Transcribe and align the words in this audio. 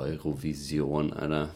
Eurovision, 0.00 1.12
Alter. 1.12 1.50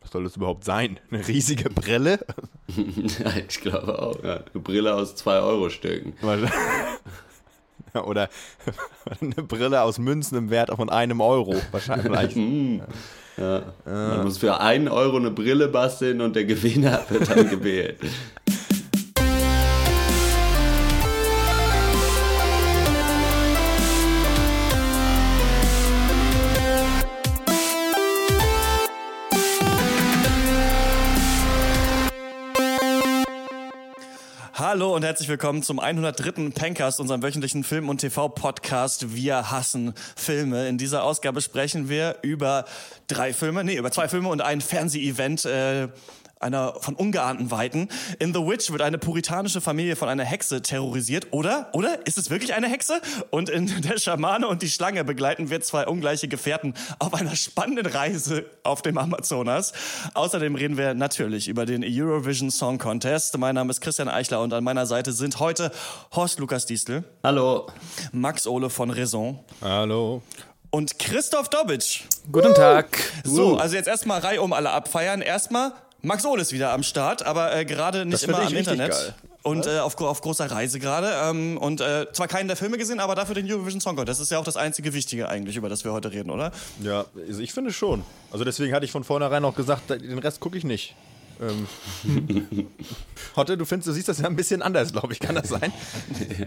Was 0.00 0.12
soll 0.12 0.24
das 0.24 0.36
überhaupt 0.36 0.64
sein? 0.64 1.00
Eine 1.10 1.26
riesige 1.26 1.68
Brille? 1.68 2.24
ja, 2.76 3.32
ich 3.48 3.60
glaube 3.60 4.00
auch. 4.00 4.22
Ja. 4.22 4.44
Eine 4.52 4.62
Brille 4.62 4.94
aus 4.94 5.16
2-Euro-Stücken. 5.16 6.14
Oder 7.94 8.28
eine 9.20 9.42
Brille 9.42 9.82
aus 9.82 9.98
Münzen 9.98 10.38
im 10.38 10.50
Wert 10.50 10.70
von 10.70 10.90
einem 10.90 11.20
Euro. 11.20 11.56
Wahrscheinlich. 11.70 12.36
Mm. 12.46 12.80
ja. 13.36 13.62
Man 13.84 14.24
muss 14.24 14.38
für 14.38 14.60
einen 14.60 14.88
Euro 14.88 15.16
eine 15.16 15.30
Brille 15.30 15.68
basteln 15.68 16.20
und 16.20 16.36
der 16.36 16.44
Gewinner 16.44 17.04
wird 17.08 17.28
dann 17.28 17.50
gewählt. 17.50 17.98
Hallo 34.76 34.94
und 34.94 35.04
herzlich 35.04 35.30
willkommen 35.30 35.62
zum 35.62 35.78
103. 35.78 36.50
Pencast, 36.50 37.00
unserem 37.00 37.22
wöchentlichen 37.22 37.64
Film- 37.64 37.88
und 37.88 38.02
TV-Podcast 38.02 39.16
Wir 39.16 39.50
hassen 39.50 39.94
Filme. 40.16 40.68
In 40.68 40.76
dieser 40.76 41.02
Ausgabe 41.02 41.40
sprechen 41.40 41.88
wir 41.88 42.18
über 42.20 42.66
drei 43.06 43.32
Filme, 43.32 43.64
nee, 43.64 43.76
über 43.76 43.90
zwei 43.90 44.06
Filme 44.06 44.28
und 44.28 44.42
ein 44.42 44.60
Fernseh-Event. 44.60 45.46
Äh, 45.46 45.88
einer 46.40 46.74
von 46.80 46.94
ungeahnten 46.94 47.50
Weiten. 47.50 47.88
In 48.18 48.34
The 48.34 48.40
Witch 48.40 48.70
wird 48.70 48.82
eine 48.82 48.98
puritanische 48.98 49.60
Familie 49.60 49.96
von 49.96 50.08
einer 50.08 50.24
Hexe 50.24 50.60
terrorisiert, 50.60 51.28
oder? 51.30 51.70
Oder? 51.72 52.06
Ist 52.06 52.18
es 52.18 52.30
wirklich 52.30 52.54
eine 52.54 52.68
Hexe? 52.68 53.00
Und 53.30 53.48
in 53.48 53.66
Der 53.82 53.98
Schamane 53.98 54.46
und 54.46 54.62
die 54.62 54.68
Schlange 54.68 55.04
begleiten 55.04 55.50
wir 55.50 55.60
zwei 55.60 55.86
ungleiche 55.86 56.28
Gefährten 56.28 56.74
auf 56.98 57.14
einer 57.14 57.36
spannenden 57.36 57.86
Reise 57.86 58.44
auf 58.62 58.82
dem 58.82 58.98
Amazonas. 58.98 59.72
Außerdem 60.14 60.54
reden 60.54 60.76
wir 60.76 60.94
natürlich 60.94 61.48
über 61.48 61.66
den 61.66 61.84
Eurovision 61.84 62.50
Song 62.50 62.78
Contest. 62.78 63.36
Mein 63.38 63.54
Name 63.54 63.70
ist 63.70 63.80
Christian 63.80 64.08
Eichler 64.08 64.40
und 64.42 64.52
an 64.52 64.64
meiner 64.64 64.86
Seite 64.86 65.12
sind 65.12 65.40
heute 65.40 65.72
Horst 66.14 66.38
Lukas 66.38 66.66
Diestel. 66.66 67.04
Hallo. 67.22 67.66
Max 68.12 68.46
Ole 68.46 68.70
von 68.70 68.90
Raison. 68.90 69.38
Hallo. 69.62 70.22
Und 70.70 70.98
Christoph 70.98 71.48
Dobitsch. 71.48 72.02
Guten 72.30 72.54
Tag. 72.54 72.98
So, 73.24 73.56
also 73.56 73.76
jetzt 73.76 73.86
erstmal 73.86 74.20
Reihe 74.20 74.42
um 74.42 74.52
alle 74.52 74.70
abfeiern. 74.70 75.22
Erstmal 75.22 75.72
Max 76.06 76.24
Ohl 76.24 76.38
ist 76.38 76.52
wieder 76.52 76.72
am 76.72 76.84
Start, 76.84 77.26
aber 77.26 77.54
äh, 77.56 77.64
gerade 77.64 78.06
nicht 78.06 78.22
immer 78.22 78.38
am 78.38 78.54
Internet. 78.54 78.92
Geil. 78.92 79.14
Und 79.42 79.66
äh, 79.66 79.78
auf, 79.80 80.00
auf, 80.00 80.20
großer 80.20 80.48
Reise 80.50 80.78
gerade. 80.78 81.12
Ähm, 81.24 81.58
und 81.58 81.80
äh, 81.80 82.06
zwar 82.12 82.28
keinen 82.28 82.46
der 82.46 82.56
Filme 82.56 82.78
gesehen, 82.78 83.00
aber 83.00 83.16
dafür 83.16 83.34
den 83.34 83.50
Eurovision 83.50 83.80
Song 83.80 83.96
Contest. 83.96 84.20
Das 84.20 84.26
ist 84.26 84.30
ja 84.30 84.38
auch 84.38 84.44
das 84.44 84.56
einzige 84.56 84.92
Wichtige 84.92 85.28
eigentlich, 85.28 85.56
über 85.56 85.68
das 85.68 85.84
wir 85.84 85.92
heute 85.92 86.12
reden, 86.12 86.30
oder? 86.30 86.52
Ja, 86.80 87.06
also 87.28 87.40
ich 87.40 87.52
finde 87.52 87.72
schon. 87.72 88.04
Also 88.30 88.44
deswegen 88.44 88.72
hatte 88.72 88.84
ich 88.84 88.92
von 88.92 89.02
vornherein 89.02 89.44
auch 89.44 89.54
gesagt, 89.54 89.90
den 89.90 90.18
Rest 90.18 90.38
gucke 90.38 90.56
ich 90.58 90.64
nicht. 90.64 90.94
Ähm. 91.40 92.66
Hotte, 93.36 93.56
du 93.56 93.64
findest, 93.64 93.88
du 93.88 93.92
siehst 93.92 94.08
das 94.08 94.18
ja 94.18 94.26
ein 94.26 94.36
bisschen 94.36 94.62
anders, 94.62 94.92
glaube 94.92 95.12
ich. 95.12 95.20
Kann 95.20 95.34
das 95.34 95.48
sein? 95.48 95.72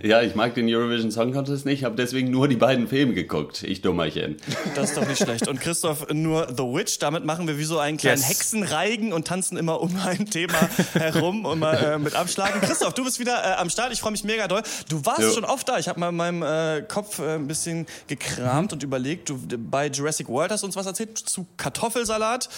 Ja, 0.04 0.22
ich 0.22 0.36
mag 0.36 0.56
den 0.56 0.68
Eurovision 0.74 1.12
Song 1.12 1.34
Contest 1.34 1.66
nicht, 1.66 1.84
habe 1.84 1.96
deswegen 1.96 2.32
nur 2.32 2.48
die 2.48 2.56
beiden 2.56 2.88
Filme 2.88 3.14
geguckt. 3.14 3.64
Ich 3.64 3.82
Dummerchen. 3.82 4.38
Das 4.76 4.90
ist 4.90 4.98
doch 4.98 5.08
nicht 5.08 5.22
schlecht. 5.22 5.48
Und 5.48 5.60
Christoph 5.60 6.08
nur 6.12 6.48
The 6.50 6.64
Witch. 6.64 7.00
Damit 7.00 7.26
machen 7.26 7.48
wir 7.48 7.58
wie 7.58 7.64
so 7.64 7.80
einen 7.80 7.98
kleinen 7.98 8.20
yes. 8.20 8.30
Hexenreigen 8.30 9.14
und 9.14 9.28
tanzen 9.28 9.58
immer 9.58 9.82
um 9.82 9.96
ein 10.06 10.26
Thema 10.26 10.58
herum 10.94 11.46
und 11.46 11.60
mal 11.60 11.76
äh, 11.76 12.00
mit 12.00 12.16
abschlagen. 12.16 12.62
Christoph, 12.62 12.94
du 12.94 13.04
bist 13.04 13.20
wieder 13.20 13.44
äh, 13.44 13.56
am 13.58 13.70
Start. 13.70 13.94
Ich 13.94 14.00
freue 14.00 14.12
mich 14.12 14.24
mega 14.24 14.48
doll. 14.48 14.64
Du 14.90 15.06
warst 15.06 15.22
jo. 15.22 15.32
schon 15.32 15.46
oft 15.46 15.68
da. 15.70 15.78
Ich 15.78 15.88
habe 15.88 16.00
mal 16.00 16.10
in 16.10 16.16
meinem 16.16 16.44
äh, 16.44 16.82
Kopf 16.88 17.20
äh, 17.20 17.36
ein 17.36 17.48
bisschen 17.48 17.86
gekramt 18.08 18.74
und 18.74 18.84
überlegt. 18.84 19.30
Du 19.30 19.40
bei 19.58 19.88
Jurassic 19.88 20.28
World 20.28 20.52
hast 20.52 20.62
du 20.62 20.68
uns 20.68 20.76
was 20.76 20.86
erzählt 20.86 21.18
zu 21.18 21.46
Kartoffelsalat. 21.58 22.50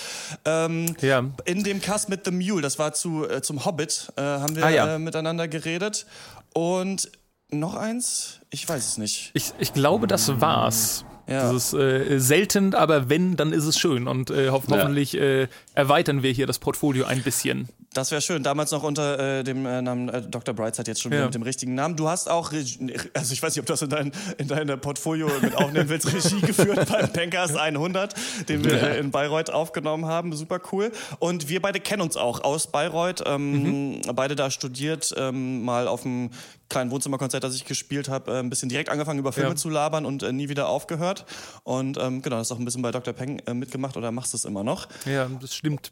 Ähm, 0.45 0.95
ja. 1.01 1.25
In 1.45 1.63
dem 1.63 1.81
Cast 1.81 2.09
mit 2.09 2.20
the 2.25 2.31
Mule, 2.31 2.61
das 2.61 2.79
war 2.79 2.93
zu, 2.93 3.27
äh, 3.29 3.41
zum 3.41 3.65
Hobbit, 3.65 4.11
äh, 4.15 4.21
haben 4.21 4.55
wir 4.55 4.65
ah, 4.65 4.69
ja. 4.69 4.95
äh, 4.95 4.99
miteinander 4.99 5.47
geredet. 5.47 6.05
Und 6.53 7.11
noch 7.49 7.75
eins? 7.75 8.39
Ich 8.49 8.67
weiß 8.67 8.85
es 8.87 8.97
nicht. 8.97 9.31
Ich, 9.33 9.53
ich 9.59 9.73
glaube, 9.73 10.07
das 10.07 10.41
war's. 10.41 11.05
Ja. 11.27 11.51
Das 11.51 11.53
ist 11.53 11.73
äh, 11.73 12.19
selten, 12.19 12.73
aber 12.73 13.09
wenn, 13.09 13.37
dann 13.37 13.53
ist 13.53 13.65
es 13.65 13.79
schön. 13.79 14.07
Und 14.07 14.31
äh, 14.31 14.49
ho 14.49 14.53
hoffentlich 14.53 15.15
äh, 15.17 15.47
erweitern 15.73 16.23
wir 16.23 16.31
hier 16.31 16.47
das 16.47 16.59
Portfolio 16.59 17.05
ein 17.05 17.23
bisschen. 17.23 17.69
Das 17.93 18.09
wäre 18.11 18.21
schön. 18.21 18.41
Damals 18.41 18.71
noch 18.71 18.83
unter 18.83 19.39
äh, 19.39 19.43
dem 19.43 19.65
äh, 19.65 19.81
Namen 19.81 20.07
äh, 20.07 20.21
Dr. 20.21 20.53
Brightside, 20.53 20.91
jetzt 20.91 21.01
schon 21.01 21.11
ja. 21.11 21.25
mit 21.25 21.33
dem 21.33 21.41
richtigen 21.41 21.75
Namen. 21.75 21.97
Du 21.97 22.07
hast 22.07 22.29
auch, 22.29 22.53
also 22.53 23.33
ich 23.33 23.43
weiß 23.43 23.55
nicht, 23.55 23.59
ob 23.59 23.65
du 23.65 23.73
das 23.73 23.81
in 23.81 23.89
dein, 23.89 24.11
in 24.37 24.47
dein 24.47 24.79
Portfolio 24.79 25.29
mit 25.41 25.55
aufnehmen 25.55 25.89
willst, 25.89 26.07
Regie 26.13 26.39
geführt 26.45 26.87
beim 26.89 27.11
Pankers 27.11 27.55
100, 27.55 28.15
den 28.47 28.63
wir 28.63 28.81
äh, 28.81 28.99
in 28.99 29.11
Bayreuth 29.11 29.49
aufgenommen 29.49 30.05
haben. 30.05 30.33
Super 30.33 30.61
cool. 30.71 30.93
Und 31.19 31.49
wir 31.49 31.61
beide 31.61 31.81
kennen 31.81 32.01
uns 32.01 32.15
auch 32.15 32.45
aus 32.45 32.67
Bayreuth. 32.67 33.23
Ähm, 33.25 33.97
mhm. 33.97 34.01
Beide 34.15 34.37
da 34.37 34.51
studiert, 34.51 35.13
ähm, 35.17 35.63
mal 35.63 35.89
auf 35.89 36.03
dem 36.03 36.29
kleinen 36.71 36.89
Wohnzimmerkonzert, 36.89 37.43
das 37.43 37.55
ich 37.55 37.65
gespielt 37.65 38.09
habe, 38.09 38.31
äh, 38.31 38.39
ein 38.39 38.49
bisschen 38.49 38.69
direkt 38.69 38.89
angefangen 38.89 39.19
über 39.19 39.31
Filme 39.31 39.49
ja. 39.51 39.55
zu 39.55 39.69
labern 39.69 40.05
und 40.05 40.23
äh, 40.23 40.31
nie 40.31 40.49
wieder 40.49 40.67
aufgehört. 40.69 41.25
Und 41.63 41.97
ähm, 41.99 42.21
genau, 42.21 42.37
hast 42.37 42.51
auch 42.51 42.57
ein 42.57 42.65
bisschen 42.65 42.81
bei 42.81 42.91
Dr. 42.91 43.13
Peng 43.13 43.39
äh, 43.39 43.53
mitgemacht 43.53 43.97
oder 43.97 44.11
machst 44.11 44.33
du 44.33 44.37
es 44.37 44.45
immer 44.45 44.63
noch? 44.63 44.87
Ja, 45.05 45.29
das 45.39 45.53
stimmt. 45.53 45.91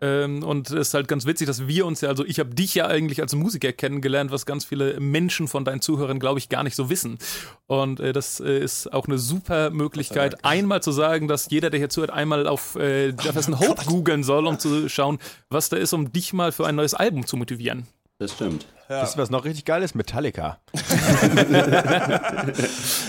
Ähm, 0.00 0.42
und 0.42 0.70
es 0.70 0.88
ist 0.88 0.94
halt 0.94 1.08
ganz 1.08 1.26
witzig, 1.26 1.46
dass 1.46 1.66
wir 1.66 1.84
uns 1.84 2.00
ja, 2.00 2.08
also 2.08 2.24
ich 2.24 2.38
habe 2.38 2.54
dich 2.54 2.74
ja 2.74 2.86
eigentlich 2.86 3.20
als 3.20 3.34
Musiker 3.34 3.72
kennengelernt, 3.72 4.30
was 4.30 4.46
ganz 4.46 4.64
viele 4.64 4.98
Menschen 4.98 5.46
von 5.46 5.64
deinen 5.64 5.82
Zuhörern, 5.82 6.18
glaube 6.18 6.38
ich, 6.38 6.48
gar 6.48 6.62
nicht 6.62 6.76
so 6.76 6.88
wissen. 6.88 7.18
Und 7.66 8.00
äh, 8.00 8.12
das 8.12 8.40
äh, 8.40 8.58
ist 8.58 8.92
auch 8.92 9.06
eine 9.06 9.18
super 9.18 9.70
Möglichkeit, 9.70 10.44
einmal 10.44 10.82
zu 10.82 10.92
sagen, 10.92 11.28
dass 11.28 11.50
jeder, 11.50 11.68
der 11.70 11.78
hier 11.78 11.90
zuhört, 11.90 12.10
einmal 12.10 12.46
auf 12.46 12.76
äh, 12.76 13.08
Jefferson 13.08 13.54
oh 13.54 13.68
Hope 13.68 13.84
googeln 13.84 14.22
soll, 14.22 14.46
um 14.46 14.58
zu 14.58 14.88
schauen, 14.88 15.18
was 15.50 15.68
da 15.68 15.76
ist, 15.76 15.92
um 15.92 16.12
dich 16.12 16.32
mal 16.32 16.52
für 16.52 16.66
ein 16.66 16.76
neues 16.76 16.94
Album 16.94 17.26
zu 17.26 17.36
motivieren. 17.36 17.86
Das 18.20 18.32
stimmt. 18.34 18.66
Ja. 18.90 19.02
Wisst 19.02 19.16
ihr, 19.16 19.22
was 19.22 19.30
noch 19.30 19.46
richtig 19.46 19.64
geil 19.64 19.82
ist? 19.82 19.94
Metallica. 19.94 20.58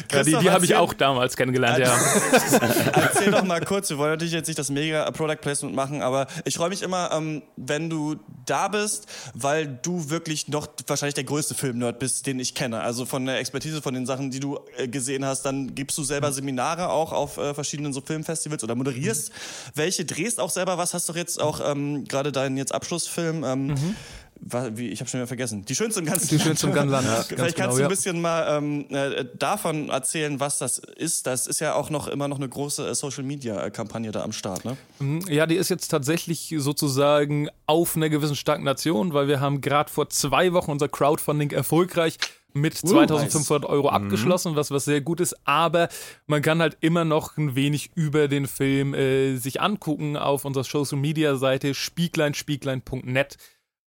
ja, 0.09 0.23
die 0.23 0.37
die 0.37 0.49
habe 0.49 0.63
ich 0.63 0.75
auch 0.75 0.93
damals 0.93 1.35
kennengelernt, 1.35 1.79
ja. 1.79 1.93
Erzähl 2.93 3.31
doch 3.31 3.43
mal 3.43 3.59
kurz, 3.59 3.89
wir 3.89 3.97
wollen 3.97 4.11
natürlich 4.11 4.31
jetzt 4.31 4.47
nicht 4.47 4.57
das 4.57 4.69
mega 4.69 5.11
Product 5.11 5.41
Placement 5.41 5.75
machen, 5.75 6.01
aber 6.01 6.27
ich 6.45 6.55
freue 6.55 6.69
mich 6.69 6.81
immer, 6.81 7.11
ähm, 7.11 7.41
wenn 7.57 7.89
du 7.89 8.15
da 8.45 8.69
bist, 8.69 9.07
weil 9.33 9.67
du 9.67 10.09
wirklich 10.09 10.47
noch 10.47 10.67
wahrscheinlich 10.87 11.15
der 11.15 11.25
größte 11.25 11.55
Filmnerd 11.55 11.99
bist, 11.99 12.25
den 12.25 12.39
ich 12.39 12.55
kenne. 12.55 12.79
Also 12.79 13.05
von 13.05 13.25
der 13.25 13.39
Expertise, 13.39 13.81
von 13.81 13.93
den 13.93 14.05
Sachen, 14.05 14.31
die 14.31 14.39
du 14.39 14.59
äh, 14.77 14.87
gesehen 14.87 15.25
hast, 15.25 15.41
dann 15.41 15.75
gibst 15.75 15.97
du 15.97 16.03
selber 16.03 16.31
Seminare 16.31 16.87
auch 16.87 17.11
auf 17.11 17.35
äh, 17.37 17.53
verschiedenen 17.53 17.91
so 17.91 17.99
Filmfestivals 17.99 18.63
oder 18.63 18.75
moderierst 18.75 19.31
mhm. 19.31 19.35
welche, 19.75 20.05
drehst 20.05 20.39
auch 20.39 20.51
selber 20.51 20.77
was, 20.77 20.93
hast 20.93 21.09
doch 21.09 21.17
jetzt 21.17 21.41
auch 21.41 21.59
ähm, 21.69 22.05
gerade 22.05 22.31
deinen 22.31 22.55
jetzt 22.55 22.73
Abschlussfilm 22.73 23.43
ähm, 23.43 23.67
mhm 23.67 23.95
wie, 24.41 24.89
ich 24.89 24.99
habe 24.99 25.09
schon 25.09 25.19
wieder 25.19 25.27
vergessen. 25.27 25.65
Die 25.65 25.75
schönste 25.75 25.99
im 25.99 26.07
ganzen 26.07 26.27
Die 26.29 26.39
schönste 26.39 26.67
im 26.67 26.73
ganzen 26.73 26.91
Land. 26.91 27.07
Ja, 27.07 27.23
Vielleicht 27.27 27.55
kannst 27.55 27.77
genau, 27.77 27.77
du 27.77 27.83
ein 27.83 27.89
bisschen 27.89 28.21
mal 28.21 28.57
ähm, 28.57 28.85
äh, 28.89 29.25
davon 29.37 29.89
erzählen, 29.89 30.39
was 30.39 30.57
das 30.57 30.79
ist. 30.79 31.27
Das 31.27 31.45
ist 31.45 31.59
ja 31.59 31.75
auch 31.75 31.89
noch 31.89 32.07
immer 32.07 32.27
noch 32.27 32.37
eine 32.37 32.49
große 32.49 32.87
äh, 32.87 32.95
Social 32.95 33.23
Media 33.23 33.69
Kampagne 33.69 34.11
da 34.11 34.23
am 34.23 34.31
Start, 34.31 34.65
ne? 34.65 34.77
Mhm. 34.99 35.21
Ja, 35.29 35.45
die 35.45 35.55
ist 35.55 35.69
jetzt 35.69 35.89
tatsächlich 35.89 36.55
sozusagen 36.57 37.49
auf 37.67 37.95
einer 37.95 38.09
gewissen 38.09 38.35
Stagnation, 38.35 39.13
weil 39.13 39.27
wir 39.27 39.39
haben 39.39 39.61
gerade 39.61 39.91
vor 39.91 40.09
zwei 40.09 40.53
Wochen 40.53 40.71
unser 40.71 40.89
Crowdfunding 40.89 41.51
erfolgreich 41.51 42.17
mit 42.53 42.75
2500 42.75 43.63
uh, 43.63 43.71
Euro 43.71 43.89
mhm. 43.89 43.95
abgeschlossen, 43.95 44.55
was 44.55 44.71
was 44.71 44.85
sehr 44.85 45.01
gut 45.01 45.19
ist, 45.19 45.35
aber 45.45 45.89
man 46.27 46.41
kann 46.41 46.61
halt 46.61 46.77
immer 46.81 47.05
noch 47.05 47.37
ein 47.37 47.55
wenig 47.55 47.91
über 47.95 48.27
den 48.27 48.47
Film 48.47 48.93
äh, 48.93 49.37
sich 49.37 49.61
angucken 49.61 50.17
auf 50.17 50.45
unserer 50.45 50.63
Social 50.63 50.97
Media 50.97 51.35
Seite 51.35 51.73
spiegleinspieglein.net. 51.73 53.37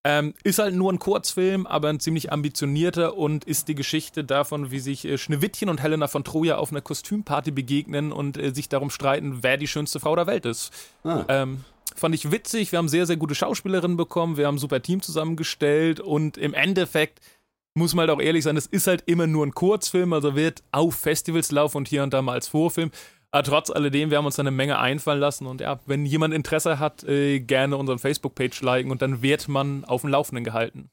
Ähm, 0.06 0.34
ist 0.44 0.58
halt 0.58 0.74
nur 0.74 0.92
ein 0.92 0.98
Kurzfilm, 0.98 1.66
aber 1.66 1.88
ein 1.88 1.98
ziemlich 1.98 2.30
ambitionierter 2.30 3.16
und 3.16 3.44
ist 3.44 3.68
die 3.68 3.74
Geschichte 3.74 4.22
davon, 4.22 4.70
wie 4.70 4.78
sich 4.78 5.06
äh, 5.06 5.16
Schneewittchen 5.16 5.70
und 5.70 5.82
Helena 5.82 6.08
von 6.08 6.24
Troja 6.24 6.58
auf 6.58 6.70
einer 6.70 6.82
Kostümparty 6.82 7.52
begegnen 7.52 8.12
und 8.12 8.36
äh, 8.36 8.54
sich 8.54 8.68
darum 8.68 8.90
streiten, 8.90 9.38
wer 9.42 9.56
die 9.56 9.66
schönste 9.66 10.00
Frau 10.00 10.14
der 10.14 10.26
Welt 10.26 10.44
ist. 10.44 10.72
Ah. 11.04 11.24
Ähm, 11.28 11.64
fand 11.96 12.14
ich 12.14 12.30
witzig. 12.30 12.70
Wir 12.70 12.78
haben 12.78 12.88
sehr, 12.88 13.06
sehr 13.06 13.16
gute 13.16 13.34
Schauspielerinnen 13.34 13.96
bekommen. 13.96 14.36
Wir 14.36 14.46
haben 14.46 14.56
ein 14.56 14.58
super 14.58 14.82
Team 14.82 15.00
zusammengestellt 15.00 16.00
und 16.00 16.36
im 16.36 16.52
Endeffekt 16.52 17.20
muss 17.74 17.94
man 17.94 18.06
halt 18.06 18.16
auch 18.16 18.22
ehrlich 18.22 18.44
sein, 18.44 18.56
es 18.56 18.66
ist 18.66 18.86
halt 18.86 19.02
immer 19.06 19.26
nur 19.26 19.44
ein 19.44 19.54
Kurzfilm, 19.54 20.12
also 20.12 20.36
wird 20.36 20.62
auf 20.70 20.94
Festivals 20.94 21.50
laufen 21.50 21.78
und 21.78 21.88
hier 21.88 22.02
und 22.04 22.14
da 22.14 22.22
mal 22.22 22.34
als 22.34 22.48
Vorfilm. 22.48 22.92
Aber 23.34 23.42
trotz 23.42 23.68
alledem, 23.68 24.10
wir 24.10 24.18
haben 24.18 24.26
uns 24.26 24.38
eine 24.38 24.52
Menge 24.52 24.78
einfallen 24.78 25.18
lassen 25.18 25.48
und 25.48 25.60
ja, 25.60 25.80
wenn 25.86 26.06
jemand 26.06 26.32
Interesse 26.32 26.78
hat, 26.78 27.02
äh, 27.02 27.40
gerne 27.40 27.76
unseren 27.76 27.98
Facebook-Page 27.98 28.60
liken 28.60 28.92
und 28.92 29.02
dann 29.02 29.22
wird 29.22 29.48
man 29.48 29.84
auf 29.84 30.02
dem 30.02 30.10
Laufenden 30.10 30.44
gehalten. 30.44 30.88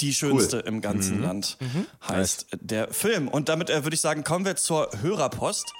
Die 0.00 0.14
schönste 0.14 0.60
cool. 0.60 0.62
im 0.66 0.80
ganzen 0.80 1.18
mhm. 1.18 1.24
Land 1.24 1.58
mhm. 1.60 1.86
heißt 2.08 2.52
nice. 2.52 2.60
der 2.62 2.88
Film. 2.90 3.28
Und 3.28 3.50
damit 3.50 3.68
äh, 3.68 3.84
würde 3.84 3.92
ich 3.92 4.00
sagen, 4.00 4.24
kommen 4.24 4.46
wir 4.46 4.56
zur 4.56 4.88
Hörerpost. 5.02 5.74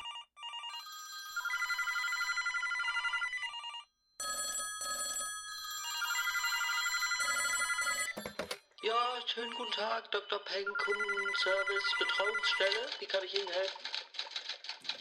Ja, 8.83 8.93
schönen 9.25 9.55
guten 9.57 9.73
Tag, 9.73 10.11
Dr. 10.11 10.39
Peng, 10.41 10.67
Kundenservice, 10.85 11.95
Betreuungsstelle. 11.99 12.91
Wie 13.01 13.07
kann 13.07 13.21
ich 13.25 13.35
Ihnen 13.35 13.49
helfen? 13.49 14.04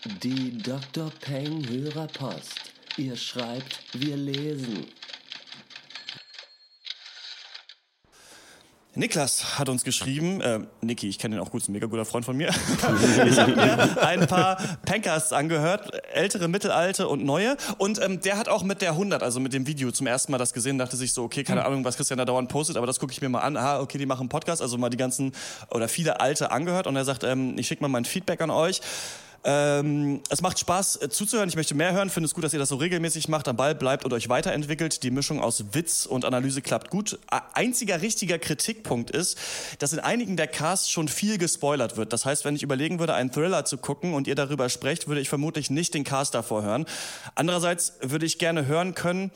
Die 0.05 0.57
Dr. 0.57 1.09
Peng 1.21 1.65
Hörerpost. 1.65 2.73
Ihr 2.97 3.15
schreibt, 3.15 3.79
wir 3.93 4.17
lesen. 4.17 4.85
Niklas 8.95 9.57
hat 9.57 9.69
uns 9.69 9.85
geschrieben, 9.85 10.41
äh, 10.41 10.59
Niki, 10.81 11.07
ich 11.07 11.17
kenne 11.19 11.37
ihn 11.37 11.41
auch 11.41 11.51
gut, 11.51 11.61
ist 11.61 11.69
ein 11.69 11.71
mega 11.71 11.87
guter 11.87 12.03
Freund 12.03 12.25
von 12.25 12.35
mir. 12.35 12.49
ich 13.27 13.39
habe 13.39 13.55
mir 13.55 14.05
ein 14.05 14.27
paar 14.27 14.57
Pancasts 14.85 15.31
angehört, 15.31 15.89
ältere, 16.13 16.49
mittelalte 16.49 17.07
und 17.07 17.23
neue. 17.23 17.55
Und 17.77 18.01
ähm, 18.01 18.19
der 18.19 18.37
hat 18.37 18.49
auch 18.49 18.63
mit 18.63 18.81
der 18.81 18.91
100, 18.91 19.23
also 19.23 19.39
mit 19.39 19.53
dem 19.53 19.65
Video 19.67 19.89
zum 19.91 20.05
ersten 20.05 20.33
Mal 20.33 20.37
das 20.37 20.51
gesehen, 20.51 20.77
dachte 20.77 20.97
sich 20.97 21.13
so, 21.13 21.23
okay, 21.23 21.45
keine 21.45 21.65
Ahnung, 21.65 21.85
was 21.85 21.95
Christian 21.95 22.17
da 22.17 22.25
dauernd 22.25 22.49
postet, 22.49 22.75
aber 22.75 22.87
das 22.87 22.99
gucke 22.99 23.13
ich 23.13 23.21
mir 23.21 23.29
mal 23.29 23.39
an. 23.39 23.55
Ah, 23.55 23.79
okay, 23.79 23.97
die 23.97 24.05
machen 24.05 24.23
einen 24.23 24.29
Podcast, 24.29 24.61
also 24.61 24.77
mal 24.77 24.89
die 24.89 24.97
ganzen 24.97 25.31
oder 25.71 25.87
viele 25.87 26.19
alte 26.19 26.51
angehört. 26.51 26.87
Und 26.87 26.97
er 26.97 27.05
sagt, 27.05 27.23
ähm, 27.23 27.57
ich 27.57 27.67
schicke 27.67 27.81
mal 27.81 27.87
mein 27.87 28.03
Feedback 28.03 28.41
an 28.41 28.51
euch. 28.51 28.81
Ähm, 29.45 30.21
es 30.29 30.41
macht 30.41 30.57
Spaß 30.59 31.01
äh, 31.01 31.09
zuzuhören. 31.09 31.49
Ich 31.49 31.55
möchte 31.55 31.75
mehr 31.75 31.93
hören. 31.93 32.09
Finde 32.09 32.27
es 32.27 32.33
gut, 32.33 32.43
dass 32.43 32.53
ihr 32.53 32.59
das 32.59 32.69
so 32.69 32.75
regelmäßig 32.75 33.27
macht, 33.27 33.47
am 33.47 33.57
Ball 33.57 33.75
bleibt 33.75 34.05
und 34.05 34.13
euch 34.13 34.29
weiterentwickelt. 34.29 35.03
Die 35.03 35.11
Mischung 35.11 35.41
aus 35.41 35.65
Witz 35.73 36.05
und 36.05 36.23
Analyse 36.23 36.61
klappt 36.61 36.89
gut. 36.89 37.19
Einziger 37.53 38.01
richtiger 38.01 38.39
Kritikpunkt 38.39 39.11
ist, 39.11 39.37
dass 39.79 39.91
in 39.91 39.99
einigen 39.99 40.37
der 40.37 40.47
Casts 40.47 40.89
schon 40.89 41.07
viel 41.07 41.37
gespoilert 41.37 41.97
wird. 41.97 42.13
Das 42.13 42.25
heißt, 42.25 42.45
wenn 42.45 42.55
ich 42.55 42.63
überlegen 42.63 42.99
würde, 42.99 43.15
einen 43.15 43.31
Thriller 43.31 43.65
zu 43.65 43.77
gucken 43.77 44.13
und 44.13 44.27
ihr 44.27 44.35
darüber 44.35 44.69
sprecht, 44.69 45.07
würde 45.07 45.19
ich 45.19 45.29
vermutlich 45.29 45.69
nicht 45.69 45.93
den 45.93 46.05
Cast 46.05 46.33
davor 46.33 46.63
hören. 46.63 46.85
Andererseits 47.35 47.93
würde 48.01 48.25
ich 48.25 48.39
gerne 48.39 48.65
hören 48.65 48.95
können, 48.95 49.31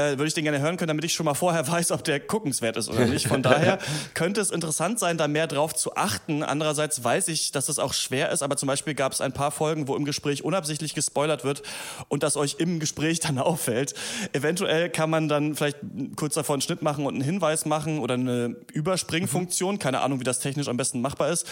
äh, 0.00 0.18
würde 0.18 0.26
ich 0.26 0.34
den 0.34 0.44
gerne 0.44 0.60
hören 0.60 0.76
können, 0.76 0.88
damit 0.88 1.04
ich 1.04 1.12
schon 1.12 1.26
mal 1.26 1.34
vorher 1.34 1.66
weiß, 1.68 1.92
ob 1.92 2.04
der 2.04 2.20
guckenswert 2.20 2.76
ist 2.76 2.88
oder 2.88 3.06
nicht. 3.06 3.26
Von 3.26 3.42
daher 3.42 3.78
könnte 4.14 4.40
es 4.40 4.50
interessant 4.50 4.98
sein, 4.98 5.18
da 5.18 5.28
mehr 5.28 5.46
drauf 5.46 5.74
zu 5.74 5.96
achten. 5.96 6.42
Andererseits 6.42 7.02
weiß 7.02 7.28
ich, 7.28 7.52
dass 7.52 7.66
das 7.66 7.78
auch 7.78 7.92
schwer 7.92 8.30
ist, 8.30 8.42
aber 8.42 8.56
zum 8.56 8.66
Beispiel 8.66 8.94
gab 8.94 9.12
es 9.12 9.20
ein 9.20 9.32
paar 9.32 9.50
Folgen, 9.50 9.88
wo 9.88 9.96
im 9.96 10.04
Gespräch 10.04 10.44
unabsichtlich 10.44 10.94
gespoilert 10.94 11.44
wird 11.44 11.62
und 12.08 12.22
das 12.22 12.36
euch 12.36 12.56
im 12.58 12.80
Gespräch 12.80 13.20
dann 13.20 13.38
auffällt. 13.50 13.94
Eventuell 14.32 14.90
kann 14.90 15.10
man 15.10 15.28
dann 15.28 15.54
vielleicht 15.54 15.78
kurz 16.16 16.34
davor 16.34 16.54
einen 16.54 16.62
Schnitt 16.62 16.82
machen 16.82 17.06
und 17.06 17.14
einen 17.14 17.24
Hinweis 17.24 17.66
machen 17.66 17.98
oder 17.98 18.14
eine 18.14 18.56
Überspringfunktion. 18.72 19.78
Keine 19.78 20.00
Ahnung, 20.00 20.20
wie 20.20 20.24
das 20.24 20.40
technisch 20.40 20.68
am 20.68 20.76
besten 20.76 21.00
machbar 21.00 21.30
ist. 21.30 21.46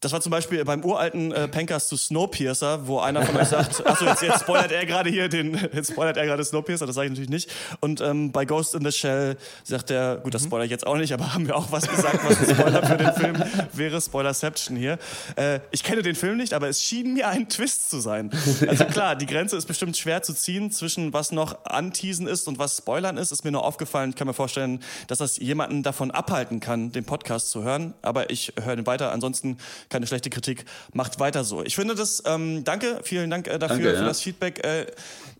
Das 0.00 0.12
war 0.12 0.22
zum 0.22 0.30
Beispiel 0.30 0.64
beim 0.64 0.82
uralten 0.82 1.30
äh, 1.30 1.46
Pankers 1.46 1.88
zu 1.88 1.96
Snowpiercer, 1.98 2.86
wo 2.86 3.00
einer 3.00 3.22
von 3.22 3.36
euch 3.36 3.48
sagt, 3.48 3.86
achso, 3.86 4.06
jetzt, 4.06 4.22
jetzt 4.22 4.40
spoilert 4.40 4.72
er 4.72 4.86
gerade 4.86 5.10
hier 5.10 5.28
den, 5.28 5.58
jetzt 5.74 5.90
spoilert 5.92 6.16
er 6.16 6.24
gerade 6.24 6.42
Snowpiercer, 6.42 6.86
das 6.86 6.94
sage 6.94 7.08
ich 7.08 7.10
natürlich 7.10 7.28
nicht. 7.28 7.50
Und 7.80 8.00
ähm, 8.00 8.32
bei 8.32 8.46
Ghost 8.46 8.74
in 8.74 8.82
the 8.82 8.92
Shell 8.92 9.36
sagt 9.62 9.90
er, 9.90 10.16
gut, 10.16 10.32
das 10.32 10.44
spoilere 10.44 10.64
ich 10.64 10.70
jetzt 10.70 10.86
auch 10.86 10.96
nicht, 10.96 11.12
aber 11.12 11.34
haben 11.34 11.46
wir 11.46 11.54
auch 11.54 11.70
was 11.70 11.86
gesagt, 11.86 12.20
was 12.24 12.38
ein 12.38 12.54
Spoiler 12.56 12.86
für 12.86 12.96
den 12.96 13.12
Film 13.12 13.44
wäre, 13.74 14.00
Spoilerception 14.00 14.74
hier. 14.74 14.98
Äh, 15.36 15.60
ich 15.70 15.82
kenne 15.82 16.00
den 16.00 16.14
Film 16.14 16.38
nicht, 16.38 16.54
aber 16.54 16.68
es 16.70 16.82
schien 16.82 17.12
mir 17.12 17.28
ein 17.28 17.50
Twist 17.50 17.90
zu 17.90 18.00
sein. 18.00 18.30
Also 18.66 18.86
klar, 18.86 19.16
die 19.16 19.26
Grenze 19.26 19.58
ist 19.58 19.66
bestimmt 19.66 19.98
schwer 19.98 20.22
zu 20.22 20.32
ziehen 20.32 20.70
zwischen 20.70 21.12
was 21.12 21.30
noch 21.30 21.66
anteasen 21.66 22.26
ist 22.26 22.48
und 22.48 22.58
was 22.58 22.78
Spoilern 22.78 23.18
ist, 23.18 23.32
ist 23.32 23.44
mir 23.44 23.52
nur 23.52 23.66
aufgefallen. 23.66 24.10
Ich 24.10 24.16
kann 24.16 24.26
mir 24.26 24.32
vorstellen, 24.32 24.82
dass 25.08 25.18
das 25.18 25.36
jemanden 25.36 25.82
davon 25.82 26.10
abhalten 26.10 26.60
kann, 26.60 26.90
den 26.90 27.04
Podcast 27.04 27.50
zu 27.50 27.64
hören, 27.64 27.92
aber 28.00 28.30
ich 28.30 28.54
höre 28.58 28.76
den 28.76 28.86
weiter. 28.86 29.12
Ansonsten 29.12 29.58
keine 29.90 30.06
schlechte 30.06 30.30
Kritik. 30.30 30.64
Macht 30.94 31.20
weiter 31.20 31.44
so. 31.44 31.62
Ich 31.62 31.74
finde 31.74 31.94
das, 31.94 32.22
ähm, 32.24 32.64
danke, 32.64 33.00
vielen 33.02 33.28
Dank 33.28 33.48
äh, 33.48 33.58
dafür, 33.58 33.76
danke, 33.76 33.90
für 33.90 33.96
ja. 33.96 34.04
das 34.04 34.20
Feedback. 34.20 34.64
Äh, 34.64 34.86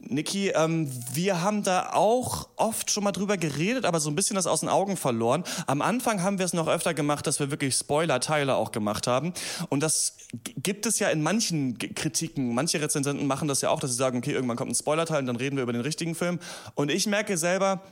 Niki, 0.00 0.48
ähm, 0.48 0.90
wir 1.12 1.42
haben 1.42 1.62
da 1.62 1.90
auch 1.92 2.48
oft 2.56 2.90
schon 2.90 3.04
mal 3.04 3.12
drüber 3.12 3.36
geredet, 3.36 3.84
aber 3.84 4.00
so 4.00 4.10
ein 4.10 4.16
bisschen 4.16 4.34
das 4.34 4.46
aus 4.46 4.60
den 4.60 4.68
Augen 4.68 4.96
verloren. 4.96 5.44
Am 5.66 5.82
Anfang 5.82 6.22
haben 6.22 6.38
wir 6.38 6.46
es 6.46 6.52
noch 6.52 6.68
öfter 6.68 6.94
gemacht, 6.94 7.26
dass 7.26 7.38
wir 7.38 7.50
wirklich 7.50 7.74
Spoiler-Teile 7.74 8.56
auch 8.56 8.72
gemacht 8.72 9.06
haben. 9.06 9.32
Und 9.68 9.82
das 9.82 10.16
gibt 10.56 10.86
es 10.86 10.98
ja 10.98 11.10
in 11.10 11.22
manchen 11.22 11.78
Kritiken. 11.78 12.54
Manche 12.54 12.80
Rezensenten 12.80 13.26
machen 13.26 13.46
das 13.46 13.60
ja 13.60 13.70
auch, 13.70 13.78
dass 13.78 13.90
sie 13.90 13.96
sagen, 13.96 14.18
okay, 14.18 14.32
irgendwann 14.32 14.56
kommt 14.56 14.72
ein 14.72 14.74
Spoiler-Teil 14.74 15.20
und 15.20 15.26
dann 15.26 15.36
reden 15.36 15.56
wir 15.56 15.62
über 15.62 15.72
den 15.72 15.82
richtigen 15.82 16.14
Film. 16.14 16.40
Und 16.74 16.90
ich 16.90 17.06
merke 17.06 17.36
selber, 17.36 17.82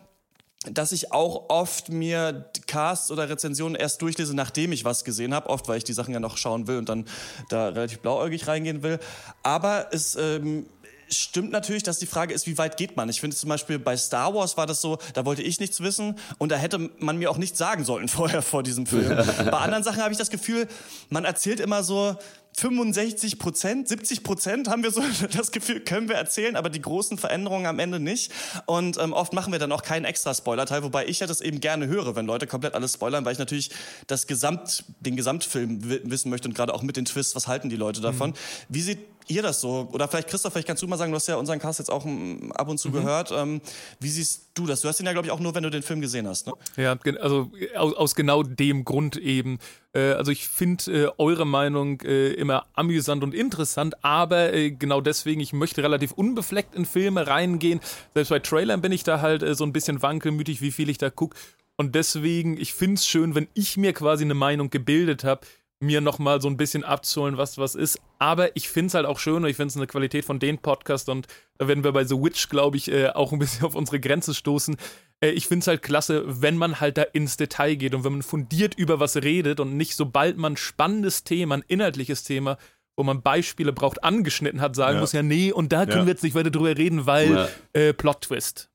dass 0.64 0.90
ich 0.90 1.12
auch 1.12 1.50
oft 1.50 1.88
mir 1.90 2.50
Casts 2.66 3.10
oder 3.12 3.28
Rezensionen 3.28 3.76
erst 3.76 4.02
durchlese, 4.02 4.34
nachdem 4.34 4.72
ich 4.72 4.84
was 4.84 5.04
gesehen 5.04 5.32
habe. 5.32 5.48
Oft, 5.48 5.68
weil 5.68 5.78
ich 5.78 5.84
die 5.84 5.92
Sachen 5.92 6.12
ja 6.12 6.20
noch 6.20 6.36
schauen 6.36 6.66
will 6.66 6.78
und 6.78 6.88
dann 6.88 7.04
da 7.48 7.68
relativ 7.68 8.00
blauäugig 8.00 8.48
reingehen 8.48 8.82
will. 8.82 8.98
Aber 9.44 9.88
es 9.92 10.16
ähm, 10.16 10.66
stimmt 11.10 11.50
natürlich, 11.50 11.82
dass 11.82 11.98
die 11.98 12.06
Frage 12.06 12.34
ist, 12.34 12.46
wie 12.46 12.58
weit 12.58 12.76
geht 12.76 12.96
man? 12.96 13.08
Ich 13.08 13.20
finde 13.20 13.36
zum 13.36 13.48
Beispiel 13.48 13.78
bei 13.78 13.96
Star 13.96 14.34
Wars 14.34 14.56
war 14.56 14.66
das 14.66 14.80
so, 14.80 14.98
da 15.14 15.24
wollte 15.24 15.42
ich 15.42 15.60
nichts 15.60 15.80
wissen 15.80 16.18
und 16.38 16.52
da 16.52 16.56
hätte 16.56 16.90
man 16.98 17.18
mir 17.18 17.30
auch 17.30 17.38
nichts 17.38 17.58
sagen 17.58 17.84
sollen 17.84 18.08
vorher 18.08 18.42
vor 18.42 18.62
diesem 18.62 18.86
Film. 18.86 19.08
bei 19.16 19.58
anderen 19.58 19.84
Sachen 19.84 20.02
habe 20.02 20.12
ich 20.12 20.18
das 20.18 20.30
Gefühl, 20.30 20.68
man 21.10 21.24
erzählt 21.24 21.60
immer 21.60 21.82
so, 21.82 22.16
65 22.58 23.38
Prozent, 23.38 23.88
70 23.88 24.24
Prozent 24.24 24.68
haben 24.68 24.82
wir 24.82 24.90
so 24.90 25.02
das 25.36 25.52
Gefühl, 25.52 25.80
können 25.80 26.08
wir 26.08 26.16
erzählen, 26.16 26.56
aber 26.56 26.70
die 26.70 26.82
großen 26.82 27.16
Veränderungen 27.16 27.66
am 27.66 27.78
Ende 27.78 28.00
nicht. 28.00 28.32
Und 28.66 28.98
ähm, 28.98 29.12
oft 29.12 29.32
machen 29.32 29.52
wir 29.52 29.60
dann 29.60 29.70
auch 29.70 29.82
keinen 29.82 30.04
extra 30.04 30.34
Spoiler-Teil, 30.34 30.82
wobei 30.82 31.06
ich 31.06 31.20
ja 31.20 31.26
das 31.26 31.40
eben 31.40 31.60
gerne 31.60 31.86
höre, 31.86 32.16
wenn 32.16 32.26
Leute 32.26 32.46
komplett 32.46 32.74
alles 32.74 32.94
spoilern, 32.94 33.24
weil 33.24 33.32
ich 33.32 33.38
natürlich 33.38 33.70
das 34.06 34.26
Gesamt, 34.26 34.84
den 35.00 35.16
Gesamtfilm 35.16 36.10
wissen 36.10 36.30
möchte 36.30 36.48
und 36.48 36.54
gerade 36.54 36.74
auch 36.74 36.82
mit 36.82 36.96
den 36.96 37.04
Twists, 37.04 37.36
was 37.36 37.46
halten 37.46 37.68
die 37.68 37.76
Leute 37.76 38.00
davon. 38.00 38.30
Mhm. 38.30 38.34
Wie 38.68 38.80
sieht 38.80 38.98
ihr 39.30 39.42
das 39.42 39.60
so? 39.60 39.88
Oder 39.92 40.08
vielleicht, 40.08 40.28
Christoph, 40.28 40.52
vielleicht 40.52 40.66
kannst 40.66 40.82
du 40.82 40.88
mal 40.88 40.96
sagen, 40.96 41.12
du 41.12 41.16
hast 41.16 41.28
ja 41.28 41.36
unseren 41.36 41.58
Cast 41.58 41.78
jetzt 41.78 41.90
auch 41.90 42.04
mm, 42.04 42.52
ab 42.52 42.68
und 42.68 42.78
zu 42.78 42.88
mhm. 42.88 42.92
gehört. 42.92 43.32
Ähm, 43.32 43.60
wie 44.00 44.08
siehst 44.08 44.48
du 44.54 44.66
das? 44.66 44.80
Du 44.80 44.88
hast 44.88 45.00
ihn 45.00 45.06
ja, 45.06 45.12
glaube 45.12 45.26
ich, 45.26 45.32
auch 45.32 45.40
nur, 45.40 45.54
wenn 45.54 45.62
du 45.62 45.70
den 45.70 45.82
Film 45.82 46.00
gesehen 46.00 46.26
hast, 46.26 46.46
ne? 46.46 46.54
Ja, 46.76 46.96
also 47.20 47.50
aus, 47.76 47.94
aus 47.94 48.14
genau 48.14 48.42
dem 48.42 48.84
Grund 48.84 49.16
eben. 49.16 49.58
Äh, 49.92 50.12
also 50.12 50.30
ich 50.30 50.48
finde 50.48 51.06
äh, 51.06 51.10
eure 51.18 51.46
Meinung 51.46 52.00
äh, 52.02 52.28
immer 52.32 52.66
amüsant 52.74 53.22
und 53.22 53.34
interessant, 53.34 54.02
aber 54.04 54.52
äh, 54.52 54.70
genau 54.70 55.00
deswegen, 55.00 55.40
ich 55.40 55.52
möchte 55.52 55.82
relativ 55.82 56.12
unbefleckt 56.12 56.74
in 56.74 56.86
Filme 56.86 57.26
reingehen. 57.26 57.80
Selbst 58.14 58.30
bei 58.30 58.38
Trailern 58.38 58.80
bin 58.80 58.92
ich 58.92 59.04
da 59.04 59.20
halt 59.20 59.42
äh, 59.42 59.54
so 59.54 59.64
ein 59.64 59.72
bisschen 59.72 60.02
wankelmütig, 60.02 60.60
wie 60.60 60.72
viel 60.72 60.88
ich 60.88 60.98
da 60.98 61.10
gucke. 61.10 61.36
Und 61.80 61.94
deswegen, 61.94 62.60
ich 62.60 62.74
finde 62.74 62.94
es 62.94 63.06
schön, 63.06 63.36
wenn 63.36 63.46
ich 63.54 63.76
mir 63.76 63.92
quasi 63.92 64.24
eine 64.24 64.34
Meinung 64.34 64.68
gebildet 64.68 65.22
habe, 65.22 65.46
mir 65.80 66.00
nochmal 66.00 66.40
so 66.40 66.48
ein 66.48 66.56
bisschen 66.56 66.84
abzuholen, 66.84 67.36
was 67.36 67.58
was 67.58 67.74
ist. 67.74 68.00
Aber 68.18 68.56
ich 68.56 68.68
finde 68.68 68.88
es 68.88 68.94
halt 68.94 69.06
auch 69.06 69.18
schön 69.18 69.36
und 69.36 69.46
ich 69.46 69.56
finde 69.56 69.68
es 69.68 69.76
eine 69.76 69.86
Qualität 69.86 70.24
von 70.24 70.38
den 70.38 70.58
Podcast 70.58 71.08
und 71.08 71.26
da 71.58 71.68
werden 71.68 71.84
wir 71.84 71.92
bei 71.92 72.04
The 72.04 72.16
Witch, 72.16 72.48
glaube 72.48 72.76
ich, 72.76 72.90
äh, 72.90 73.10
auch 73.10 73.32
ein 73.32 73.38
bisschen 73.38 73.64
auf 73.66 73.74
unsere 73.74 74.00
Grenze 74.00 74.34
stoßen. 74.34 74.76
Äh, 75.20 75.30
ich 75.30 75.46
finde 75.46 75.62
es 75.62 75.66
halt 75.68 75.82
klasse, 75.82 76.24
wenn 76.26 76.56
man 76.56 76.80
halt 76.80 76.98
da 76.98 77.02
ins 77.02 77.36
Detail 77.36 77.76
geht 77.76 77.94
und 77.94 78.04
wenn 78.04 78.12
man 78.12 78.22
fundiert 78.22 78.74
über 78.74 78.98
was 79.00 79.16
redet 79.16 79.60
und 79.60 79.76
nicht 79.76 79.94
sobald 79.94 80.36
man 80.36 80.56
spannendes 80.56 81.24
Thema, 81.24 81.58
ein 81.58 81.64
inhaltliches 81.68 82.24
Thema, 82.24 82.58
wo 82.96 83.04
man 83.04 83.22
Beispiele 83.22 83.72
braucht, 83.72 84.02
angeschnitten 84.02 84.60
hat, 84.60 84.74
sagen 84.74 84.96
ja. 84.96 85.00
muss, 85.00 85.12
ja, 85.12 85.22
nee, 85.22 85.52
und 85.52 85.72
da 85.72 85.86
können 85.86 86.00
ja. 86.00 86.06
wir 86.06 86.12
jetzt 86.12 86.24
nicht 86.24 86.34
weiter 86.34 86.50
drüber 86.50 86.76
reden, 86.76 87.06
weil 87.06 87.32
ja. 87.32 87.48
äh, 87.72 87.92
Plot-Twist. 87.92 88.67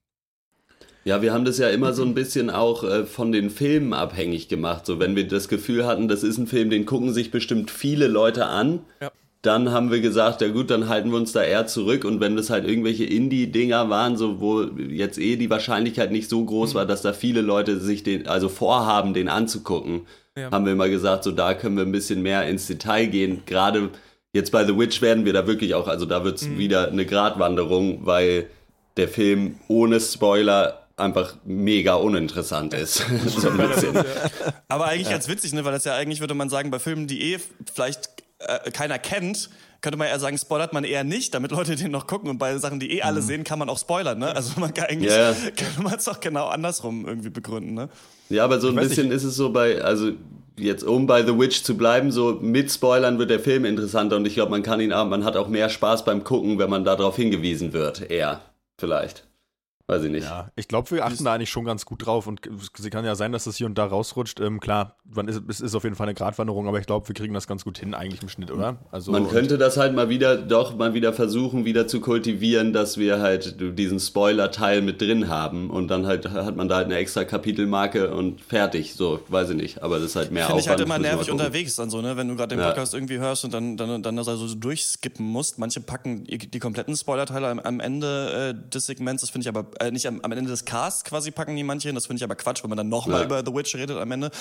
Ja, 1.05 1.21
wir 1.21 1.33
haben 1.33 1.43
das 1.43 1.57
ja 1.57 1.69
immer 1.69 1.93
so 1.93 2.03
ein 2.03 2.13
bisschen 2.13 2.49
auch 2.49 2.83
äh, 2.83 3.05
von 3.05 3.31
den 3.31 3.49
Filmen 3.49 3.93
abhängig 3.93 4.47
gemacht. 4.47 4.85
So, 4.85 4.99
wenn 4.99 5.15
wir 5.15 5.27
das 5.27 5.49
Gefühl 5.49 5.85
hatten, 5.85 6.07
das 6.07 6.23
ist 6.23 6.37
ein 6.37 6.47
Film, 6.47 6.69
den 6.69 6.85
gucken 6.85 7.11
sich 7.13 7.29
bestimmt 7.29 7.71
viele 7.71 8.07
Leute 8.07 8.45
an, 8.45 8.79
ja. 9.01 9.11
dann 9.41 9.71
haben 9.71 9.91
wir 9.91 9.99
gesagt, 9.99 10.39
ja 10.41 10.47
gut, 10.47 10.69
dann 10.69 10.87
halten 10.87 11.11
wir 11.11 11.17
uns 11.17 11.33
da 11.33 11.43
eher 11.43 11.67
zurück. 11.67 12.05
Und 12.05 12.21
wenn 12.21 12.37
das 12.37 12.49
halt 12.49 12.65
irgendwelche 12.65 13.03
Indie-Dinger 13.03 13.89
waren, 13.89 14.15
so 14.15 14.39
wo 14.39 14.61
jetzt 14.61 15.19
eh 15.19 15.35
die 15.35 15.49
Wahrscheinlichkeit 15.49 16.11
nicht 16.11 16.29
so 16.29 16.45
groß 16.45 16.73
mhm. 16.73 16.77
war, 16.77 16.85
dass 16.85 17.01
da 17.01 17.11
viele 17.11 17.41
Leute 17.41 17.79
sich 17.79 18.03
den, 18.03 18.27
also 18.27 18.47
vorhaben, 18.47 19.13
den 19.13 19.27
anzugucken, 19.27 20.03
ja. 20.37 20.51
haben 20.51 20.65
wir 20.65 20.71
immer 20.71 20.89
gesagt, 20.89 21.25
so 21.25 21.31
da 21.31 21.53
können 21.53 21.75
wir 21.75 21.83
ein 21.83 21.91
bisschen 21.91 22.21
mehr 22.21 22.47
ins 22.47 22.67
Detail 22.67 23.07
gehen. 23.07 23.41
Gerade 23.45 23.89
jetzt 24.31 24.53
bei 24.53 24.65
The 24.65 24.77
Witch 24.77 25.01
werden 25.01 25.25
wir 25.25 25.33
da 25.33 25.47
wirklich 25.47 25.75
auch, 25.75 25.89
also 25.89 26.05
da 26.05 26.23
wird's 26.23 26.47
mhm. 26.47 26.57
wieder 26.57 26.87
eine 26.87 27.05
Gratwanderung, 27.05 28.05
weil 28.05 28.47
der 28.95 29.09
Film 29.09 29.55
ohne 29.67 29.99
Spoiler 29.99 30.82
einfach 30.95 31.35
mega 31.45 31.95
uninteressant 31.95 32.73
ist. 32.73 32.97
so 33.27 33.49
ein 33.49 33.57
bisschen. 33.57 34.03
Aber 34.67 34.85
eigentlich 34.87 35.09
ganz 35.09 35.27
witzig, 35.27 35.53
ne? 35.53 35.65
weil 35.65 35.71
das 35.71 35.85
ja 35.85 35.95
eigentlich, 35.95 36.19
würde 36.19 36.33
man 36.33 36.49
sagen, 36.49 36.71
bei 36.71 36.79
Filmen, 36.79 37.07
die 37.07 37.33
eh 37.33 37.39
vielleicht 37.73 38.09
äh, 38.39 38.71
keiner 38.71 38.99
kennt, 38.99 39.49
könnte 39.81 39.97
man 39.97 40.07
eher 40.07 40.19
sagen, 40.19 40.37
spoilert 40.37 40.71
man 40.71 40.85
eher 40.85 41.03
nicht, 41.03 41.33
damit 41.33 41.51
Leute 41.51 41.75
den 41.75 41.91
noch 41.91 42.07
gucken. 42.07 42.29
Und 42.29 42.37
bei 42.37 42.57
Sachen, 42.57 42.79
die 42.79 42.97
eh 42.97 43.01
alle 43.01 43.21
mhm. 43.21 43.25
sehen, 43.25 43.43
kann 43.43 43.59
man 43.59 43.69
auch 43.69 43.77
spoilern. 43.77 44.17
Ne? 44.17 44.33
Also 44.35 44.59
man 44.59 44.73
kann 44.73 44.85
eigentlich, 44.85 45.11
yeah. 45.11 45.35
kann 45.55 45.83
man 45.83 45.95
es 45.95 46.07
auch 46.07 46.19
genau 46.19 46.47
andersrum 46.47 47.05
irgendwie 47.05 47.29
begründen. 47.29 47.73
Ne? 47.73 47.89
Ja, 48.29 48.45
aber 48.45 48.59
so 48.59 48.69
ein 48.69 48.75
bisschen 48.75 49.09
nicht. 49.09 49.17
ist 49.17 49.23
es 49.23 49.35
so 49.35 49.51
bei, 49.51 49.81
also 49.81 50.11
jetzt 50.57 50.83
um 50.83 51.05
bei 51.05 51.25
The 51.25 51.37
Witch 51.37 51.63
zu 51.63 51.75
bleiben, 51.75 52.11
so 52.11 52.39
mit 52.41 52.71
Spoilern 52.71 53.19
wird 53.19 53.29
der 53.29 53.39
Film 53.39 53.65
interessanter 53.65 54.15
und 54.15 54.25
ich 54.25 54.35
glaube, 54.35 54.51
man 54.51 54.63
kann 54.63 54.79
ihn 54.79 54.93
auch, 54.93 55.05
man 55.05 55.25
hat 55.25 55.35
auch 55.35 55.47
mehr 55.47 55.69
Spaß 55.69 56.05
beim 56.05 56.23
Gucken, 56.23 56.59
wenn 56.59 56.69
man 56.69 56.85
darauf 56.85 57.15
hingewiesen 57.15 57.73
wird, 57.73 58.09
eher 58.09 58.41
vielleicht. 58.79 59.25
Weiß 59.85 60.01
ich 60.03 60.11
nicht. 60.11 60.23
Ja, 60.23 60.49
ich 60.55 60.69
glaube, 60.69 60.89
wir 60.91 61.05
achten 61.05 61.25
da 61.25 61.33
eigentlich 61.33 61.49
schon 61.49 61.65
ganz 61.65 61.85
gut 61.85 62.05
drauf 62.05 62.25
und 62.25 62.39
es 62.47 62.89
kann 62.89 63.03
ja 63.03 63.15
sein, 63.15 63.33
dass 63.33 63.43
das 63.43 63.57
hier 63.57 63.67
und 63.67 63.77
da 63.77 63.85
rausrutscht. 63.85 64.39
Ähm, 64.39 64.61
klar, 64.61 64.95
man 65.03 65.27
ist, 65.27 65.41
es 65.49 65.59
ist 65.59 65.75
auf 65.75 65.83
jeden 65.83 65.97
Fall 65.97 66.07
eine 66.07 66.13
Gratwanderung, 66.13 66.69
aber 66.69 66.79
ich 66.79 66.85
glaube, 66.85 67.05
wir 67.09 67.15
kriegen 67.15 67.33
das 67.33 67.47
ganz 67.47 67.65
gut 67.65 67.79
hin 67.79 67.93
eigentlich 67.93 68.21
im 68.21 68.29
Schnitt, 68.29 68.49
oder? 68.49 68.77
Also, 68.91 69.11
man 69.11 69.27
könnte 69.27 69.57
das 69.57 69.75
halt 69.75 69.93
mal 69.93 70.07
wieder, 70.07 70.37
doch 70.37 70.77
mal 70.77 70.93
wieder 70.93 71.11
versuchen, 71.11 71.65
wieder 71.65 71.85
zu 71.85 71.99
kultivieren, 71.99 72.71
dass 72.71 72.97
wir 72.97 73.19
halt 73.19 73.57
diesen 73.77 73.99
Spoiler-Teil 73.99 74.81
mit 74.81 75.01
drin 75.01 75.27
haben 75.27 75.69
und 75.69 75.89
dann 75.89 76.05
halt 76.05 76.29
hat 76.29 76.55
man 76.55 76.69
da 76.69 76.77
halt 76.77 76.85
eine 76.85 76.95
extra 76.95 77.25
Kapitelmarke 77.25 78.15
und 78.15 78.39
fertig. 78.39 78.93
So, 78.93 79.19
weiß 79.27 79.49
ich 79.49 79.57
nicht, 79.57 79.83
aber 79.83 79.95
das 79.95 80.11
ist 80.11 80.15
halt 80.15 80.31
mehr 80.31 80.45
Finde 80.45 80.61
ich 80.61 80.69
halt 80.69 80.79
immer 80.79 80.97
nervig 80.97 81.29
unterwegs 81.29 81.75
dann 81.75 81.89
so, 81.89 82.01
ne? 82.01 82.15
Wenn 82.15 82.29
du 82.29 82.37
gerade 82.37 82.55
den 82.55 82.63
Podcast 82.63 82.93
ja. 82.93 82.99
irgendwie 82.99 83.17
hörst 83.17 83.43
und 83.43 83.53
dann, 83.53 83.75
dann, 83.75 84.01
dann 84.01 84.15
das 84.15 84.29
also 84.29 84.47
so 84.47 84.55
durchskippen 84.55 85.25
musst. 85.25 85.59
Manche 85.59 85.81
packen 85.81 86.23
die 86.23 86.59
kompletten 86.59 86.95
Spoiler-Teile 86.95 87.49
am, 87.49 87.59
am, 87.59 87.79
Ende 87.81 88.55
äh, 88.55 88.69
des 88.69 88.85
Segments, 88.85 89.21
das 89.21 89.29
finde 89.29 89.43
ich 89.43 89.49
aber 89.49 89.72
äh, 89.79 89.91
nicht 89.91 90.07
am, 90.07 90.19
am, 90.21 90.31
Ende 90.31 90.49
des 90.49 90.65
Casts 90.65 91.03
quasi 91.03 91.31
packen 91.31 91.55
die 91.55 91.63
manche 91.63 91.89
hin. 91.89 91.95
Das 91.95 92.07
finde 92.07 92.17
ich 92.17 92.23
aber 92.23 92.35
Quatsch, 92.35 92.63
wenn 92.63 92.69
man 92.69 92.77
dann 92.77 92.89
nochmal 92.89 93.21
ja. 93.21 93.25
über 93.25 93.43
The 93.45 93.53
Witch 93.53 93.75
redet 93.75 93.97
am 93.97 94.11
Ende 94.11 94.31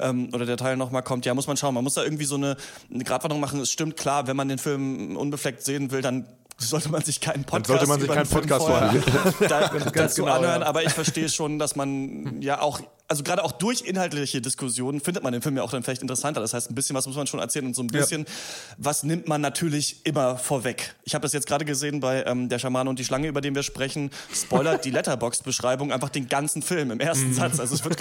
ähm, 0.00 0.28
oder 0.32 0.46
der 0.46 0.56
Teil 0.56 0.76
nochmal 0.76 1.02
kommt. 1.02 1.26
Ja, 1.26 1.34
muss 1.34 1.46
man 1.46 1.56
schauen. 1.56 1.74
Man 1.74 1.84
muss 1.84 1.94
da 1.94 2.02
irgendwie 2.02 2.24
so 2.24 2.36
eine, 2.36 2.56
eine 2.92 3.04
Gratwanderung 3.04 3.40
machen. 3.40 3.60
Es 3.60 3.70
stimmt 3.70 3.96
klar, 3.96 4.26
wenn 4.26 4.36
man 4.36 4.48
den 4.48 4.58
Film 4.58 5.16
unbefleckt 5.16 5.62
sehen 5.62 5.90
will, 5.90 6.02
dann 6.02 6.26
sollte 6.58 6.90
man 6.90 7.02
sich 7.02 7.20
keinen 7.20 7.44
Podcast 7.44 7.70
Dann 7.70 7.86
sollte 7.86 7.88
man 7.88 8.00
sich 8.00 8.10
keinen 8.10 8.28
Podcast 8.28 8.66
vorher, 8.66 9.02
vorher 9.02 9.48
da, 9.48 9.90
dazu 9.90 10.22
genau, 10.22 10.34
anhören. 10.34 10.60
Ja. 10.62 10.66
Aber 10.66 10.82
ich 10.82 10.92
verstehe 10.92 11.28
schon, 11.28 11.58
dass 11.58 11.76
man 11.76 12.40
ja 12.40 12.60
auch 12.60 12.80
also 13.12 13.24
gerade 13.24 13.44
auch 13.44 13.52
durch 13.52 13.82
inhaltliche 13.82 14.40
Diskussionen 14.40 14.98
findet 14.98 15.22
man 15.22 15.34
den 15.34 15.42
Film 15.42 15.54
ja 15.54 15.62
auch 15.62 15.70
dann 15.70 15.82
vielleicht 15.82 16.00
interessanter. 16.00 16.40
Das 16.40 16.54
heißt, 16.54 16.70
ein 16.70 16.74
bisschen 16.74 16.96
was 16.96 17.06
muss 17.06 17.14
man 17.14 17.26
schon 17.26 17.40
erzählen 17.40 17.66
und 17.66 17.76
so 17.76 17.82
ein 17.82 17.88
bisschen 17.88 18.22
ja. 18.22 18.32
was 18.78 19.02
nimmt 19.02 19.28
man 19.28 19.42
natürlich 19.42 20.00
immer 20.04 20.38
vorweg. 20.38 20.94
Ich 21.04 21.14
habe 21.14 21.20
das 21.20 21.34
jetzt 21.34 21.46
gerade 21.46 21.66
gesehen 21.66 22.00
bei 22.00 22.24
ähm, 22.24 22.48
Der 22.48 22.58
Schamane 22.58 22.88
und 22.88 22.98
die 22.98 23.04
Schlange, 23.04 23.28
über 23.28 23.42
den 23.42 23.54
wir 23.54 23.62
sprechen, 23.62 24.10
spoilert 24.32 24.86
die 24.86 24.90
Letterbox-Beschreibung 24.92 25.92
einfach 25.92 26.08
den 26.08 26.26
ganzen 26.26 26.62
Film 26.62 26.90
im 26.90 27.00
ersten 27.00 27.28
mhm. 27.28 27.34
Satz. 27.34 27.60
Also 27.60 27.74
es 27.74 27.84
wird 27.84 27.98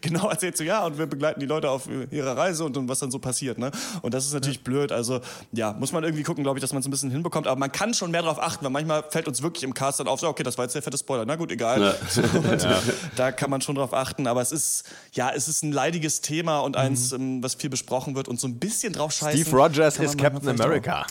genau 0.00 0.30
erzählt 0.30 0.56
so, 0.56 0.64
ja, 0.64 0.86
und 0.86 0.96
wir 0.96 1.04
begleiten 1.04 1.40
die 1.40 1.46
Leute 1.46 1.68
auf 1.68 1.86
ihrer 2.10 2.34
Reise 2.34 2.64
und, 2.64 2.74
und 2.78 2.88
was 2.88 3.00
dann 3.00 3.10
so 3.10 3.18
passiert. 3.18 3.58
Ne? 3.58 3.70
Und 4.00 4.14
das 4.14 4.24
ist 4.24 4.32
natürlich 4.32 4.56
ja. 4.56 4.64
blöd. 4.64 4.92
Also 4.92 5.20
ja, 5.52 5.74
muss 5.74 5.92
man 5.92 6.04
irgendwie 6.04 6.22
gucken, 6.22 6.42
glaube 6.42 6.58
ich, 6.58 6.62
dass 6.62 6.72
man 6.72 6.80
es 6.80 6.88
ein 6.88 6.90
bisschen 6.90 7.10
hinbekommt. 7.10 7.46
Aber 7.46 7.60
man 7.60 7.70
kann 7.70 7.92
schon 7.92 8.10
mehr 8.10 8.22
darauf 8.22 8.40
achten, 8.40 8.64
weil 8.64 8.72
manchmal 8.72 9.04
fällt 9.10 9.28
uns 9.28 9.42
wirklich 9.42 9.62
im 9.62 9.74
Cast 9.74 10.00
dann 10.00 10.08
auf, 10.08 10.20
so, 10.20 10.28
okay, 10.28 10.42
das 10.42 10.56
war 10.56 10.64
jetzt 10.64 10.74
der 10.74 10.80
fette 10.80 10.96
Spoiler. 10.96 11.26
Na 11.26 11.36
gut, 11.36 11.52
egal. 11.52 11.82
Ja. 11.82 12.22
ja. 12.56 12.82
Da 13.14 13.30
kann 13.30 13.50
man 13.50 13.60
schon 13.60 13.74
drauf 13.74 13.92
achten. 13.92 14.26
Aber 14.26 14.40
es 14.40 14.53
ist, 14.54 14.84
ja, 15.12 15.30
es 15.30 15.48
ist 15.48 15.62
ein 15.62 15.72
leidiges 15.72 16.22
Thema 16.22 16.60
und 16.60 16.76
eins, 16.76 17.12
mhm. 17.12 17.20
Ähm, 17.20 17.42
was 17.42 17.54
viel 17.54 17.70
besprochen 17.70 18.14
wird 18.14 18.28
und 18.28 18.40
so 18.40 18.48
ein 18.48 18.58
bisschen 18.58 18.92
drauf 18.94 19.12
scheißen. 19.12 19.42
Steve 19.42 19.56
Rogers 19.56 19.98
ist 19.98 20.16
Captain 20.16 20.48
America. 20.48 21.06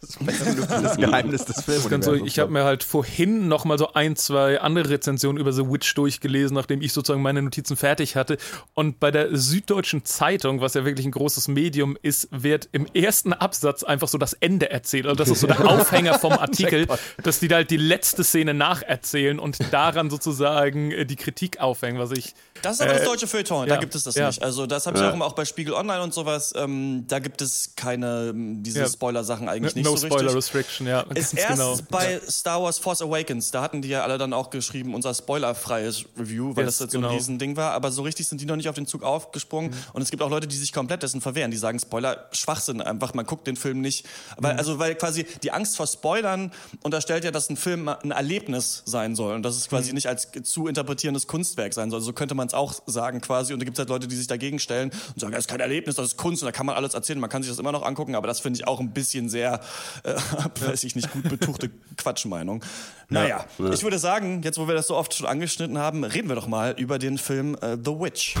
Das 0.00 0.10
ist 0.10 0.70
das 0.70 0.96
Geheimnis 0.96 1.44
des 1.44 1.62
Films. 1.62 2.04
So, 2.04 2.14
ich 2.14 2.38
habe 2.38 2.50
mir 2.50 2.64
halt 2.64 2.82
vorhin 2.82 3.48
noch 3.48 3.66
mal 3.66 3.78
so 3.78 3.92
ein, 3.92 4.16
zwei 4.16 4.60
andere 4.60 4.88
Rezensionen 4.88 5.38
über 5.38 5.52
The 5.52 5.68
Witch 5.68 5.94
durchgelesen, 5.94 6.54
nachdem 6.54 6.80
ich 6.80 6.94
sozusagen 6.94 7.20
meine 7.20 7.42
Notizen 7.42 7.76
fertig 7.76 8.16
hatte. 8.16 8.38
Und 8.72 8.98
bei 8.98 9.10
der 9.10 9.36
Süddeutschen 9.36 10.06
Zeitung, 10.06 10.62
was 10.62 10.72
ja 10.72 10.86
wirklich 10.86 11.06
ein 11.06 11.12
großes 11.12 11.48
Medium 11.48 11.98
ist, 12.00 12.28
wird 12.30 12.70
im 12.72 12.86
ersten 12.94 13.34
Absatz 13.34 13.82
einfach 13.82 14.08
so 14.08 14.16
das 14.16 14.32
Ende 14.32 14.70
erzählt. 14.70 15.04
Also 15.04 15.16
das 15.16 15.28
ist 15.28 15.40
so 15.40 15.46
der 15.46 15.60
Aufhänger 15.68 16.18
vom 16.18 16.32
Artikel, 16.32 16.86
dass 17.22 17.40
die 17.40 17.48
da 17.48 17.56
halt 17.56 17.70
die 17.70 17.76
letzte 17.76 18.24
Szene 18.24 18.54
nacherzählen 18.54 19.38
und 19.38 19.58
daran 19.70 20.08
sozusagen 20.08 20.92
äh, 20.92 21.04
die 21.04 21.16
Kritik 21.16 21.60
aufhängen, 21.60 21.98
was 21.98 22.12
ich 22.12 22.34
das 22.62 22.74
ist 22.74 22.80
aber 22.82 22.92
äh, 22.92 22.96
das 22.96 23.04
deutsche 23.04 23.26
Feuilleton, 23.26 23.68
ja, 23.68 23.74
da 23.74 23.80
gibt 23.80 23.94
es 23.94 24.04
das 24.04 24.14
ja. 24.14 24.26
nicht. 24.28 24.42
Also 24.42 24.66
das 24.66 24.86
habe 24.86 24.98
ich 24.98 25.02
ja. 25.02 25.12
auch, 25.20 25.32
bei 25.32 25.44
Spiegel 25.44 25.74
Online 25.74 26.02
und 26.02 26.14
sowas. 26.14 26.52
Ähm, 26.56 27.04
da 27.06 27.18
gibt 27.18 27.42
es 27.42 27.74
keine 27.76 28.30
ähm, 28.30 28.62
diese 28.62 28.86
Spoiler-Sachen 28.88 29.48
eigentlich 29.48 29.74
nicht 29.74 29.89
no 29.90 29.96
so 29.96 30.06
Spoiler 30.06 30.34
Restriction, 30.34 30.86
ja. 30.86 31.00
Ist 31.14 31.34
erst 31.34 31.48
genau. 31.48 31.76
bei 31.90 32.20
Star 32.28 32.62
Wars 32.62 32.78
Force 32.78 33.02
Awakens, 33.02 33.50
da 33.50 33.62
hatten 33.62 33.82
die 33.82 33.88
ja 33.88 34.02
alle 34.02 34.18
dann 34.18 34.32
auch 34.32 34.50
geschrieben, 34.50 34.94
unser 34.94 35.14
spoilerfreies 35.14 36.04
Review, 36.18 36.56
weil 36.56 36.64
yes, 36.64 36.78
das 36.78 36.86
jetzt 36.86 36.92
genau. 36.92 37.08
so 37.08 37.08
ein 37.08 37.10
genau. 37.10 37.14
Riesending 37.14 37.56
war. 37.56 37.72
Aber 37.72 37.90
so 37.90 38.02
richtig 38.02 38.28
sind 38.28 38.40
die 38.40 38.46
noch 38.46 38.56
nicht 38.56 38.68
auf 38.68 38.74
den 38.74 38.86
Zug 38.86 39.02
aufgesprungen. 39.02 39.70
Mhm. 39.70 39.76
Und 39.92 40.02
es 40.02 40.10
gibt 40.10 40.22
auch 40.22 40.30
Leute, 40.30 40.46
die 40.46 40.56
sich 40.56 40.72
komplett 40.72 41.02
dessen 41.02 41.20
verwehren. 41.20 41.50
Die 41.50 41.56
sagen, 41.56 41.78
Spoiler, 41.78 42.28
Schwachsinn, 42.32 42.80
einfach, 42.80 43.14
man 43.14 43.26
guckt 43.26 43.46
den 43.46 43.56
Film 43.56 43.80
nicht. 43.80 44.06
Weil, 44.36 44.54
mhm. 44.54 44.58
Also 44.58 44.78
weil 44.78 44.94
quasi 44.94 45.26
die 45.42 45.52
Angst 45.52 45.76
vor 45.76 45.86
Spoilern 45.86 46.52
unterstellt 46.82 47.24
ja, 47.24 47.30
dass 47.30 47.50
ein 47.50 47.56
Film 47.56 47.88
ein 47.88 48.10
Erlebnis 48.10 48.82
sein 48.84 49.14
soll 49.14 49.34
und 49.34 49.42
dass 49.42 49.56
es 49.56 49.68
quasi 49.68 49.90
mhm. 49.90 49.96
nicht 49.96 50.08
als 50.08 50.28
zu 50.42 50.66
interpretierendes 50.66 51.26
Kunstwerk 51.26 51.74
sein 51.74 51.90
soll. 51.90 52.00
So 52.00 52.12
könnte 52.12 52.34
man 52.34 52.46
es 52.46 52.54
auch 52.54 52.74
sagen 52.86 53.20
quasi. 53.20 53.52
Und 53.52 53.60
da 53.60 53.64
gibt 53.64 53.76
es 53.76 53.78
halt 53.78 53.88
Leute, 53.88 54.08
die 54.08 54.16
sich 54.16 54.26
dagegen 54.26 54.58
stellen 54.58 54.90
und 54.90 55.20
sagen, 55.20 55.32
das 55.32 55.40
ist 55.40 55.48
kein 55.48 55.60
Erlebnis, 55.60 55.96
das 55.96 56.08
ist 56.08 56.16
Kunst 56.16 56.42
und 56.42 56.46
da 56.46 56.52
kann 56.52 56.66
man 56.66 56.76
alles 56.76 56.94
erzählen. 56.94 57.18
Man 57.18 57.30
kann 57.30 57.42
sich 57.42 57.50
das 57.50 57.58
immer 57.58 57.72
noch 57.72 57.82
angucken, 57.82 58.14
aber 58.14 58.26
das 58.26 58.40
finde 58.40 58.58
ich 58.58 58.66
auch 58.66 58.80
ein 58.80 58.92
bisschen 58.92 59.28
sehr, 59.28 59.60
äh, 60.02 60.14
weiß 60.60 60.84
ich 60.84 60.96
nicht, 60.96 61.12
gut 61.12 61.28
betuchte 61.28 61.70
Quatschmeinung. 61.96 62.64
Naja, 63.08 63.46
ja, 63.58 63.66
ja. 63.66 63.72
ich 63.72 63.82
würde 63.82 63.98
sagen, 63.98 64.42
jetzt 64.42 64.58
wo 64.58 64.68
wir 64.68 64.74
das 64.74 64.86
so 64.86 64.96
oft 64.96 65.14
schon 65.14 65.26
angeschnitten 65.26 65.78
haben, 65.78 66.04
reden 66.04 66.28
wir 66.28 66.36
doch 66.36 66.46
mal 66.46 66.74
über 66.78 66.98
den 66.98 67.18
Film 67.18 67.56
äh, 67.60 67.76
The 67.76 67.92
Witch. 67.98 68.36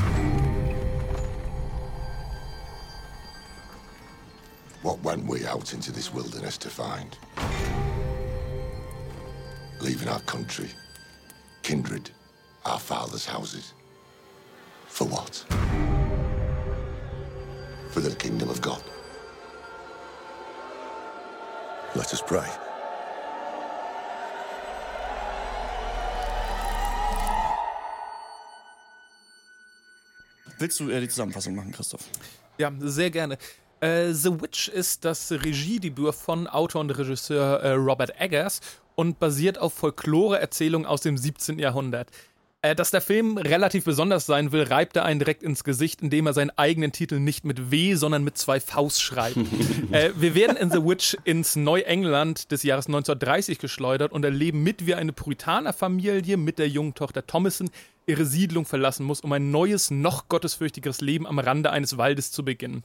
What 4.82 5.04
went 5.04 5.28
we 5.28 5.46
out 5.46 5.74
into 5.74 5.92
this 5.92 6.12
wilderness 6.14 6.58
to 6.58 6.70
find? 6.70 7.18
Leaving 9.80 10.08
our 10.08 10.20
country, 10.20 10.70
kindred, 11.62 12.10
our 12.64 12.78
fathers' 12.78 13.26
houses. 13.26 13.74
For 14.88 15.06
what? 15.06 15.44
For 17.90 18.00
the 18.00 18.14
kingdom 18.16 18.48
of 18.48 18.60
God. 18.60 18.82
Let 21.94 22.12
us 22.12 22.22
pray. 22.22 22.46
Willst 30.58 30.78
du 30.78 30.88
äh, 30.88 31.00
die 31.00 31.08
Zusammenfassung 31.08 31.56
machen, 31.56 31.72
Christoph? 31.72 32.02
Ja, 32.58 32.70
sehr 32.78 33.10
gerne. 33.10 33.38
Äh, 33.80 34.12
The 34.12 34.40
Witch 34.40 34.68
ist 34.68 35.04
das 35.04 35.32
Regiedebüt 35.32 36.14
von 36.14 36.46
Autor 36.46 36.82
und 36.82 36.90
Regisseur 36.90 37.60
äh, 37.60 37.72
Robert 37.72 38.20
Eggers 38.20 38.60
und 38.94 39.18
basiert 39.18 39.58
auf 39.58 39.74
Folklore-Erzählungen 39.74 40.86
aus 40.86 41.00
dem 41.00 41.16
17. 41.16 41.58
Jahrhundert. 41.58 42.10
Äh, 42.62 42.74
dass 42.74 42.90
der 42.90 43.00
Film 43.00 43.38
relativ 43.38 43.84
besonders 43.84 44.26
sein 44.26 44.52
will, 44.52 44.64
reibt 44.64 44.94
er 44.96 45.06
einen 45.06 45.18
direkt 45.18 45.42
ins 45.42 45.64
Gesicht, 45.64 46.02
indem 46.02 46.26
er 46.26 46.34
seinen 46.34 46.50
eigenen 46.50 46.92
Titel 46.92 47.18
nicht 47.18 47.42
mit 47.42 47.70
W, 47.70 47.94
sondern 47.94 48.22
mit 48.22 48.36
zwei 48.36 48.60
Vs 48.60 49.00
schreibt. 49.00 49.38
äh, 49.92 50.10
wir 50.14 50.34
werden 50.34 50.58
in 50.58 50.70
The 50.70 50.84
Witch 50.84 51.16
ins 51.24 51.56
Neuengland 51.56 52.52
des 52.52 52.62
Jahres 52.62 52.86
1930 52.86 53.58
geschleudert 53.58 54.12
und 54.12 54.26
erleben 54.26 54.62
mit 54.62 54.84
wie 54.84 54.94
eine 54.94 55.14
Puritanerfamilie 55.14 56.36
mit 56.36 56.58
der 56.58 56.68
jungen 56.68 56.94
Tochter 56.94 57.26
Thomason 57.26 57.70
ihre 58.06 58.26
Siedlung 58.26 58.66
verlassen 58.66 59.06
muss, 59.06 59.22
um 59.22 59.32
ein 59.32 59.50
neues, 59.50 59.90
noch 59.90 60.28
gottesfürchtigeres 60.28 61.00
Leben 61.00 61.26
am 61.26 61.38
Rande 61.38 61.70
eines 61.70 61.96
Waldes 61.96 62.30
zu 62.30 62.44
beginnen. 62.44 62.84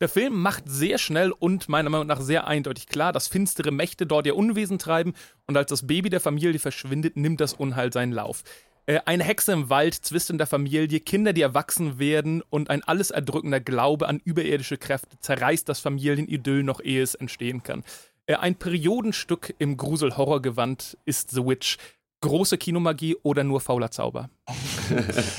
Der 0.00 0.10
Film 0.10 0.38
macht 0.38 0.64
sehr 0.66 0.98
schnell 0.98 1.30
und 1.30 1.70
meiner 1.70 1.88
Meinung 1.88 2.08
nach 2.08 2.20
sehr 2.20 2.46
eindeutig 2.46 2.88
klar, 2.88 3.12
dass 3.12 3.28
finstere 3.28 3.70
Mächte 3.70 4.06
dort 4.06 4.26
ihr 4.26 4.36
Unwesen 4.36 4.78
treiben 4.78 5.14
und 5.46 5.56
als 5.56 5.70
das 5.70 5.86
Baby 5.86 6.10
der 6.10 6.20
Familie 6.20 6.58
verschwindet, 6.58 7.16
nimmt 7.16 7.40
das 7.40 7.54
Unheil 7.54 7.90
seinen 7.90 8.12
Lauf. 8.12 8.42
Äh, 8.86 9.00
eine 9.06 9.24
Hexe 9.24 9.52
im 9.52 9.70
Wald, 9.70 9.94
Zwist 9.94 10.30
in 10.30 10.38
der 10.38 10.46
Familie, 10.46 11.00
Kinder, 11.00 11.32
die 11.32 11.40
erwachsen 11.40 11.98
werden 11.98 12.42
und 12.50 12.70
ein 12.70 12.82
alles 12.82 13.10
erdrückender 13.10 13.60
Glaube 13.60 14.08
an 14.08 14.20
überirdische 14.24 14.76
Kräfte 14.76 15.18
zerreißt 15.20 15.68
das 15.68 15.80
Familienidyll 15.80 16.62
noch 16.62 16.80
ehe 16.80 17.02
es 17.02 17.14
entstehen 17.14 17.62
kann. 17.62 17.84
Äh, 18.26 18.36
ein 18.36 18.56
Periodenstück 18.56 19.54
im 19.58 19.76
Grusel-Horror-Gewand 19.76 20.98
ist 21.04 21.30
The 21.30 21.44
Witch. 21.46 21.78
Große 22.20 22.58
Kinomagie 22.58 23.16
oder 23.22 23.44
nur 23.44 23.60
fauler 23.60 23.90
Zauber? 23.90 24.30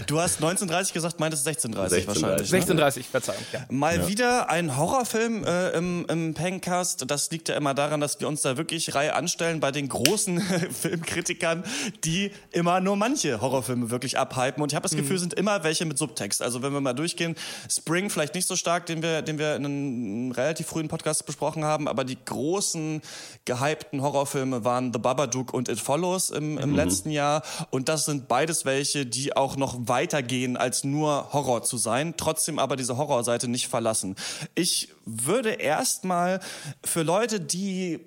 Du 0.08 0.20
hast 0.20 0.38
1930 0.38 0.94
gesagt, 0.94 1.20
meintest 1.20 1.48
1630 1.48 2.08
wahrscheinlich. 2.08 2.52
1630, 2.52 3.04
ne? 3.04 3.12
Verzeihung. 3.12 3.42
Ja. 3.54 3.66
Mal 3.70 3.98
ja. 4.00 4.08
wieder 4.08 4.50
ein 4.50 4.76
Horrorfilm 4.78 5.44
äh, 5.44 5.70
im, 5.72 6.06
im 6.10 6.34
Pencast. 6.34 7.04
Das 7.08 7.30
liegt 7.30 7.50
ja 7.50 7.56
immer 7.56 7.76
daran, 7.76 8.00
dass 8.00 8.20
wir 8.20 8.28
uns 8.28 8.42
da 8.42 8.58
wirklich 8.58 8.96
Reihe 8.96 9.14
anstellen 9.14 9.60
bei 9.60 9.72
den 9.72 9.90
großen 9.90 10.42
Filmkritikern, 10.72 11.64
die 12.04 12.32
immer 12.52 12.80
nur 12.82 12.96
manche 12.96 13.42
Horrorfilme 13.42 13.92
wirklich 13.92 14.18
abhypen. 14.18 14.64
Und 14.64 14.72
ich 14.72 14.76
habe 14.76 14.84
das 14.84 14.96
Gefühl, 14.96 15.18
mhm. 15.18 15.22
sind 15.22 15.34
immer 15.36 15.64
welche 15.64 15.86
mit 15.86 16.00
Subtext. 16.00 16.42
Also 16.42 16.64
wenn 16.64 16.74
wir 16.74 16.82
mal 16.82 16.94
durchgehen, 16.94 17.36
Spring 17.70 18.10
vielleicht 18.10 18.34
nicht 18.34 18.48
so 18.48 18.56
stark, 18.56 18.88
den 18.88 19.04
wir, 19.04 19.22
den 19.22 19.38
wir 19.38 19.56
in 19.56 19.66
einem 19.66 20.32
relativ 20.32 20.66
frühen 20.68 20.88
Podcast 20.88 21.28
besprochen 21.28 21.64
haben, 21.64 21.88
aber 21.88 22.06
die 22.06 22.18
großen 22.26 23.02
gehypten 23.46 24.02
Horrorfilme 24.02 24.64
waren 24.66 24.92
The 24.92 25.00
Babadook 25.00 25.54
und 25.54 25.70
It 25.70 25.80
Follows 25.80 26.32
im, 26.32 26.58
im 26.58 26.72
mhm. 26.72 26.76
letzten 26.76 27.12
Jahr. 27.12 27.44
Und 27.70 27.88
das 27.88 28.06
sind 28.06 28.28
beides 28.28 28.66
welche, 28.66 28.95
welche, 28.96 29.06
die 29.06 29.36
auch 29.36 29.58
noch 29.58 29.76
weitergehen, 29.88 30.58
als 30.58 30.84
nur 30.84 31.34
Horror 31.34 31.64
zu 31.64 31.78
sein, 31.78 32.16
trotzdem 32.18 32.60
aber 32.60 32.76
diese 32.76 32.98
Horrorseite 32.98 33.48
nicht 33.48 33.68
verlassen. 33.68 34.16
Ich 34.56 34.90
würde 35.06 35.52
erstmal 35.52 36.40
für 36.84 37.04
Leute, 37.04 37.40
die, 37.40 38.00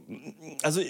also 0.62 0.80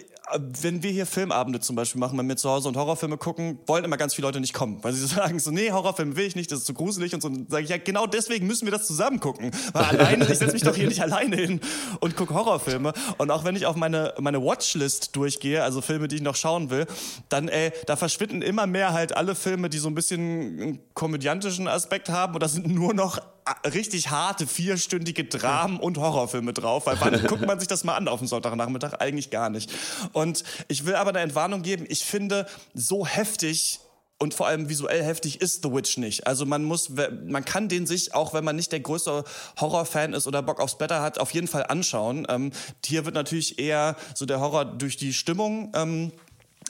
wenn 0.60 0.82
wir 0.82 0.90
hier 0.90 1.06
Filmabende 1.06 1.60
zum 1.60 1.76
Beispiel 1.76 2.00
machen, 2.00 2.18
wenn 2.18 2.28
wir 2.28 2.36
zu 2.36 2.50
Hause 2.50 2.68
und 2.68 2.76
Horrorfilme 2.76 3.16
gucken, 3.16 3.58
wollen 3.66 3.84
immer 3.84 3.96
ganz 3.96 4.14
viele 4.14 4.28
Leute 4.28 4.40
nicht 4.40 4.52
kommen, 4.52 4.82
weil 4.82 4.92
sie 4.92 5.06
sagen 5.06 5.38
so, 5.38 5.50
nee, 5.50 5.70
Horrorfilm 5.70 6.16
will 6.16 6.26
ich 6.26 6.36
nicht, 6.36 6.50
das 6.50 6.60
ist 6.60 6.66
zu 6.66 6.74
gruselig 6.74 7.14
und 7.14 7.22
so. 7.22 7.28
Dann 7.28 7.46
sage 7.48 7.64
ich, 7.64 7.70
ja, 7.70 7.78
genau 7.78 8.06
deswegen 8.06 8.46
müssen 8.46 8.66
wir 8.66 8.72
das 8.72 8.86
zusammen 8.86 9.20
gucken. 9.20 9.50
Weil 9.72 9.84
alleine, 9.84 10.24
ich 10.30 10.38
setze 10.38 10.52
mich 10.52 10.62
doch 10.62 10.74
hier 10.74 10.88
nicht 10.88 11.02
alleine 11.02 11.36
hin 11.36 11.60
und 12.00 12.16
gucke 12.16 12.34
Horrorfilme. 12.34 12.92
Und 13.18 13.30
auch 13.30 13.44
wenn 13.44 13.56
ich 13.56 13.66
auf 13.66 13.76
meine, 13.76 14.14
meine 14.18 14.42
Watchlist 14.42 15.14
durchgehe, 15.16 15.62
also 15.62 15.80
Filme, 15.80 16.08
die 16.08 16.16
ich 16.16 16.22
noch 16.22 16.36
schauen 16.36 16.70
will, 16.70 16.86
dann, 17.28 17.48
ey, 17.48 17.72
da 17.86 17.96
verschwinden 17.96 18.42
immer 18.42 18.66
mehr 18.66 18.92
halt 18.92 19.16
alle 19.16 19.34
Filme, 19.34 19.68
die 19.68 19.78
so 19.78 19.88
ein 19.88 19.94
bisschen 19.94 20.20
einen 20.20 20.78
komödiantischen 20.94 21.68
Aspekt 21.68 22.08
haben 22.08 22.34
und 22.34 22.42
das 22.42 22.52
sind 22.52 22.66
nur 22.66 22.94
noch 22.94 23.20
richtig 23.64 24.10
harte, 24.10 24.46
vierstündige 24.46 25.24
Dramen 25.24 25.78
und 25.78 25.98
Horrorfilme 25.98 26.52
drauf, 26.52 26.86
weil 26.86 27.00
wann 27.00 27.22
guckt 27.26 27.46
man 27.46 27.58
sich 27.58 27.68
das 27.68 27.84
mal 27.84 27.96
an 27.96 28.08
auf 28.08 28.20
dem 28.20 28.28
Sonntagnachmittag? 28.28 28.94
Eigentlich 29.00 29.30
gar 29.30 29.50
nicht. 29.50 29.70
Und 30.12 30.44
ich 30.68 30.86
will 30.86 30.94
aber 30.94 31.10
eine 31.10 31.20
Entwarnung 31.20 31.62
geben, 31.62 31.84
ich 31.88 32.04
finde, 32.04 32.46
so 32.74 33.06
heftig 33.06 33.80
und 34.18 34.34
vor 34.34 34.48
allem 34.48 34.68
visuell 34.68 35.02
heftig 35.04 35.40
ist 35.40 35.62
The 35.62 35.72
Witch 35.72 35.96
nicht. 35.96 36.26
Also 36.26 36.44
man 36.44 36.64
muss, 36.64 36.90
man 37.26 37.44
kann 37.44 37.68
den 37.68 37.86
sich, 37.86 38.14
auch 38.14 38.34
wenn 38.34 38.44
man 38.44 38.56
nicht 38.56 38.72
der 38.72 38.80
größte 38.80 39.22
Horrorfan 39.60 40.12
ist 40.12 40.26
oder 40.26 40.42
Bock 40.42 40.60
aufs 40.60 40.76
Blätter 40.76 41.02
hat, 41.02 41.18
auf 41.18 41.30
jeden 41.30 41.46
Fall 41.46 41.64
anschauen. 41.68 42.26
Ähm, 42.28 42.50
hier 42.84 43.04
wird 43.04 43.14
natürlich 43.14 43.60
eher 43.60 43.96
so 44.14 44.26
der 44.26 44.40
Horror 44.40 44.64
durch 44.64 44.96
die 44.96 45.12
Stimmung 45.12 45.72
ähm, 45.74 46.12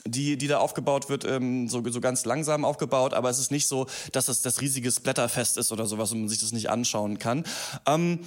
die, 0.05 0.37
die 0.37 0.47
da 0.47 0.59
aufgebaut 0.59 1.09
wird, 1.09 1.25
ähm, 1.25 1.67
so, 1.67 1.83
so 1.89 2.01
ganz 2.01 2.25
langsam 2.25 2.65
aufgebaut, 2.65 3.13
aber 3.13 3.29
es 3.29 3.39
ist 3.39 3.51
nicht 3.51 3.67
so, 3.67 3.87
dass 4.11 4.27
das 4.27 4.41
das 4.41 4.61
riesige 4.61 4.89
Blätterfest 4.91 5.57
ist 5.57 5.71
oder 5.71 5.85
sowas 5.85 6.11
und 6.11 6.21
man 6.21 6.29
sich 6.29 6.39
das 6.39 6.51
nicht 6.51 6.69
anschauen 6.69 7.19
kann. 7.19 7.43
Ähm, 7.85 8.19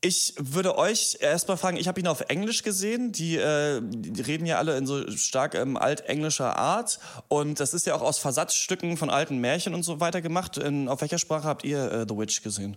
ich 0.00 0.34
würde 0.38 0.76
euch 0.76 1.18
erstmal 1.20 1.56
fragen, 1.56 1.76
ich 1.76 1.88
habe 1.88 2.00
ihn 2.00 2.06
auf 2.06 2.22
Englisch 2.28 2.62
gesehen, 2.62 3.12
die, 3.12 3.36
äh, 3.36 3.80
die 3.82 4.22
reden 4.22 4.46
ja 4.46 4.58
alle 4.58 4.76
in 4.76 4.86
so 4.86 5.08
stark 5.10 5.54
ähm, 5.54 5.76
altenglischer 5.76 6.56
Art 6.56 6.98
und 7.28 7.60
das 7.60 7.74
ist 7.74 7.86
ja 7.86 7.94
auch 7.94 8.02
aus 8.02 8.18
Versatzstücken 8.18 8.96
von 8.96 9.10
alten 9.10 9.38
Märchen 9.38 9.74
und 9.74 9.82
so 9.82 10.00
weiter 10.00 10.20
gemacht. 10.20 10.56
In, 10.58 10.88
auf 10.88 11.00
welcher 11.00 11.18
Sprache 11.18 11.44
habt 11.44 11.64
ihr 11.64 11.90
äh, 11.92 12.06
The 12.08 12.16
Witch 12.16 12.42
gesehen? 12.42 12.76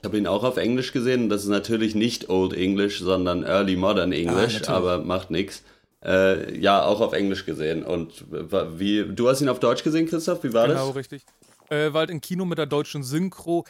Ich 0.00 0.04
habe 0.04 0.18
ihn 0.18 0.26
auch 0.26 0.42
auf 0.42 0.56
Englisch 0.56 0.92
gesehen. 0.92 1.28
Das 1.28 1.42
ist 1.42 1.48
natürlich 1.48 1.94
nicht 1.94 2.28
Old 2.28 2.54
English, 2.54 2.98
sondern 2.98 3.44
Early 3.44 3.76
Modern 3.76 4.10
English, 4.10 4.62
ah, 4.66 4.72
aber 4.74 4.98
macht 4.98 5.30
nichts. 5.30 5.62
Äh, 6.04 6.58
ja, 6.58 6.84
auch 6.84 7.00
auf 7.00 7.12
Englisch 7.12 7.46
gesehen. 7.46 7.84
Und 7.84 8.24
wie, 8.30 9.04
du 9.06 9.28
hast 9.28 9.40
ihn 9.40 9.48
auf 9.48 9.60
Deutsch 9.60 9.84
gesehen, 9.84 10.06
Christoph? 10.06 10.42
Wie 10.42 10.52
war 10.52 10.66
genau, 10.66 10.74
das? 10.74 10.82
Genau, 10.82 10.96
richtig. 10.96 11.24
Äh, 11.70 11.92
war 11.92 12.00
halt 12.00 12.10
im 12.10 12.20
Kino 12.20 12.44
mit 12.44 12.58
der 12.58 12.66
deutschen 12.66 13.02
Synchro. 13.02 13.64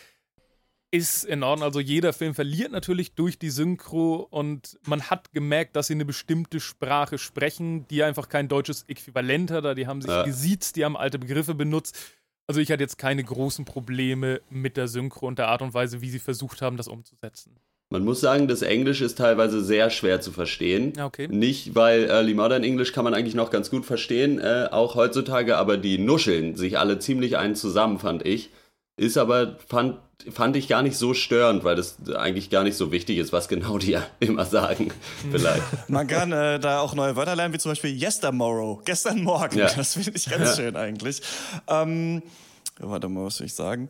Ist 0.95 1.25
in 1.25 1.43
Ordnung. 1.43 1.65
Also 1.65 1.81
jeder 1.81 2.12
Film 2.12 2.35
verliert 2.35 2.71
natürlich 2.71 3.15
durch 3.15 3.39
die 3.39 3.49
Synchro 3.49 4.27
und 4.29 4.79
man 4.87 5.09
hat 5.09 5.33
gemerkt, 5.33 5.75
dass 5.75 5.87
sie 5.87 5.95
eine 5.95 6.05
bestimmte 6.05 6.61
Sprache 6.61 7.17
sprechen, 7.17 7.89
die 7.89 8.03
einfach 8.03 8.29
kein 8.29 8.47
deutsches 8.47 8.85
Äquivalent 8.89 9.51
hat. 9.51 9.79
Die 9.79 9.87
haben 9.87 10.03
sich 10.03 10.11
ja. 10.11 10.23
gesiezt, 10.23 10.77
die 10.77 10.85
haben 10.85 10.99
alte 10.99 11.19
Begriffe 11.19 11.55
benutzt. 11.55 11.99
Also 12.47 12.61
ich 12.61 12.71
hatte 12.71 12.83
jetzt 12.83 12.99
keine 12.99 13.25
großen 13.25 13.65
Probleme 13.65 14.43
mit 14.51 14.77
der 14.77 14.87
Synchro 14.87 15.27
und 15.29 15.39
der 15.39 15.49
Art 15.49 15.62
und 15.62 15.73
Weise, 15.73 16.03
wie 16.03 16.11
sie 16.11 16.19
versucht 16.19 16.61
haben, 16.61 16.77
das 16.77 16.89
umzusetzen. 16.89 17.57
Man 17.93 18.05
muss 18.07 18.23
sagen, 18.23 18.49
das 18.49 18.63
Englisch 18.63 19.03
ist 19.03 19.19
teilweise 19.19 19.63
sehr 19.63 19.91
schwer 19.91 20.23
zu 20.23 20.33
verstehen. 20.33 20.95
Okay. 20.99 21.29
Nicht, 21.29 21.75
weil 21.75 22.09
Early 22.09 22.33
Modern 22.33 22.65
English 22.65 22.95
kann 22.95 23.05
man 23.05 23.13
eigentlich 23.13 23.35
noch 23.35 23.51
ganz 23.51 23.69
gut 23.69 23.85
verstehen, 23.85 24.39
äh, 24.39 24.69
auch 24.71 24.95
heutzutage, 24.95 25.59
aber 25.59 25.77
die 25.77 25.99
nuscheln 25.99 26.57
sich 26.57 26.79
alle 26.79 27.01
ziemlich 27.01 27.37
einen 27.37 27.55
zusammen, 27.55 27.99
fand 27.99 28.25
ich. 28.25 28.49
Ist 28.97 29.19
aber, 29.19 29.59
fand, 29.69 29.99
fand 30.31 30.57
ich 30.57 30.69
gar 30.69 30.81
nicht 30.81 30.97
so 30.97 31.13
störend, 31.13 31.65
weil 31.65 31.77
das 31.77 31.99
eigentlich 32.17 32.49
gar 32.49 32.65
nicht 32.65 32.79
so 32.79 32.93
wichtig 32.93 33.19
ist, 33.19 33.31
was 33.31 33.47
genau 33.47 33.77
die 33.77 33.99
immer 34.21 34.47
sagen. 34.47 34.91
Vielleicht. 35.31 35.63
Man 35.91 36.07
kann 36.07 36.33
äh, 36.33 36.59
da 36.59 36.81
auch 36.81 36.95
neue 36.95 37.15
Wörter 37.15 37.37
lernen, 37.37 37.53
wie 37.53 37.59
zum 37.59 37.73
Beispiel 37.73 37.95
yestermorrow, 37.95 38.83
gestern 38.87 39.23
Morgen. 39.23 39.59
Ja. 39.59 39.71
Das 39.71 39.93
finde 39.93 40.13
ich 40.15 40.31
ganz 40.31 40.49
ja. 40.49 40.57
schön 40.57 40.77
eigentlich. 40.77 41.21
Ähm, 41.69 42.23
warte 42.79 43.11
mal, 43.11 43.27
was 43.27 43.37
soll 43.37 43.49
ich 43.49 43.55
sagen? 43.55 43.89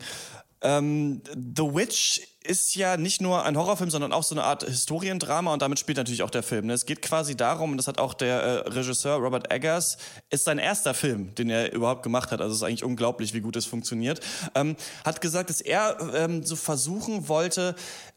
Ähm, 0.63 1.21
The 1.55 1.63
Witch 1.63 2.21
ist 2.43 2.75
ja 2.75 2.97
nicht 2.97 3.21
nur 3.21 3.43
ein 3.45 3.57
Horrorfilm, 3.57 3.89
sondern 3.89 4.11
auch 4.11 4.23
so 4.23 4.35
eine 4.35 4.43
Art 4.43 4.63
Historiendrama 4.63 5.53
und 5.53 5.61
damit 5.61 5.79
spielt 5.79 5.97
natürlich 5.97 6.23
auch 6.23 6.29
der 6.29 6.43
Film. 6.43 6.67
Ne? 6.67 6.73
Es 6.73 6.85
geht 6.85 7.01
quasi 7.01 7.35
darum, 7.35 7.71
und 7.71 7.77
das 7.77 7.87
hat 7.87 7.99
auch 7.99 8.13
der 8.13 8.41
äh, 8.41 8.69
Regisseur 8.69 9.17
Robert 9.17 9.51
Eggers, 9.51 9.97
ist 10.29 10.45
sein 10.45 10.59
erster 10.59 10.93
Film, 10.93 11.35
den 11.35 11.49
er 11.49 11.71
überhaupt 11.71 12.03
gemacht 12.03 12.31
hat. 12.31 12.41
Also 12.41 12.51
es 12.51 12.57
ist 12.57 12.63
eigentlich 12.63 12.83
unglaublich, 12.83 13.33
wie 13.33 13.41
gut 13.41 13.55
es 13.55 13.65
funktioniert. 13.65 14.19
Ähm, 14.55 14.75
hat 15.05 15.21
gesagt, 15.21 15.49
dass 15.49 15.61
er 15.61 15.97
ähm, 16.15 16.43
so 16.43 16.55
versuchen 16.55 17.27
wollte, 17.27 17.75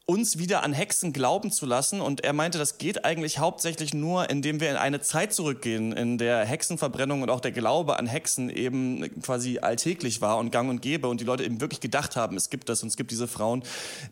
uns 0.08 0.38
wieder 0.38 0.62
an 0.62 0.72
Hexen 0.72 1.12
glauben 1.12 1.50
zu 1.50 1.66
lassen. 1.66 2.00
Und 2.00 2.22
er 2.22 2.32
meinte, 2.32 2.58
das 2.58 2.78
geht 2.78 3.04
eigentlich 3.04 3.40
hauptsächlich 3.40 3.92
nur, 3.92 4.30
indem 4.30 4.60
wir 4.60 4.70
in 4.70 4.76
eine 4.76 5.00
Zeit 5.00 5.32
zurückgehen, 5.32 5.92
in 5.92 6.16
der 6.16 6.44
Hexenverbrennung 6.44 7.22
und 7.22 7.30
auch 7.30 7.40
der 7.40 7.50
Glaube 7.50 7.98
an 7.98 8.06
Hexen 8.06 8.48
eben 8.48 9.20
quasi 9.20 9.58
alltäglich 9.58 10.20
war 10.20 10.38
und 10.38 10.52
gang 10.52 10.70
und 10.70 10.80
gäbe 10.80 11.08
und 11.08 11.20
die 11.20 11.24
Leute 11.24 11.42
eben 11.42 11.60
wirklich 11.60 11.80
gedacht 11.80 12.14
haben, 12.14 12.36
es 12.36 12.50
gibt 12.50 12.68
das 12.68 12.84
und 12.84 12.88
es 12.88 12.96
gibt 12.96 13.10
diese 13.10 13.26
Frauen, 13.26 13.64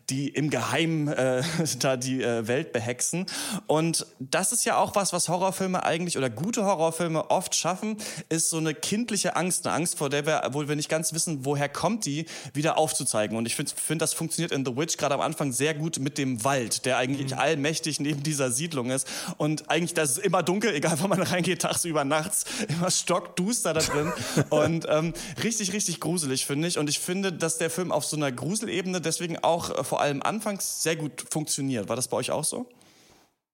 die 0.09 0.27
im 0.27 0.49
Geheimen 0.49 1.07
äh, 1.07 1.43
da 1.79 1.95
die 1.95 2.21
äh, 2.21 2.45
Welt 2.45 2.73
behexen. 2.73 3.25
Und 3.65 4.05
das 4.19 4.51
ist 4.51 4.65
ja 4.65 4.77
auch 4.77 4.95
was, 4.95 5.13
was 5.13 5.29
Horrorfilme 5.29 5.81
eigentlich 5.83 6.17
oder 6.17 6.29
gute 6.29 6.65
Horrorfilme 6.65 7.31
oft 7.31 7.55
schaffen, 7.55 7.95
ist 8.27 8.49
so 8.49 8.57
eine 8.57 8.73
kindliche 8.73 9.37
Angst, 9.37 9.65
eine 9.65 9.73
Angst, 9.73 9.97
vor 9.97 10.09
der 10.09 10.25
wir, 10.25 10.49
wo 10.51 10.67
wir 10.67 10.75
nicht 10.75 10.89
ganz 10.89 11.13
wissen, 11.13 11.45
woher 11.45 11.69
kommt 11.69 12.05
die, 12.05 12.25
wieder 12.53 12.77
aufzuzeigen. 12.77 13.37
Und 13.37 13.45
ich 13.45 13.55
finde, 13.55 13.71
find, 13.73 14.01
das 14.01 14.13
funktioniert 14.13 14.51
in 14.51 14.65
The 14.65 14.75
Witch 14.75 14.97
gerade 14.97 15.15
am 15.15 15.21
Anfang 15.21 15.53
sehr 15.53 15.73
gut 15.73 15.84
gut 15.85 15.99
mit 15.99 16.17
dem 16.17 16.43
Wald, 16.43 16.85
der 16.85 16.97
eigentlich 16.97 17.31
mhm. 17.31 17.37
allmächtig 17.37 17.99
neben 17.99 18.23
dieser 18.23 18.49
Siedlung 18.49 18.89
ist. 18.89 19.07
Und 19.37 19.69
eigentlich, 19.69 19.93
das 19.93 20.17
ist 20.17 20.25
immer 20.25 20.41
dunkel, 20.41 20.73
egal 20.75 20.97
wo 20.99 21.07
man 21.07 21.21
reingeht, 21.21 21.61
tagsüber, 21.61 22.03
nachts, 22.03 22.45
immer 22.67 22.89
stockduster 22.89 23.73
da 23.73 23.81
drin. 23.81 24.11
und 24.49 24.87
ähm, 24.89 25.13
richtig, 25.43 25.73
richtig 25.73 25.99
gruselig, 25.99 26.47
finde 26.47 26.67
ich. 26.67 26.79
Und 26.79 26.89
ich 26.89 26.97
finde, 26.97 27.31
dass 27.31 27.59
der 27.59 27.69
Film 27.69 27.91
auf 27.91 28.03
so 28.03 28.17
einer 28.17 28.31
Gruselebene 28.31 28.99
deswegen 28.99 29.37
auch 29.43 29.69
äh, 29.69 29.83
vor 29.83 30.01
allem 30.01 30.23
anfangs 30.23 30.81
sehr 30.81 30.95
gut 30.95 31.23
funktioniert. 31.29 31.87
War 31.87 31.95
das 31.95 32.07
bei 32.07 32.17
euch 32.17 32.31
auch 32.31 32.43
so? 32.43 32.67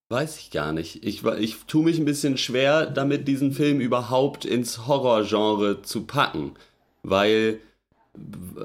Weiß 0.07 0.37
ich 0.37 0.51
gar 0.51 0.71
nicht. 0.71 1.03
Ich, 1.03 1.25
ich 1.25 1.57
tue 1.67 1.83
mich 1.83 1.97
ein 1.97 2.05
bisschen 2.05 2.37
schwer, 2.37 2.85
damit 2.85 3.27
diesen 3.27 3.51
Film 3.51 3.81
überhaupt 3.81 4.45
ins 4.45 4.87
Horrorgenre 4.87 5.81
zu 5.81 6.05
packen. 6.05 6.53
Weil 7.03 7.59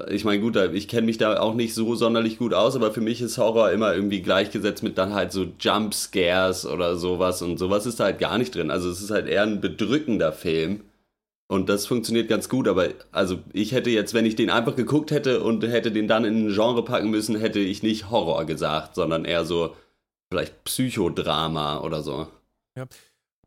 ich 0.09 0.25
meine, 0.25 0.41
gut, 0.41 0.57
ich 0.73 0.87
kenne 0.87 1.05
mich 1.05 1.17
da 1.17 1.39
auch 1.39 1.53
nicht 1.53 1.73
so 1.73 1.95
sonderlich 1.95 2.37
gut 2.37 2.53
aus, 2.53 2.75
aber 2.75 2.91
für 2.91 3.01
mich 3.01 3.21
ist 3.21 3.37
Horror 3.37 3.71
immer 3.71 3.93
irgendwie 3.93 4.21
gleichgesetzt 4.21 4.83
mit 4.83 4.97
dann 4.97 5.13
halt 5.13 5.31
so 5.31 5.47
Jump 5.59 5.93
Scares 5.93 6.65
oder 6.65 6.97
sowas 6.97 7.41
und 7.41 7.57
sowas 7.57 7.85
ist 7.85 7.99
da 7.99 8.05
halt 8.05 8.19
gar 8.19 8.37
nicht 8.37 8.53
drin. 8.53 8.71
Also 8.71 8.89
es 8.89 9.01
ist 9.01 9.11
halt 9.11 9.27
eher 9.27 9.43
ein 9.43 9.61
bedrückender 9.61 10.33
Film 10.33 10.81
und 11.47 11.69
das 11.69 11.85
funktioniert 11.85 12.27
ganz 12.27 12.49
gut, 12.49 12.67
aber 12.67 12.89
also 13.13 13.39
ich 13.53 13.71
hätte 13.71 13.89
jetzt, 13.89 14.13
wenn 14.13 14.25
ich 14.25 14.35
den 14.35 14.49
einfach 14.49 14.75
geguckt 14.75 15.11
hätte 15.11 15.41
und 15.41 15.63
hätte 15.63 15.91
den 15.93 16.09
dann 16.09 16.25
in 16.25 16.47
ein 16.47 16.53
Genre 16.53 16.83
packen 16.83 17.09
müssen, 17.09 17.39
hätte 17.39 17.59
ich 17.59 17.83
nicht 17.83 18.09
Horror 18.09 18.43
gesagt, 18.45 18.95
sondern 18.95 19.23
eher 19.23 19.45
so 19.45 19.75
vielleicht 20.29 20.65
Psychodrama 20.65 21.79
oder 21.79 22.03
so. 22.03 22.27
Ja. 22.77 22.85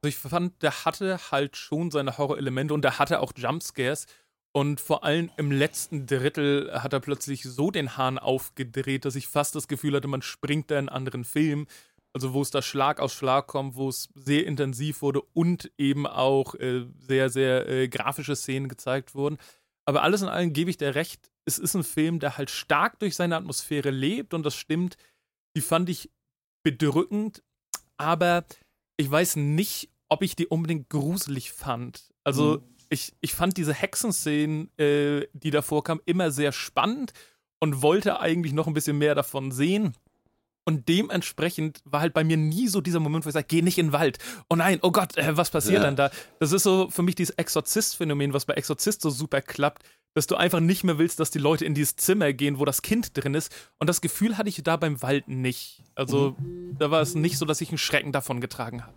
Also 0.03 0.09
ich 0.09 0.17
fand, 0.17 0.63
der 0.63 0.87
hatte 0.87 1.19
halt 1.31 1.59
schon 1.59 1.91
seine 1.91 2.17
Horror-Elemente 2.17 2.73
und 2.73 2.83
der 2.83 2.99
hatte 2.99 3.21
auch 3.21 3.33
Jumpscares. 3.37 4.07
Und 4.53 4.81
vor 4.81 5.05
allem 5.05 5.31
im 5.37 5.53
letzten 5.53 6.07
Drittel 6.07 6.73
hat 6.73 6.93
er 6.93 7.01
plötzlich 7.01 7.45
so 7.45 7.71
den 7.71 7.97
Hahn 7.97 8.19
aufgedreht, 8.19 9.05
dass 9.05 9.15
ich 9.15 9.29
fast 9.29 9.55
das 9.55 9.69
Gefühl 9.69 9.95
hatte, 9.95 10.09
man 10.09 10.23
springt 10.23 10.71
da 10.71 10.75
in 10.75 10.89
einen 10.89 10.89
anderen 10.89 11.25
Film. 11.25 11.67
Also 12.13 12.35
wo 12.35 12.43
es 12.43 12.51
da 12.51 12.61
Schlag 12.61 12.99
auf 12.99 13.13
Schlag 13.13 13.47
kommt, 13.47 13.77
wo 13.77 13.89
es 13.89 14.09
sehr 14.17 14.45
intensiv 14.45 15.01
wurde 15.01 15.23
und 15.33 15.71
eben 15.79 16.09
auch 16.09 16.57
äh, 16.57 16.85
sehr, 16.99 17.31
sehr 17.31 17.69
äh, 17.69 17.89
grafische 17.89 18.35
Szenen 18.35 18.69
gezeigt 18.69 19.15
wurden. 19.15 19.39
Aber 19.85 20.03
alles 20.03 20.23
in 20.23 20.29
allem 20.29 20.53
gebe 20.53 20.71
ich 20.71 20.77
dir 20.77 20.97
recht, 20.97 21.31
es 21.45 21.59
ist 21.59 21.75
ein 21.75 21.85
Film, 21.85 22.19
der 22.19 22.37
halt 22.37 22.51
stark 22.51 22.99
durch 22.99 23.15
seine 23.15 23.37
Atmosphäre 23.37 23.91
lebt 23.91 24.35
und 24.35 24.45
das 24.45 24.57
stimmt. 24.57 24.97
Die 25.57 25.61
fand 25.61 25.89
ich 25.89 26.11
bedrückend, 26.65 27.45
aber 27.97 28.45
ich 28.97 29.09
weiß 29.09 29.37
nicht, 29.37 29.89
ob 30.09 30.23
ich 30.23 30.35
die 30.35 30.49
unbedingt 30.49 30.89
gruselig 30.89 31.53
fand. 31.53 32.13
Also 32.25 32.59
mhm 32.59 32.80
ich, 32.91 33.15
ich 33.21 33.35
fand 33.35 33.57
diese 33.57 33.73
Hexenszenen, 33.73 34.69
äh, 34.79 35.27
die 35.33 35.51
da 35.51 35.63
vorkamen, 35.63 36.03
immer 36.05 36.31
sehr 36.31 36.53
spannend 36.53 37.13
und 37.61 37.83
wollte 37.83 38.21
eigentlich 38.21 38.53
noch 38.53 38.67
ein 38.67 38.75
bisschen 38.75 38.99
mehr 38.99 39.15
davon 39.15 39.53
sehen. 39.53 39.95
Und 40.67 40.89
dementsprechend 40.89 41.81
war 41.85 42.01
halt 42.01 42.13
bei 42.13 42.23
mir 42.23 42.37
nie 42.37 42.69
so 42.69 42.81
dieser 42.81 43.01
Moment, 43.01 43.25
wo 43.25 43.29
ich 43.29 43.33
sage, 43.33 43.47
geh 43.49 43.63
nicht 43.63 43.79
in 43.79 43.89
den 43.89 43.93
Wald. 43.93 44.19
Oh 44.51 44.57
nein, 44.57 44.79
oh 44.83 44.91
Gott, 44.91 45.17
äh, 45.17 45.37
was 45.37 45.51
passiert 45.51 45.79
ja. 45.79 45.83
dann 45.83 45.97
da? 45.97 46.11
Das 46.39 46.53
ist 46.53 46.65
so 46.65 46.91
für 46.91 47.03
mich 47.03 47.15
dieses 47.15 47.35
Exorzist-Phänomen, 47.37 48.35
was 48.35 48.45
bei 48.45 48.55
Exorzist 48.55 49.01
so 49.01 49.11
super 49.11 49.41
klappt, 49.41 49.85
dass 50.15 50.27
du 50.27 50.37
einfach 50.37 50.61
nicht 50.61 50.85
mehr 50.85 50.99
willst, 50.99 51.21
dass 51.21 51.31
die 51.31 51.39
Leute 51.39 51.65
in 51.65 51.75
dieses 51.75 51.97
Zimmer 51.97 52.33
gehen, 52.33 52.59
wo 52.59 52.65
das 52.65 52.83
Kind 52.83 53.17
drin 53.17 53.35
ist. 53.35 53.55
Und 53.79 53.89
das 53.89 54.01
Gefühl 54.01 54.37
hatte 54.37 54.49
ich 54.49 54.63
da 54.63 54.77
beim 54.77 55.01
Wald 55.03 55.29
nicht. 55.29 55.83
Also 55.95 56.37
mhm. 56.39 56.77
da 56.79 56.91
war 56.91 57.01
es 57.01 57.15
nicht 57.15 57.39
so, 57.39 57.47
dass 57.47 57.61
ich 57.61 57.71
einen 57.71 57.79
Schrecken 57.79 58.13
davon 58.13 58.41
getragen 58.41 58.83
habe. 58.83 58.95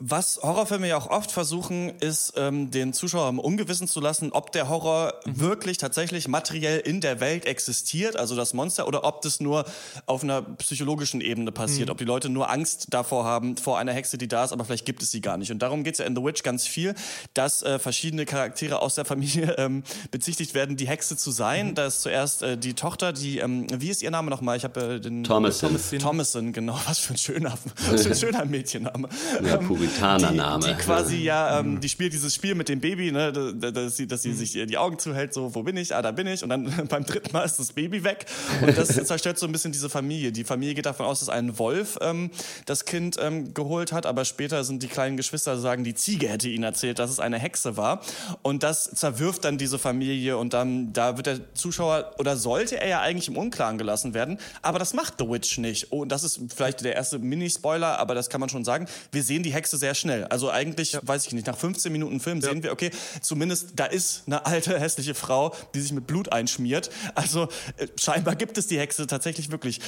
Was 0.00 0.38
Horrorfilme 0.42 0.86
ja 0.86 0.96
auch 0.96 1.10
oft 1.10 1.32
versuchen, 1.32 1.90
ist, 1.98 2.34
ähm, 2.36 2.70
den 2.70 2.92
Zuschauer 2.92 3.28
im 3.28 3.40
Ungewissen 3.40 3.88
zu 3.88 3.98
lassen, 4.00 4.30
ob 4.30 4.52
der 4.52 4.68
Horror 4.68 5.14
mhm. 5.24 5.40
wirklich 5.40 5.76
tatsächlich 5.76 6.28
materiell 6.28 6.78
in 6.78 7.00
der 7.00 7.18
Welt 7.18 7.46
existiert, 7.46 8.16
also 8.16 8.36
das 8.36 8.54
Monster, 8.54 8.86
oder 8.86 9.02
ob 9.02 9.22
das 9.22 9.40
nur 9.40 9.64
auf 10.06 10.22
einer 10.22 10.42
psychologischen 10.42 11.20
Ebene 11.20 11.50
passiert, 11.50 11.88
mhm. 11.88 11.92
ob 11.92 11.98
die 11.98 12.04
Leute 12.04 12.28
nur 12.28 12.48
Angst 12.48 12.86
davor 12.90 13.24
haben, 13.24 13.56
vor 13.56 13.78
einer 13.78 13.92
Hexe, 13.92 14.18
die 14.18 14.28
da 14.28 14.44
ist, 14.44 14.52
aber 14.52 14.64
vielleicht 14.64 14.86
gibt 14.86 15.02
es 15.02 15.10
sie 15.10 15.20
gar 15.20 15.36
nicht. 15.36 15.50
Und 15.50 15.58
darum 15.60 15.82
geht 15.82 15.94
es 15.94 15.98
ja 15.98 16.04
in 16.04 16.14
The 16.14 16.22
Witch 16.22 16.44
ganz 16.44 16.66
viel, 16.66 16.94
dass 17.34 17.62
äh, 17.62 17.80
verschiedene 17.80 18.24
Charaktere 18.24 18.80
aus 18.80 18.94
der 18.94 19.04
Familie 19.04 19.54
ähm, 19.58 19.82
bezichtigt 20.12 20.54
werden, 20.54 20.76
die 20.76 20.86
Hexe 20.86 21.16
zu 21.16 21.32
sein. 21.32 21.70
Mhm. 21.70 21.74
Da 21.74 21.86
ist 21.86 22.02
zuerst 22.02 22.42
äh, 22.42 22.56
die 22.56 22.74
Tochter, 22.74 23.12
die, 23.12 23.38
ähm, 23.38 23.66
wie 23.74 23.88
ist 23.88 24.02
ihr 24.02 24.12
Name 24.12 24.30
nochmal? 24.30 24.56
Ich 24.56 24.64
habe 24.64 24.94
äh, 24.94 25.00
den... 25.00 25.24
Thomason. 25.24 25.76
Thomason, 25.98 26.52
genau. 26.52 26.78
Was 26.86 27.00
für 27.00 27.14
ein 27.14 27.18
schöner, 27.18 27.54
was 27.90 28.02
für 28.02 28.10
ein 28.10 28.14
schöner 28.18 28.44
Mädchenname. 28.44 29.08
Ja, 29.44 29.58
Puritanername. 29.88 30.64
Die, 30.64 30.70
die 30.72 30.78
quasi 30.78 31.16
ja, 31.16 31.60
ähm, 31.60 31.80
die 31.80 31.88
spielt 31.88 32.12
dieses 32.12 32.34
Spiel 32.34 32.54
mit 32.54 32.68
dem 32.68 32.80
Baby, 32.80 33.12
ne, 33.12 33.32
dass 33.32 33.96
sie, 33.96 34.06
dass 34.06 34.22
sie 34.22 34.32
sich 34.32 34.52
die 34.52 34.78
Augen 34.78 34.98
zuhält, 34.98 35.32
so, 35.32 35.54
wo 35.54 35.62
bin 35.62 35.76
ich? 35.76 35.94
Ah, 35.94 36.02
da 36.02 36.10
bin 36.10 36.26
ich. 36.26 36.42
Und 36.42 36.50
dann 36.50 36.64
beim 36.88 37.04
dritten 37.04 37.32
Mal 37.32 37.42
ist 37.42 37.58
das 37.58 37.72
Baby 37.72 38.04
weg. 38.04 38.26
Und 38.60 38.76
das 38.76 38.88
zerstört 38.88 39.38
so 39.38 39.46
ein 39.46 39.52
bisschen 39.52 39.72
diese 39.72 39.88
Familie. 39.88 40.32
Die 40.32 40.44
Familie 40.44 40.74
geht 40.74 40.86
davon 40.86 41.06
aus, 41.06 41.20
dass 41.20 41.28
ein 41.28 41.58
Wolf 41.58 41.98
ähm, 42.00 42.30
das 42.66 42.84
Kind 42.84 43.16
ähm, 43.20 43.54
geholt 43.54 43.92
hat, 43.92 44.06
aber 44.06 44.24
später 44.24 44.64
sind 44.64 44.82
die 44.82 44.88
kleinen 44.88 45.16
Geschwister 45.16 45.58
sagen, 45.58 45.84
die 45.84 45.94
Ziege 45.94 46.28
hätte 46.28 46.48
ihnen 46.48 46.64
erzählt, 46.64 46.98
dass 46.98 47.10
es 47.10 47.20
eine 47.20 47.38
Hexe 47.38 47.76
war. 47.76 48.00
Und 48.42 48.62
das 48.62 48.90
zerwirft 48.90 49.44
dann 49.44 49.58
diese 49.58 49.78
Familie 49.78 50.36
und 50.36 50.52
dann, 50.52 50.92
da 50.92 51.16
wird 51.16 51.26
der 51.26 51.54
Zuschauer 51.54 52.14
oder 52.18 52.36
sollte 52.36 52.80
er 52.80 52.88
ja 52.88 53.00
eigentlich 53.00 53.28
im 53.28 53.36
Unklaren 53.36 53.78
gelassen 53.78 54.14
werden. 54.14 54.38
Aber 54.62 54.78
das 54.78 54.94
macht 54.94 55.14
The 55.18 55.28
Witch 55.28 55.58
nicht. 55.58 55.88
Oh, 55.90 56.02
und 56.02 56.10
das 56.10 56.24
ist 56.24 56.40
vielleicht 56.54 56.84
der 56.84 56.94
erste 56.94 57.18
Mini-Spoiler, 57.18 57.98
aber 57.98 58.14
das 58.14 58.28
kann 58.28 58.40
man 58.40 58.48
schon 58.48 58.64
sagen. 58.64 58.86
Wir 59.12 59.22
sehen 59.22 59.42
die 59.42 59.52
Hexe 59.52 59.77
sehr 59.78 59.94
schnell. 59.94 60.24
Also 60.24 60.50
eigentlich, 60.50 60.92
ja. 60.92 61.00
weiß 61.02 61.26
ich 61.26 61.32
nicht, 61.32 61.46
nach 61.46 61.56
15 61.56 61.90
Minuten 61.90 62.20
Film 62.20 62.40
ja. 62.40 62.50
sehen 62.50 62.62
wir, 62.62 62.72
okay, 62.72 62.90
zumindest 63.22 63.72
da 63.76 63.86
ist 63.86 64.24
eine 64.26 64.44
alte, 64.44 64.78
hässliche 64.78 65.14
Frau, 65.14 65.54
die 65.74 65.80
sich 65.80 65.92
mit 65.92 66.06
Blut 66.06 66.32
einschmiert. 66.32 66.90
Also 67.14 67.48
äh, 67.76 67.86
scheinbar 67.98 68.36
gibt 68.36 68.58
es 68.58 68.66
die 68.66 68.78
Hexe 68.78 69.06
tatsächlich 69.06 69.50
wirklich. 69.50 69.80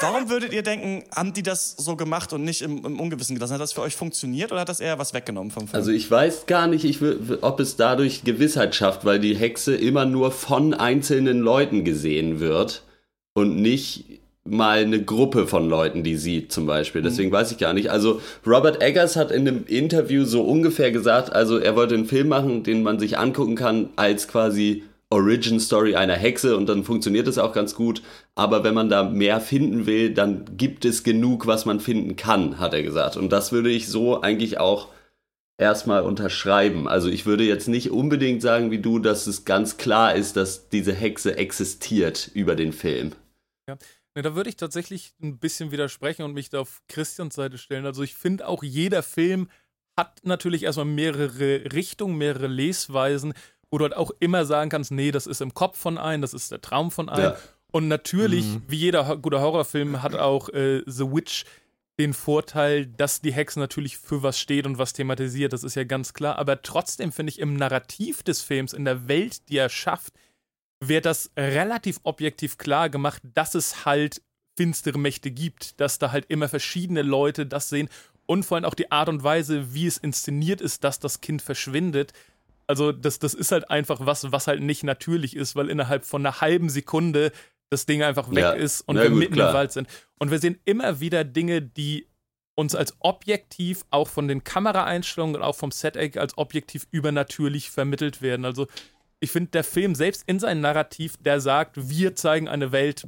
Warum 0.00 0.28
würdet 0.30 0.52
ihr 0.52 0.62
denken, 0.62 1.04
haben 1.14 1.32
die 1.32 1.42
das 1.42 1.74
so 1.76 1.96
gemacht 1.96 2.32
und 2.32 2.44
nicht 2.44 2.62
im, 2.62 2.84
im 2.84 3.00
Ungewissen 3.00 3.34
gelassen? 3.34 3.54
Hat 3.54 3.60
das 3.60 3.72
für 3.72 3.82
euch 3.82 3.96
funktioniert 3.96 4.52
oder 4.52 4.62
hat 4.62 4.68
das 4.68 4.80
eher 4.80 4.98
was 4.98 5.14
weggenommen 5.14 5.50
vom 5.50 5.68
Film? 5.68 5.76
Also 5.76 5.90
ich 5.90 6.10
weiß 6.10 6.46
gar 6.46 6.66
nicht, 6.66 6.84
ich, 6.84 7.00
ob 7.40 7.60
es 7.60 7.76
dadurch 7.76 8.24
Gewissheit 8.24 8.74
schafft, 8.74 9.04
weil 9.04 9.20
die 9.20 9.36
Hexe 9.36 9.74
immer 9.74 10.04
nur 10.04 10.32
von 10.32 10.74
einzelnen 10.74 11.40
Leuten 11.40 11.84
gesehen 11.84 12.40
wird 12.40 12.82
und 13.34 13.56
nicht 13.56 14.04
mal 14.50 14.78
eine 14.78 15.02
Gruppe 15.02 15.46
von 15.46 15.68
Leuten, 15.68 16.02
die 16.02 16.16
sieht 16.16 16.52
zum 16.52 16.66
Beispiel. 16.66 17.02
Deswegen 17.02 17.30
mhm. 17.30 17.34
weiß 17.34 17.52
ich 17.52 17.58
gar 17.58 17.72
nicht. 17.72 17.90
Also 17.90 18.20
Robert 18.46 18.82
Eggers 18.82 19.16
hat 19.16 19.30
in 19.30 19.46
einem 19.46 19.64
Interview 19.66 20.24
so 20.24 20.42
ungefähr 20.42 20.90
gesagt, 20.90 21.32
also 21.32 21.58
er 21.58 21.76
wollte 21.76 21.94
einen 21.94 22.06
Film 22.06 22.28
machen, 22.28 22.62
den 22.62 22.82
man 22.82 22.98
sich 22.98 23.18
angucken 23.18 23.56
kann 23.56 23.90
als 23.96 24.28
quasi 24.28 24.84
Origin 25.10 25.58
Story 25.58 25.94
einer 25.94 26.16
Hexe 26.16 26.56
und 26.56 26.68
dann 26.68 26.84
funktioniert 26.84 27.28
es 27.28 27.38
auch 27.38 27.52
ganz 27.52 27.74
gut. 27.74 28.02
Aber 28.34 28.62
wenn 28.62 28.74
man 28.74 28.88
da 28.88 29.04
mehr 29.04 29.40
finden 29.40 29.86
will, 29.86 30.12
dann 30.12 30.44
gibt 30.56 30.84
es 30.84 31.02
genug, 31.02 31.46
was 31.46 31.64
man 31.64 31.80
finden 31.80 32.16
kann, 32.16 32.58
hat 32.58 32.74
er 32.74 32.82
gesagt. 32.82 33.16
Und 33.16 33.30
das 33.30 33.52
würde 33.52 33.70
ich 33.70 33.88
so 33.88 34.20
eigentlich 34.20 34.60
auch 34.60 34.88
erstmal 35.58 36.02
unterschreiben. 36.02 36.88
Also 36.88 37.08
ich 37.08 37.26
würde 37.26 37.44
jetzt 37.44 37.68
nicht 37.68 37.90
unbedingt 37.90 38.42
sagen 38.42 38.70
wie 38.70 38.78
du, 38.78 38.98
dass 38.98 39.26
es 39.26 39.44
ganz 39.44 39.76
klar 39.76 40.14
ist, 40.14 40.36
dass 40.36 40.68
diese 40.68 40.92
Hexe 40.92 41.36
existiert 41.36 42.30
über 42.34 42.54
den 42.54 42.72
Film. 42.72 43.12
Ja. 43.68 43.76
Ne, 44.18 44.22
da 44.22 44.34
würde 44.34 44.50
ich 44.50 44.56
tatsächlich 44.56 45.14
ein 45.22 45.38
bisschen 45.38 45.70
widersprechen 45.70 46.24
und 46.24 46.32
mich 46.32 46.50
da 46.50 46.58
auf 46.58 46.82
Christians 46.88 47.36
Seite 47.36 47.56
stellen. 47.56 47.86
Also 47.86 48.02
ich 48.02 48.16
finde 48.16 48.48
auch 48.48 48.64
jeder 48.64 49.04
Film 49.04 49.48
hat 49.96 50.22
natürlich 50.24 50.64
erstmal 50.64 50.86
mehrere 50.86 51.72
Richtungen, 51.72 52.18
mehrere 52.18 52.48
Lesweisen, 52.48 53.32
wo 53.70 53.78
du 53.78 53.84
halt 53.84 53.96
auch 53.96 54.10
immer 54.18 54.44
sagen 54.44 54.70
kannst, 54.70 54.90
nee, 54.90 55.12
das 55.12 55.28
ist 55.28 55.40
im 55.40 55.54
Kopf 55.54 55.78
von 55.78 55.98
einem, 55.98 56.20
das 56.20 56.34
ist 56.34 56.50
der 56.50 56.60
Traum 56.60 56.90
von 56.90 57.08
einem. 57.08 57.34
Ja. 57.34 57.36
Und 57.70 57.86
natürlich, 57.86 58.44
mhm. 58.44 58.62
wie 58.66 58.78
jeder 58.78 59.16
gute 59.18 59.40
Horrorfilm, 59.40 60.02
hat 60.02 60.16
auch 60.16 60.48
äh, 60.48 60.82
The 60.84 61.12
Witch 61.12 61.44
den 62.00 62.12
Vorteil, 62.12 62.86
dass 62.86 63.20
die 63.20 63.32
Hexe 63.32 63.60
natürlich 63.60 63.98
für 63.98 64.24
was 64.24 64.40
steht 64.40 64.66
und 64.66 64.78
was 64.78 64.94
thematisiert, 64.94 65.52
das 65.52 65.62
ist 65.62 65.76
ja 65.76 65.84
ganz 65.84 66.12
klar. 66.12 66.40
Aber 66.40 66.62
trotzdem 66.62 67.12
finde 67.12 67.30
ich 67.30 67.38
im 67.38 67.54
Narrativ 67.54 68.24
des 68.24 68.42
Films, 68.42 68.72
in 68.72 68.84
der 68.84 69.06
Welt, 69.06 69.48
die 69.48 69.58
er 69.58 69.68
schafft, 69.68 70.12
wird 70.80 71.06
das 71.06 71.30
relativ 71.36 72.00
objektiv 72.04 72.58
klar 72.58 72.88
gemacht, 72.88 73.22
dass 73.34 73.54
es 73.54 73.84
halt 73.84 74.22
finstere 74.56 74.98
Mächte 74.98 75.30
gibt, 75.30 75.80
dass 75.80 75.98
da 75.98 76.12
halt 76.12 76.26
immer 76.28 76.48
verschiedene 76.48 77.02
Leute 77.02 77.46
das 77.46 77.68
sehen 77.68 77.88
und 78.26 78.44
vor 78.44 78.56
allem 78.56 78.64
auch 78.64 78.74
die 78.74 78.90
Art 78.90 79.08
und 79.08 79.22
Weise, 79.22 79.72
wie 79.72 79.86
es 79.86 79.96
inszeniert 79.98 80.60
ist, 80.60 80.84
dass 80.84 80.98
das 80.98 81.20
Kind 81.20 81.42
verschwindet. 81.42 82.12
Also 82.66 82.92
das, 82.92 83.18
das 83.18 83.34
ist 83.34 83.52
halt 83.52 83.70
einfach 83.70 84.04
was, 84.04 84.30
was 84.30 84.46
halt 84.46 84.62
nicht 84.62 84.84
natürlich 84.84 85.34
ist, 85.34 85.56
weil 85.56 85.70
innerhalb 85.70 86.04
von 86.04 86.24
einer 86.26 86.40
halben 86.40 86.68
Sekunde 86.68 87.32
das 87.70 87.86
Ding 87.86 88.02
einfach 88.02 88.30
weg 88.30 88.38
ja. 88.38 88.52
ist 88.52 88.82
und 88.82 88.96
Na 88.96 89.02
wir 89.02 89.10
gut, 89.10 89.18
mitten 89.18 89.34
klar. 89.34 89.50
im 89.50 89.54
Wald 89.54 89.72
sind. 89.72 89.88
Und 90.18 90.30
wir 90.30 90.38
sehen 90.38 90.58
immer 90.64 91.00
wieder 91.00 91.24
Dinge, 91.24 91.62
die 91.62 92.06
uns 92.54 92.74
als 92.74 92.94
objektiv 93.00 93.84
auch 93.90 94.08
von 94.08 94.26
den 94.26 94.42
Kameraeinstellungen 94.44 95.36
und 95.36 95.42
auch 95.42 95.54
vom 95.54 95.70
Set 95.70 95.96
als 96.16 96.36
objektiv 96.36 96.86
übernatürlich 96.90 97.70
vermittelt 97.70 98.20
werden. 98.20 98.44
Also 98.44 98.66
ich 99.20 99.30
finde, 99.30 99.50
der 99.50 99.64
Film 99.64 99.94
selbst 99.94 100.24
in 100.26 100.38
seinem 100.38 100.60
Narrativ, 100.60 101.16
der 101.18 101.40
sagt, 101.40 101.88
wir 101.88 102.14
zeigen 102.14 102.48
eine 102.48 102.72
Welt, 102.72 103.06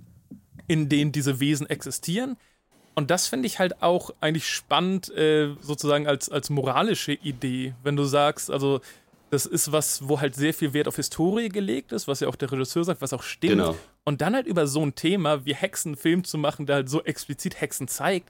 in 0.66 0.88
der 0.88 1.04
diese 1.06 1.40
Wesen 1.40 1.68
existieren. 1.68 2.36
Und 2.94 3.10
das 3.10 3.28
finde 3.28 3.46
ich 3.46 3.58
halt 3.58 3.82
auch 3.82 4.10
eigentlich 4.20 4.48
spannend, 4.48 5.08
äh, 5.16 5.54
sozusagen 5.60 6.06
als, 6.06 6.28
als 6.28 6.50
moralische 6.50 7.12
Idee, 7.12 7.74
wenn 7.82 7.96
du 7.96 8.04
sagst, 8.04 8.50
also 8.50 8.80
das 9.30 9.46
ist 9.46 9.70
was, 9.70 10.08
wo 10.08 10.20
halt 10.20 10.34
sehr 10.34 10.52
viel 10.52 10.72
Wert 10.72 10.88
auf 10.88 10.96
Historie 10.96 11.48
gelegt 11.48 11.92
ist, 11.92 12.08
was 12.08 12.20
ja 12.20 12.28
auch 12.28 12.34
der 12.34 12.50
Regisseur 12.50 12.84
sagt, 12.84 13.00
was 13.00 13.12
auch 13.12 13.22
stimmt. 13.22 13.52
Genau. 13.52 13.76
Und 14.04 14.20
dann 14.20 14.34
halt 14.34 14.46
über 14.46 14.66
so 14.66 14.82
ein 14.84 14.96
Thema 14.96 15.44
wie 15.46 15.54
Hexenfilm 15.54 16.24
zu 16.24 16.36
machen, 16.36 16.66
der 16.66 16.76
halt 16.76 16.90
so 16.90 17.02
explizit 17.04 17.60
Hexen 17.60 17.86
zeigt, 17.86 18.28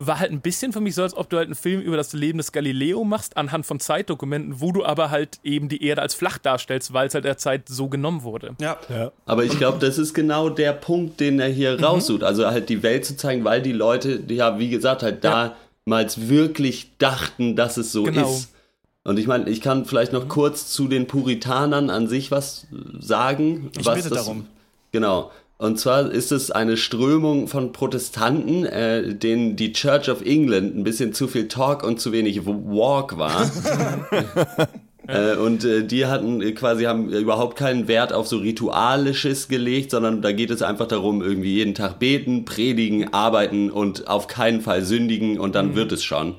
war 0.00 0.20
halt 0.20 0.30
ein 0.30 0.40
bisschen 0.40 0.72
für 0.72 0.80
mich 0.80 0.94
so, 0.94 1.02
als 1.02 1.16
ob 1.16 1.28
du 1.28 1.36
halt 1.36 1.46
einen 1.46 1.56
Film 1.56 1.80
über 1.80 1.96
das 1.96 2.12
Leben 2.12 2.38
des 2.38 2.52
Galileo 2.52 3.02
machst, 3.02 3.36
anhand 3.36 3.66
von 3.66 3.80
Zeitdokumenten, 3.80 4.60
wo 4.60 4.70
du 4.70 4.84
aber 4.84 5.10
halt 5.10 5.40
eben 5.42 5.68
die 5.68 5.82
Erde 5.82 6.02
als 6.02 6.14
flach 6.14 6.38
darstellst, 6.38 6.92
weil 6.92 7.08
es 7.08 7.14
halt 7.14 7.24
der 7.24 7.36
Zeit 7.36 7.68
so 7.68 7.88
genommen 7.88 8.22
wurde. 8.22 8.54
Ja. 8.60 8.76
ja. 8.88 9.10
Aber 9.26 9.44
ich 9.44 9.58
glaube, 9.58 9.78
das 9.84 9.98
ist 9.98 10.14
genau 10.14 10.50
der 10.50 10.72
Punkt, 10.72 11.18
den 11.18 11.40
er 11.40 11.48
hier 11.48 11.76
mhm. 11.76 11.84
raussucht. 11.84 12.22
Also 12.22 12.46
halt 12.46 12.68
die 12.68 12.82
Welt 12.84 13.04
zu 13.04 13.16
zeigen, 13.16 13.44
weil 13.44 13.60
die 13.60 13.72
Leute, 13.72 14.22
ja, 14.28 14.58
wie 14.58 14.70
gesagt, 14.70 15.02
halt 15.02 15.24
ja. 15.24 15.56
damals 15.84 16.28
wirklich 16.28 16.96
dachten, 16.98 17.56
dass 17.56 17.76
es 17.76 17.90
so 17.90 18.04
genau. 18.04 18.30
ist. 18.30 18.54
Und 19.02 19.18
ich 19.18 19.26
meine, 19.26 19.48
ich 19.48 19.60
kann 19.60 19.84
vielleicht 19.84 20.12
noch 20.12 20.28
kurz 20.28 20.70
zu 20.70 20.86
den 20.86 21.06
Puritanern 21.06 21.90
an 21.90 22.06
sich 22.06 22.30
was 22.30 22.66
sagen. 23.00 23.70
Ich 23.76 23.86
was 23.86 23.96
bitte 23.96 24.10
das, 24.10 24.18
darum. 24.18 24.46
Genau. 24.92 25.32
Und 25.58 25.80
zwar 25.80 26.12
ist 26.12 26.30
es 26.30 26.52
eine 26.52 26.76
Strömung 26.76 27.48
von 27.48 27.72
Protestanten, 27.72 28.64
äh, 28.64 29.12
denen 29.12 29.56
die 29.56 29.72
Church 29.72 30.08
of 30.08 30.22
England 30.22 30.76
ein 30.76 30.84
bisschen 30.84 31.12
zu 31.12 31.26
viel 31.26 31.48
Talk 31.48 31.82
und 31.82 32.00
zu 32.00 32.12
wenig 32.12 32.46
Walk 32.46 33.18
war. 33.18 33.50
äh, 35.08 35.34
und 35.34 35.64
äh, 35.64 35.82
die 35.82 36.06
hatten 36.06 36.40
äh, 36.42 36.52
quasi 36.52 36.84
haben 36.84 37.10
überhaupt 37.10 37.58
keinen 37.58 37.88
Wert 37.88 38.12
auf 38.12 38.28
so 38.28 38.36
ritualisches 38.36 39.48
gelegt, 39.48 39.90
sondern 39.90 40.22
da 40.22 40.30
geht 40.30 40.52
es 40.52 40.62
einfach 40.62 40.86
darum, 40.86 41.22
irgendwie 41.22 41.54
jeden 41.54 41.74
Tag 41.74 41.98
beten, 41.98 42.44
predigen, 42.44 43.12
arbeiten 43.12 43.68
und 43.68 44.06
auf 44.06 44.28
keinen 44.28 44.60
Fall 44.60 44.84
sündigen 44.84 45.40
und 45.40 45.56
dann 45.56 45.70
mhm. 45.70 45.74
wird 45.74 45.90
es 45.90 46.04
schon. 46.04 46.36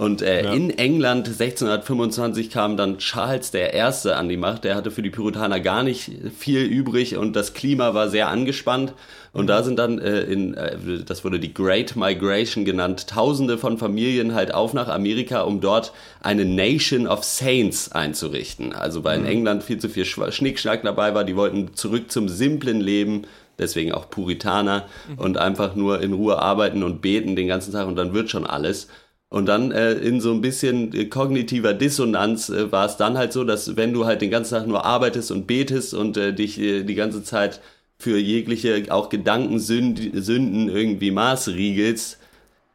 Und 0.00 0.22
äh, 0.22 0.44
ja. 0.44 0.54
in 0.54 0.70
England 0.70 1.28
1625 1.28 2.48
kam 2.48 2.78
dann 2.78 2.96
Charles 2.96 3.52
I. 3.52 4.08
an 4.08 4.30
die 4.30 4.38
Macht. 4.38 4.64
Der 4.64 4.74
hatte 4.74 4.90
für 4.90 5.02
die 5.02 5.10
Puritaner 5.10 5.60
gar 5.60 5.82
nicht 5.82 6.10
viel 6.38 6.62
übrig 6.62 7.18
und 7.18 7.36
das 7.36 7.52
Klima 7.52 7.92
war 7.92 8.08
sehr 8.08 8.28
angespannt. 8.28 8.94
Und 9.34 9.48
da 9.48 9.62
sind 9.62 9.78
dann 9.78 9.98
äh, 9.98 10.22
in, 10.22 10.54
äh, 10.54 11.04
das 11.04 11.22
wurde 11.22 11.38
die 11.38 11.52
Great 11.52 11.96
Migration 11.96 12.64
genannt, 12.64 13.08
Tausende 13.08 13.58
von 13.58 13.76
Familien 13.76 14.34
halt 14.34 14.54
auf 14.54 14.72
nach 14.72 14.88
Amerika, 14.88 15.42
um 15.42 15.60
dort 15.60 15.92
eine 16.22 16.46
Nation 16.46 17.06
of 17.06 17.22
Saints 17.22 17.92
einzurichten. 17.92 18.72
Also 18.72 19.04
weil 19.04 19.18
in 19.18 19.24
mhm. 19.24 19.30
England 19.30 19.62
viel 19.64 19.80
zu 19.80 19.90
viel 19.90 20.06
Schnickschnack 20.06 20.82
dabei 20.82 21.14
war, 21.14 21.24
die 21.24 21.36
wollten 21.36 21.74
zurück 21.74 22.10
zum 22.10 22.30
simplen 22.30 22.80
Leben, 22.80 23.26
deswegen 23.58 23.92
auch 23.92 24.08
Puritaner 24.08 24.86
mhm. 25.10 25.18
und 25.18 25.36
einfach 25.36 25.74
nur 25.74 26.00
in 26.00 26.14
Ruhe 26.14 26.38
arbeiten 26.38 26.84
und 26.84 27.02
beten 27.02 27.36
den 27.36 27.48
ganzen 27.48 27.72
Tag 27.72 27.86
und 27.86 27.96
dann 27.96 28.14
wird 28.14 28.30
schon 28.30 28.46
alles. 28.46 28.88
Und 29.30 29.46
dann 29.46 29.70
äh, 29.70 29.92
in 29.92 30.20
so 30.20 30.32
ein 30.32 30.40
bisschen 30.40 30.92
äh, 30.92 31.04
kognitiver 31.04 31.72
Dissonanz 31.72 32.48
äh, 32.48 32.70
war 32.72 32.86
es 32.86 32.96
dann 32.96 33.16
halt 33.16 33.32
so, 33.32 33.44
dass 33.44 33.76
wenn 33.76 33.92
du 33.92 34.04
halt 34.04 34.22
den 34.22 34.30
ganzen 34.30 34.54
Tag 34.54 34.66
nur 34.66 34.84
arbeitest 34.84 35.30
und 35.30 35.46
betest 35.46 35.94
und 35.94 36.16
äh, 36.16 36.34
dich 36.34 36.60
äh, 36.60 36.82
die 36.82 36.96
ganze 36.96 37.22
Zeit 37.22 37.60
für 37.96 38.18
jegliche 38.18 38.86
auch 38.90 39.08
Gedankensünden 39.08 40.68
irgendwie 40.68 41.12
maßriegelst, 41.12 42.18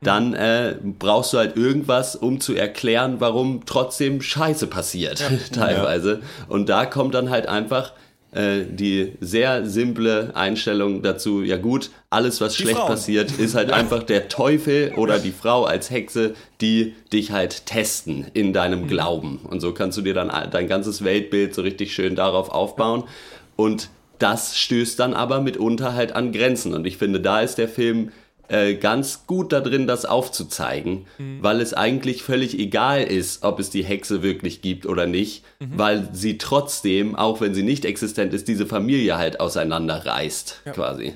dann 0.01 0.33
äh, 0.33 0.75
brauchst 0.81 1.33
du 1.33 1.39
halt 1.39 1.57
irgendwas, 1.57 2.15
um 2.15 2.39
zu 2.39 2.53
erklären, 2.53 3.15
warum 3.19 3.63
trotzdem 3.65 4.21
Scheiße 4.21 4.67
passiert, 4.67 5.19
ja. 5.19 5.29
teilweise. 5.51 6.21
Ja. 6.21 6.45
Und 6.47 6.69
da 6.69 6.85
kommt 6.85 7.15
dann 7.15 7.31
halt 7.31 7.47
einfach 7.47 7.91
äh, 8.35 8.65
die 8.69 9.13
sehr 9.21 9.65
simple 9.65 10.31
Einstellung 10.35 11.01
dazu, 11.01 11.41
ja 11.41 11.57
gut, 11.57 11.89
alles 12.09 12.41
was 12.41 12.55
Die 12.55 12.63
schlecht 12.63 12.77
Frauen. 12.77 12.87
passiert, 12.89 13.31
ist 13.31 13.55
halt 13.55 13.71
einfach 13.73 14.03
der 14.03 14.27
Teufel 14.27 14.93
oder 14.97 15.19
die 15.19 15.31
Frau 15.31 15.63
als 15.63 15.89
Hexe, 15.89 16.33
die 16.61 16.93
dich 17.13 17.31
halt 17.31 17.65
testen 17.65 18.27
in 18.33 18.51
deinem 18.53 18.87
Glauben. 18.87 19.39
Und 19.49 19.61
so 19.61 19.71
kannst 19.73 19.97
du 19.97 20.01
dir 20.01 20.13
dann 20.13 20.31
dein 20.51 20.67
ganzes 20.67 21.03
Weltbild 21.03 21.55
so 21.55 21.61
richtig 21.61 21.93
schön 21.93 22.15
darauf 22.15 22.49
aufbauen. 22.49 23.05
Und 23.55 23.89
das 24.19 24.57
stößt 24.57 24.99
dann 24.99 25.13
aber 25.13 25.41
mitunter 25.41 25.93
halt 25.93 26.13
an 26.13 26.31
Grenzen. 26.31 26.73
Und 26.73 26.85
ich 26.85 26.97
finde, 26.97 27.21
da 27.21 27.41
ist 27.41 27.57
der 27.57 27.69
Film 27.69 28.11
äh, 28.47 28.75
ganz 28.75 29.25
gut 29.27 29.51
da 29.53 29.60
drin, 29.60 29.88
das 29.88 30.05
aufzuzeigen, 30.05 31.05
weil 31.41 31.62
es 31.62 31.73
eigentlich 31.73 32.23
völlig 32.23 32.58
egal 32.60 33.03
ist, 33.03 33.43
ob 33.43 33.60
es 33.60 33.69
die 33.69 33.84
Hexe 33.84 34.21
wirklich 34.23 34.62
gibt 34.62 34.86
oder 34.86 35.05
nicht, 35.08 35.43
weil 35.60 36.10
sie 36.13 36.38
trotzdem, 36.38 37.15
auch 37.15 37.41
wenn 37.41 37.53
sie 37.53 37.63
nicht 37.63 37.86
existent 37.86 38.34
ist, 38.34 38.47
diese 38.47 38.65
Familie 38.65 39.17
halt 39.17 39.39
auseinanderreißt, 39.39 40.62
quasi. 40.73 41.13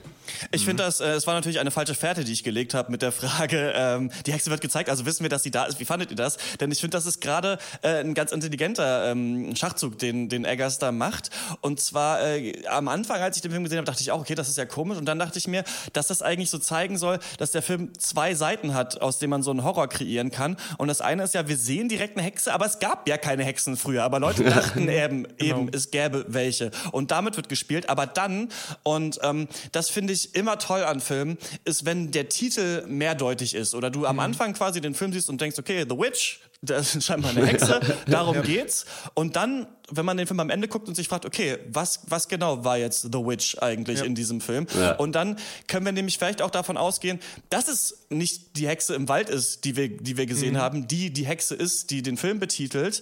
Ich 0.51 0.65
finde 0.65 0.83
das, 0.83 0.99
äh, 0.99 1.09
es 1.09 1.27
war 1.27 1.33
natürlich 1.33 1.59
eine 1.59 1.71
falsche 1.71 1.95
Fährte, 1.95 2.23
die 2.23 2.33
ich 2.33 2.43
gelegt 2.43 2.73
habe 2.73 2.91
mit 2.91 3.01
der 3.01 3.11
Frage, 3.11 3.73
ähm, 3.75 4.11
die 4.25 4.33
Hexe 4.33 4.49
wird 4.49 4.61
gezeigt, 4.61 4.89
also 4.89 5.05
wissen 5.05 5.23
wir, 5.23 5.29
dass 5.29 5.43
sie 5.43 5.51
da 5.51 5.65
ist. 5.65 5.79
Wie 5.79 5.85
fandet 5.85 6.11
ihr 6.11 6.17
das? 6.17 6.37
Denn 6.59 6.71
ich 6.71 6.79
finde, 6.79 6.97
das 6.97 7.05
ist 7.05 7.21
gerade 7.21 7.57
äh, 7.81 7.99
ein 7.99 8.13
ganz 8.13 8.31
intelligenter 8.31 9.11
ähm, 9.11 9.55
Schachzug, 9.55 9.97
den, 9.99 10.29
den 10.29 10.45
Eggers 10.45 10.79
da 10.79 10.91
macht. 10.91 11.29
Und 11.61 11.79
zwar 11.79 12.21
äh, 12.21 12.65
am 12.67 12.87
Anfang, 12.87 13.21
als 13.21 13.35
ich 13.35 13.41
den 13.41 13.51
Film 13.51 13.63
gesehen 13.63 13.77
habe, 13.77 13.85
dachte 13.85 14.01
ich 14.01 14.11
auch, 14.11 14.21
okay, 14.21 14.35
das 14.35 14.49
ist 14.49 14.57
ja 14.57 14.65
komisch. 14.65 14.97
Und 14.97 15.05
dann 15.05 15.19
dachte 15.19 15.37
ich 15.37 15.47
mir, 15.47 15.63
dass 15.93 16.07
das 16.07 16.21
eigentlich 16.21 16.49
so 16.49 16.57
zeigen 16.57 16.97
soll, 16.97 17.19
dass 17.37 17.51
der 17.51 17.61
Film 17.61 17.97
zwei 17.97 18.35
Seiten 18.35 18.73
hat, 18.73 19.01
aus 19.01 19.19
denen 19.19 19.31
man 19.31 19.43
so 19.43 19.51
einen 19.51 19.63
Horror 19.63 19.87
kreieren 19.87 20.31
kann. 20.31 20.57
Und 20.77 20.87
das 20.87 21.01
eine 21.01 21.23
ist 21.23 21.33
ja, 21.33 21.47
wir 21.47 21.57
sehen 21.57 21.89
direkt 21.89 22.17
eine 22.17 22.25
Hexe, 22.25 22.53
aber 22.53 22.65
es 22.65 22.79
gab 22.79 23.07
ja 23.07 23.17
keine 23.17 23.43
Hexen 23.43 23.77
früher. 23.77 24.03
Aber 24.03 24.19
Leute 24.19 24.43
dachten 24.49 24.87
eben, 24.87 25.27
eben 25.37 25.69
es 25.73 25.91
gäbe 25.91 26.25
welche. 26.27 26.71
Und 26.91 27.11
damit 27.11 27.37
wird 27.37 27.49
gespielt. 27.49 27.89
Aber 27.89 28.05
dann, 28.05 28.49
und 28.83 29.19
ähm, 29.23 29.47
das 29.71 29.89
finde 29.89 30.13
ich 30.13 30.18
immer 30.25 30.59
toll 30.59 30.83
an 30.83 30.99
Filmen, 30.99 31.37
ist, 31.65 31.85
wenn 31.85 32.11
der 32.11 32.29
Titel 32.29 32.85
mehrdeutig 32.87 33.55
ist 33.55 33.75
oder 33.75 33.89
du 33.89 34.05
am 34.05 34.19
Anfang 34.19 34.53
quasi 34.53 34.81
den 34.81 34.93
Film 34.93 35.13
siehst 35.13 35.29
und 35.29 35.41
denkst, 35.41 35.57
okay, 35.59 35.85
The 35.87 35.97
Witch, 35.97 36.39
das 36.61 36.95
ist 36.95 37.05
scheinbar 37.05 37.31
eine 37.31 37.45
Hexe, 37.47 37.79
darum 38.07 38.41
geht's. 38.41 38.85
Und 39.13 39.35
dann, 39.35 39.67
wenn 39.89 40.05
man 40.05 40.17
den 40.17 40.27
Film 40.27 40.39
am 40.39 40.49
Ende 40.49 40.67
guckt 40.67 40.87
und 40.87 40.95
sich 40.95 41.07
fragt, 41.07 41.25
okay, 41.25 41.57
was, 41.67 42.01
was 42.07 42.27
genau 42.27 42.65
war 42.65 42.77
jetzt 42.77 43.03
The 43.03 43.19
Witch 43.19 43.57
eigentlich 43.59 44.03
in 44.03 44.13
diesem 44.15 44.41
Film? 44.41 44.67
Ja. 44.77 44.95
Und 44.95 45.13
dann 45.13 45.37
können 45.67 45.85
wir 45.85 45.93
nämlich 45.93 46.17
vielleicht 46.17 46.41
auch 46.41 46.51
davon 46.51 46.77
ausgehen, 46.77 47.19
dass 47.49 47.67
es 47.67 48.05
nicht 48.09 48.57
die 48.57 48.67
Hexe 48.67 48.93
im 48.95 49.07
Wald 49.07 49.29
ist, 49.29 49.63
die 49.63 49.75
wir, 49.75 49.89
die 49.89 50.17
wir 50.17 50.25
gesehen 50.25 50.57
haben, 50.57 50.87
die 50.87 51.11
die 51.11 51.25
Hexe 51.25 51.55
ist, 51.55 51.91
die 51.91 52.01
den 52.01 52.17
Film 52.17 52.39
betitelt. 52.39 53.01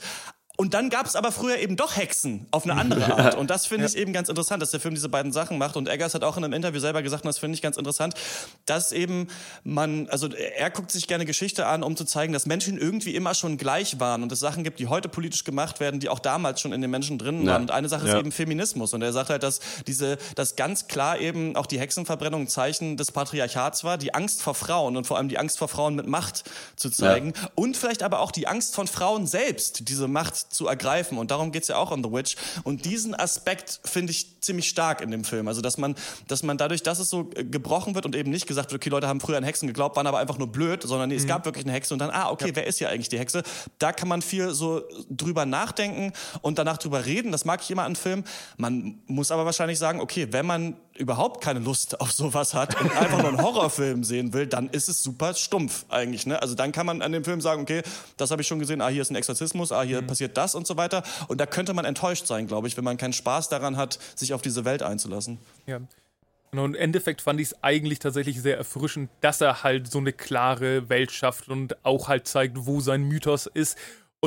Und 0.59 0.73
dann 0.73 0.89
gab 0.89 1.05
es 1.05 1.15
aber 1.15 1.31
früher 1.31 1.57
eben 1.59 1.75
doch 1.75 1.95
Hexen 1.95 2.47
auf 2.51 2.63
eine 2.63 2.73
andere 2.75 3.05
Art. 3.17 3.35
Und 3.35 3.49
das 3.51 3.67
finde 3.67 3.85
ich 3.85 3.95
eben 3.95 4.11
ganz 4.11 4.27
interessant, 4.27 4.59
dass 4.61 4.71
der 4.71 4.79
Film 4.79 4.95
diese 4.95 5.07
beiden 5.07 5.31
Sachen 5.31 5.57
macht. 5.59 5.77
Und 5.77 5.87
Eggers 5.87 6.15
hat 6.15 6.23
auch 6.23 6.35
in 6.35 6.43
einem 6.43 6.53
Interview 6.53 6.79
selber 6.79 7.03
gesagt, 7.03 7.23
und 7.23 7.27
das 7.27 7.37
finde 7.37 7.53
ich 7.55 7.61
ganz 7.61 7.77
interessant, 7.77 8.15
dass 8.65 8.91
eben 8.91 9.27
man, 9.63 10.09
also 10.09 10.27
er 10.29 10.71
guckt 10.71 10.91
sich 10.91 11.07
gerne 11.07 11.25
Geschichte 11.25 11.67
an, 11.67 11.83
um 11.83 11.95
zu 11.95 12.05
zeigen, 12.05 12.33
dass 12.33 12.47
Menschen 12.47 12.77
irgendwie 12.79 13.15
immer 13.15 13.35
schon 13.35 13.57
gleich 13.57 13.99
waren 13.99 14.23
und 14.23 14.31
es 14.31 14.39
Sachen 14.39 14.63
gibt, 14.63 14.79
die 14.79 14.87
heute 14.87 15.09
politisch 15.09 15.43
gemacht 15.43 15.79
werden, 15.79 15.99
die 15.99 16.09
auch 16.09 16.19
damals 16.19 16.59
schon 16.59 16.73
in 16.73 16.81
den 16.81 16.89
Menschen 16.89 17.19
drin 17.19 17.45
Ja. 17.45 17.51
waren. 17.53 17.61
Und 17.61 17.71
eine 17.71 17.87
Sache 17.87 18.07
Ja. 18.07 18.13
ist 18.15 18.19
eben 18.19 18.31
Feminismus. 18.31 18.93
Und 18.95 19.03
er 19.03 19.13
sagt 19.13 19.29
halt, 19.29 19.43
dass 19.43 19.59
diese, 19.85 20.17
dass 20.33 20.55
ganz 20.55 20.87
klar 20.87 21.19
eben 21.19 21.55
auch 21.55 21.67
die 21.67 21.79
Hexenverbrennung 21.79 22.41
ein 22.41 22.47
Zeichen 22.47 22.97
des 22.97 23.11
Patriarchats 23.11 23.83
war, 23.83 23.99
die 23.99 24.15
Angst 24.15 24.41
vor 24.41 24.55
Frauen 24.55 24.97
und 24.97 25.05
vor 25.05 25.17
allem 25.17 25.29
die 25.29 25.37
Angst 25.37 25.59
vor 25.59 25.67
Frauen 25.67 25.93
mit 25.93 26.07
Macht 26.07 26.45
zu 26.75 26.89
zeigen. 26.89 27.33
Und 27.53 27.77
vielleicht 27.77 28.01
aber 28.01 28.21
auch 28.21 28.31
die 28.31 28.47
Angst 28.47 28.73
von 28.73 28.87
Frauen 28.87 29.27
selbst, 29.27 29.87
diese 29.87 30.07
Macht 30.07 30.46
zu 30.49 30.67
ergreifen. 30.67 31.17
Und 31.17 31.31
darum 31.31 31.51
geht's 31.51 31.67
ja 31.67 31.77
auch 31.77 31.91
in 31.91 32.03
The 32.03 32.11
Witch. 32.11 32.35
Und 32.63 32.85
diesen 32.85 33.15
Aspekt 33.15 33.79
finde 33.85 34.11
ich 34.11 34.41
ziemlich 34.41 34.69
stark 34.69 35.01
in 35.01 35.11
dem 35.11 35.23
Film. 35.23 35.47
Also, 35.47 35.61
dass 35.61 35.77
man, 35.77 35.95
dass 36.27 36.43
man 36.43 36.57
dadurch, 36.57 36.83
dass 36.83 36.99
es 36.99 37.09
so 37.09 37.29
äh, 37.35 37.43
gebrochen 37.43 37.95
wird 37.95 38.05
und 38.05 38.15
eben 38.15 38.31
nicht 38.31 38.47
gesagt 38.47 38.71
wird, 38.71 38.81
okay, 38.81 38.89
Leute 38.89 39.07
haben 39.07 39.19
früher 39.19 39.37
an 39.37 39.43
Hexen 39.43 39.67
geglaubt, 39.67 39.95
waren 39.95 40.07
aber 40.07 40.19
einfach 40.19 40.37
nur 40.37 40.47
blöd, 40.47 40.83
sondern 40.83 41.09
nee, 41.09 41.15
es 41.15 41.27
gab 41.27 41.45
wirklich 41.45 41.65
eine 41.65 41.73
Hexe 41.73 41.93
und 41.93 41.99
dann, 41.99 42.09
ah, 42.09 42.29
okay, 42.29 42.51
wer 42.53 42.65
ist 42.65 42.79
ja 42.79 42.89
eigentlich 42.89 43.09
die 43.09 43.19
Hexe? 43.19 43.43
Da 43.79 43.91
kann 43.91 44.07
man 44.07 44.21
viel 44.21 44.53
so 44.53 44.83
drüber 45.09 45.45
nachdenken 45.45 46.13
und 46.41 46.57
danach 46.57 46.77
drüber 46.77 47.05
reden. 47.05 47.31
Das 47.31 47.45
mag 47.45 47.61
ich 47.61 47.71
immer 47.71 47.83
an 47.83 47.95
Filmen. 47.95 48.23
Man 48.57 48.99
muss 49.07 49.31
aber 49.31 49.45
wahrscheinlich 49.45 49.79
sagen, 49.79 49.99
okay, 49.99 50.27
wenn 50.31 50.45
man 50.45 50.75
überhaupt 50.97 51.43
keine 51.43 51.59
Lust 51.59 52.01
auf 52.01 52.11
sowas 52.11 52.53
hat 52.53 52.79
und 52.81 52.95
einfach 52.95 53.19
nur 53.19 53.29
einen 53.29 53.41
Horrorfilm 53.41 54.03
sehen 54.03 54.33
will, 54.33 54.47
dann 54.47 54.69
ist 54.69 54.89
es 54.89 55.03
super 55.03 55.33
stumpf 55.33 55.85
eigentlich. 55.89 56.25
Ne? 56.25 56.41
Also 56.41 56.55
dann 56.55 56.71
kann 56.71 56.85
man 56.85 57.01
an 57.01 57.11
dem 57.11 57.23
Film 57.23 57.41
sagen, 57.41 57.61
okay, 57.61 57.81
das 58.17 58.31
habe 58.31 58.41
ich 58.41 58.47
schon 58.47 58.59
gesehen, 58.59 58.81
ah, 58.81 58.89
hier 58.89 59.01
ist 59.01 59.11
ein 59.11 59.15
Exorzismus, 59.15 59.71
ah, 59.71 59.83
hier 59.83 60.01
passiert 60.01 60.37
das 60.37 60.55
und 60.55 60.67
so 60.67 60.77
weiter. 60.77 61.03
Und 61.27 61.39
da 61.39 61.45
könnte 61.45 61.73
man 61.73 61.85
enttäuscht 61.85 62.27
sein, 62.27 62.47
glaube 62.47 62.67
ich, 62.67 62.77
wenn 62.77 62.83
man 62.83 62.97
keinen 62.97 63.13
Spaß 63.13 63.49
daran 63.49 63.77
hat, 63.77 63.99
sich 64.15 64.33
auf 64.33 64.41
diese 64.41 64.65
Welt 64.65 64.83
einzulassen. 64.83 65.39
Ja. 65.65 65.79
Genau, 66.51 66.63
und 66.63 66.75
im 66.75 66.81
Endeffekt 66.81 67.21
fand 67.21 67.41
ich 67.41 67.47
es 67.47 67.63
eigentlich 67.63 67.99
tatsächlich 67.99 68.41
sehr 68.41 68.57
erfrischend, 68.57 69.09
dass 69.21 69.41
er 69.41 69.63
halt 69.63 69.91
so 69.91 69.97
eine 69.97 70.13
klare 70.13 70.87
Welt 70.89 71.11
schafft 71.11 71.49
und 71.49 71.83
auch 71.85 72.07
halt 72.07 72.27
zeigt, 72.27 72.65
wo 72.65 72.79
sein 72.79 73.03
Mythos 73.03 73.47
ist 73.47 73.77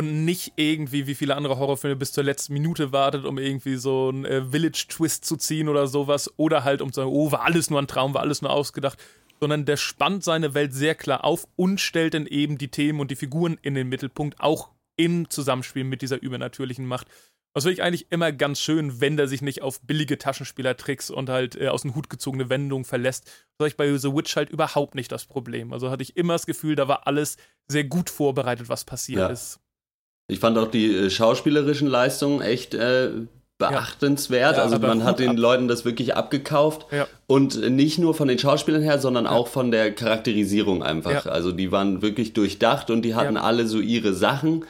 und 0.00 0.24
nicht 0.24 0.54
irgendwie 0.56 1.06
wie 1.06 1.14
viele 1.14 1.36
andere 1.36 1.58
Horrorfilme 1.58 1.96
bis 1.96 2.12
zur 2.12 2.24
letzten 2.24 2.54
Minute 2.54 2.90
wartet, 2.90 3.26
um 3.26 3.36
irgendwie 3.38 3.76
so 3.76 4.08
einen 4.08 4.24
äh, 4.24 4.42
Village-Twist 4.44 5.24
zu 5.26 5.36
ziehen 5.36 5.68
oder 5.68 5.86
sowas 5.86 6.32
oder 6.38 6.64
halt 6.64 6.80
um 6.80 6.90
zu 6.92 7.00
sagen, 7.02 7.12
oh, 7.12 7.30
war 7.30 7.42
alles 7.44 7.68
nur 7.68 7.80
ein 7.80 7.86
Traum, 7.86 8.14
war 8.14 8.22
alles 8.22 8.40
nur 8.40 8.50
ausgedacht, 8.50 8.98
sondern 9.40 9.66
der 9.66 9.76
spannt 9.76 10.24
seine 10.24 10.54
Welt 10.54 10.72
sehr 10.72 10.94
klar 10.94 11.24
auf 11.24 11.46
und 11.56 11.80
stellt 11.80 12.14
dann 12.14 12.26
eben 12.26 12.56
die 12.56 12.68
Themen 12.68 12.98
und 12.98 13.10
die 13.10 13.16
Figuren 13.16 13.58
in 13.60 13.74
den 13.74 13.88
Mittelpunkt, 13.88 14.40
auch 14.40 14.70
im 14.96 15.28
Zusammenspiel 15.28 15.84
mit 15.84 16.00
dieser 16.02 16.22
übernatürlichen 16.22 16.86
Macht. 16.86 17.06
Das 17.52 17.64
finde 17.64 17.74
ich 17.74 17.82
eigentlich 17.82 18.06
immer 18.10 18.32
ganz 18.32 18.60
schön, 18.60 19.00
wenn 19.00 19.16
der 19.16 19.26
sich 19.28 19.42
nicht 19.42 19.60
auf 19.60 19.80
billige 19.82 20.18
Taschenspielertricks 20.18 21.10
und 21.10 21.28
halt 21.28 21.56
äh, 21.56 21.68
aus 21.68 21.82
dem 21.82 21.94
Hut 21.94 22.08
gezogene 22.08 22.48
Wendungen 22.48 22.84
verlässt. 22.84 23.24
Das 23.26 23.64
habe 23.64 23.68
ich 23.68 23.76
bei 23.76 23.96
The 23.96 24.14
Witch 24.14 24.36
halt 24.36 24.50
überhaupt 24.50 24.94
nicht 24.94 25.10
das 25.10 25.26
Problem. 25.26 25.72
Also 25.72 25.90
hatte 25.90 26.02
ich 26.04 26.16
immer 26.16 26.34
das 26.34 26.46
Gefühl, 26.46 26.76
da 26.76 26.86
war 26.88 27.06
alles 27.06 27.36
sehr 27.68 27.84
gut 27.84 28.08
vorbereitet, 28.08 28.68
was 28.68 28.84
passiert 28.84 29.20
Ja. 29.20 29.26
ist. 29.28 29.58
Ich 30.30 30.38
fand 30.38 30.56
auch 30.58 30.70
die 30.70 30.94
äh, 30.94 31.10
schauspielerischen 31.10 31.88
Leistungen 31.88 32.40
echt 32.40 32.74
äh, 32.74 33.10
beachtenswert. 33.58 34.56
Ja, 34.56 34.62
also 34.62 34.78
man 34.78 35.04
hat 35.04 35.18
den 35.18 35.30
ab. 35.30 35.36
Leuten 35.36 35.68
das 35.68 35.84
wirklich 35.84 36.16
abgekauft. 36.16 36.86
Ja. 36.90 37.06
Und 37.26 37.60
nicht 37.70 37.98
nur 37.98 38.14
von 38.14 38.26
den 38.28 38.38
Schauspielern 38.38 38.82
her, 38.82 38.98
sondern 38.98 39.26
auch 39.26 39.48
von 39.48 39.70
der 39.70 39.92
Charakterisierung 39.92 40.82
einfach. 40.82 41.26
Also 41.26 41.52
die 41.52 41.70
waren 41.70 42.02
wirklich 42.02 42.32
durchdacht 42.32 42.90
und 42.90 43.02
die 43.02 43.14
hatten 43.14 43.36
alle 43.36 43.66
so 43.66 43.78
ihre 43.78 44.14
Sachen. 44.14 44.64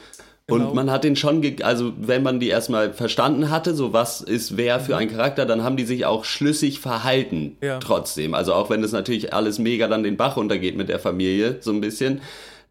Genau. 0.47 0.67
Und 0.69 0.75
man 0.75 0.91
hat 0.91 1.05
den 1.05 1.15
schon, 1.15 1.41
also 1.61 1.93
wenn 1.97 2.23
man 2.23 2.41
die 2.41 2.49
erstmal 2.49 2.91
verstanden 2.93 3.49
hatte, 3.49 3.73
so 3.73 3.93
was 3.93 4.19
ist 4.19 4.57
wer 4.57 4.81
für 4.81 4.97
ein 4.97 5.09
Charakter, 5.09 5.45
dann 5.45 5.63
haben 5.63 5.77
die 5.77 5.85
sich 5.85 6.05
auch 6.05 6.25
schlüssig 6.25 6.79
verhalten 6.79 7.57
Mhm. 7.61 7.67
Ja. 7.67 7.79
trotzdem. 7.79 8.33
Also 8.33 8.53
auch 8.53 8.69
wenn 8.69 8.81
das 8.81 8.91
natürlich 8.91 9.33
alles 9.33 9.59
mega 9.59 9.87
dann 9.87 10.03
den 10.03 10.17
Bach 10.17 10.35
runtergeht 10.35 10.75
mit 10.75 10.89
der 10.89 10.99
Familie, 10.99 11.57
so 11.61 11.71
ein 11.71 11.79
bisschen, 11.79 12.21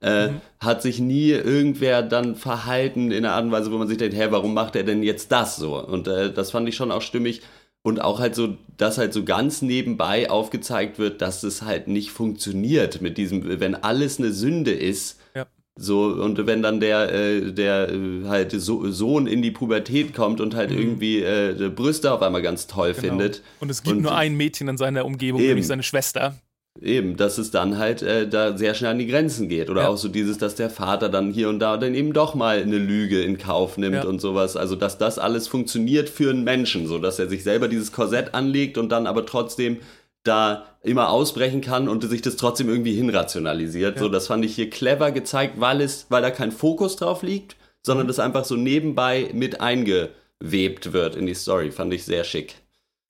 äh, 0.02 0.28
Mhm. 0.28 0.40
hat 0.60 0.82
sich 0.82 0.98
nie 1.00 1.30
irgendwer 1.30 2.02
dann 2.02 2.34
verhalten 2.36 3.10
in 3.10 3.24
einer 3.24 3.34
Art 3.34 3.44
und 3.44 3.52
Weise, 3.52 3.70
wo 3.72 3.78
man 3.78 3.88
sich 3.88 3.98
denkt, 3.98 4.16
hä, 4.16 4.26
warum 4.30 4.54
macht 4.54 4.74
er 4.76 4.82
denn 4.84 5.02
jetzt 5.02 5.30
das 5.32 5.56
so? 5.56 5.78
Und 5.78 6.08
äh, 6.08 6.32
das 6.32 6.50
fand 6.52 6.68
ich 6.68 6.76
schon 6.76 6.90
auch 6.90 7.02
stimmig. 7.02 7.42
Und 7.82 8.02
auch 8.02 8.20
halt 8.20 8.34
so, 8.34 8.56
dass 8.76 8.98
halt 8.98 9.14
so 9.14 9.24
ganz 9.24 9.62
nebenbei 9.62 10.28
aufgezeigt 10.30 10.98
wird, 10.98 11.22
dass 11.22 11.42
es 11.42 11.62
halt 11.62 11.88
nicht 11.88 12.10
funktioniert 12.10 13.00
mit 13.00 13.16
diesem, 13.16 13.58
wenn 13.60 13.74
alles 13.74 14.18
eine 14.18 14.32
Sünde 14.32 14.70
ist, 14.72 15.18
Ja. 15.34 15.46
so, 15.76 16.04
und 16.04 16.46
wenn 16.46 16.60
dann 16.60 16.80
der, 16.80 17.10
äh, 17.10 17.52
der 17.52 17.88
äh, 17.88 18.26
halt 18.28 18.52
so, 18.52 18.90
Sohn 18.90 19.26
in 19.26 19.40
die 19.40 19.50
Pubertät 19.50 20.12
kommt 20.14 20.42
und 20.42 20.54
halt 20.54 20.70
irgendwie 20.70 21.22
äh, 21.22 21.70
Brüste 21.74 22.12
auf 22.12 22.20
einmal 22.20 22.42
ganz 22.42 22.66
toll 22.66 22.90
Mhm. 22.90 22.94
Genau. 23.00 23.08
findet. 23.08 23.42
Und 23.60 23.70
es 23.70 23.82
gibt 23.82 23.96
Und- 23.96 24.02
nur 24.02 24.14
ein 24.14 24.36
Mädchen 24.36 24.68
in 24.68 24.76
seiner 24.76 25.06
Umgebung, 25.06 25.40
Eben. 25.40 25.48
nämlich 25.48 25.66
seine 25.66 25.82
Schwester. 25.82 26.34
Eben, 26.80 27.16
dass 27.16 27.37
es 27.38 27.50
dann 27.50 27.78
halt 27.78 28.00
äh, 28.02 28.28
da 28.28 28.56
sehr 28.56 28.74
schnell 28.74 28.92
an 28.92 28.98
die 28.98 29.06
Grenzen 29.09 29.48
geht. 29.48 29.68
Oder 29.70 29.83
Ja. 29.83 29.88
auch 29.88 29.96
so 29.98 30.09
dieses, 30.09 30.38
dass 30.38 30.54
der 30.54 30.70
Vater 30.70 31.09
dann 31.09 31.33
hier 31.33 31.48
und 31.48 31.59
da 31.59 31.76
dann 31.76 31.94
eben 31.94 32.12
doch 32.12 32.35
mal 32.35 32.62
eine 32.62 32.78
Lüge 32.78 33.20
in 33.22 33.38
Kauf 33.38 33.76
nimmt 33.76 33.96
Ja. 33.96 34.04
und 34.04 34.20
sowas. 34.20 34.56
Also, 34.56 34.76
dass 34.76 34.96
das 34.96 35.18
alles 35.18 35.48
funktioniert 35.48 36.09
für 36.09 36.30
einen 36.30 36.44
Menschen, 36.44 36.87
so 36.87 36.98
dass 36.98 37.18
er 37.18 37.28
sich 37.28 37.42
selber 37.42 37.66
dieses 37.68 37.90
Korsett 37.92 38.35
anlegt 38.35 38.78
und 38.78 38.88
dann 38.90 39.06
aber 39.09 39.26
trotzdem 39.26 39.78
da 40.22 40.66
immer 40.83 41.11
ausbrechen 41.11 41.61
kann 41.61 41.88
und 41.88 42.04
sich 42.09 42.22
das 42.22 42.37
trotzdem 42.37 42.68
irgendwie 42.68 42.94
hinrationalisiert. 42.94 43.98
So, 43.98 44.09
das 44.09 44.26
fand 44.28 44.44
ich 44.44 44.54
hier 44.54 44.70
clever 44.70 45.11
gezeigt, 45.12 45.54
weil 45.61 45.80
es, 45.80 46.06
weil 46.09 46.22
da 46.22 46.30
kein 46.30 46.52
Fokus 46.52 46.96
drauf 46.96 47.22
liegt, 47.22 47.56
sondern 47.83 48.06
das 48.06 48.18
einfach 48.18 48.44
so 48.44 48.54
nebenbei 48.54 49.30
mit 49.33 49.61
eingewebt 49.61 50.92
wird 50.92 51.16
in 51.16 51.26
die 51.26 51.35
Story. 51.35 51.70
Fand 51.72 51.92
ich 51.94 52.04
sehr 52.04 52.24
schick. 52.24 52.54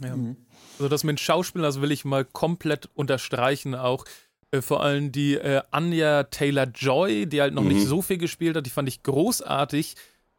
Ja. 0.02 0.14
Also 0.80 0.88
das 0.88 1.04
mit 1.04 1.20
Schauspielern, 1.20 1.64
das 1.64 1.80
will 1.82 1.92
ich 1.92 2.04
mal 2.06 2.24
komplett 2.24 2.88
unterstreichen 2.94 3.74
auch. 3.74 4.04
Äh, 4.50 4.62
vor 4.62 4.82
allem 4.82 5.12
die 5.12 5.34
äh, 5.34 5.60
Anya 5.70 6.24
Taylor-Joy, 6.24 7.26
die 7.26 7.40
halt 7.42 7.52
noch 7.52 7.62
nicht 7.64 7.86
so 7.86 8.00
viel 8.02 8.16
gespielt 8.16 8.56
hat, 8.56 8.64
die 8.64 8.70
fand 8.70 8.88
ich 8.88 9.02
großartig, 9.02 9.94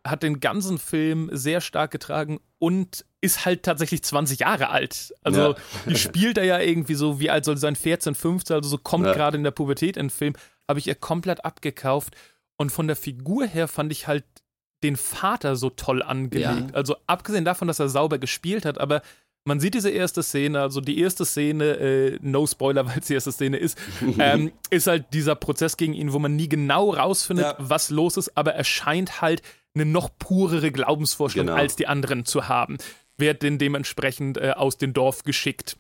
hat 0.06 0.24
den 0.24 0.40
ganzen 0.40 0.80
Film 0.80 1.30
sehr 1.32 1.62
stark 1.62 1.92
getragen 1.92 2.40
und 2.58 3.06
ist 3.22 3.46
halt 3.46 3.62
tatsächlich 3.62 4.02
20 4.04 4.40
Jahre 4.40 4.70
alt. 4.70 5.14
Also 5.22 5.42
Ja. 5.52 5.56
die 5.88 5.96
spielt 5.96 6.40
er 6.40 6.44
ja 6.46 6.60
irgendwie 6.60 6.96
so, 6.96 7.20
wie 7.20 7.30
alt 7.30 7.46
soll 7.46 7.58
sein, 7.58 7.76
14, 7.76 8.16
15, 8.16 8.56
also 8.56 8.68
so 8.68 8.78
kommt 8.80 9.06
Ja. 9.06 9.14
gerade 9.14 9.38
in 9.38 9.44
der 9.44 9.52
Pubertät 9.52 9.96
in 9.96 10.06
den 10.06 10.10
Film, 10.10 10.34
habe 10.68 10.80
ich 10.80 10.88
ihr 10.88 10.96
komplett 10.96 11.46
abgekauft. 11.46 12.16
Und 12.58 12.72
von 12.72 12.88
der 12.88 12.96
Figur 12.96 13.46
her 13.46 13.68
fand 13.68 13.92
ich 13.92 14.08
halt 14.08 14.24
den 14.84 14.96
Vater 14.96 15.56
so 15.56 15.70
toll 15.70 16.02
angelegt. 16.02 16.72
Ja. 16.72 16.74
Also 16.76 16.96
abgesehen 17.06 17.46
davon, 17.46 17.68
dass 17.68 17.80
er 17.80 17.88
sauber 17.90 18.18
gespielt 18.18 18.66
hat, 18.66 18.80
aber 18.80 19.04
man 19.44 19.60
sieht 19.60 19.74
diese 19.74 19.90
erste 19.90 20.24
Szene, 20.24 20.62
also 20.62 20.82
die 20.82 21.00
erste 21.00 21.26
Szene, 21.26 21.66
äh, 21.66 22.20
no 22.22 22.46
Spoiler, 22.46 22.86
weil 22.88 23.00
es 23.00 23.08
die 23.08 23.14
erste 23.14 23.32
Szene 23.32 23.58
ist, 23.58 23.78
ähm, 24.20 24.52
ist 24.70 24.88
halt 24.88 25.06
dieser 25.14 25.36
Prozess 25.36 25.78
gegen 25.78 25.94
ihn, 25.94 26.14
wo 26.14 26.20
man 26.20 26.36
nie 26.36 26.50
genau 26.50 26.92
rausfindet, 26.92 27.46
ja. 27.46 27.56
was 27.58 27.90
los 27.90 28.18
ist, 28.18 28.38
aber 28.38 28.54
er 28.54 28.64
scheint 28.64 29.22
halt 29.22 29.42
eine 29.74 29.86
noch 29.86 30.10
purere 30.20 30.72
Glaubensvorstellung 30.72 31.48
genau. 31.48 31.60
als 31.60 31.76
die 31.76 31.88
anderen 31.88 32.26
zu 32.26 32.48
haben. 32.48 32.78
Wird 33.18 33.44
denn 33.44 33.58
dementsprechend 33.58 34.38
äh, 34.38 34.52
aus 34.52 34.78
dem 34.78 34.94
Dorf 34.94 35.24
geschickt. 35.24 35.78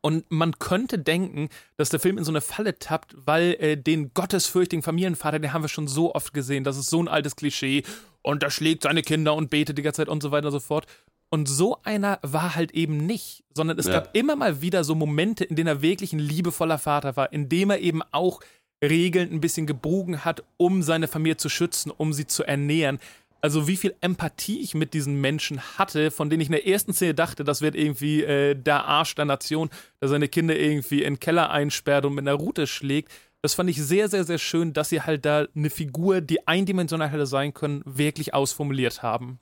Und 0.00 0.30
man 0.30 0.58
könnte 0.58 0.98
denken, 0.98 1.48
dass 1.76 1.88
der 1.88 1.98
Film 1.98 2.18
in 2.18 2.24
so 2.24 2.30
eine 2.30 2.40
Falle 2.40 2.78
tappt, 2.78 3.16
weil 3.16 3.56
äh, 3.58 3.76
den 3.76 4.14
gottesfürchtigen 4.14 4.82
Familienvater, 4.82 5.40
den 5.40 5.52
haben 5.52 5.62
wir 5.62 5.68
schon 5.68 5.88
so 5.88 6.14
oft 6.14 6.32
gesehen. 6.32 6.62
Das 6.62 6.76
ist 6.76 6.88
so 6.88 7.02
ein 7.02 7.08
altes 7.08 7.34
Klischee. 7.34 7.82
Und 8.22 8.42
er 8.42 8.50
schlägt 8.50 8.84
seine 8.84 9.02
Kinder 9.02 9.34
und 9.34 9.50
betet 9.50 9.76
die 9.76 9.82
ganze 9.82 10.02
Zeit 10.02 10.08
und 10.08 10.22
so 10.22 10.30
weiter 10.30 10.46
und 10.46 10.52
so 10.52 10.60
fort. 10.60 10.86
Und 11.30 11.46
so 11.48 11.78
einer 11.82 12.18
war 12.22 12.54
halt 12.54 12.72
eben 12.72 13.04
nicht, 13.04 13.44
sondern 13.54 13.78
es 13.78 13.86
ja. 13.86 13.94
gab 13.94 14.16
immer 14.16 14.34
mal 14.34 14.62
wieder 14.62 14.82
so 14.82 14.94
Momente, 14.94 15.44
in 15.44 15.56
denen 15.56 15.68
er 15.68 15.82
wirklich 15.82 16.12
ein 16.12 16.18
liebevoller 16.18 16.78
Vater 16.78 17.16
war, 17.16 17.32
in 17.32 17.48
dem 17.48 17.70
er 17.70 17.80
eben 17.80 18.02
auch 18.12 18.40
Regeln 18.82 19.32
ein 19.32 19.40
bisschen 19.40 19.66
gebogen 19.66 20.24
hat, 20.24 20.42
um 20.56 20.82
seine 20.82 21.08
Familie 21.08 21.36
zu 21.36 21.48
schützen, 21.48 21.90
um 21.90 22.12
sie 22.12 22.26
zu 22.26 22.44
ernähren. 22.44 22.98
Also 23.40 23.68
wie 23.68 23.76
viel 23.76 23.94
Empathie 24.00 24.60
ich 24.60 24.74
mit 24.74 24.94
diesen 24.94 25.20
Menschen 25.20 25.60
hatte, 25.76 26.10
von 26.10 26.28
denen 26.28 26.40
ich 26.40 26.48
in 26.48 26.52
der 26.52 26.66
ersten 26.66 26.92
Szene 26.92 27.14
dachte, 27.14 27.44
das 27.44 27.60
wird 27.60 27.76
irgendwie 27.76 28.22
äh, 28.24 28.54
der 28.54 28.84
Arsch 28.84 29.14
der 29.14 29.26
Nation, 29.26 29.70
der 30.00 30.08
seine 30.08 30.28
Kinder 30.28 30.56
irgendwie 30.56 31.02
in 31.02 31.14
den 31.14 31.20
Keller 31.20 31.50
einsperrt 31.50 32.04
und 32.04 32.14
mit 32.14 32.26
einer 32.26 32.34
Route 32.36 32.66
schlägt. 32.66 33.12
Das 33.42 33.54
fand 33.54 33.70
ich 33.70 33.80
sehr, 33.80 34.08
sehr, 34.08 34.24
sehr 34.24 34.38
schön, 34.38 34.72
dass 34.72 34.88
sie 34.88 35.02
halt 35.02 35.24
da 35.24 35.46
eine 35.54 35.70
Figur, 35.70 36.20
die 36.20 36.48
eindimensional 36.48 37.10
hätte 37.10 37.26
sein 37.26 37.54
können, 37.54 37.82
wirklich 37.84 38.34
ausformuliert 38.34 39.02
haben. 39.02 39.38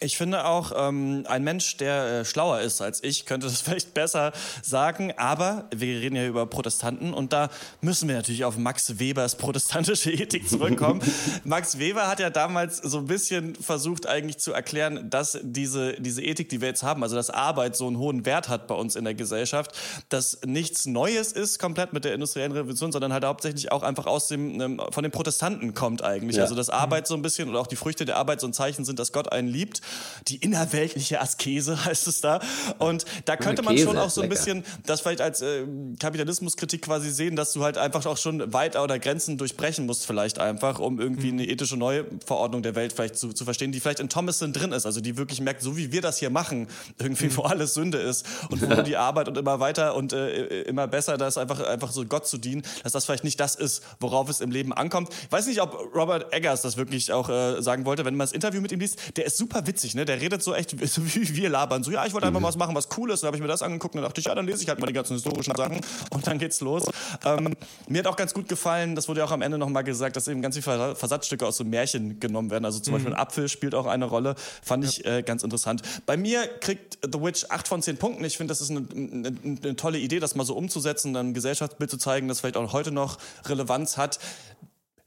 Ich 0.00 0.16
finde 0.16 0.44
auch, 0.44 0.72
ähm, 0.76 1.24
ein 1.26 1.42
Mensch, 1.42 1.76
der 1.76 2.20
äh, 2.20 2.24
schlauer 2.24 2.60
ist 2.60 2.80
als 2.80 3.02
ich, 3.02 3.26
könnte 3.26 3.48
das 3.48 3.60
vielleicht 3.62 3.94
besser 3.94 4.32
sagen. 4.62 5.12
Aber 5.16 5.64
wir 5.74 6.00
reden 6.00 6.14
ja 6.14 6.24
über 6.26 6.46
Protestanten 6.46 7.12
und 7.12 7.32
da 7.32 7.50
müssen 7.80 8.08
wir 8.08 8.14
natürlich 8.14 8.44
auf 8.44 8.56
Max 8.56 9.00
Webers 9.00 9.36
protestantische 9.36 10.10
Ethik 10.12 10.48
zurückkommen. 10.48 11.00
Max 11.42 11.78
Weber 11.80 12.06
hat 12.06 12.20
ja 12.20 12.30
damals 12.30 12.76
so 12.78 12.98
ein 12.98 13.06
bisschen 13.06 13.56
versucht 13.56 14.06
eigentlich 14.06 14.38
zu 14.38 14.52
erklären, 14.52 15.10
dass 15.10 15.38
diese, 15.42 15.94
diese 15.94 16.22
Ethik, 16.22 16.48
die 16.48 16.60
wir 16.60 16.68
jetzt 16.68 16.84
haben, 16.84 17.02
also 17.02 17.16
dass 17.16 17.30
Arbeit 17.30 17.76
so 17.76 17.88
einen 17.88 17.98
hohen 17.98 18.24
Wert 18.24 18.48
hat 18.48 18.68
bei 18.68 18.76
uns 18.76 18.94
in 18.94 19.04
der 19.04 19.14
Gesellschaft, 19.14 19.72
dass 20.10 20.38
nichts 20.46 20.86
Neues 20.86 21.32
ist 21.32 21.58
komplett 21.58 21.92
mit 21.92 22.04
der 22.04 22.14
industriellen 22.14 22.52
Revolution, 22.52 22.92
sondern 22.92 23.12
halt 23.12 23.24
hauptsächlich 23.24 23.72
auch 23.72 23.82
einfach 23.82 24.06
aus 24.06 24.28
dem, 24.28 24.60
ähm, 24.60 24.80
von 24.90 25.02
den 25.02 25.10
Protestanten 25.10 25.74
kommt 25.74 26.04
eigentlich. 26.04 26.36
Ja. 26.36 26.44
Also 26.44 26.54
dass 26.54 26.70
Arbeit 26.70 27.08
so 27.08 27.14
ein 27.14 27.22
bisschen 27.22 27.48
oder 27.48 27.58
auch 27.58 27.66
die 27.66 27.76
Früchte 27.76 28.04
der 28.04 28.16
Arbeit 28.16 28.40
so 28.40 28.46
ein 28.46 28.52
Zeichen 28.52 28.84
sind, 28.84 29.00
dass 29.00 29.12
Gott 29.12 29.32
einen 29.32 29.48
liebt. 29.48 29.82
Die 30.28 30.36
innerweltliche 30.36 31.20
Askese 31.20 31.84
heißt 31.84 32.06
es 32.06 32.20
da. 32.20 32.40
Und 32.78 33.04
da 33.24 33.36
könnte 33.36 33.62
man 33.62 33.78
schon 33.78 33.96
auch 33.96 34.10
so 34.10 34.22
ein 34.22 34.28
bisschen 34.28 34.64
das 34.86 35.00
vielleicht 35.00 35.20
als 35.20 35.42
äh, 35.42 35.64
Kapitalismuskritik 35.98 36.82
quasi 36.82 37.10
sehen, 37.10 37.36
dass 37.36 37.52
du 37.52 37.64
halt 37.64 37.78
einfach 37.78 38.04
auch 38.06 38.16
schon 38.16 38.52
weiter 38.52 38.82
oder 38.82 38.98
Grenzen 38.98 39.38
durchbrechen 39.38 39.86
musst 39.86 40.06
vielleicht 40.06 40.38
einfach, 40.38 40.78
um 40.78 41.00
irgendwie 41.00 41.28
eine 41.28 41.46
ethische 41.46 41.76
neue 41.76 42.06
Verordnung 42.24 42.62
der 42.62 42.74
Welt 42.74 42.92
vielleicht 42.92 43.16
zu, 43.16 43.32
zu 43.32 43.44
verstehen, 43.44 43.72
die 43.72 43.80
vielleicht 43.80 44.00
in 44.00 44.08
Thomason 44.08 44.52
drin 44.52 44.72
ist, 44.72 44.86
also 44.86 45.00
die 45.00 45.16
wirklich 45.16 45.40
merkt, 45.40 45.62
so 45.62 45.76
wie 45.76 45.92
wir 45.92 46.00
das 46.00 46.18
hier 46.18 46.30
machen, 46.30 46.68
irgendwie 46.98 47.34
wo 47.36 47.42
alles 47.42 47.74
Sünde 47.74 47.98
ist 47.98 48.26
und 48.50 48.62
wo 48.62 48.82
die 48.82 48.96
Arbeit 48.96 49.28
und 49.28 49.38
immer 49.38 49.60
weiter 49.60 49.94
und 49.94 50.12
äh, 50.12 50.62
immer 50.62 50.86
besser, 50.86 51.16
das 51.16 51.38
einfach, 51.38 51.60
einfach 51.60 51.90
so 51.90 52.04
Gott 52.04 52.26
zu 52.26 52.38
dienen, 52.38 52.62
dass 52.82 52.92
das 52.92 53.04
vielleicht 53.04 53.24
nicht 53.24 53.40
das 53.40 53.54
ist, 53.54 53.82
worauf 54.00 54.28
es 54.28 54.40
im 54.40 54.50
Leben 54.50 54.72
ankommt. 54.72 55.10
Ich 55.10 55.32
weiß 55.32 55.46
nicht, 55.46 55.60
ob 55.60 55.74
Robert 55.94 56.32
Eggers 56.32 56.62
das 56.62 56.76
wirklich 56.76 57.12
auch 57.12 57.28
äh, 57.28 57.62
sagen 57.62 57.84
wollte, 57.84 58.04
wenn 58.04 58.14
man 58.14 58.26
das 58.26 58.32
Interview 58.32 58.60
mit 58.60 58.72
ihm 58.72 58.80
liest, 58.80 59.16
der 59.16 59.26
ist 59.26 59.36
super 59.36 59.66
witzig, 59.66 59.77
ne? 59.94 60.04
Der 60.04 60.20
redet 60.20 60.42
so 60.42 60.54
echt, 60.54 60.70
so 60.88 61.02
wie 61.04 61.36
wir 61.36 61.48
labern. 61.48 61.82
So, 61.82 61.90
ja, 61.90 62.06
ich 62.06 62.12
wollte 62.12 62.26
einfach 62.26 62.40
mal 62.40 62.48
was 62.48 62.56
machen, 62.56 62.74
was 62.74 62.88
cool 62.96 63.10
ist. 63.10 63.22
Dann 63.22 63.28
habe 63.28 63.36
ich 63.36 63.42
mir 63.42 63.48
das 63.48 63.62
angeguckt 63.62 63.94
und 63.94 64.02
dachte 64.02 64.20
ich, 64.20 64.26
ja, 64.26 64.34
dann 64.34 64.46
lese 64.46 64.62
ich 64.62 64.68
halt 64.68 64.80
mal 64.80 64.86
die 64.86 64.92
ganzen 64.92 65.14
historischen 65.14 65.54
Sachen 65.56 65.80
und 66.10 66.26
dann 66.26 66.38
geht's 66.38 66.60
los. 66.60 66.84
Ähm, 67.24 67.56
mir 67.88 68.00
hat 68.00 68.06
auch 68.06 68.16
ganz 68.16 68.34
gut 68.34 68.48
gefallen, 68.48 68.94
das 68.94 69.08
wurde 69.08 69.20
ja 69.20 69.26
auch 69.26 69.32
am 69.32 69.42
Ende 69.42 69.58
nochmal 69.58 69.84
gesagt, 69.84 70.16
dass 70.16 70.28
eben 70.28 70.42
ganz 70.42 70.58
viele 70.58 70.94
Versatzstücke 70.94 71.46
aus 71.46 71.56
so 71.56 71.64
Märchen 71.64 72.20
genommen 72.20 72.50
werden. 72.50 72.64
Also 72.64 72.80
zum 72.80 72.92
mhm. 72.92 72.96
Beispiel 72.96 73.14
ein 73.14 73.20
Apfel 73.20 73.48
spielt 73.48 73.74
auch 73.74 73.86
eine 73.86 74.04
Rolle. 74.04 74.34
Fand 74.62 74.84
ich 74.84 75.04
äh, 75.04 75.22
ganz 75.22 75.42
interessant. 75.42 75.82
Bei 76.06 76.16
mir 76.16 76.46
kriegt 76.60 76.98
The 77.02 77.20
Witch 77.20 77.46
8 77.48 77.68
von 77.68 77.82
10 77.82 77.96
Punkten. 77.96 78.24
Ich 78.24 78.36
finde, 78.36 78.52
das 78.52 78.60
ist 78.60 78.70
eine, 78.70 78.84
eine, 78.94 79.34
eine 79.44 79.76
tolle 79.76 79.98
Idee, 79.98 80.20
das 80.20 80.34
mal 80.34 80.44
so 80.44 80.54
umzusetzen, 80.56 81.14
dann 81.14 81.28
ein 81.28 81.34
Gesellschaftsbild 81.34 81.90
zu 81.90 81.98
zeigen, 81.98 82.28
das 82.28 82.40
vielleicht 82.40 82.56
auch 82.56 82.72
heute 82.72 82.90
noch 82.90 83.18
Relevanz 83.46 83.96
hat 83.96 84.18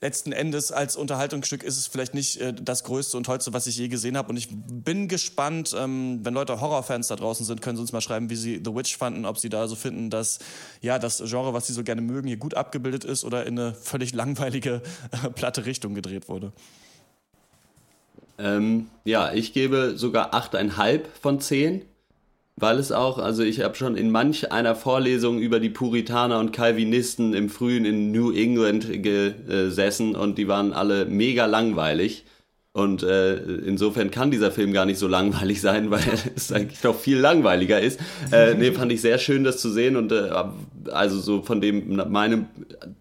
letzten 0.01 0.31
Endes 0.31 0.71
als 0.71 0.95
Unterhaltungsstück 0.95 1.63
ist 1.63 1.77
es 1.77 1.87
vielleicht 1.87 2.13
nicht 2.13 2.41
äh, 2.41 2.53
das 2.53 2.83
Größte 2.83 3.15
und 3.15 3.23
Tollste, 3.23 3.53
was 3.53 3.67
ich 3.67 3.77
je 3.77 3.87
gesehen 3.87 4.17
habe. 4.17 4.29
Und 4.29 4.37
ich 4.37 4.49
bin 4.51 5.07
gespannt, 5.07 5.75
ähm, 5.77 6.19
wenn 6.23 6.33
Leute 6.33 6.59
Horrorfans 6.59 7.07
da 7.07 7.15
draußen 7.15 7.45
sind, 7.45 7.61
können 7.61 7.77
sie 7.77 7.81
uns 7.81 7.93
mal 7.93 8.01
schreiben, 8.01 8.29
wie 8.29 8.35
sie 8.35 8.61
The 8.65 8.75
Witch 8.75 8.97
fanden, 8.97 9.25
ob 9.25 9.37
sie 9.37 9.49
da 9.49 9.67
so 9.67 9.75
finden, 9.75 10.09
dass 10.09 10.39
ja 10.81 10.97
das 10.97 11.23
Genre, 11.25 11.53
was 11.53 11.67
sie 11.67 11.73
so 11.73 11.83
gerne 11.83 12.01
mögen, 12.01 12.27
hier 12.27 12.37
gut 12.37 12.55
abgebildet 12.55 13.03
ist 13.03 13.23
oder 13.23 13.45
in 13.45 13.59
eine 13.59 13.75
völlig 13.75 14.13
langweilige, 14.13 14.81
äh, 15.11 15.29
platte 15.29 15.65
Richtung 15.65 15.93
gedreht 15.93 16.27
wurde. 16.27 16.51
Ähm, 18.39 18.89
ja, 19.05 19.31
ich 19.33 19.53
gebe 19.53 19.93
sogar 19.97 20.33
8,5 20.33 21.01
von 21.21 21.39
10 21.39 21.83
weil 22.61 22.77
es 22.77 22.91
auch, 22.91 23.17
also 23.17 23.43
ich 23.43 23.61
habe 23.61 23.75
schon 23.75 23.97
in 23.97 24.11
manch 24.11 24.51
einer 24.51 24.75
Vorlesung 24.75 25.39
über 25.39 25.59
die 25.59 25.69
Puritaner 25.69 26.39
und 26.39 26.53
Calvinisten 26.53 27.33
im 27.33 27.49
frühen 27.49 27.85
in 27.85 28.11
New 28.11 28.31
England 28.31 29.03
gesessen 29.03 30.15
und 30.15 30.37
die 30.37 30.47
waren 30.47 30.71
alle 30.71 31.05
mega 31.05 31.47
langweilig. 31.47 32.23
Und 32.73 33.03
äh, 33.03 33.35
insofern 33.35 34.11
kann 34.11 34.31
dieser 34.31 34.49
Film 34.51 34.71
gar 34.71 34.85
nicht 34.85 34.99
so 34.99 35.07
langweilig 35.07 35.59
sein, 35.59 35.91
weil 35.91 36.03
es 36.35 36.51
eigentlich 36.53 36.83
noch 36.83 36.95
viel 36.95 37.17
langweiliger 37.17 37.81
ist. 37.81 37.99
Äh, 38.31 38.53
nee, 38.53 38.71
fand 38.71 38.91
ich 38.91 39.01
sehr 39.01 39.17
schön, 39.17 39.43
das 39.43 39.57
zu 39.57 39.69
sehen 39.69 39.97
und 39.97 40.11
äh, 40.11 40.29
also 40.91 41.19
so 41.19 41.41
von 41.41 41.59
dem 41.59 41.95
meinem 42.11 42.45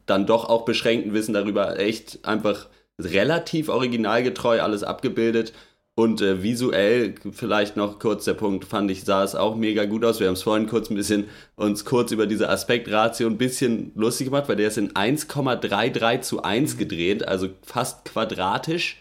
dann 0.07 0.27
doch 0.27 0.49
auch 0.49 0.65
beschränkten 0.65 1.13
Wissen 1.13 1.35
darüber 1.35 1.79
echt 1.79 2.25
einfach 2.25 2.67
relativ 2.99 3.69
originalgetreu 3.69 4.61
alles 4.61 4.83
abgebildet. 4.83 5.53
Und 6.01 6.23
äh, 6.23 6.43
visuell, 6.43 7.15
vielleicht 7.31 7.77
noch 7.77 7.99
kurz 7.99 8.25
der 8.25 8.33
Punkt, 8.33 8.65
fand 8.65 8.91
ich, 8.91 9.05
sah 9.05 9.23
es 9.23 9.35
auch 9.35 9.55
mega 9.55 9.85
gut 9.85 10.03
aus. 10.03 10.19
Wir 10.19 10.29
haben 10.29 10.35
es 10.35 10.43
vorhin 10.43 10.67
kurz 10.67 10.89
ein 10.89 10.95
bisschen 10.95 11.27
uns 11.57 11.85
kurz 11.85 12.11
über 12.11 12.27
diese 12.27 12.49
Aspektratio 12.49 13.27
ein 13.27 13.37
bisschen 13.37 13.93
lustig 13.95 14.29
gemacht, 14.29 14.49
weil 14.49 14.57
der 14.57 14.69
ist 14.69 14.79
in 14.79 14.93
1,33 14.93 16.23
zu 16.23 16.43
1 16.43 16.79
gedreht, 16.79 17.29
also 17.29 17.49
fast 17.61 18.07
quadratisch. 18.07 18.97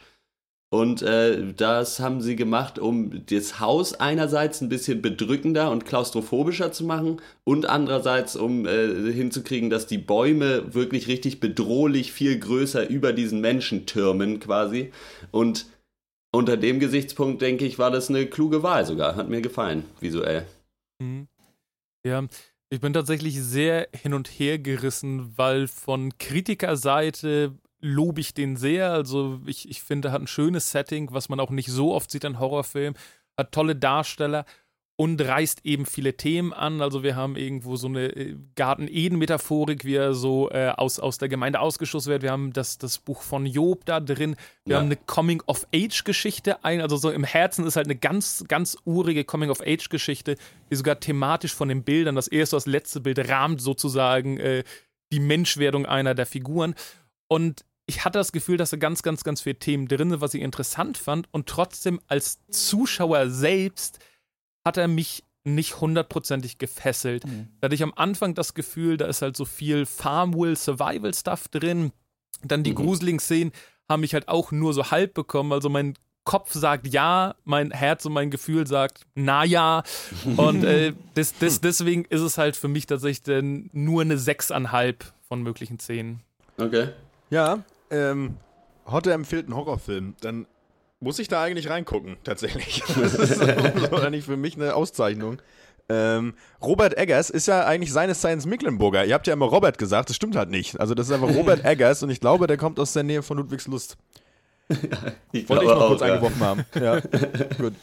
Und 0.71 1.01
äh, 1.01 1.53
das 1.55 2.01
haben 2.01 2.19
sie 2.19 2.35
gemacht, 2.35 2.79
um 2.79 3.25
das 3.27 3.61
Haus 3.61 3.93
einerseits 3.93 4.59
ein 4.59 4.67
bisschen 4.67 5.01
bedrückender 5.01 5.71
und 5.71 5.85
klaustrophobischer 5.85 6.73
zu 6.73 6.83
machen 6.83 7.21
und 7.45 7.65
andererseits, 7.65 8.35
um 8.35 8.65
äh, 8.65 9.09
hinzukriegen, 9.13 9.69
dass 9.69 9.87
die 9.87 9.99
Bäume 9.99 10.73
wirklich 10.73 11.07
richtig 11.07 11.39
bedrohlich 11.39 12.11
viel 12.11 12.37
größer 12.37 12.89
über 12.89 13.13
diesen 13.13 13.39
Menschen 13.39 13.85
türmen 13.85 14.41
quasi. 14.41 14.91
Und 15.31 15.65
unter 16.31 16.57
dem 16.57 16.79
Gesichtspunkt, 16.79 17.41
denke 17.41 17.65
ich, 17.65 17.79
war 17.79 17.91
das 17.91 18.09
eine 18.09 18.27
kluge 18.27 18.63
Wahl 18.63 18.85
sogar. 18.85 19.15
Hat 19.15 19.29
mir 19.29 19.41
gefallen, 19.41 19.85
visuell. 19.99 20.45
Mhm. 20.99 21.27
Ja, 22.05 22.23
ich 22.69 22.79
bin 22.79 22.93
tatsächlich 22.93 23.41
sehr 23.41 23.87
hin 23.93 24.13
und 24.13 24.27
her 24.27 24.59
gerissen, 24.59 25.37
weil 25.37 25.67
von 25.67 26.17
Kritikerseite 26.17 27.57
lobe 27.81 28.21
ich 28.21 28.33
den 28.33 28.57
sehr. 28.57 28.91
Also 28.91 29.41
ich, 29.45 29.69
ich 29.69 29.81
finde, 29.81 30.09
er 30.09 30.11
hat 30.11 30.21
ein 30.21 30.27
schönes 30.27 30.71
Setting, 30.71 31.09
was 31.11 31.29
man 31.29 31.39
auch 31.39 31.49
nicht 31.49 31.69
so 31.69 31.93
oft 31.93 32.11
sieht 32.11 32.23
in 32.23 32.39
Horrorfilmen. 32.39 32.97
Hat 33.37 33.51
tolle 33.51 33.75
Darsteller 33.75 34.45
und 34.99 35.21
reißt 35.21 35.61
eben 35.63 35.85
viele 35.85 36.17
Themen 36.17 36.51
an. 36.51 36.81
Also 36.81 37.03
wir 37.03 37.15
haben 37.15 37.37
irgendwo 37.37 37.77
so 37.77 37.87
eine 37.87 38.07
äh, 38.07 38.35
Garten-Eden-Metaphorik, 38.55 39.85
wie 39.85 39.95
er 39.95 40.13
so 40.13 40.49
äh, 40.51 40.73
aus, 40.75 40.99
aus 40.99 41.17
der 41.17 41.29
Gemeinde 41.29 41.61
ausgeschossen 41.61 42.09
wird. 42.09 42.21
Wir 42.21 42.31
haben 42.31 42.51
das, 42.51 42.79
das 42.79 42.97
Buch 42.97 43.21
von 43.21 43.45
Job 43.45 43.85
da 43.85 44.01
drin. 44.01 44.35
Wir 44.65 44.73
ja. 44.73 44.79
haben 44.79 44.87
eine 44.87 44.97
Coming-of-Age-Geschichte 44.97 46.65
ein. 46.65 46.81
Also 46.81 46.97
so 46.97 47.11
im 47.11 47.23
Herzen 47.23 47.65
ist 47.65 47.77
halt 47.77 47.87
eine 47.87 47.95
ganz, 47.95 48.43
ganz 48.49 48.77
urige 48.83 49.23
Coming-of-Age-Geschichte, 49.23 50.35
die 50.69 50.75
sogar 50.75 50.99
thematisch 50.99 51.55
von 51.55 51.69
den 51.69 51.83
Bildern, 51.83 52.15
das 52.15 52.27
erste 52.27 52.57
das 52.57 52.65
letzte 52.65 52.99
Bild 52.99 53.19
rahmt 53.29 53.61
sozusagen 53.61 54.37
äh, 54.37 54.65
die 55.13 55.21
Menschwerdung 55.21 55.85
einer 55.85 56.13
der 56.13 56.25
Figuren. 56.25 56.75
Und 57.29 57.63
ich 57.85 58.03
hatte 58.03 58.19
das 58.19 58.33
Gefühl, 58.33 58.57
dass 58.57 58.71
da 58.71 58.75
ganz, 58.75 59.01
ganz, 59.01 59.23
ganz 59.23 59.39
viele 59.39 59.59
Themen 59.59 59.87
drin 59.87 60.09
sind, 60.09 60.19
was 60.19 60.33
ich 60.33 60.41
interessant 60.41 60.97
fand. 60.97 61.29
Und 61.31 61.47
trotzdem 61.47 62.01
als 62.07 62.39
Zuschauer 62.49 63.29
selbst 63.29 63.99
hat 64.65 64.77
er 64.77 64.87
mich 64.87 65.23
nicht 65.43 65.79
hundertprozentig 65.79 66.57
gefesselt. 66.57 67.25
Mhm. 67.25 67.47
Da 67.59 67.65
hatte 67.65 67.75
ich 67.75 67.83
am 67.83 67.93
Anfang 67.95 68.35
das 68.35 68.53
Gefühl, 68.53 68.97
da 68.97 69.07
ist 69.07 69.21
halt 69.21 69.35
so 69.35 69.45
viel 69.45 69.85
Farmville 69.85 70.55
Survival 70.55 71.13
Stuff 71.13 71.47
drin. 71.47 71.91
Dann 72.43 72.63
die 72.63 72.71
mhm. 72.71 72.75
gruseligen 72.75 73.19
Szenen 73.19 73.51
haben 73.87 74.01
mich 74.01 74.13
halt 74.13 74.27
auch 74.27 74.51
nur 74.51 74.73
so 74.73 74.91
halb 74.91 75.13
bekommen. 75.13 75.51
Also 75.51 75.69
mein 75.69 75.95
Kopf 76.23 76.53
sagt 76.53 76.87
ja, 76.87 77.35
mein 77.43 77.71
Herz 77.71 78.05
und 78.05 78.13
mein 78.13 78.29
Gefühl 78.29 78.67
sagt 78.67 79.05
na 79.15 79.43
ja. 79.43 79.83
Und 80.37 80.63
äh, 80.63 80.93
des, 81.15 81.33
des, 81.39 81.61
deswegen 81.61 82.05
ist 82.05 82.21
es 82.21 82.37
halt 82.37 82.55
für 82.55 82.67
mich 82.67 82.85
tatsächlich 82.85 83.43
nur 83.71 84.01
eine 84.01 84.17
sechseinhalb 84.17 85.11
von 85.27 85.41
möglichen 85.41 85.79
Szenen. 85.79 86.21
Okay. 86.57 86.89
Ja, 87.29 87.63
ähm, 87.89 88.37
Hotte 88.85 89.13
empfiehlt 89.13 89.45
einen 89.45 89.55
Horrorfilm. 89.55 90.15
Dann 90.21 90.45
Muss 91.01 91.17
ich 91.19 91.29
da 91.29 91.43
eigentlich 91.43 91.69
reingucken, 91.69 92.17
tatsächlich? 92.23 92.83
Das 92.95 93.13
ist 93.13 93.41
eigentlich 93.41 94.25
für 94.25 94.37
mich 94.37 94.55
eine 94.55 94.75
Auszeichnung. 94.75 95.41
Ähm, 95.87 96.35
Robert 96.61 96.97
Eggers 96.97 97.29
ist 97.29 97.47
ja 97.47 97.65
eigentlich 97.65 97.91
seines 97.91 98.19
Science 98.19 98.45
Mecklenburger. 98.45 99.05
Ihr 99.05 99.13
habt 99.15 99.25
ja 99.25 99.33
immer 99.33 99.47
Robert 99.47 99.77
gesagt, 99.77 100.09
das 100.09 100.15
stimmt 100.15 100.35
halt 100.35 100.49
nicht. 100.49 100.79
Also 100.79 100.93
das 100.93 101.07
ist 101.07 101.13
einfach 101.13 101.33
Robert 101.33 101.63
Eggers 101.65 102.03
und 102.03 102.09
ich 102.09 102.19
glaube, 102.19 102.47
der 102.47 102.57
kommt 102.57 102.79
aus 102.79 102.93
der 102.93 103.03
Nähe 103.03 103.23
von 103.23 103.37
Ludwigslust. 103.37 103.97
ich 105.31 105.49
Wollte 105.49 105.63
ich 105.63 105.69
noch 105.69 105.81
auch, 105.81 105.87
kurz 105.87 106.01
ja. 106.01 106.07
eingeworfen 106.07 106.41
haben. 106.41 106.65
Ja, 106.79 106.99
gut. 107.57 107.73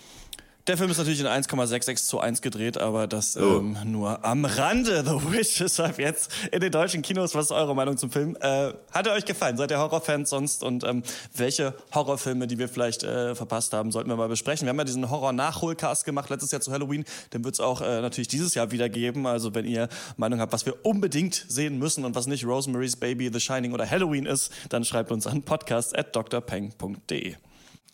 Der 0.66 0.76
Film 0.76 0.90
ist 0.90 0.98
natürlich 0.98 1.20
in 1.20 1.26
1,66 1.28 2.06
zu 2.08 2.18
1 2.18 2.42
gedreht, 2.42 2.76
aber 2.76 3.06
das 3.06 3.36
Oh. 3.36 3.58
ähm, 3.58 3.76
nur 3.84 4.24
am 4.24 4.44
Rande. 4.44 5.04
The 5.06 5.32
Witch 5.32 5.60
ist 5.60 5.78
ab 5.78 5.96
jetzt 6.00 6.28
in 6.50 6.58
den 6.58 6.72
deutschen 6.72 7.02
Kinos. 7.02 7.36
Was 7.36 7.46
ist 7.46 7.50
eure 7.52 7.72
Meinung 7.76 7.96
zum 7.96 8.10
Film? 8.10 8.36
Äh, 8.40 8.72
hat 8.90 9.06
er 9.06 9.12
euch 9.12 9.24
gefallen? 9.24 9.56
Seid 9.56 9.70
ihr 9.70 9.78
Horrorfans 9.78 10.28
sonst? 10.28 10.64
Und 10.64 10.82
ähm, 10.82 11.04
welche 11.36 11.72
Horrorfilme, 11.94 12.48
die 12.48 12.58
wir 12.58 12.68
vielleicht 12.68 13.04
äh, 13.04 13.36
verpasst 13.36 13.74
haben, 13.74 13.92
sollten 13.92 14.10
wir 14.10 14.16
mal 14.16 14.26
besprechen? 14.28 14.66
Wir 14.66 14.70
haben 14.70 14.78
ja 14.78 14.82
diesen 14.84 15.08
Horror-Nachholcast 15.08 16.04
gemacht 16.04 16.30
letztes 16.30 16.50
Jahr 16.50 16.60
zu 16.60 16.72
Halloween. 16.72 17.04
Den 17.32 17.44
wird 17.44 17.54
es 17.54 17.60
auch 17.60 17.80
äh, 17.80 18.00
natürlich 18.00 18.26
dieses 18.26 18.54
Jahr 18.54 18.72
wieder 18.72 18.88
geben. 18.88 19.28
Also 19.28 19.54
wenn 19.54 19.66
ihr 19.66 19.88
Meinung 20.16 20.40
habt, 20.40 20.52
was 20.52 20.66
wir 20.66 20.84
unbedingt 20.84 21.44
sehen 21.48 21.78
müssen 21.78 22.04
und 22.04 22.16
was 22.16 22.26
nicht 22.26 22.44
Rosemary's 22.44 22.96
Baby, 22.96 23.30
The 23.32 23.38
Shining 23.38 23.72
oder 23.72 23.88
Halloween 23.88 24.26
ist, 24.26 24.50
dann 24.70 24.84
schreibt 24.84 25.12
uns 25.12 25.28
an 25.28 25.42
podcast 25.42 25.96
at 25.96 26.16
drpeng.de. 26.16 27.36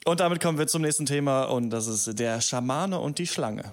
Und 0.05 0.19
damit 0.19 0.41
kommen 0.41 0.59
wir 0.59 0.67
zum 0.67 0.83
nächsten 0.83 1.07
Thema 1.07 1.45
und 1.45 1.71
das 1.71 1.87
ist 1.87 2.19
der 2.19 2.41
Schamane 2.41 2.99
und 2.99 3.19
die 3.19 3.27
Schlange. 3.27 3.65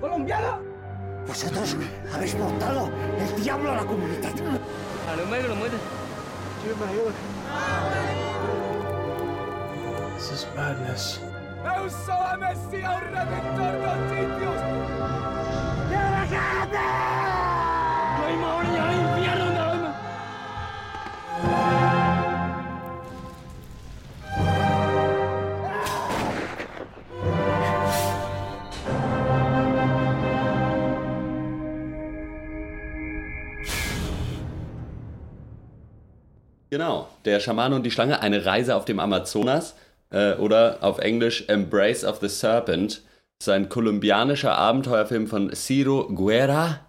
Colombiana! 0.00 0.58
Vosotros 1.26 1.76
habéis 2.12 2.34
montado 2.34 2.90
el 3.18 3.42
diablo 3.42 3.70
a 3.72 3.76
la 3.76 3.84
comunidad. 3.84 4.34
A 5.08 5.16
lo 5.16 5.26
menos 5.26 5.48
lo 5.48 5.56
muere. 5.56 5.76
This 10.20 10.32
is 10.32 10.46
madness. 10.54 11.18
Usola 11.64 12.36
Messia, 12.36 12.90
un 12.92 13.04
redentor 13.08 13.74
noticios. 13.88 14.60
¡Déjame! 15.88 16.88
¡No 18.18 18.60
hay 18.60 18.76
al 18.76 18.92
infierno! 19.00 19.60
Genau, 36.68 37.08
der 37.24 37.40
Schaman 37.40 37.72
und 37.72 37.84
die 37.84 37.90
Schlange, 37.90 38.20
eine 38.20 38.44
Reise 38.44 38.76
auf 38.76 38.84
dem 38.84 39.00
Amazonas 39.00 39.74
äh, 40.10 40.34
oder 40.34 40.78
auf 40.80 40.98
Englisch 40.98 41.44
Embrace 41.48 42.04
of 42.04 42.18
the 42.20 42.28
Serpent. 42.28 43.02
Das 43.38 43.46
ist 43.46 43.48
ein 43.48 43.68
kolumbianischer 43.68 44.56
Abenteuerfilm 44.56 45.26
von 45.26 45.52
Ciro 45.54 46.08
Guerra, 46.08 46.80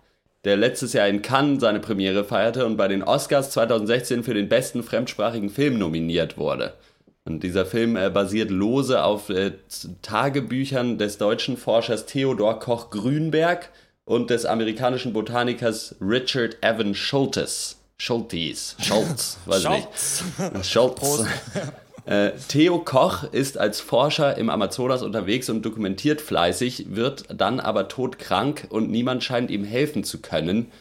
der 0.43 0.57
letztes 0.57 0.93
Jahr 0.93 1.07
in 1.07 1.21
Cannes 1.21 1.61
seine 1.61 1.79
Premiere 1.79 2.23
feierte 2.23 2.65
und 2.65 2.77
bei 2.77 2.87
den 2.87 3.03
Oscars 3.03 3.51
2016 3.51 4.23
für 4.23 4.33
den 4.33 4.49
besten 4.49 4.83
fremdsprachigen 4.83 5.49
Film 5.49 5.77
nominiert 5.77 6.37
wurde. 6.37 6.73
Und 7.23 7.43
dieser 7.43 7.65
Film 7.65 7.95
äh, 7.95 8.09
basiert 8.09 8.49
lose 8.49 9.03
auf 9.03 9.29
äh, 9.29 9.51
Tagebüchern 10.01 10.97
des 10.97 11.17
deutschen 11.19 11.55
Forschers 11.55 12.07
Theodor 12.07 12.59
Koch-Grünberg 12.59 13.69
und 14.05 14.31
des 14.31 14.45
amerikanischen 14.45 15.13
Botanikers 15.13 15.95
Richard 16.01 16.57
Evan 16.61 16.95
Schultes. 16.95 17.77
Schultes. 17.97 18.75
Schultz, 18.79 19.37
weiß 19.45 19.61
Schultz. 19.61 20.23
nicht. 20.39 20.65
Schultz. 20.65 21.23
Äh, 22.05 22.31
Theo 22.47 22.79
Koch 22.79 23.23
ist 23.31 23.57
als 23.57 23.79
Forscher 23.79 24.37
im 24.37 24.49
Amazonas 24.49 25.03
unterwegs 25.03 25.49
und 25.49 25.63
dokumentiert 25.63 26.21
fleißig, 26.21 26.95
wird 26.95 27.25
dann 27.29 27.59
aber 27.59 27.87
todkrank 27.87 28.67
und 28.69 28.89
niemand 28.89 29.23
scheint 29.23 29.51
ihm 29.51 29.63
helfen 29.63 30.03
zu 30.03 30.19
können, 30.21 30.71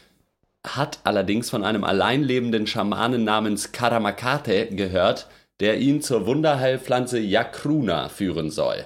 hat 0.67 1.01
allerdings 1.05 1.51
von 1.51 1.65
einem 1.65 1.85
alleinlebenden 1.85 2.67
Schamanen 2.67 3.25
namens 3.25 3.73
Karamakate 3.73 4.69
gehört, 4.69 5.27
der 5.61 5.79
ihn 5.79 6.01
zur 6.01 6.27
Wunderheilpflanze 6.27 7.19
Yakruna 7.19 8.09
führen 8.09 8.51
soll. 8.51 8.85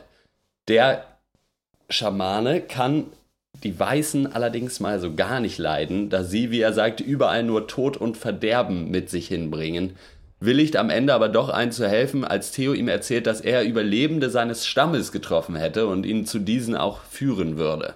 Der 0.66 1.04
Schamane 1.88 2.60
kann 2.60 3.06
die 3.62 3.78
Weißen 3.78 4.32
allerdings 4.32 4.80
mal 4.80 4.98
so 4.98 5.14
gar 5.14 5.40
nicht 5.40 5.58
leiden, 5.58 6.10
da 6.10 6.24
sie, 6.24 6.50
wie 6.50 6.60
er 6.60 6.72
sagt, 6.72 7.00
überall 7.00 7.44
nur 7.44 7.68
Tod 7.68 7.96
und 7.96 8.16
Verderben 8.16 8.90
mit 8.90 9.08
sich 9.10 9.28
hinbringen. 9.28 9.96
Willigt 10.44 10.76
am 10.76 10.90
Ende 10.90 11.14
aber 11.14 11.28
doch 11.28 11.48
ein 11.48 11.72
zu 11.72 11.88
helfen, 11.88 12.24
als 12.24 12.50
Theo 12.50 12.72
ihm 12.72 12.88
erzählt, 12.88 13.26
dass 13.26 13.40
er 13.40 13.64
Überlebende 13.64 14.30
seines 14.30 14.66
Stammes 14.66 15.12
getroffen 15.12 15.56
hätte 15.56 15.86
und 15.86 16.04
ihn 16.04 16.26
zu 16.26 16.38
diesen 16.38 16.76
auch 16.76 17.00
führen 17.02 17.56
würde. 17.56 17.94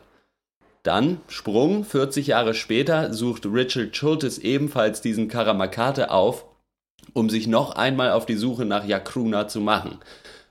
Dann, 0.82 1.20
Sprung, 1.28 1.84
40 1.84 2.28
Jahre 2.28 2.55
später, 2.55 3.12
sucht 3.12 3.44
Richard 3.46 3.96
Schultes 3.96 4.38
ebenfalls 4.38 5.01
diesen 5.01 5.28
Karamakate 5.28 6.11
auf, 6.11 6.44
um 7.12 7.28
sich 7.28 7.46
noch 7.46 7.76
einmal 7.76 8.12
auf 8.12 8.26
die 8.26 8.36
Suche 8.36 8.64
nach 8.64 8.86
Yakruna 8.86 9.49
zu 9.49 9.61
machen. 9.61 9.99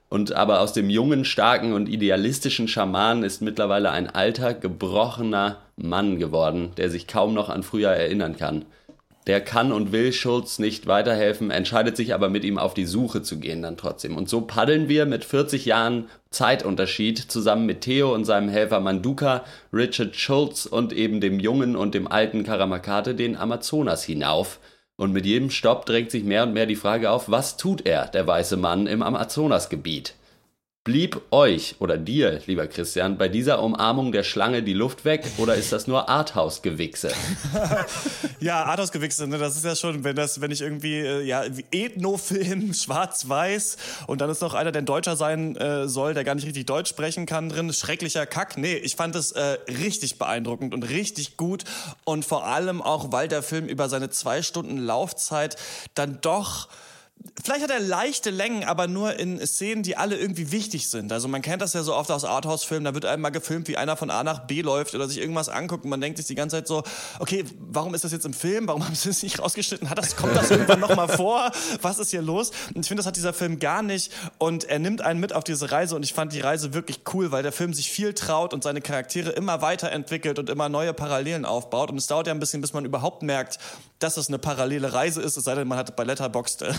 Und 0.09 0.33
aber 0.33 0.61
aus 0.61 0.73
dem 0.73 0.89
jungen, 0.89 1.25
starken 1.25 1.73
und 1.73 1.89
idealistischen 1.89 2.67
Schamanen 2.67 3.23
ist 3.23 3.41
mittlerweile 3.41 3.91
ein 3.91 4.09
alter, 4.09 4.53
gebrochener 4.53 5.57
Mann 5.75 6.17
geworden, 6.17 6.71
der 6.77 6.89
sich 6.89 7.07
kaum 7.07 7.33
noch 7.33 7.49
an 7.49 7.63
früher 7.63 7.89
erinnern 7.89 8.37
kann. 8.37 8.65
Der 9.27 9.41
kann 9.41 9.73
und 9.73 9.91
will 9.91 10.13
Schulz 10.13 10.57
nicht 10.57 10.87
weiterhelfen, 10.87 11.51
entscheidet 11.51 11.97
sich 11.97 12.13
aber 12.13 12.29
mit 12.29 12.45
ihm 12.45 12.57
auf 12.57 12.73
die 12.73 12.85
Suche 12.85 13.21
zu 13.21 13.39
gehen 13.39 13.61
dann 13.61 13.75
trotzdem. 13.75 14.15
Und 14.15 14.29
so 14.29 14.41
paddeln 14.41 14.87
wir 14.87 15.05
mit 15.05 15.25
40 15.25 15.65
Jahren 15.65 16.07
Zeitunterschied 16.29 17.19
zusammen 17.19 17.65
mit 17.65 17.81
Theo 17.81 18.13
und 18.13 18.23
seinem 18.23 18.47
Helfer 18.47 18.79
Manduka, 18.79 19.43
Richard 19.73 20.15
Schulz 20.15 20.65
und 20.65 20.93
eben 20.93 21.19
dem 21.19 21.41
jungen 21.41 21.75
und 21.75 21.93
dem 21.93 22.07
alten 22.09 22.43
Karamakate 22.43 23.15
den 23.15 23.35
Amazonas 23.35 24.03
hinauf. 24.03 24.59
Und 24.95 25.11
mit 25.11 25.25
jedem 25.25 25.51
Stopp 25.51 25.85
drängt 25.85 26.09
sich 26.09 26.23
mehr 26.23 26.43
und 26.43 26.53
mehr 26.53 26.65
die 26.65 26.75
Frage 26.75 27.11
auf, 27.11 27.29
was 27.29 27.57
tut 27.57 27.85
er, 27.85 28.07
der 28.07 28.25
weiße 28.25 28.55
Mann, 28.55 28.87
im 28.87 29.03
Amazonasgebiet? 29.03 30.15
Blieb 30.87 31.21
euch 31.31 31.75
oder 31.79 31.97
dir, 31.97 32.39
lieber 32.45 32.65
Christian, 32.65 33.17
bei 33.17 33.27
dieser 33.27 33.61
Umarmung 33.61 34.13
der 34.13 34.23
Schlange 34.23 34.63
die 34.63 34.71
Luft 34.71 35.03
weg 35.03 35.25
oder 35.37 35.55
ist 35.55 35.73
das 35.73 35.85
nur 35.85 36.07
Arthouse-Gewichse? 36.07 37.11
Ja, 38.39 38.63
Arthouse-Gewichse, 38.63 39.27
ne? 39.27 39.37
das 39.37 39.57
ist 39.57 39.65
ja 39.65 39.75
schon, 39.75 40.05
wenn 40.05 40.15
das, 40.15 40.39
wenn 40.39 40.51
ich 40.51 40.61
irgendwie, 40.61 40.99
äh, 40.99 41.23
ja, 41.23 41.43
Ethnofilm, 41.71 42.73
schwarz-weiß 42.73 43.75
und 44.05 44.21
dann 44.21 44.29
ist 44.29 44.41
noch 44.41 44.53
einer, 44.53 44.71
der 44.71 44.83
ein 44.83 44.85
Deutscher 44.85 45.17
sein 45.17 45.57
äh, 45.57 45.89
soll, 45.89 46.13
der 46.13 46.23
gar 46.23 46.35
nicht 46.35 46.45
richtig 46.45 46.65
Deutsch 46.67 46.89
sprechen 46.89 47.25
kann 47.25 47.49
drin, 47.49 47.73
schrecklicher 47.73 48.25
Kack. 48.25 48.57
Nee, 48.57 48.75
ich 48.75 48.95
fand 48.95 49.15
es 49.17 49.33
äh, 49.33 49.57
richtig 49.67 50.17
beeindruckend 50.17 50.73
und 50.73 50.83
richtig 50.83 51.35
gut 51.35 51.65
und 52.05 52.23
vor 52.23 52.45
allem 52.45 52.81
auch, 52.81 53.11
weil 53.11 53.27
der 53.27 53.43
Film 53.43 53.65
über 53.65 53.89
seine 53.89 54.09
zwei 54.09 54.41
Stunden 54.41 54.77
Laufzeit 54.77 55.57
dann 55.95 56.19
doch 56.21 56.69
Vielleicht 57.43 57.63
hat 57.63 57.69
er 57.69 57.79
leichte 57.79 58.29
Längen, 58.29 58.63
aber 58.63 58.87
nur 58.87 59.17
in 59.19 59.45
Szenen, 59.45 59.83
die 59.83 59.95
alle 59.97 60.17
irgendwie 60.17 60.51
wichtig 60.51 60.89
sind. 60.89 61.11
Also 61.11 61.27
man 61.27 61.41
kennt 61.41 61.61
das 61.61 61.73
ja 61.73 61.83
so 61.83 61.95
oft 61.95 62.11
aus 62.11 62.25
Arthouse-Filmen, 62.25 62.85
da 62.85 62.93
wird 62.93 63.05
einmal 63.05 63.31
gefilmt, 63.31 63.67
wie 63.67 63.77
einer 63.77 63.95
von 63.95 64.09
A 64.09 64.23
nach 64.23 64.47
B 64.47 64.61
läuft 64.61 64.95
oder 64.95 65.07
sich 65.07 65.19
irgendwas 65.19 65.49
anguckt 65.49 65.83
und 65.83 65.89
man 65.89 66.01
denkt 66.01 66.17
sich 66.17 66.27
die 66.27 66.35
ganze 66.35 66.57
Zeit 66.57 66.67
so, 66.67 66.83
okay, 67.19 67.45
warum 67.59 67.93
ist 67.93 68.03
das 68.03 68.11
jetzt 68.11 68.25
im 68.25 68.33
Film? 68.33 68.67
Warum 68.67 68.85
haben 68.85 68.95
sie 68.95 69.09
es 69.09 69.23
nicht 69.23 69.39
rausgeschnitten? 69.39 69.89
Hat 69.89 69.97
das, 69.97 70.15
kommt 70.15 70.35
das 70.35 70.51
irgendwann 70.51 70.79
nochmal 70.79 71.07
vor? 71.07 71.51
Was 71.81 71.99
ist 71.99 72.11
hier 72.11 72.21
los? 72.21 72.51
Und 72.73 72.81
ich 72.81 72.87
finde, 72.87 72.99
das 73.01 73.07
hat 73.07 73.15
dieser 73.15 73.33
Film 73.33 73.59
gar 73.59 73.81
nicht 73.81 74.11
und 74.37 74.65
er 74.65 74.79
nimmt 74.79 75.01
einen 75.01 75.19
mit 75.19 75.33
auf 75.33 75.43
diese 75.43 75.71
Reise 75.71 75.95
und 75.95 76.03
ich 76.03 76.13
fand 76.13 76.33
die 76.33 76.39
Reise 76.39 76.73
wirklich 76.73 77.01
cool, 77.13 77.31
weil 77.31 77.43
der 77.43 77.51
Film 77.51 77.73
sich 77.73 77.89
viel 77.89 78.13
traut 78.13 78.53
und 78.53 78.63
seine 78.63 78.81
Charaktere 78.81 79.31
immer 79.31 79.61
weiterentwickelt 79.61 80.39
und 80.39 80.49
immer 80.49 80.69
neue 80.69 80.93
Parallelen 80.93 81.45
aufbaut 81.45 81.91
und 81.91 81.97
es 81.97 82.07
dauert 82.07 82.27
ja 82.27 82.33
ein 82.33 82.39
bisschen, 82.39 82.61
bis 82.61 82.73
man 82.73 82.85
überhaupt 82.85 83.23
merkt, 83.23 83.59
dass 83.99 84.17
es 84.17 84.27
eine 84.27 84.37
parallele 84.37 84.93
Reise 84.93 85.21
ist, 85.21 85.37
es 85.37 85.43
sei 85.43 85.55
denn, 85.55 85.67
man 85.67 85.77
hat 85.77 85.95
bei 85.95 86.03
Letterboxd 86.03 86.61
äh, 86.61 86.73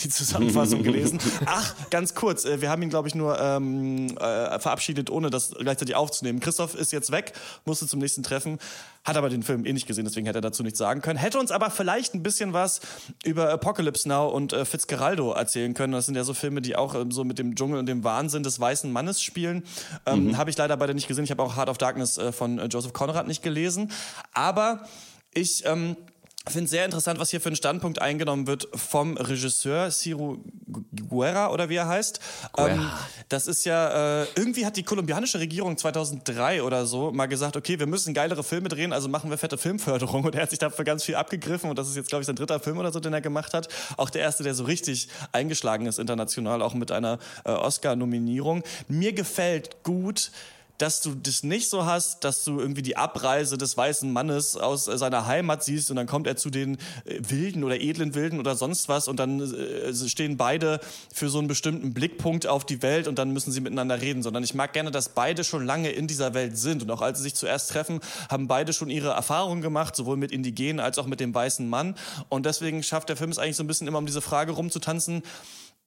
die 0.00 0.08
Zusammenfassung 0.08 0.82
gelesen. 0.82 1.18
Ach, 1.46 1.74
ganz 1.90 2.14
kurz, 2.14 2.44
äh, 2.44 2.60
wir 2.60 2.70
haben 2.70 2.82
ihn, 2.82 2.90
glaube 2.90 3.08
ich, 3.08 3.14
nur 3.14 3.38
ähm, 3.40 4.16
äh, 4.18 4.58
verabschiedet, 4.58 5.10
ohne 5.10 5.30
das 5.30 5.50
gleichzeitig 5.50 5.94
aufzunehmen. 5.94 6.40
Christoph 6.40 6.74
ist 6.74 6.92
jetzt 6.92 7.10
weg, 7.10 7.32
musste 7.64 7.86
zum 7.86 8.00
nächsten 8.00 8.22
Treffen, 8.22 8.58
hat 9.04 9.16
aber 9.16 9.28
den 9.28 9.42
Film 9.42 9.64
eh 9.64 9.72
nicht 9.72 9.86
gesehen, 9.86 10.04
deswegen 10.04 10.26
hätte 10.26 10.38
er 10.38 10.42
dazu 10.42 10.62
nichts 10.62 10.78
sagen 10.78 11.00
können. 11.00 11.18
Hätte 11.18 11.38
uns 11.38 11.50
aber 11.50 11.70
vielleicht 11.70 12.14
ein 12.14 12.22
bisschen 12.22 12.52
was 12.52 12.80
über 13.24 13.50
Apocalypse 13.50 14.08
Now 14.08 14.28
und 14.28 14.52
äh, 14.52 14.64
Fitzgeraldo 14.64 15.32
erzählen 15.32 15.74
können. 15.74 15.92
Das 15.92 16.06
sind 16.06 16.14
ja 16.16 16.24
so 16.24 16.34
Filme, 16.34 16.60
die 16.60 16.76
auch 16.76 16.94
ähm, 16.94 17.12
so 17.12 17.24
mit 17.24 17.38
dem 17.38 17.54
Dschungel 17.54 17.78
und 17.78 17.86
dem 17.86 18.04
Wahnsinn 18.04 18.42
des 18.42 18.58
weißen 18.58 18.90
Mannes 18.92 19.22
spielen. 19.22 19.64
Ähm, 20.06 20.36
Habe 20.36 20.50
ich 20.50 20.56
leider 20.56 20.76
beide 20.76 20.94
nicht 20.94 21.08
gesehen. 21.08 21.24
Ich 21.24 21.30
habe 21.30 21.42
auch 21.42 21.56
Heart 21.56 21.68
of 21.68 21.78
Darkness 21.78 22.18
äh, 22.18 22.32
von 22.32 22.58
äh, 22.58 22.66
Joseph 22.66 22.92
Conrad 22.92 23.26
nicht 23.26 23.42
gelesen. 23.42 23.92
Aber 24.32 24.86
ich... 25.34 25.64
Ähm, 25.66 25.96
Ich 25.96 26.15
finde 26.52 26.64
es 26.66 26.70
sehr 26.70 26.84
interessant, 26.84 27.18
was 27.18 27.30
hier 27.30 27.40
für 27.40 27.48
ein 27.48 27.56
Standpunkt 27.56 28.00
eingenommen 28.00 28.46
wird 28.46 28.68
vom 28.74 29.16
Regisseur 29.16 29.90
Ciro 29.90 30.38
Guerra 31.08 31.50
oder 31.50 31.68
wie 31.68 31.76
er 31.76 31.88
heißt. 31.88 32.20
Ähm, 32.56 32.88
das 33.28 33.46
ist 33.46 33.64
ja, 33.64 34.22
äh, 34.22 34.26
irgendwie 34.36 34.64
hat 34.64 34.76
die 34.76 34.82
kolumbianische 34.82 35.40
Regierung 35.40 35.76
2003 35.76 36.62
oder 36.62 36.86
so 36.86 37.10
mal 37.10 37.26
gesagt, 37.26 37.56
okay, 37.56 37.78
wir 37.78 37.86
müssen 37.86 38.14
geilere 38.14 38.44
Filme 38.44 38.68
drehen, 38.68 38.92
also 38.92 39.08
machen 39.08 39.30
wir 39.30 39.38
fette 39.38 39.58
Filmförderung. 39.58 40.24
Und 40.24 40.34
er 40.34 40.42
hat 40.42 40.50
sich 40.50 40.58
dafür 40.58 40.84
ganz 40.84 41.02
viel 41.04 41.16
abgegriffen 41.16 41.68
und 41.68 41.78
das 41.78 41.88
ist 41.88 41.96
jetzt, 41.96 42.08
glaube 42.08 42.22
ich, 42.22 42.26
sein 42.26 42.36
dritter 42.36 42.60
Film 42.60 42.78
oder 42.78 42.92
so, 42.92 43.00
den 43.00 43.12
er 43.12 43.20
gemacht 43.20 43.52
hat. 43.54 43.68
Auch 43.96 44.10
der 44.10 44.22
erste, 44.22 44.42
der 44.42 44.54
so 44.54 44.64
richtig 44.64 45.08
eingeschlagen 45.32 45.86
ist 45.86 45.98
international, 45.98 46.62
auch 46.62 46.74
mit 46.74 46.92
einer 46.92 47.18
äh, 47.44 47.50
Oscar-Nominierung. 47.50 48.62
Mir 48.88 49.12
gefällt 49.12 49.82
gut, 49.82 50.30
dass 50.78 51.00
du 51.00 51.14
das 51.14 51.42
nicht 51.42 51.70
so 51.70 51.86
hast, 51.86 52.24
dass 52.24 52.44
du 52.44 52.60
irgendwie 52.60 52.82
die 52.82 52.96
Abreise 52.96 53.56
des 53.58 53.76
weißen 53.76 54.12
Mannes 54.12 54.56
aus 54.56 54.88
äh, 54.88 54.98
seiner 54.98 55.26
Heimat 55.26 55.64
siehst 55.64 55.90
und 55.90 55.96
dann 55.96 56.06
kommt 56.06 56.26
er 56.26 56.36
zu 56.36 56.50
den 56.50 56.76
äh, 57.04 57.20
wilden 57.20 57.64
oder 57.64 57.80
edlen 57.80 58.14
Wilden 58.14 58.38
oder 58.38 58.56
sonst 58.56 58.88
was 58.88 59.08
und 59.08 59.18
dann 59.18 59.40
äh, 59.40 59.94
stehen 59.94 60.36
beide 60.36 60.80
für 61.12 61.28
so 61.28 61.38
einen 61.38 61.48
bestimmten 61.48 61.94
Blickpunkt 61.94 62.46
auf 62.46 62.64
die 62.64 62.82
Welt 62.82 63.08
und 63.08 63.18
dann 63.18 63.32
müssen 63.32 63.52
sie 63.52 63.60
miteinander 63.60 64.00
reden, 64.00 64.22
sondern 64.22 64.42
ich 64.44 64.54
mag 64.54 64.72
gerne, 64.72 64.90
dass 64.90 65.10
beide 65.10 65.44
schon 65.44 65.64
lange 65.64 65.90
in 65.90 66.06
dieser 66.06 66.34
Welt 66.34 66.58
sind 66.58 66.82
und 66.82 66.90
auch 66.90 67.02
als 67.02 67.18
sie 67.18 67.24
sich 67.24 67.34
zuerst 67.34 67.70
treffen, 67.70 68.00
haben 68.28 68.48
beide 68.48 68.72
schon 68.72 68.90
ihre 68.90 69.10
Erfahrungen 69.10 69.62
gemacht, 69.62 69.96
sowohl 69.96 70.16
mit 70.16 70.32
Indigenen 70.32 70.80
als 70.80 70.98
auch 70.98 71.06
mit 71.06 71.20
dem 71.20 71.34
weißen 71.34 71.68
Mann 71.68 71.94
und 72.28 72.46
deswegen 72.46 72.82
schafft 72.82 73.08
der 73.08 73.16
Film 73.16 73.30
es 73.30 73.38
eigentlich 73.38 73.56
so 73.56 73.64
ein 73.64 73.66
bisschen 73.66 73.86
immer 73.86 73.98
um 73.98 74.06
diese 74.06 74.20
Frage 74.20 74.52
rumzutanzen, 74.52 75.22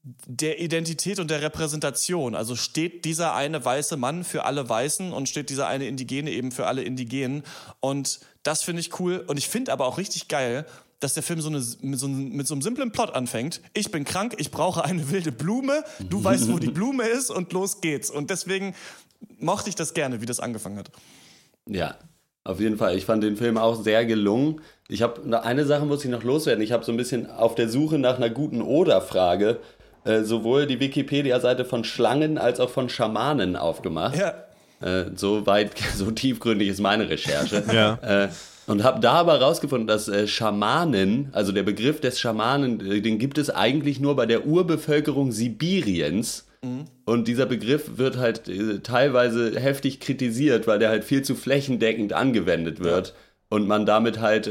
der 0.03 0.61
Identität 0.61 1.19
und 1.19 1.29
der 1.29 1.41
Repräsentation. 1.41 2.35
Also 2.35 2.55
steht 2.55 3.05
dieser 3.05 3.33
eine 3.33 3.63
weiße 3.63 3.97
Mann 3.97 4.23
für 4.23 4.45
alle 4.45 4.67
Weißen 4.67 5.11
und 5.11 5.27
steht 5.27 5.49
dieser 5.49 5.67
eine 5.67 5.87
Indigene 5.87 6.31
eben 6.31 6.51
für 6.51 6.67
alle 6.67 6.83
Indigenen. 6.83 7.43
Und 7.79 8.19
das 8.43 8.63
finde 8.63 8.81
ich 8.81 8.99
cool. 8.99 9.23
Und 9.27 9.37
ich 9.37 9.49
finde 9.49 9.73
aber 9.73 9.85
auch 9.85 9.97
richtig 9.97 10.27
geil, 10.29 10.65
dass 10.99 11.13
der 11.13 11.23
Film 11.23 11.41
so 11.41 11.49
eine, 11.49 11.63
mit, 11.81 11.99
so 11.99 12.07
einem, 12.07 12.29
mit 12.29 12.47
so 12.47 12.53
einem 12.53 12.61
simplen 12.61 12.91
Plot 12.91 13.13
anfängt. 13.13 13.61
Ich 13.73 13.91
bin 13.91 14.05
krank, 14.05 14.35
ich 14.37 14.51
brauche 14.51 14.83
eine 14.83 15.11
wilde 15.11 15.31
Blume, 15.31 15.83
du 15.99 16.23
weißt, 16.23 16.51
wo 16.51 16.59
die 16.59 16.71
Blume 16.71 17.07
ist 17.07 17.29
und 17.29 17.53
los 17.53 17.81
geht's. 17.81 18.09
Und 18.09 18.29
deswegen 18.29 18.75
mochte 19.37 19.69
ich 19.69 19.75
das 19.75 19.93
gerne, 19.93 20.21
wie 20.21 20.25
das 20.25 20.39
angefangen 20.39 20.77
hat. 20.77 20.91
Ja, 21.67 21.97
auf 22.43 22.59
jeden 22.59 22.77
Fall. 22.77 22.97
Ich 22.97 23.05
fand 23.05 23.23
den 23.23 23.37
Film 23.37 23.57
auch 23.57 23.81
sehr 23.81 24.05
gelungen. 24.05 24.61
Ich 24.87 25.01
habe 25.01 25.43
eine 25.43 25.65
Sache 25.65 25.85
muss 25.85 26.03
ich 26.03 26.11
noch 26.11 26.23
loswerden. 26.23 26.63
Ich 26.63 26.71
habe 26.71 26.83
so 26.83 26.91
ein 26.91 26.97
bisschen 26.97 27.29
auf 27.29 27.55
der 27.55 27.69
Suche 27.69 27.97
nach 27.97 28.17
einer 28.17 28.29
guten 28.29 28.61
Oder-Frage 28.61 29.59
äh, 30.09 30.23
sowohl 30.23 30.65
die 30.65 30.79
Wikipedia-Seite 30.79 31.65
von 31.65 31.83
Schlangen 31.83 32.37
als 32.37 32.59
auch 32.59 32.69
von 32.69 32.89
Schamanen 32.89 33.55
aufgemacht. 33.55 34.17
Ja. 34.17 34.33
Äh, 34.81 35.11
so 35.15 35.45
weit, 35.45 35.71
so 35.95 36.09
tiefgründig 36.09 36.69
ist 36.69 36.79
meine 36.79 37.09
Recherche. 37.09 37.63
Ja. 37.73 37.99
Äh, 38.01 38.29
und 38.65 38.83
habe 38.83 38.99
da 38.99 39.13
aber 39.13 39.41
rausgefunden, 39.41 39.87
dass 39.87 40.07
äh, 40.07 40.27
Schamanen, 40.27 41.29
also 41.31 41.51
der 41.51 41.63
Begriff 41.63 42.01
des 42.01 42.19
Schamanen, 42.19 42.79
äh, 42.85 43.01
den 43.01 43.19
gibt 43.19 43.37
es 43.37 43.49
eigentlich 43.49 43.99
nur 43.99 44.15
bei 44.15 44.25
der 44.25 44.45
Urbevölkerung 44.45 45.31
Sibiriens. 45.31 46.47
Mhm. 46.63 46.85
Und 47.05 47.27
dieser 47.27 47.45
Begriff 47.45 47.97
wird 47.97 48.17
halt 48.17 48.43
teilweise 48.83 49.59
heftig 49.59 49.99
kritisiert, 49.99 50.67
weil 50.67 50.79
der 50.79 50.89
halt 50.89 51.03
viel 51.03 51.21
zu 51.21 51.35
flächendeckend 51.35 52.13
angewendet 52.13 52.83
wird. 52.83 53.09
Ja. 53.09 53.13
Und 53.49 53.67
man 53.67 53.85
damit 53.85 54.19
halt 54.19 54.49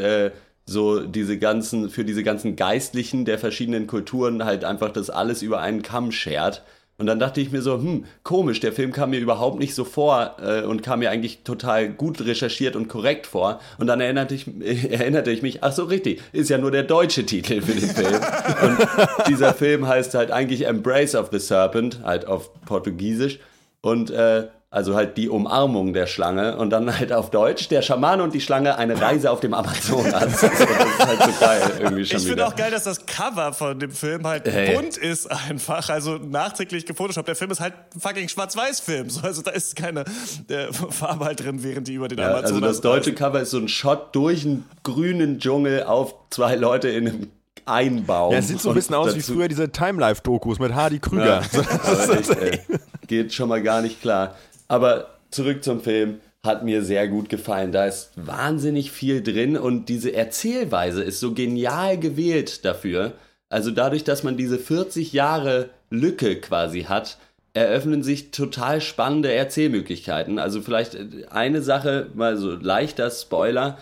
so 0.69 1.01
diese 1.01 1.39
ganzen, 1.39 1.89
für 1.89 2.05
diese 2.05 2.23
ganzen 2.23 2.55
Geistlichen 2.55 3.25
der 3.25 3.39
verschiedenen 3.39 3.87
Kulturen 3.87 4.45
halt 4.45 4.65
einfach 4.65 4.93
das 4.93 5.09
alles 5.09 5.43
über 5.43 5.61
einen 5.61 5.83
Kamm 5.83 6.13
schert. 6.13 6.63
Und 6.99 7.07
dann 7.07 7.21
dachte 7.21 7.41
ich 7.41 7.53
mir 7.53 7.63
so, 7.63 7.75
hm, 7.75 8.05
komisch, 8.25 8.59
der 8.59 8.73
Film 8.73 8.93
kam 8.93 9.11
mir 9.11 9.21
überhaupt 9.21 9.61
nicht 9.61 9.75
so 9.75 9.85
vor 9.85 10.37
äh, 10.43 10.63
und 10.63 10.83
kam 10.83 10.99
mir 10.99 11.11
eigentlich 11.11 11.45
total 11.45 11.89
gut 11.89 12.21
recherchiert 12.21 12.75
und 12.75 12.89
korrekt 12.89 13.27
vor. 13.27 13.61
Und 13.79 13.87
dann 13.87 14.01
erinnerte 14.01 14.35
ich, 14.35 14.49
äh, 14.61 14.89
erinnerte 14.91 15.31
ich 15.31 15.41
mich, 15.41 15.63
ach 15.63 15.73
so, 15.73 15.85
richtig, 15.85 16.21
ist 16.33 16.51
ja 16.51 16.59
nur 16.59 16.73
der 16.73 16.83
deutsche 16.83 17.25
Titel 17.25 17.63
für 17.63 17.73
den 17.73 17.89
Film. 17.89 18.21
und 18.63 19.29
dieser 19.29 19.55
Film 19.55 19.87
heißt 19.87 20.15
halt 20.15 20.33
eigentlich 20.33 20.67
Embrace 20.67 21.15
of 21.15 21.29
the 21.33 21.39
Serpent, 21.39 22.01
halt 22.03 22.27
auf 22.27 22.51
Portugiesisch. 22.67 23.39
Und 23.81 24.11
äh, 24.11 24.49
also 24.71 24.95
halt 24.95 25.17
die 25.17 25.31
Umarmung 25.31 25.95
der 25.95 26.07
Schlange 26.07 26.59
und 26.59 26.69
dann 26.71 26.99
halt 26.99 27.11
auf 27.11 27.31
Deutsch 27.31 27.69
der 27.69 27.81
Schamane 27.81 28.23
und 28.23 28.35
die 28.35 28.41
Schlange 28.41 28.77
eine 28.77 29.01
Reise 29.01 29.31
auf 29.31 29.41
dem 29.41 29.55
Amazonas. 29.55 30.09
Also 30.19 30.47
das 30.47 30.61
ist 30.61 31.07
halt 31.07 31.23
so 31.23 31.41
geil 31.41 31.63
irgendwie 31.81 32.05
schon 32.05 32.19
Ich 32.19 32.27
finde 32.27 32.47
auch 32.47 32.55
geil, 32.55 32.71
dass 32.71 32.85
das 32.85 33.07
Cover 33.07 33.53
von 33.53 33.79
dem 33.79 33.91
Film 33.91 34.27
halt 34.27 34.47
hey. 34.47 34.75
bunt 34.75 34.97
ist 34.97 35.27
einfach, 35.27 35.89
also 35.89 36.17
nachträglich 36.17 36.85
gefotoshoppt. 36.85 37.29
Der 37.29 37.37
Film 37.37 37.51
ist 37.51 37.61
halt 37.61 37.75
fucking 37.99 38.29
Schwarz-Weiß-Film, 38.29 39.09
also 39.23 39.43
da 39.43 39.53
ist 39.53 39.75
keine 39.77 40.05
äh, 40.49 40.73
Farbe 40.73 41.25
halt 41.25 41.41
drin, 41.41 41.63
während 41.63 41.89
die 41.89 41.95
über 41.95 42.09
den 42.09 42.19
ja, 42.19 42.31
Amazonas 42.31 42.53
Also 42.53 42.61
das 42.61 42.81
deutsche 42.81 43.15
Cover 43.15 43.41
ist 43.41 43.51
so 43.51 43.59
ein 43.59 43.69
Shot 43.69 44.15
durch 44.15 44.45
einen 44.45 44.65
grünen 44.83 45.39
Dschungel 45.39 45.85
auf 45.85 46.15
zwei 46.31 46.57
Leute 46.57 46.89
in 46.89 47.09
einem 47.09 47.31
Einbaum. 47.65 48.33
Ja, 48.33 48.43
sieht 48.43 48.61
so 48.61 48.71
ein 48.71 48.75
bisschen 48.75 48.95
aus 48.95 49.15
wie 49.15 49.21
früher 49.21 49.49
diese 49.49 49.71
Time-Life-Dokus 49.71 50.59
mit 50.59 50.75
Hardy 50.75 50.99
Krüger. 50.99 51.43
Ja, 51.53 52.13
echt, 52.15 52.31
ey, 52.31 52.61
geht 53.07 53.33
schon 53.33 53.49
mal 53.49 53.63
gar 53.63 53.83
nicht 53.83 54.01
klar. 54.01 54.35
Aber 54.69 55.19
zurück 55.31 55.65
zum 55.65 55.81
Film. 55.81 56.21
Hat 56.45 56.63
mir 56.65 56.85
sehr 56.85 57.09
gut 57.09 57.29
gefallen. 57.29 57.73
Da 57.73 57.87
ist 57.87 58.13
wahnsinnig 58.15 58.93
viel 58.93 59.23
drin 59.23 59.57
und 59.57 59.89
diese 59.89 60.15
Erzählweise 60.15 61.03
ist 61.03 61.19
so 61.19 61.35
genial 61.35 61.99
gewählt 61.99 62.65
dafür. 62.65 63.15
Also 63.49 63.73
dadurch, 63.73 64.05
dass 64.05 64.23
man 64.23 64.37
diese 64.37 64.59
40 64.59 65.13
Jahre 65.13 65.71
Lücke 65.91 66.37
quasi 66.37 66.83
hat, 66.83 67.19
eröffnen 67.55 68.05
sich 68.05 68.31
total 68.31 68.81
spannende 68.81 69.33
Erzählmöglichkeiten. 69.33 70.39
Also 70.39 70.61
vielleicht 70.61 70.97
eine 71.31 71.61
Sache, 71.61 72.07
mal 72.15 72.37
so 72.37 72.53
leichter 72.53 73.11
Spoiler, 73.11 73.79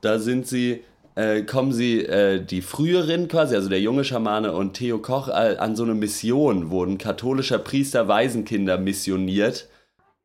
da 0.00 0.18
sind 0.18 0.46
sie, 0.46 0.82
äh, 1.16 1.42
kommen 1.42 1.72
sie, 1.72 2.06
äh, 2.06 2.42
die 2.42 2.62
früheren 2.62 3.28
quasi, 3.28 3.56
also 3.56 3.68
der 3.68 3.80
junge 3.80 4.04
Schamane 4.04 4.52
und 4.52 4.74
Theo 4.74 4.98
Koch, 4.98 5.28
äh, 5.28 5.56
an 5.58 5.76
so 5.76 5.82
eine 5.82 5.94
Mission, 5.94 6.70
ein 6.72 6.96
katholischer 6.96 7.58
Priester 7.58 8.08
Waisenkinder 8.08 8.78
missioniert 8.78 9.68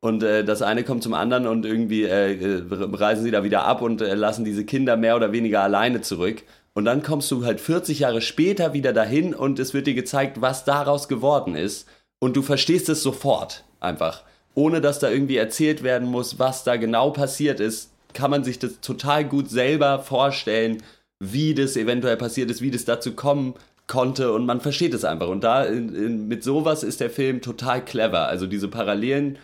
und 0.06 0.24
äh, 0.24 0.44
das 0.44 0.62
eine 0.62 0.84
kommt 0.84 1.04
zum 1.04 1.14
anderen 1.14 1.48
und 1.48 1.66
irgendwie 1.66 2.04
äh, 2.04 2.34
äh, 2.34 2.64
reisen 2.70 3.24
sie 3.24 3.32
da 3.32 3.44
wieder 3.44 3.64
ab 3.64 3.82
und 3.82 4.02
äh, 4.02 4.14
lassen 4.14 4.46
diese 4.46 4.64
Kinder 4.64 4.98
mehr 4.98 5.16
oder 5.16 5.32
weniger 5.32 5.62
alleine 5.62 6.02
zurück. 6.02 6.44
Und 6.74 6.86
dann 6.86 7.04
kommst 7.04 7.32
du 7.32 7.46
halt 7.46 7.60
40 7.60 8.00
Jahre 8.00 8.22
später 8.22 8.74
wieder 8.74 8.94
dahin 8.94 9.34
und 9.34 9.60
es 9.60 9.74
wird 9.74 9.88
dir 9.88 9.94
gezeigt, 9.94 10.42
was 10.42 10.66
daraus 10.66 11.08
geworden 11.08 11.56
ist. 11.56 11.88
Und 12.20 12.36
du 12.36 12.42
verstehst 12.42 12.90
es 12.90 13.02
sofort 13.02 13.64
einfach. 13.80 14.24
Ohne 14.54 14.82
dass 14.82 15.00
da 15.00 15.10
irgendwie 15.10 15.38
erzählt 15.38 15.84
werden 15.84 16.08
muss, 16.08 16.38
was 16.40 16.64
da 16.64 16.76
genau 16.76 17.12
passiert 17.12 17.60
ist, 17.60 17.92
kann 18.14 18.32
man 18.32 18.44
sich 18.44 18.60
das 18.60 18.80
total 18.82 19.26
gut 19.26 19.50
selber 19.50 20.00
vorstellen, 20.00 20.84
wie 21.20 21.54
das 21.54 21.78
eventuell 21.78 22.18
passiert 22.18 22.52
ist, 22.52 22.62
wie 22.62 22.72
das 22.72 22.86
dazu 22.86 23.14
kommen 23.14 23.56
konnte 23.88 24.32
und 24.34 24.46
man 24.46 24.62
versteht 24.62 24.94
es 24.94 25.06
einfach. 25.06 25.28
Und 25.28 25.44
da 25.44 25.64
in, 25.64 25.94
in, 25.96 26.28
mit 26.28 26.44
sowas 26.44 26.84
ist 26.84 27.00
der 27.00 27.10
Film 27.10 27.42
total 27.42 27.84
clever. 27.84 28.28
Also 28.28 28.48
diese 28.48 28.68
Parallelen 28.68 29.38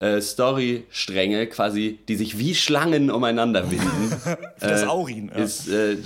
äh, 0.00 0.20
Storystränge 0.20 1.46
quasi, 1.46 1.98
die 2.08 2.16
sich 2.16 2.38
wie 2.38 2.54
Schlangen 2.54 3.10
umeinander 3.10 3.70
winden. 3.70 4.12
wie 4.58 4.66
das 4.66 4.82
äh, 4.82 4.86
Aurin. 4.86 5.30
Ja. 5.34 5.44
Ist, 5.44 5.68
äh, 5.68 5.96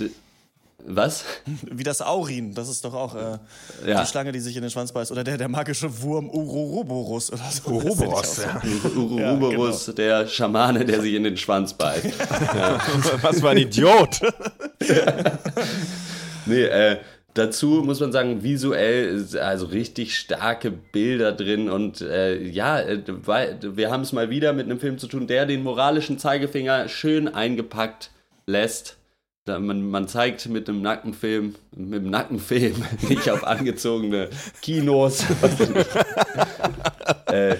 was? 0.87 1.23
Wie 1.45 1.83
das 1.83 2.01
Aurin, 2.01 2.53
das 2.53 2.69
ist 2.69 2.85
doch 2.85 2.93
auch 2.93 3.15
äh, 3.15 3.39
ja. 3.87 4.01
die 4.01 4.07
Schlange, 4.07 4.31
die 4.31 4.39
sich 4.39 4.55
in 4.55 4.61
den 4.61 4.69
Schwanz 4.69 4.91
beißt. 4.91 5.11
Oder 5.11 5.23
der, 5.23 5.37
der 5.37 5.47
magische 5.47 6.01
Wurm 6.01 6.29
Ururoborus 6.29 7.31
oder 7.31 7.43
so. 7.49 7.71
Uroboros, 7.71 8.37
ja. 8.43 8.61
Ururoborus, 8.95 9.87
ja, 9.87 9.93
genau. 9.93 9.95
der 9.95 10.27
Schamane, 10.27 10.85
der 10.85 11.01
sich 11.01 11.13
in 11.15 11.23
den 11.23 11.37
Schwanz 11.37 11.73
beißt. 11.77 12.05
ja. 12.05 12.79
Was 13.21 13.39
für 13.39 13.49
ein 13.49 13.57
Idiot! 13.57 14.19
nee, 16.45 16.63
äh, 16.63 16.97
Dazu 17.35 17.83
muss 17.83 17.99
man 17.99 18.13
sagen, 18.13 18.43
visuell, 18.43 19.27
also 19.41 19.65
richtig 19.65 20.17
starke 20.17 20.71
Bilder 20.71 21.33
drin 21.33 21.69
und 21.69 21.99
äh, 21.99 22.41
ja, 22.41 22.79
äh, 22.79 23.01
wir 23.05 23.91
haben 23.91 24.03
es 24.03 24.13
mal 24.13 24.29
wieder 24.29 24.53
mit 24.53 24.67
einem 24.67 24.79
Film 24.79 24.97
zu 24.97 25.07
tun, 25.07 25.27
der 25.27 25.45
den 25.45 25.61
moralischen 25.61 26.17
Zeigefinger 26.17 26.87
schön 26.87 27.27
eingepackt 27.27 28.11
lässt. 28.47 28.95
Man, 29.47 29.89
man 29.89 30.07
zeigt 30.07 30.47
mit 30.47 30.69
einem 30.69 30.81
Nackenfilm, 30.81 31.55
mit 31.75 32.03
dem 32.03 32.09
Nackenfilm 32.09 32.81
nicht 33.09 33.29
auf 33.29 33.45
angezogene 33.45 34.29
Kinos. 34.61 35.25
äh, 37.25 37.57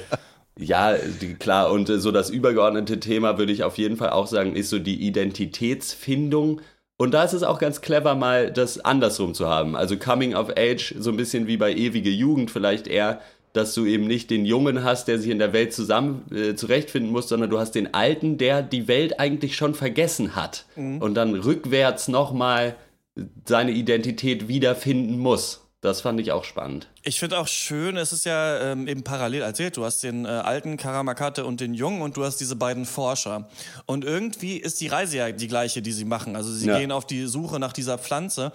ja, 0.58 0.96
klar, 1.38 1.70
und 1.70 1.90
äh, 1.90 2.00
so 2.00 2.14
das 2.14 2.30
übergeordnete 2.30 3.02
Thema 3.02 3.38
würde 3.38 3.52
ich 3.52 3.66
auf 3.66 3.78
jeden 3.78 3.98
Fall 3.98 4.12
auch 4.12 4.28
sagen, 4.28 4.56
ist 4.56 4.70
so 4.70 4.80
die 4.80 5.06
Identitätsfindung 5.06 6.62
und 6.98 7.14
da 7.14 7.24
ist 7.24 7.34
es 7.34 7.44
auch 7.44 7.60
ganz 7.60 7.82
clever, 7.82 8.16
mal 8.16 8.52
das 8.52 8.80
andersrum 8.80 9.34
zu 9.34 9.48
haben. 9.48 9.76
Also 9.76 9.98
Coming 9.98 10.34
of 10.34 10.50
Age, 10.58 10.96
so 10.98 11.10
ein 11.10 11.18
bisschen 11.18 11.48
wie 11.48 11.58
bei 11.58 11.74
ewige 11.74 12.10
Jugend, 12.10 12.52
vielleicht 12.52 12.88
eher, 12.88 13.20
dass 13.52 13.74
du 13.74 13.86
eben 13.86 14.06
nicht 14.06 14.30
den 14.30 14.46
Jungen 14.46 14.84
hast, 14.84 15.08
der 15.08 15.20
sich 15.20 15.30
in 15.30 15.40
der 15.40 15.54
Welt 15.54 15.74
zusammen 15.74 16.26
äh, 16.34 16.56
zurechtfinden 16.56 17.12
muss, 17.12 17.30
sondern 17.30 17.50
du 17.50 17.60
hast 17.60 17.72
den 17.72 17.94
Alten, 17.94 18.38
der 18.38 18.62
die 18.62 18.88
Welt 18.88 19.20
eigentlich 19.20 19.56
schon 19.56 19.76
vergessen 19.76 20.36
hat 20.36 20.66
mhm. 20.76 21.02
und 21.02 21.16
dann 21.16 21.36
rückwärts 21.36 22.08
nochmal 22.08 22.76
seine 23.46 23.72
Identität 23.72 24.48
wiederfinden 24.48 25.18
muss. 25.18 25.65
Das 25.86 26.02
fand 26.02 26.20
ich 26.20 26.32
auch 26.32 26.44
spannend. 26.44 26.88
Ich 27.04 27.20
finde 27.20 27.38
auch 27.38 27.48
schön, 27.48 27.96
es 27.96 28.12
ist 28.12 28.26
ja 28.26 28.60
ähm, 28.72 28.88
eben 28.88 29.04
parallel 29.04 29.44
erzählt. 29.44 29.78
Du 29.78 29.86
hast 29.86 30.02
den 30.02 30.26
äh, 30.26 30.30
alten 30.30 30.78
Karamakate 30.78 31.46
und 31.46 31.62
den 31.62 31.74
jungen 31.76 32.02
und 32.02 32.18
du 32.18 32.26
hast 32.26 32.38
diese 32.38 32.56
beiden 32.56 32.86
Forscher. 32.86 33.48
Und 33.86 34.04
irgendwie 34.04 34.58
ist 34.58 34.82
die 34.82 34.88
Reise 34.88 35.18
ja 35.18 35.32
die 35.32 35.48
gleiche, 35.48 35.82
die 35.84 35.92
sie 35.92 36.06
machen. 36.06 36.36
Also 36.36 36.52
sie 36.52 36.68
Ja. 36.68 36.80
gehen 36.80 36.92
auf 36.92 37.06
die 37.06 37.26
Suche 37.28 37.60
nach 37.60 37.72
dieser 37.74 37.98
Pflanze. 38.00 38.52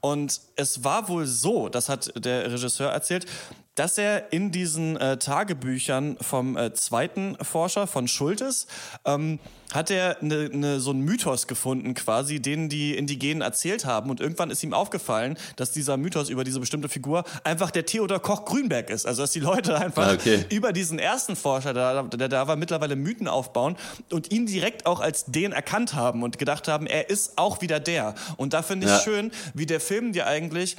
Und 0.00 0.40
es 0.56 0.84
war 0.84 1.08
wohl 1.08 1.26
so, 1.26 1.68
das 1.70 1.88
hat 1.88 2.12
der 2.22 2.52
Regisseur 2.52 2.90
erzählt, 2.90 3.24
dass 3.74 3.98
er 3.98 4.32
in 4.32 4.50
diesen 4.52 4.96
äh, 4.96 5.16
Tagebüchern 5.18 6.16
vom 6.20 6.56
äh, 6.56 6.72
zweiten 6.74 7.36
Forscher, 7.42 7.86
von 7.86 8.06
Schultes, 8.08 8.66
ähm, 9.04 9.38
hat 9.72 9.90
er 9.90 10.16
ne, 10.20 10.48
ne, 10.52 10.78
so 10.78 10.90
einen 10.90 11.00
Mythos 11.00 11.48
gefunden 11.48 11.94
quasi, 11.94 12.40
den 12.40 12.68
die 12.68 12.94
Indigenen 12.96 13.40
erzählt 13.42 13.84
haben. 13.84 14.08
Und 14.10 14.20
irgendwann 14.20 14.50
ist 14.50 14.62
ihm 14.62 14.72
aufgefallen, 14.72 15.36
dass 15.56 15.72
dieser 15.72 15.96
Mythos 15.96 16.28
über 16.28 16.44
diese 16.44 16.60
bestimmte 16.60 16.88
Figur 16.88 17.24
einfach 17.42 17.72
der 17.72 17.84
Theodor 17.84 18.20
Koch 18.20 18.44
Grünberg 18.44 18.88
ist. 18.90 19.04
Also 19.06 19.22
dass 19.22 19.32
die 19.32 19.40
Leute 19.40 19.76
einfach 19.76 20.06
Ah, 20.06 20.12
okay. 20.12 20.44
über 20.50 20.72
diesen 20.72 21.00
ersten 21.00 21.34
Forscher, 21.34 21.74
der, 21.74 22.04
der 22.04 22.28
da 22.28 22.46
war, 22.46 22.54
mittlerweile 22.54 22.94
Mythen 22.94 23.26
aufbauen 23.26 23.76
und 24.12 24.30
ihn 24.30 24.46
direkt 24.46 24.86
auch 24.86 25.00
als 25.00 25.24
den 25.26 25.50
erkannt 25.50 25.94
haben 25.94 26.22
und 26.22 26.38
gedacht 26.38 26.68
haben, 26.68 26.86
er 26.86 27.10
ist 27.10 27.36
auch 27.36 27.60
wieder 27.60 27.80
der. 27.80 28.14
Und 28.36 28.52
da 28.52 28.62
finde 28.62 28.86
ich 28.86 28.92
Ja. 28.92 29.00
schön, 29.00 29.32
wie 29.54 29.66
der 29.66 29.80
Film 29.80 30.12
dir 30.12 30.28
eigentlich 30.28 30.76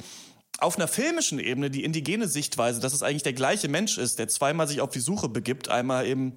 auf 0.58 0.76
einer 0.76 0.88
filmischen 0.88 1.38
Ebene 1.38 1.70
die 1.70 1.84
indigene 1.84 2.28
Sichtweise, 2.28 2.80
dass 2.80 2.92
es 2.92 3.02
eigentlich 3.02 3.22
der 3.22 3.34
gleiche 3.34 3.68
Mensch 3.68 3.98
ist, 3.98 4.18
der 4.18 4.28
zweimal 4.28 4.66
sich 4.66 4.80
auf 4.80 4.90
die 4.90 5.00
Suche 5.00 5.28
begibt, 5.28 5.68
einmal 5.68 6.06
eben 6.06 6.36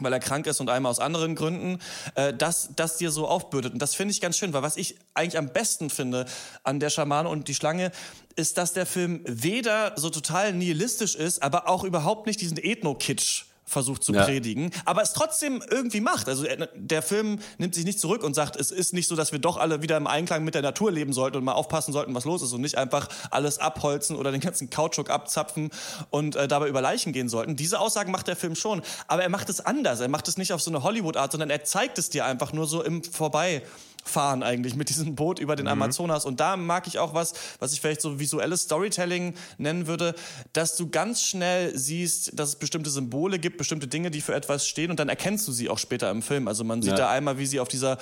weil 0.00 0.12
er 0.12 0.20
krank 0.20 0.46
ist 0.46 0.60
und 0.60 0.70
einmal 0.70 0.90
aus 0.90 1.00
anderen 1.00 1.34
Gründen, 1.34 1.80
äh, 2.14 2.32
das, 2.32 2.70
das 2.76 2.98
dir 2.98 3.10
so 3.10 3.26
aufbürdet. 3.26 3.72
Und 3.72 3.82
das 3.82 3.94
finde 3.94 4.12
ich 4.12 4.20
ganz 4.20 4.38
schön, 4.38 4.52
weil 4.52 4.62
was 4.62 4.76
ich 4.76 4.96
eigentlich 5.14 5.38
am 5.38 5.52
besten 5.52 5.90
finde 5.90 6.26
an 6.62 6.80
der 6.80 6.90
Schamane 6.90 7.28
und 7.28 7.48
die 7.48 7.54
Schlange, 7.54 7.90
ist, 8.36 8.56
dass 8.56 8.72
der 8.72 8.86
Film 8.86 9.22
weder 9.24 9.94
so 9.96 10.10
total 10.10 10.52
nihilistisch 10.52 11.16
ist, 11.16 11.42
aber 11.42 11.68
auch 11.68 11.82
überhaupt 11.82 12.26
nicht 12.26 12.40
diesen 12.40 12.56
Ethno-Kitsch 12.56 13.47
versucht 13.68 14.02
zu 14.02 14.12
Ja. 14.12 14.24
predigen, 14.24 14.70
aber 14.84 15.02
es 15.02 15.12
trotzdem 15.12 15.62
irgendwie 15.70 16.00
macht. 16.00 16.28
Also 16.28 16.44
er- 16.44 16.68
der 16.74 17.02
Film 17.02 17.38
nimmt 17.58 17.74
sich 17.74 17.84
nicht 17.84 18.00
zurück 18.00 18.22
und 18.24 18.34
sagt, 18.34 18.56
es 18.56 18.70
ist 18.70 18.92
nicht 18.94 19.08
so, 19.08 19.14
dass 19.14 19.30
wir 19.32 19.38
doch 19.38 19.56
alle 19.58 19.82
wieder 19.82 19.96
im 19.96 20.06
Einklang 20.06 20.42
mit 20.44 20.54
der 20.54 20.62
Natur 20.62 20.90
leben 20.90 21.12
sollten 21.12 21.36
und 21.36 21.44
mal 21.44 21.52
aufpassen 21.52 21.92
sollten, 21.92 22.14
was 22.14 22.24
los 22.24 22.42
ist 22.42 22.52
und 22.52 22.60
nicht 22.62 22.78
einfach 22.78 23.08
alles 23.30 23.58
abholzen 23.58 24.16
oder 24.16 24.32
den 24.32 24.40
ganzen 24.40 24.70
Kautschuk 24.70 25.10
abzapfen 25.10 25.70
und 26.10 26.34
äh, 26.36 26.48
dabei 26.48 26.68
über 26.68 26.80
Leichen 26.80 27.12
gehen 27.12 27.28
sollten. 27.28 27.56
Diese 27.56 27.78
Aussagen 27.80 28.10
macht 28.10 28.26
der 28.26 28.36
Film 28.36 28.54
schon, 28.54 28.82
aber 29.06 29.22
er 29.22 29.28
macht 29.28 29.48
es 29.50 29.60
anders. 29.60 30.00
Er 30.00 30.08
macht 30.08 30.28
es 30.28 30.38
nicht 30.38 30.52
auf 30.52 30.62
so 30.62 30.70
eine 30.70 30.82
Hollywood-Art, 30.82 31.32
sondern 31.32 31.50
er 31.50 31.64
zeigt 31.64 31.98
es 31.98 32.08
dir 32.10 32.24
einfach 32.24 32.52
nur 32.52 32.66
so 32.66 32.82
im 32.82 33.04
Vorbei 33.04 33.62
fahren 34.08 34.42
eigentlich 34.42 34.74
mit 34.74 34.88
diesem 34.88 35.14
Boot 35.14 35.38
über 35.38 35.54
den 35.56 35.66
Mhm. 35.66 35.72
Amazonas. 35.72 36.24
Und 36.24 36.40
da 36.40 36.56
mag 36.56 36.86
ich 36.86 36.98
auch 36.98 37.14
was, 37.14 37.34
was 37.58 37.72
ich 37.72 37.80
vielleicht 37.80 38.00
so 38.00 38.18
visuelles 38.18 38.62
Storytelling 38.62 39.34
nennen 39.58 39.86
würde, 39.86 40.14
dass 40.52 40.76
du 40.76 40.88
ganz 40.88 41.22
schnell 41.22 41.76
siehst, 41.78 42.38
dass 42.38 42.50
es 42.50 42.56
bestimmte 42.56 42.90
Symbole 42.90 43.38
gibt, 43.38 43.58
bestimmte 43.58 43.86
Dinge, 43.88 44.10
die 44.10 44.20
für 44.20 44.34
etwas 44.34 44.66
stehen 44.66 44.90
und 44.90 44.98
dann 44.98 45.08
erkennst 45.08 45.46
du 45.48 45.52
sie 45.52 45.68
auch 45.68 45.78
später 45.78 46.10
im 46.10 46.22
Film. 46.22 46.48
Also 46.48 46.64
man 46.64 46.82
sieht 46.82 46.92
Ja. 46.92 46.96
da 46.96 47.10
einmal, 47.10 47.38
wie 47.38 47.46
sie 47.46 47.60
auf 47.60 47.68
dieser, 47.68 47.98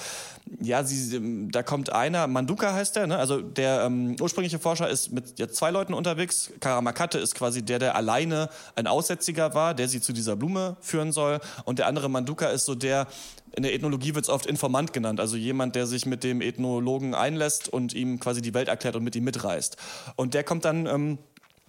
ja, 0.60 0.84
sie, 0.84 1.48
da 1.50 1.62
kommt 1.62 1.90
einer, 1.92 2.26
Manduka 2.26 2.72
heißt 2.72 2.96
der, 2.96 3.06
ne? 3.06 3.18
also 3.18 3.40
der 3.40 3.82
ähm, 3.84 4.16
ursprüngliche 4.20 4.58
Forscher 4.58 4.88
ist 4.88 5.12
mit 5.12 5.38
ja, 5.38 5.48
zwei 5.48 5.70
Leuten 5.70 5.94
unterwegs. 5.94 6.50
Karamakate 6.60 7.18
ist 7.18 7.34
quasi 7.34 7.62
der, 7.62 7.78
der 7.78 7.96
alleine 7.96 8.48
ein 8.74 8.86
Aussätziger 8.86 9.54
war, 9.54 9.74
der 9.74 9.88
sie 9.88 10.00
zu 10.00 10.12
dieser 10.12 10.36
Blume 10.36 10.76
führen 10.80 11.12
soll. 11.12 11.40
Und 11.64 11.78
der 11.78 11.86
andere 11.86 12.08
Manduka 12.08 12.46
ist 12.48 12.64
so 12.66 12.74
der, 12.74 13.06
in 13.52 13.62
der 13.62 13.74
Ethnologie 13.74 14.14
wird 14.14 14.24
es 14.24 14.28
oft 14.28 14.46
Informant 14.46 14.92
genannt, 14.92 15.20
also 15.20 15.36
jemand, 15.36 15.76
der 15.76 15.86
sich 15.86 16.06
mit 16.06 16.24
dem 16.24 16.40
Ethnologen 16.40 17.14
einlässt 17.14 17.68
und 17.68 17.94
ihm 17.94 18.20
quasi 18.20 18.42
die 18.42 18.54
Welt 18.54 18.68
erklärt 18.68 18.96
und 18.96 19.04
mit 19.04 19.16
ihm 19.16 19.24
mitreist. 19.24 19.76
Und 20.16 20.34
der 20.34 20.44
kommt 20.44 20.64
dann 20.64 20.86
ähm, 20.86 21.18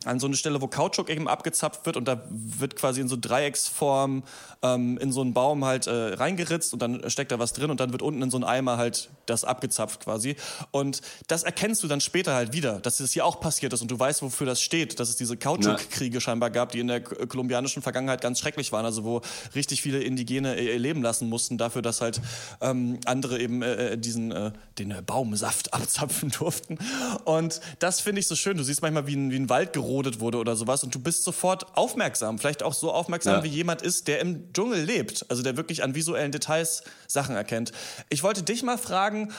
an 0.05 0.19
so 0.19 0.27
eine 0.27 0.35
Stelle, 0.35 0.61
wo 0.61 0.67
Kautschuk 0.67 1.09
eben 1.09 1.27
abgezapft 1.27 1.85
wird 1.85 1.97
und 1.97 2.07
da 2.07 2.21
wird 2.29 2.75
quasi 2.75 3.01
in 3.01 3.07
so 3.07 3.17
Dreiecksform 3.19 4.23
ähm, 4.61 4.97
in 4.99 5.11
so 5.11 5.21
einen 5.21 5.33
Baum 5.33 5.65
halt 5.65 5.87
äh, 5.87 5.91
reingeritzt 5.91 6.71
und 6.73 6.81
dann 6.81 7.09
steckt 7.09 7.31
da 7.31 7.39
was 7.39 7.53
drin 7.53 7.71
und 7.71 7.79
dann 7.79 7.91
wird 7.91 8.01
unten 8.01 8.21
in 8.21 8.31
so 8.31 8.37
einen 8.37 8.43
Eimer 8.43 8.77
halt 8.77 9.09
das 9.25 9.43
abgezapft 9.43 10.01
quasi. 10.01 10.35
Und 10.71 11.01
das 11.27 11.43
erkennst 11.43 11.83
du 11.83 11.87
dann 11.87 11.99
später 11.99 12.33
halt 12.35 12.53
wieder, 12.53 12.79
dass 12.79 12.97
das 12.97 13.11
hier 13.11 13.25
auch 13.25 13.39
passiert 13.39 13.73
ist 13.73 13.81
und 13.81 13.91
du 13.91 13.99
weißt, 13.99 14.21
wofür 14.21 14.45
das 14.47 14.61
steht, 14.61 14.99
dass 14.99 15.09
es 15.09 15.15
diese 15.17 15.35
Kautschukkriege 15.35 16.21
scheinbar 16.21 16.51
gab, 16.51 16.71
die 16.71 16.79
in 16.79 16.87
der 16.87 17.01
kolumbianischen 17.01 17.81
Vergangenheit 17.81 18.21
ganz 18.21 18.39
schrecklich 18.39 18.71
waren, 18.71 18.85
also 18.85 19.03
wo 19.03 19.21
richtig 19.55 19.81
viele 19.81 20.01
Indigene 20.01 20.59
ihr 20.59 20.73
ihr 20.73 20.79
Leben 20.79 21.01
lassen 21.01 21.27
mussten 21.27 21.57
dafür, 21.57 21.81
dass 21.81 22.01
halt 22.01 22.21
ähm, 22.61 22.99
andere 23.05 23.39
eben 23.39 23.61
äh, 23.61 23.93
äh, 23.93 23.97
diesen 23.97 24.31
äh, 24.31 24.51
den 24.77 24.91
äh, 24.91 25.01
Baumsaft 25.01 25.73
abzapfen 25.73 26.29
durften. 26.29 26.77
Und 27.25 27.59
das 27.79 28.01
finde 28.01 28.21
ich 28.21 28.27
so 28.27 28.35
schön. 28.35 28.57
Du 28.57 28.63
siehst 28.63 28.81
manchmal, 28.81 29.07
wie 29.07 29.15
ein, 29.15 29.31
wie 29.31 29.37
ein 29.37 29.49
Wald 29.49 29.73
gerodet 29.87 30.19
wurde 30.19 30.37
oder 30.37 30.55
sowas 30.55 30.83
und 30.83 30.93
du 30.93 30.99
bist 30.99 31.23
sofort 31.23 31.77
aufmerksam. 31.77 32.37
Vielleicht 32.39 32.61
auch 32.61 32.73
so 32.73 32.91
aufmerksam, 32.91 33.35
Ja. 33.37 33.43
wie 33.43 33.47
jemand 33.49 33.81
ist, 33.81 34.07
der 34.07 34.19
im 34.19 34.51
Dschungel 34.53 34.83
lebt. 34.83 35.25
Also 35.29 35.41
der 35.43 35.55
wirklich 35.57 35.81
an 35.83 35.95
visuellen 35.95 36.31
Details 36.31 36.83
Sachen 37.07 37.35
erkennt. 37.35 37.71
Ich 38.09 38.21
wollte 38.21 38.43
dich 38.43 38.63
mal 38.63 38.77
fragen, 38.77 39.31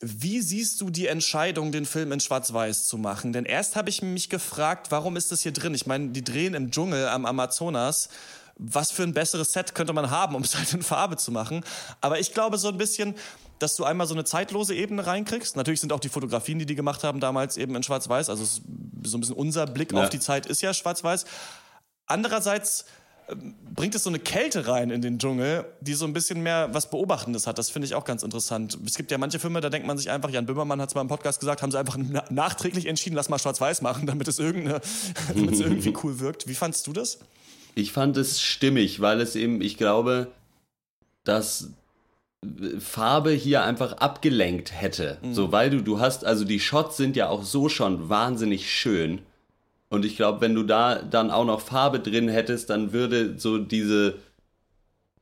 wie 0.00 0.40
siehst 0.42 0.80
du 0.80 0.90
die 0.90 1.06
Entscheidung, 1.08 1.72
den 1.72 1.86
Film 1.86 2.12
in 2.12 2.20
Schwarz-Weiß 2.20 2.86
zu 2.86 2.98
machen? 2.98 3.32
Denn 3.32 3.44
erst 3.46 3.74
habe 3.76 3.88
ich 3.88 4.02
mich 4.02 4.28
gefragt, 4.28 4.90
warum 4.90 5.16
ist 5.16 5.32
das 5.32 5.40
hier 5.40 5.52
drin? 5.52 5.74
Ich 5.74 5.86
meine, 5.86 6.08
die 6.10 6.22
drehen 6.22 6.54
im 6.54 6.70
Dschungel 6.70 7.08
am 7.08 7.26
Amazonas. 7.26 8.08
Was 8.58 8.90
für 8.90 9.02
ein 9.02 9.12
besseres 9.12 9.52
Set 9.52 9.74
könnte 9.74 9.92
man 9.92 10.10
haben, 10.10 10.34
um 10.34 10.42
es 10.42 10.56
halt 10.56 10.72
in 10.72 10.82
Farbe 10.82 11.16
zu 11.16 11.30
machen? 11.32 11.62
Aber 12.00 12.20
ich 12.20 12.32
glaube 12.32 12.56
so 12.58 12.68
ein 12.68 12.78
bisschen, 12.78 13.14
dass 13.58 13.76
du 13.76 13.84
einmal 13.84 14.06
so 14.06 14.14
eine 14.14 14.24
zeitlose 14.24 14.74
Ebene 14.74 15.06
reinkriegst. 15.06 15.56
Natürlich 15.56 15.80
sind 15.80 15.92
auch 15.92 16.00
die 16.00 16.08
Fotografien, 16.08 16.58
die 16.58 16.66
die 16.66 16.74
gemacht 16.74 17.04
haben, 17.04 17.20
damals 17.20 17.56
eben 17.56 17.74
in 17.74 17.82
Schwarz-Weiß. 17.82 18.28
Also 18.28 18.44
so 18.44 18.60
ein 19.16 19.20
bisschen 19.20 19.34
unser 19.36 19.66
Blick 19.66 19.92
Ja. 19.92 20.02
auf 20.04 20.08
die 20.10 20.20
Zeit 20.20 20.46
ist 20.46 20.60
ja 20.62 20.74
Schwarz-Weiß. 20.74 21.24
Andererseits 22.06 22.84
ähm, 23.28 23.54
bringt 23.74 23.94
es 23.94 24.04
so 24.04 24.10
eine 24.10 24.18
Kälte 24.18 24.68
rein 24.68 24.90
in 24.90 25.02
den 25.02 25.18
Dschungel, 25.18 25.64
die 25.80 25.94
so 25.94 26.04
ein 26.04 26.12
bisschen 26.12 26.42
mehr 26.42 26.68
was 26.72 26.90
Beobachtendes 26.90 27.46
hat. 27.46 27.58
Das 27.58 27.70
finde 27.70 27.86
ich 27.86 27.94
auch 27.94 28.04
ganz 28.04 28.22
interessant. 28.22 28.78
Es 28.86 28.96
gibt 28.96 29.10
ja 29.10 29.18
manche 29.18 29.38
Filme, 29.38 29.60
da 29.60 29.70
denkt 29.70 29.86
man 29.86 29.98
sich 29.98 30.10
einfach, 30.10 30.30
Jan 30.30 30.46
Böhmermann 30.46 30.80
hat 30.80 30.90
es 30.90 30.94
mal 30.94 31.00
im 31.00 31.08
Podcast 31.08 31.40
gesagt, 31.40 31.62
haben 31.62 31.70
sie 31.72 31.78
einfach 31.78 31.96
na 31.98 32.24
nachträglich 32.30 32.86
entschieden, 32.86 33.16
lass 33.16 33.28
mal 33.28 33.38
schwarz-weiß 33.38 33.82
machen, 33.82 34.06
damit 34.06 34.28
es, 34.28 34.36
damit 34.36 34.82
es 35.52 35.60
irgendwie 35.60 35.94
cool 36.04 36.20
wirkt. 36.20 36.46
Wie 36.46 36.54
fandst 36.54 36.86
du 36.86 36.92
das? 36.92 37.18
Ich 37.74 37.92
fand 37.92 38.16
es 38.16 38.40
stimmig, 38.40 39.00
weil 39.00 39.20
es 39.20 39.34
eben, 39.34 39.60
ich 39.60 39.76
glaube, 39.76 40.28
dass 41.24 41.70
Farbe 42.78 43.30
hier 43.30 43.64
einfach 43.64 43.94
abgelenkt 43.94 44.72
hätte. 44.72 45.18
So, 45.32 45.52
weil 45.52 45.70
du, 45.70 45.82
du 45.82 46.00
hast, 46.00 46.24
also 46.24 46.44
die 46.44 46.60
Shots 46.60 46.96
sind 46.96 47.16
ja 47.16 47.28
auch 47.28 47.42
so 47.42 47.68
schon 47.68 48.08
wahnsinnig 48.08 48.70
schön. 48.70 49.20
Und 49.88 50.04
ich 50.04 50.16
glaube, 50.16 50.40
wenn 50.40 50.54
du 50.54 50.62
da 50.62 50.96
dann 50.96 51.30
auch 51.30 51.44
noch 51.44 51.60
Farbe 51.60 52.00
drin 52.00 52.28
hättest, 52.28 52.70
dann 52.70 52.92
würde 52.92 53.38
so 53.38 53.58
diese, 53.58 54.16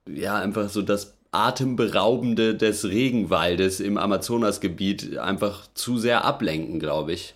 ja, 0.08 0.36
einfach 0.36 0.68
so 0.68 0.82
das 0.82 1.14
Atemberaubende 1.32 2.54
des 2.54 2.84
Regenwaldes 2.84 3.80
im 3.80 3.98
Amazonasgebiet 3.98 5.18
einfach 5.18 5.66
zu 5.74 5.98
sehr 5.98 6.24
ablenken, 6.24 6.78
glaube 6.78 7.12
ich. 7.12 7.34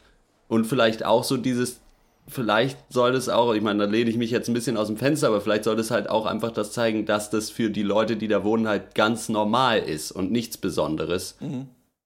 Und 0.48 0.66
vielleicht 0.66 1.04
auch 1.04 1.24
so 1.24 1.36
dieses, 1.36 1.80
vielleicht 2.28 2.78
soll 2.92 3.14
es 3.14 3.28
auch, 3.28 3.54
ich 3.54 3.62
meine, 3.62 3.86
da 3.86 3.90
lehne 3.90 4.10
ich 4.10 4.16
mich 4.16 4.30
jetzt 4.30 4.48
ein 4.48 4.54
bisschen 4.54 4.76
aus 4.76 4.86
dem 4.88 4.96
Fenster, 4.96 5.28
aber 5.28 5.40
vielleicht 5.40 5.64
soll 5.64 5.78
es 5.80 5.90
halt 5.90 6.08
auch 6.10 6.26
einfach 6.26 6.52
das 6.52 6.72
zeigen, 6.72 7.06
dass 7.06 7.30
das 7.30 7.50
für 7.50 7.70
die 7.70 7.82
Leute, 7.82 8.16
die 8.16 8.28
da 8.28 8.44
wohnen, 8.44 8.68
halt 8.68 8.94
ganz 8.94 9.28
normal 9.28 9.78
ist 9.80 10.12
und 10.12 10.30
nichts 10.30 10.56
Besonderes. 10.58 11.36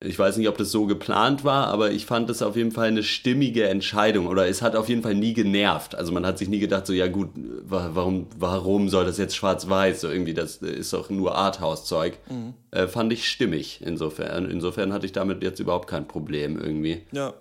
Ich 0.05 0.19
weiß 0.19 0.37
nicht, 0.39 0.49
ob 0.49 0.59
das 0.59 0.73
so 0.73 0.87
geplant 0.87 1.45
war, 1.45 1.69
aber 1.69 1.93
ich 1.93 2.07
fand 2.07 2.29
das 2.29 2.43
auf 2.43 2.57
jeden 2.57 2.73
Fall 2.73 2.89
eine 2.89 3.05
stimmige 3.05 3.69
Entscheidung 3.69 4.27
oder 4.27 4.49
es 4.49 4.61
hat 4.61 4.75
auf 4.75 4.89
jeden 4.89 5.01
Fall 5.03 5.15
nie 5.15 5.33
genervt. 5.33 5.95
Also 5.95 6.11
man 6.11 6.27
hat 6.27 6.39
sich 6.39 6.49
nie 6.49 6.59
gedacht, 6.59 6.89
so 6.89 6.93
ja 6.93 7.07
gut, 7.07 7.29
wa- 7.37 7.91
warum, 7.95 8.27
warum 8.37 8.89
soll 8.89 9.05
das 9.05 9.17
jetzt 9.19 9.37
schwarz-weiß? 9.37 10.01
So 10.01 10.09
irgendwie, 10.09 10.35
das 10.35 10.57
ist 10.57 10.93
doch 10.93 11.09
nur 11.09 11.37
Arthouse-Zeug. 11.37 12.15
Äh, 12.73 12.89
fand 12.89 13.13
ich 13.13 13.29
stimmig 13.29 13.81
insofern. 13.85 14.51
Insofern 14.51 14.93
hatte 14.93 15.07
ich 15.07 15.13
damit 15.13 15.41
jetzt 15.45 15.61
überhaupt 15.61 15.89
kein 15.89 16.09
Problem 16.09 16.59
irgendwie. 16.59 17.03
Ja. 17.13 17.35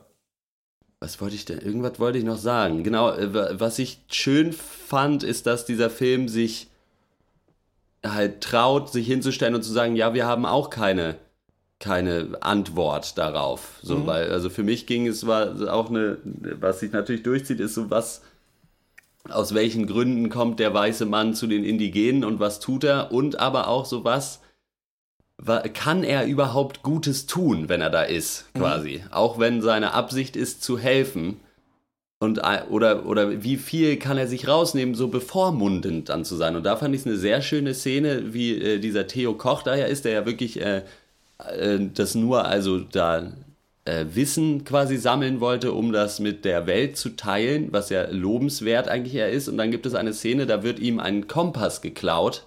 Was 1.03 1.19
wollte 1.19 1.33
ich 1.35 1.45
denn? 1.45 1.59
Irgendwas 1.59 1.99
wollte 1.99 2.19
ich 2.19 2.23
noch 2.23 2.37
sagen. 2.37 2.83
Genau, 2.83 3.11
äh, 3.11 3.33
wa- 3.33 3.49
was 3.53 3.79
ich 3.79 3.99
schön 4.11 4.53
fand, 4.53 5.23
ist, 5.23 5.47
dass 5.47 5.65
dieser 5.65 5.89
Film 5.89 6.27
sich 6.29 6.67
halt 8.05 8.41
traut, 8.41 8.91
sich 8.91 9.07
hinzustellen 9.07 9.55
und 9.55 9.63
zu 9.63 9.71
sagen, 9.71 9.95
ja, 9.95 10.13
wir 10.13 10.25
haben 10.27 10.45
auch 10.45 10.69
keine, 10.69 11.15
keine 11.79 12.37
Antwort 12.41 13.17
darauf. 13.17 13.79
So, 13.81 14.05
weil, 14.05 14.31
also 14.31 14.49
für 14.51 14.63
mich 14.63 14.85
ging 14.85 15.07
es, 15.07 15.25
war 15.25 15.73
auch 15.73 15.89
eine, 15.89 16.17
was 16.23 16.79
sich 16.79 16.91
natürlich 16.91 17.23
durchzieht, 17.23 17.59
ist 17.59 17.73
so 17.73 17.89
was, 17.89 18.21
aus 19.29 19.53
welchen 19.55 19.87
Gründen 19.87 20.29
kommt 20.29 20.59
der 20.59 20.73
weiße 20.73 21.05
Mann 21.05 21.33
zu 21.33 21.47
den 21.47 21.63
Indigenen 21.63 22.23
und 22.23 22.39
was 22.39 22.59
tut 22.59 22.83
er 22.83 23.11
und 23.11 23.39
aber 23.39 23.67
auch 23.67 23.85
so 23.85 24.03
was, 24.03 24.37
wa- 24.37 24.41
kann 25.73 26.03
er 26.03 26.25
überhaupt 26.25 26.83
Gutes 26.83 27.25
tun, 27.25 27.69
wenn 27.69 27.81
er 27.81 27.89
da 27.89 28.03
ist, 28.03 28.45
quasi. 28.53 29.03
Auch 29.11 29.39
wenn 29.39 29.61
seine 29.61 29.93
Absicht 29.93 30.35
ist, 30.35 30.63
zu 30.63 30.77
helfen. 30.77 31.39
Und, 32.19 32.43
ein- 32.43 32.67
oder, 32.67 33.07
oder 33.07 33.43
wie 33.43 33.57
viel 33.57 33.97
kann 33.97 34.17
er 34.17 34.27
sich 34.27 34.47
rausnehmen, 34.47 34.93
so 34.93 35.07
bevormundend 35.07 36.09
dann 36.09 36.23
zu 36.23 36.35
sein. 36.35 36.55
Und 36.55 36.63
da 36.63 36.75
fand 36.75 36.93
ich 36.93 37.01
es 37.01 37.07
eine 37.07 37.17
sehr 37.17 37.41
schöne 37.41 37.73
Szene, 37.73 38.33
wie 38.33 38.53
äh, 38.61 38.79
dieser 38.79 39.07
Theo 39.07 39.33
Koch 39.33 39.63
da 39.63 39.75
ja 39.75 39.85
ist, 39.85 40.05
der 40.05 40.11
ja 40.11 40.25
wirklich 40.27 40.61
äh, 40.61 40.83
äh, 41.39 41.79
das 41.93 42.13
nur 42.13 42.45
also 42.45 42.79
da 42.79 43.19
äh, 43.19 43.31
äh, 43.85 44.05
Wissen 44.13 44.63
quasi 44.63 44.97
sammeln 44.97 45.39
wollte, 45.39 45.71
um 45.73 45.91
das 45.91 46.19
mit 46.19 46.45
der 46.45 46.67
Welt 46.67 46.97
zu 46.97 47.15
teilen, 47.15 47.69
was 47.71 47.89
ja 47.89 48.07
lobenswert 48.09 48.87
eigentlich 48.87 49.15
er 49.15 49.29
ist. 49.31 49.47
Und 49.47 49.57
dann 49.57 49.71
gibt 49.71 49.85
es 49.85 49.95
eine 49.95 50.13
Szene, 50.13 50.45
da 50.45 50.63
wird 50.63 50.79
ihm 50.79 50.99
ein 50.99 51.27
Kompass 51.27 51.81
geklaut. 51.81 52.45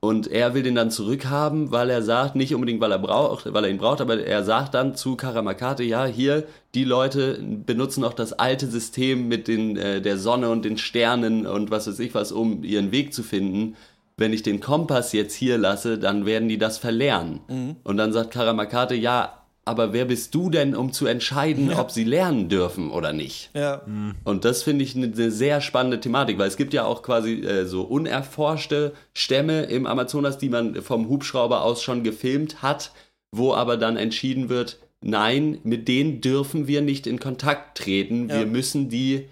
Und 0.00 0.26
er 0.28 0.54
will 0.54 0.62
den 0.62 0.74
dann 0.74 0.90
zurückhaben, 0.90 1.72
weil 1.72 1.90
er 1.90 2.02
sagt, 2.02 2.36
nicht 2.36 2.54
unbedingt, 2.54 2.80
weil 2.80 2.92
er 2.92 2.98
braucht, 2.98 3.52
weil 3.52 3.64
er 3.64 3.70
ihn 3.70 3.78
braucht, 3.78 4.00
aber 4.00 4.24
er 4.24 4.44
sagt 4.44 4.74
dann 4.74 4.94
zu 4.94 5.16
Karamakate, 5.16 5.82
ja, 5.84 6.04
hier, 6.04 6.44
die 6.74 6.84
Leute 6.84 7.42
benutzen 7.64 8.02
noch 8.02 8.12
das 8.12 8.34
alte 8.34 8.66
System 8.66 9.26
mit 9.26 9.48
den, 9.48 9.76
äh, 9.76 10.02
der 10.02 10.18
Sonne 10.18 10.50
und 10.50 10.64
den 10.64 10.76
Sternen 10.76 11.46
und 11.46 11.70
was 11.70 11.86
weiß 11.88 11.98
ich 12.00 12.14
was, 12.14 12.30
um 12.30 12.62
ihren 12.62 12.92
Weg 12.92 13.14
zu 13.14 13.22
finden. 13.22 13.76
Wenn 14.18 14.32
ich 14.32 14.42
den 14.42 14.60
Kompass 14.60 15.12
jetzt 15.12 15.34
hier 15.34 15.58
lasse, 15.58 15.98
dann 15.98 16.24
werden 16.26 16.48
die 16.48 16.58
das 16.58 16.78
verlernen. 16.78 17.40
Mhm. 17.48 17.76
Und 17.82 17.96
dann 17.96 18.12
sagt 18.12 18.30
Karamakate, 18.30 18.94
ja, 18.94 19.45
aber 19.66 19.92
wer 19.92 20.04
bist 20.04 20.32
du 20.34 20.48
denn, 20.48 20.76
um 20.76 20.92
zu 20.92 21.06
entscheiden, 21.06 21.70
ja. 21.70 21.80
ob 21.80 21.90
sie 21.90 22.04
lernen 22.04 22.48
dürfen 22.48 22.90
oder 22.90 23.12
nicht? 23.12 23.50
Ja. 23.52 23.82
Und 24.22 24.44
das 24.44 24.62
finde 24.62 24.84
ich 24.84 24.94
eine 24.94 25.30
sehr 25.32 25.60
spannende 25.60 26.00
Thematik, 26.00 26.38
weil 26.38 26.46
es 26.46 26.56
gibt 26.56 26.72
ja 26.72 26.84
auch 26.84 27.02
quasi 27.02 27.40
äh, 27.40 27.66
so 27.66 27.82
unerforschte 27.82 28.92
Stämme 29.12 29.64
im 29.64 29.86
Amazonas, 29.86 30.38
die 30.38 30.50
man 30.50 30.80
vom 30.82 31.08
Hubschrauber 31.08 31.62
aus 31.62 31.82
schon 31.82 32.04
gefilmt 32.04 32.62
hat, 32.62 32.92
wo 33.32 33.54
aber 33.54 33.76
dann 33.76 33.96
entschieden 33.96 34.48
wird, 34.48 34.78
nein, 35.00 35.58
mit 35.64 35.88
denen 35.88 36.20
dürfen 36.20 36.68
wir 36.68 36.80
nicht 36.80 37.08
in 37.08 37.18
Kontakt 37.18 37.78
treten, 37.78 38.28
ja. 38.28 38.38
wir 38.38 38.46
müssen 38.46 38.88
die 38.88 39.26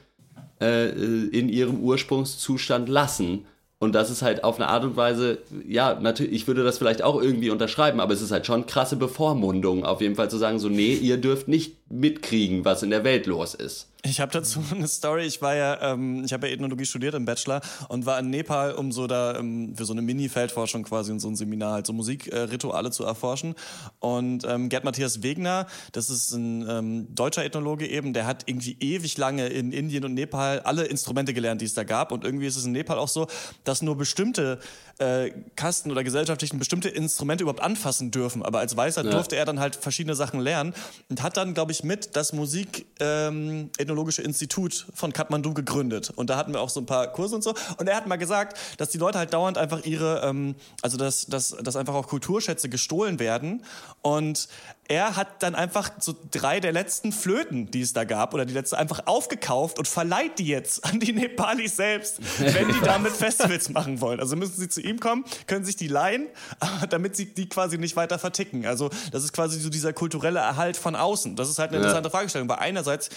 äh, 0.61 0.89
in 0.89 1.49
ihrem 1.49 1.78
Ursprungszustand 1.78 2.89
lassen. 2.89 3.47
Und 3.79 3.95
das 3.95 4.11
ist 4.11 4.22
halt 4.22 4.45
auf 4.45 4.57
eine 4.57 4.68
Art 4.68 4.85
und 4.85 4.97
Weise, 4.97 5.39
ja, 5.66 5.99
natürlich, 6.01 6.33
ich 6.33 6.47
würde 6.47 6.64
das 6.64 6.79
vielleicht 6.79 7.03
auch 7.03 7.20
irgendwie 7.20 7.51
unterschreiben, 7.51 8.01
aber 8.01 8.14
es 8.14 8.22
ist 8.22 8.31
halt 8.31 8.47
schon 8.47 8.66
krasse 8.66 8.97
Bevormundung, 8.97 9.85
auf 9.85 10.01
jeden 10.01 10.14
Fall 10.14 10.31
zu 10.31 10.39
sagen, 10.39 10.59
so, 10.59 10.68
nee, 10.68 10.95
ihr 10.95 11.18
dürft 11.18 11.49
nicht 11.49 11.91
mitkriegen, 11.91 12.64
was 12.64 12.83
in 12.83 12.91
der 12.91 13.05
Welt 13.05 13.27
los 13.27 13.55
ist. 13.55 13.91
Ich 14.07 14.20
habe 14.20 14.30
dazu 14.30 14.62
eine 14.70 14.86
Story. 14.86 15.24
Ich 15.24 15.40
war 15.40 15.55
ja, 15.55 15.92
ähm, 15.92 16.24
ich 16.24 16.32
habe 16.32 16.46
ja 16.46 16.52
Ethnologie 16.52 16.84
studiert 16.84 17.14
im 17.14 17.24
Bachelor 17.24 17.61
und 17.88 18.05
war 18.05 18.18
in 18.18 18.30
Nepal, 18.30 18.74
um 18.74 18.92
so 18.92 19.07
da 19.07 19.36
ähm, 19.38 19.74
für 19.74 19.86
so 19.86 19.92
eine 19.92 20.02
Mini-Feldforschung 20.02 20.82
quasi 20.82 21.11
und 21.11 21.20
so 21.20 21.28
ein 21.28 21.36
Seminar 21.36 21.72
halt 21.72 21.86
so 21.86 21.92
Musikrituale 21.94 22.88
äh, 22.88 22.90
zu 22.90 23.05
erforschen. 23.05 23.55
Und 24.00 24.44
ähm, 24.44 24.68
Gerd 24.68 24.84
Matthias 24.84 25.22
Wegner, 25.22 25.66
das 25.92 26.11
ist 26.11 26.32
ein 26.32 26.68
ähm, 26.68 27.14
deutscher 27.14 27.44
Ethnologe 27.44 27.88
eben, 27.88 28.12
der 28.12 28.26
hat 28.26 28.42
irgendwie 28.46 28.76
ewig 28.78 29.16
lange 29.16 29.48
in 29.48 29.72
Indien 29.72 30.05
und 30.05 30.12
Nepal 30.12 30.61
alle 30.61 30.84
Instrumente 30.84 31.32
gelernt, 31.32 31.62
die 31.62 31.66
es 31.66 31.74
da 31.74 31.84
gab. 31.84 32.12
Und 32.12 32.24
irgendwie 32.24 32.46
ist 32.46 32.57
es 32.57 32.66
in 32.66 32.72
Nepal 32.72 32.98
auch 32.98 33.09
so, 33.09 33.26
dass 33.64 33.80
nur 33.80 33.96
bestimmte 33.96 34.59
äh, 34.98 35.30
Kasten 35.57 35.90
oder 35.90 36.05
Gesellschaftlichen 36.05 36.59
bestimmte 36.59 36.90
Instrumente 36.90 37.42
überhaupt 37.42 37.62
anfassen 37.62 38.11
dürfen. 38.11 38.42
Aber 38.42 38.59
als 38.59 38.76
Weißer 38.76 39.02
ja. 39.05 39.11
durfte 39.11 39.36
er 39.36 39.46
dann 39.46 39.61
halt 39.61 39.76
verschiedene 39.76 40.14
Sachen 40.14 40.40
lernen 40.40 40.74
und 41.09 41.22
hat 41.22 41.38
dann, 41.38 41.55
glaube 41.55 41.72
ich, 41.72 41.84
mit 41.84 42.16
das 42.16 42.34
Musikethnologische 42.34 42.84
ähm, 43.00 43.70
Institut 44.03 44.86
von 44.95 45.12
Kathmandu 45.12 45.55
gegründet. 45.55 46.11
Und 46.14 46.30
da 46.30 46.36
hatten 46.36 46.53
wir 46.53 46.61
auch 46.61 46.68
so 46.68 46.80
ein 46.80 46.86
paar 46.86 47.07
Kurse 47.09 47.34
und 47.36 47.42
so. 47.42 47.55
Und 47.78 47.88
er 47.88 47.97
hat 47.97 48.07
mal 48.07 48.16
gesagt, 48.16 48.59
dass 48.78 48.90
die 48.90 48.99
Leute 48.99 49.18
halt 49.18 49.32
dauernd 49.32 49.59
einfach 49.59 49.84
ihre, 49.84 50.22
ähm, 50.22 50.55
also 50.82 50.97
dass, 50.97 51.26
dass, 51.26 51.57
dass 51.62 51.76
einfach 51.76 51.95
auch 51.95 52.09
Kulturschätze 52.09 52.68
gestohlen 52.68 53.18
werden. 53.18 53.64
Und 54.03 54.49
er 54.89 55.16
hat 55.16 55.43
dann 55.43 55.55
einfach 55.55 55.91
so 55.99 56.14
drei 56.30 56.61
der 56.61 56.72
letzten 56.72 57.12
Flöten, 57.12 57.70
die 57.70 57.80
es 57.80 57.93
da 57.95 58.05
gab, 58.05 58.35
oder 58.35 58.45
die 58.45 58.53
letzte 58.53 58.76
einfach 58.76 59.07
aufgekauft 59.07 59.78
und 59.78 59.89
verleiht 59.89 60.39
die 60.39 60.47
jetzt 60.47 60.85
an 60.85 61.01
die 61.01 61.12
Nepalis 61.12 61.76
selbst, 61.76 62.20
wenn 62.39 62.68
die 62.68 62.80
damit 62.80 63.12
Festivals 63.16 63.70
machen 63.70 64.01
wollen. 64.01 64.20
Also 64.20 64.37
müssen 64.37 64.61
sie 64.61 64.68
zu 64.68 64.82
ihm 64.82 65.01
kommen, 65.01 65.24
können 65.47 65.64
sich 65.64 65.76
die 65.76 65.89
leihen, 65.89 66.26
damit 66.91 67.16
sie 67.16 67.26
die 67.26 67.49
quasi 67.49 67.78
nicht 67.78 67.97
weiter 67.97 68.18
verticken. 68.18 68.66
Also 68.66 68.91
das 69.11 69.24
ist 69.24 69.32
quasi 69.32 69.59
so 69.59 69.70
dieser 69.70 69.93
kulturelle 69.93 70.41
Erhalt 70.41 70.76
von 70.76 70.97
außen. 70.97 71.37
Das 71.37 71.49
ist 71.49 71.59
halt 71.59 71.70
eine 71.70 71.78
interessante 71.78 72.09
ja. 72.09 72.11
Fragestellung, 72.11 72.49
weil 72.49 72.59
einerseits 72.59 73.09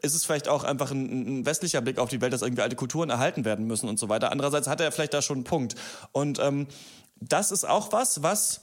ist 0.00 0.14
es 0.14 0.24
vielleicht 0.24 0.48
auch 0.48 0.64
einfach 0.64 0.90
ein, 0.90 1.40
ein, 1.40 1.46
westlicher 1.46 1.82
Blick 1.82 1.98
auf 1.98 2.08
die 2.08 2.20
Welt, 2.20 2.32
dass 2.32 2.42
irgendwie 2.42 2.62
alte 2.62 2.76
Kulturen 2.76 3.10
erhalten 3.10 3.44
werden 3.44 3.66
müssen 3.66 3.88
und 3.88 3.98
so 3.98 4.08
weiter. 4.08 4.32
Andererseits 4.32 4.68
hat 4.68 4.80
er 4.80 4.90
vielleicht 4.90 5.12
da 5.12 5.20
schon 5.20 5.38
einen 5.38 5.44
Punkt. 5.44 5.74
Und 6.12 6.38
ähm, 6.38 6.66
das 7.20 7.52
ist 7.52 7.68
auch 7.68 7.92
was, 7.92 8.22
was 8.22 8.62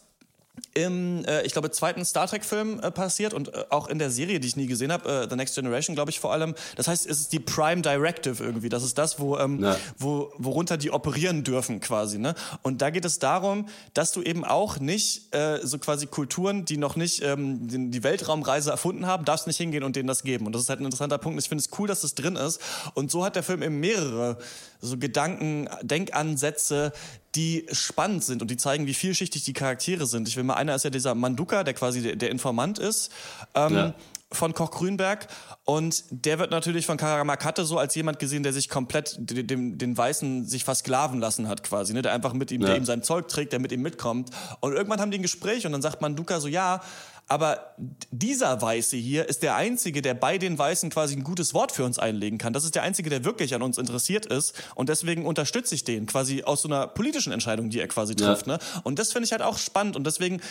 im, 0.74 1.26
äh, 1.26 1.42
ich 1.44 1.54
glaube, 1.54 1.72
zweiten 1.72 2.06
Star 2.06 2.28
Trek-Film 2.28 2.80
äh, 2.80 2.92
passiert 2.92 3.34
und 3.34 3.54
äh, 3.54 3.66
auch 3.70 3.88
in 3.88 4.00
der 4.00 4.10
Serie, 4.12 4.40
die 4.40 4.48
ich 4.48 4.56
nie 4.56 4.68
gesehen 4.68 4.92
habe, 4.92 5.24
äh, 5.24 5.28
The 5.30 5.36
Next 5.36 5.56
Generation, 5.56 5.96
glaube 5.96 6.12
ich 6.12 6.20
vor 6.20 6.32
allem. 6.32 6.56
Das 6.76 6.88
heißt, 6.88 7.06
es 7.08 7.20
ist 7.22 7.34
die 7.34 7.40
Prime 7.40 7.82
Directive 7.82 8.44
irgendwie. 8.44 8.70
Das 8.70 8.84
ist 8.84 8.98
das, 8.98 9.20
wo, 9.20 9.38
ähm, 9.38 9.66
wo, 9.98 10.32
worunter 10.38 10.78
die 10.78 10.92
operieren 10.92 11.44
dürfen 11.44 11.80
quasi. 11.80 12.18
Ne? 12.20 12.36
Und 12.62 12.82
da 12.82 12.90
geht 12.90 13.06
es 13.06 13.20
darum, 13.20 13.68
dass 13.94 14.12
du 14.12 14.22
eben 14.22 14.46
auch 14.46 14.80
nicht 14.80 15.34
äh, 15.34 15.60
so 15.64 15.80
quasi 15.80 16.06
Kulturen, 16.08 16.66
die 16.66 16.78
noch 16.78 16.96
nicht 16.96 17.24
ähm, 17.24 17.68
die, 17.68 17.90
die 17.90 18.04
Weltraumreise 18.04 18.72
erfunden 18.72 19.08
haben, 19.08 19.26
darfst 19.26 19.48
nicht 19.48 19.58
hingehen 19.58 19.84
und 19.84 19.96
denen 19.96 20.08
das 20.08 20.24
geben. 20.24 20.46
Und 20.46 20.54
das 20.54 20.64
ist 20.64 20.70
halt 20.70 20.80
ein 20.80 20.86
interessanter 20.86 21.18
Punkt. 21.18 21.40
Ich 21.42 21.50
finde 21.50 21.64
es 21.64 21.80
cool, 21.80 21.88
dass 21.88 22.02
das 22.02 22.16
drin 22.16 22.36
ist. 22.36 22.62
Und 22.94 23.12
so 23.12 23.26
hat 23.26 23.36
der 23.36 23.44
Film 23.44 23.64
eben 23.64 23.80
mehrere 23.80 24.38
so 24.82 24.98
Gedanken, 24.98 25.68
Denkansätze, 25.82 26.92
die 27.38 27.68
spannend 27.72 28.24
sind 28.24 28.42
und 28.42 28.50
die 28.50 28.58
zeigen, 28.58 28.88
wie 28.88 28.94
vielschichtig 28.94 29.44
die 29.44 29.54
Charaktere 29.54 30.08
sind. 30.08 30.28
Ich 30.28 30.36
will 30.36 30.44
mal, 30.44 30.56
einer 30.56 30.76
ist 30.76 30.84
ja 30.84 30.90
dieser 30.90 31.16
Manduka, 31.16 31.64
der 31.64 31.76
quasi 31.76 32.02
der, 32.02 32.16
der 32.16 32.32
Informant 32.32 32.80
ist. 32.80 33.12
Ähm, 33.54 33.74
ja 33.76 33.94
von 34.32 34.54
Koch 34.54 34.72
Grünberg 34.72 35.28
und 35.64 36.04
der 36.10 36.38
wird 36.38 36.52
natürlich 36.52 36.86
von 36.86 36.98
Karamakate 36.98 37.64
so 37.64 37.78
als 37.78 37.96
jemand 37.96 38.20
gesehen, 38.20 38.44
der 38.44 38.52
sich 38.52 38.68
komplett 38.68 39.16
dem, 39.20 39.78
den 39.78 39.98
Weißen 39.98 40.46
sich 40.46 40.66
versklaven 40.66 41.22
lassen 41.22 41.48
hat 41.48 41.64
quasi, 41.64 41.94
ne? 41.94 42.02
der 42.02 42.12
einfach 42.12 42.34
mit 42.34 42.52
ihm, 42.52 42.62
ja. 42.62 42.68
der 42.68 42.78
ihm 42.78 42.84
sein 42.84 43.04
Zeug 43.04 43.30
trägt, 43.30 43.54
der 43.54 43.60
mit 43.60 43.72
ihm 43.72 43.82
mitkommt 43.82 44.32
und 44.60 44.74
irgendwann 44.74 45.00
haben 45.00 45.12
die 45.12 45.18
ein 45.18 45.22
Gespräch 45.22 45.66
und 45.66 45.72
dann 45.72 45.82
sagt 45.82 46.02
Manduka 46.02 46.42
so, 46.42 46.50
ja, 46.50 46.82
aber 47.28 47.76
dieser 48.12 48.62
Weiße 48.62 48.96
hier 48.96 49.28
ist 49.28 49.44
der 49.44 49.56
Einzige, 49.56 50.02
der 50.02 50.14
bei 50.14 50.38
den 50.38 50.58
Weißen 50.58 50.90
quasi 50.90 51.16
ein 51.16 51.24
gutes 51.24 51.54
Wort 51.54 51.74
für 51.74 51.84
uns 51.84 52.00
einlegen 52.00 52.38
kann. 52.38 52.54
Das 52.54 52.64
ist 52.64 52.76
der 52.76 52.84
Einzige, 52.84 53.10
der 53.10 53.26
wirklich 53.26 53.54
an 53.54 53.62
uns 53.62 53.78
interessiert 53.78 54.26
ist. 54.26 54.54
Und 54.76 54.90
deswegen 54.90 55.26
unterstütze 55.26 55.76
ich 55.76 55.84
den 55.84 56.06
quasi 56.06 56.44
aus 56.44 56.62
so 56.62 56.70
einer 56.70 56.88
politischen 56.88 57.34
Entscheidung, 57.34 57.70
die 57.70 57.80
er 57.80 57.88
quasi 57.90 58.16
trifft. 58.16 58.48
Ja. 58.48 58.54
Ne? 58.54 58.60
Und 58.84 58.98
das 58.98 59.12
finde 59.12 59.26
ich 59.26 59.34
halt 59.34 59.42
auch 59.42 59.58
spannend. 59.58 59.98
Und 59.98 60.08
deswegen 60.08 60.42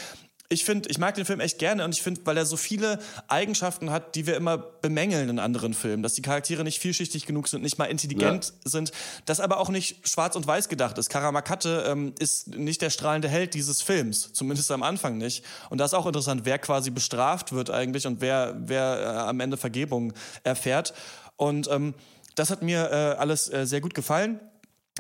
ich 0.49 0.65
finde, 0.65 0.89
ich 0.89 0.99
mag 0.99 1.15
den 1.15 1.25
Film 1.25 1.41
echt 1.41 1.59
gerne 1.59 1.85
und 1.85 1.95
ich 1.95 2.03
finde, 2.03 2.21
weil 2.25 2.37
er 2.37 2.47
so 2.47 2.57
viele 2.57 2.99
Eigenschaften 3.29 3.91
hat, 3.91 4.15
die 4.15 4.27
wir 4.27 4.37
immer 4.37 4.59
bemängeln 4.59 5.29
in 5.29 5.39
anderen 5.39 5.75
Filmen, 5.75 6.03
dass 6.03 6.15
die 6.15 6.23
Charaktere 6.23 6.63
nicht 6.63 6.81
vielschichtig 6.81 7.27
genug 7.27 7.49
sind, 7.49 7.63
nicht 7.63 7.79
mal 7.79 7.87
intelligent 7.87 8.53
ja. 8.65 8.71
sind, 8.71 8.93
dass 9.25 9.41
aber 9.41 9.59
auch 9.59 9.69
nicht 9.69 10.09
schwarz 10.09 10.37
und 10.37 10.47
weiß 10.47 10.69
gedacht 10.69 10.99
ist. 10.99 11.11
Karamakate 11.11 11.85
ähm, 11.89 12.15
ist 12.19 12.49
nicht 12.49 12.83
der 12.83 12.91
strahlende 12.91 13.29
Held 13.29 13.55
dieses 13.55 13.83
Films, 13.83 14.33
zumindest 14.33 14.71
am 14.71 14.83
Anfang 14.83 15.19
nicht. 15.19 15.45
Und 15.71 15.79
da 15.79 15.85
ist 15.85 15.95
auch 15.95 16.07
interessant, 16.07 16.43
wer 16.45 16.59
quasi 16.59 16.91
bestraft 16.91 17.53
wird 17.53 17.71
eigentlich 17.71 18.07
und 18.07 18.21
wer, 18.21 18.57
wer 18.59 19.01
äh, 19.01 19.07
am 19.29 19.41
Ende 19.41 19.57
Vergebung 19.57 20.13
erfährt. 20.45 20.95
Und 21.37 21.69
ähm, 21.71 21.95
das 22.37 22.51
hat 22.51 22.63
mir 22.63 22.91
äh, 22.91 23.19
alles 23.19 23.53
äh, 23.53 23.67
sehr 23.67 23.81
gut 23.81 23.95
gefallen. 23.95 24.41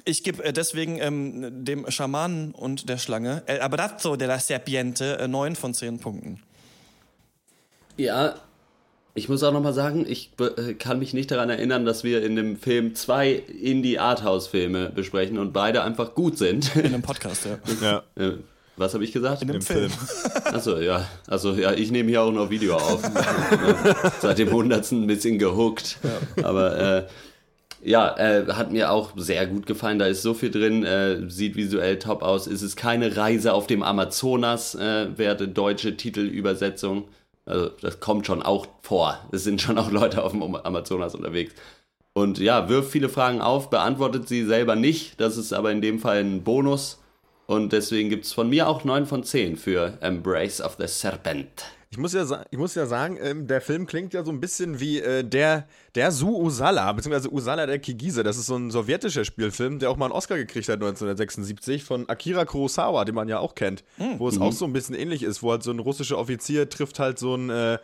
Ich 0.04 0.22
gebe 0.22 0.44
äh, 0.44 0.52
deswegen 0.52 0.98
ähm, 1.00 1.64
dem 1.64 1.90
Schamanen 1.90 2.52
und 2.52 2.88
der 2.88 2.98
Schlange, 2.98 3.42
El 3.46 3.60
Abrazo 3.60 4.16
de 4.16 4.28
la 4.28 4.38
Serpiente, 4.38 5.18
äh, 5.18 5.28
9 5.28 5.56
von 5.56 5.74
10 5.74 5.98
Punkten. 5.98 6.40
Ja, 7.96 8.34
ich 9.16 9.30
muss 9.30 9.42
auch 9.42 9.52
nochmal 9.52 9.72
sagen, 9.72 10.04
ich 10.06 10.30
äh, 10.38 10.74
kann 10.74 10.98
mich 10.98 11.14
nicht 11.14 11.30
daran 11.30 11.48
erinnern, 11.48 11.86
dass 11.86 12.04
wir 12.04 12.22
in 12.22 12.36
dem 12.36 12.58
Film 12.58 12.94
zwei 12.94 13.32
Indie-Arthouse-Filme 13.32 14.90
besprechen 14.94 15.38
und 15.38 15.54
beide 15.54 15.82
einfach 15.82 16.14
gut 16.14 16.36
sind. 16.36 16.76
In 16.76 16.86
einem 16.86 17.02
Podcast, 17.02 17.46
ja. 17.46 17.58
ja. 18.16 18.22
Äh, 18.22 18.34
was 18.76 18.92
habe 18.92 19.04
ich 19.04 19.12
gesagt? 19.12 19.40
In 19.40 19.48
dem 19.48 19.62
Film. 19.62 19.90
Achso, 20.44 20.78
ja. 20.80 21.08
Also 21.26 21.54
ja, 21.54 21.72
ich 21.72 21.90
nehme 21.90 22.10
hier 22.10 22.20
auch 22.20 22.30
noch 22.30 22.50
Video 22.50 22.76
auf. 22.76 23.00
Seit 24.20 24.36
dem 24.36 24.52
hundertsten 24.52 25.04
ein 25.04 25.06
bisschen 25.06 25.38
gehuckt. 25.38 25.96
Ja. 26.02 26.44
Aber 26.44 26.78
äh, 26.78 27.06
ja, 27.86 28.16
äh, 28.16 28.52
hat 28.52 28.72
mir 28.72 28.90
auch 28.90 29.12
sehr 29.14 29.46
gut 29.46 29.64
gefallen. 29.64 30.00
Da 30.00 30.06
ist 30.06 30.22
so 30.22 30.34
viel 30.34 30.50
drin, 30.50 30.84
äh, 30.84 31.30
sieht 31.30 31.54
visuell 31.54 32.00
top 32.00 32.22
aus. 32.22 32.48
Es 32.48 32.60
ist 32.60 32.74
keine 32.74 33.16
Reise 33.16 33.52
auf 33.52 33.68
dem 33.68 33.84
Amazonas, 33.84 34.74
äh, 34.74 35.16
werte 35.16 35.46
deutsche 35.46 35.96
Titelübersetzung. 35.96 37.04
Also 37.44 37.68
das 37.80 38.00
kommt 38.00 38.26
schon 38.26 38.42
auch 38.42 38.66
vor. 38.82 39.20
Es 39.30 39.44
sind 39.44 39.62
schon 39.62 39.78
auch 39.78 39.92
Leute 39.92 40.24
auf 40.24 40.32
dem 40.32 40.42
Amazonas 40.42 41.14
unterwegs. 41.14 41.54
Und 42.12 42.38
ja, 42.38 42.68
wirft 42.68 42.90
viele 42.90 43.08
Fragen 43.08 43.40
auf, 43.40 43.70
beantwortet 43.70 44.26
sie 44.26 44.44
selber 44.44 44.74
nicht. 44.74 45.20
Das 45.20 45.36
ist 45.36 45.52
aber 45.52 45.70
in 45.70 45.80
dem 45.80 46.00
Fall 46.00 46.18
ein 46.18 46.42
Bonus. 46.42 47.00
Und 47.46 47.72
deswegen 47.72 48.10
gibt 48.10 48.24
es 48.24 48.32
von 48.32 48.48
mir 48.48 48.68
auch 48.68 48.82
9 48.82 49.06
von 49.06 49.22
10 49.22 49.56
für 49.56 49.96
Embrace 50.00 50.60
of 50.60 50.76
the 50.80 50.88
Serpent. 50.88 51.66
Ich 51.90 51.98
muss 51.98 52.12
ja, 52.12 52.44
ich 52.50 52.58
muss 52.58 52.74
ja 52.74 52.86
sagen, 52.86 53.16
ähm, 53.20 53.46
der 53.46 53.60
Film 53.60 53.86
klingt 53.86 54.12
ja 54.12 54.24
so 54.24 54.32
ein 54.32 54.40
bisschen 54.40 54.80
wie 54.80 55.00
äh, 55.00 55.22
der, 55.22 55.66
der 55.94 56.10
Su 56.10 56.28
Usala, 56.28 56.92
beziehungsweise 56.92 57.32
Usala 57.32 57.64
der 57.66 57.78
Kigise. 57.78 58.22
Das 58.22 58.36
ist 58.36 58.46
so 58.46 58.56
ein 58.56 58.70
sowjetischer 58.70 59.24
Spielfilm, 59.24 59.78
der 59.78 59.90
auch 59.90 59.96
mal 59.96 60.06
einen 60.06 60.14
Oscar 60.14 60.36
gekriegt 60.36 60.68
hat 60.68 60.76
1976 60.76 61.84
von 61.84 62.08
Akira 62.08 62.44
Kurosawa, 62.44 63.04
den 63.04 63.14
man 63.14 63.28
ja 63.28 63.38
auch 63.38 63.54
kennt. 63.54 63.84
Mhm. 63.98 64.18
Wo 64.18 64.28
es 64.28 64.40
auch 64.40 64.52
so 64.52 64.64
ein 64.64 64.72
bisschen 64.72 64.94
ähnlich 64.94 65.22
ist, 65.22 65.42
wo 65.42 65.52
halt 65.52 65.62
so 65.62 65.70
ein 65.70 65.78
russischer 65.78 66.18
Offizier 66.18 66.68
trifft 66.68 66.98
halt 66.98 67.18
so 67.18 67.34
ein. 67.34 67.50
Äh, 67.50 67.78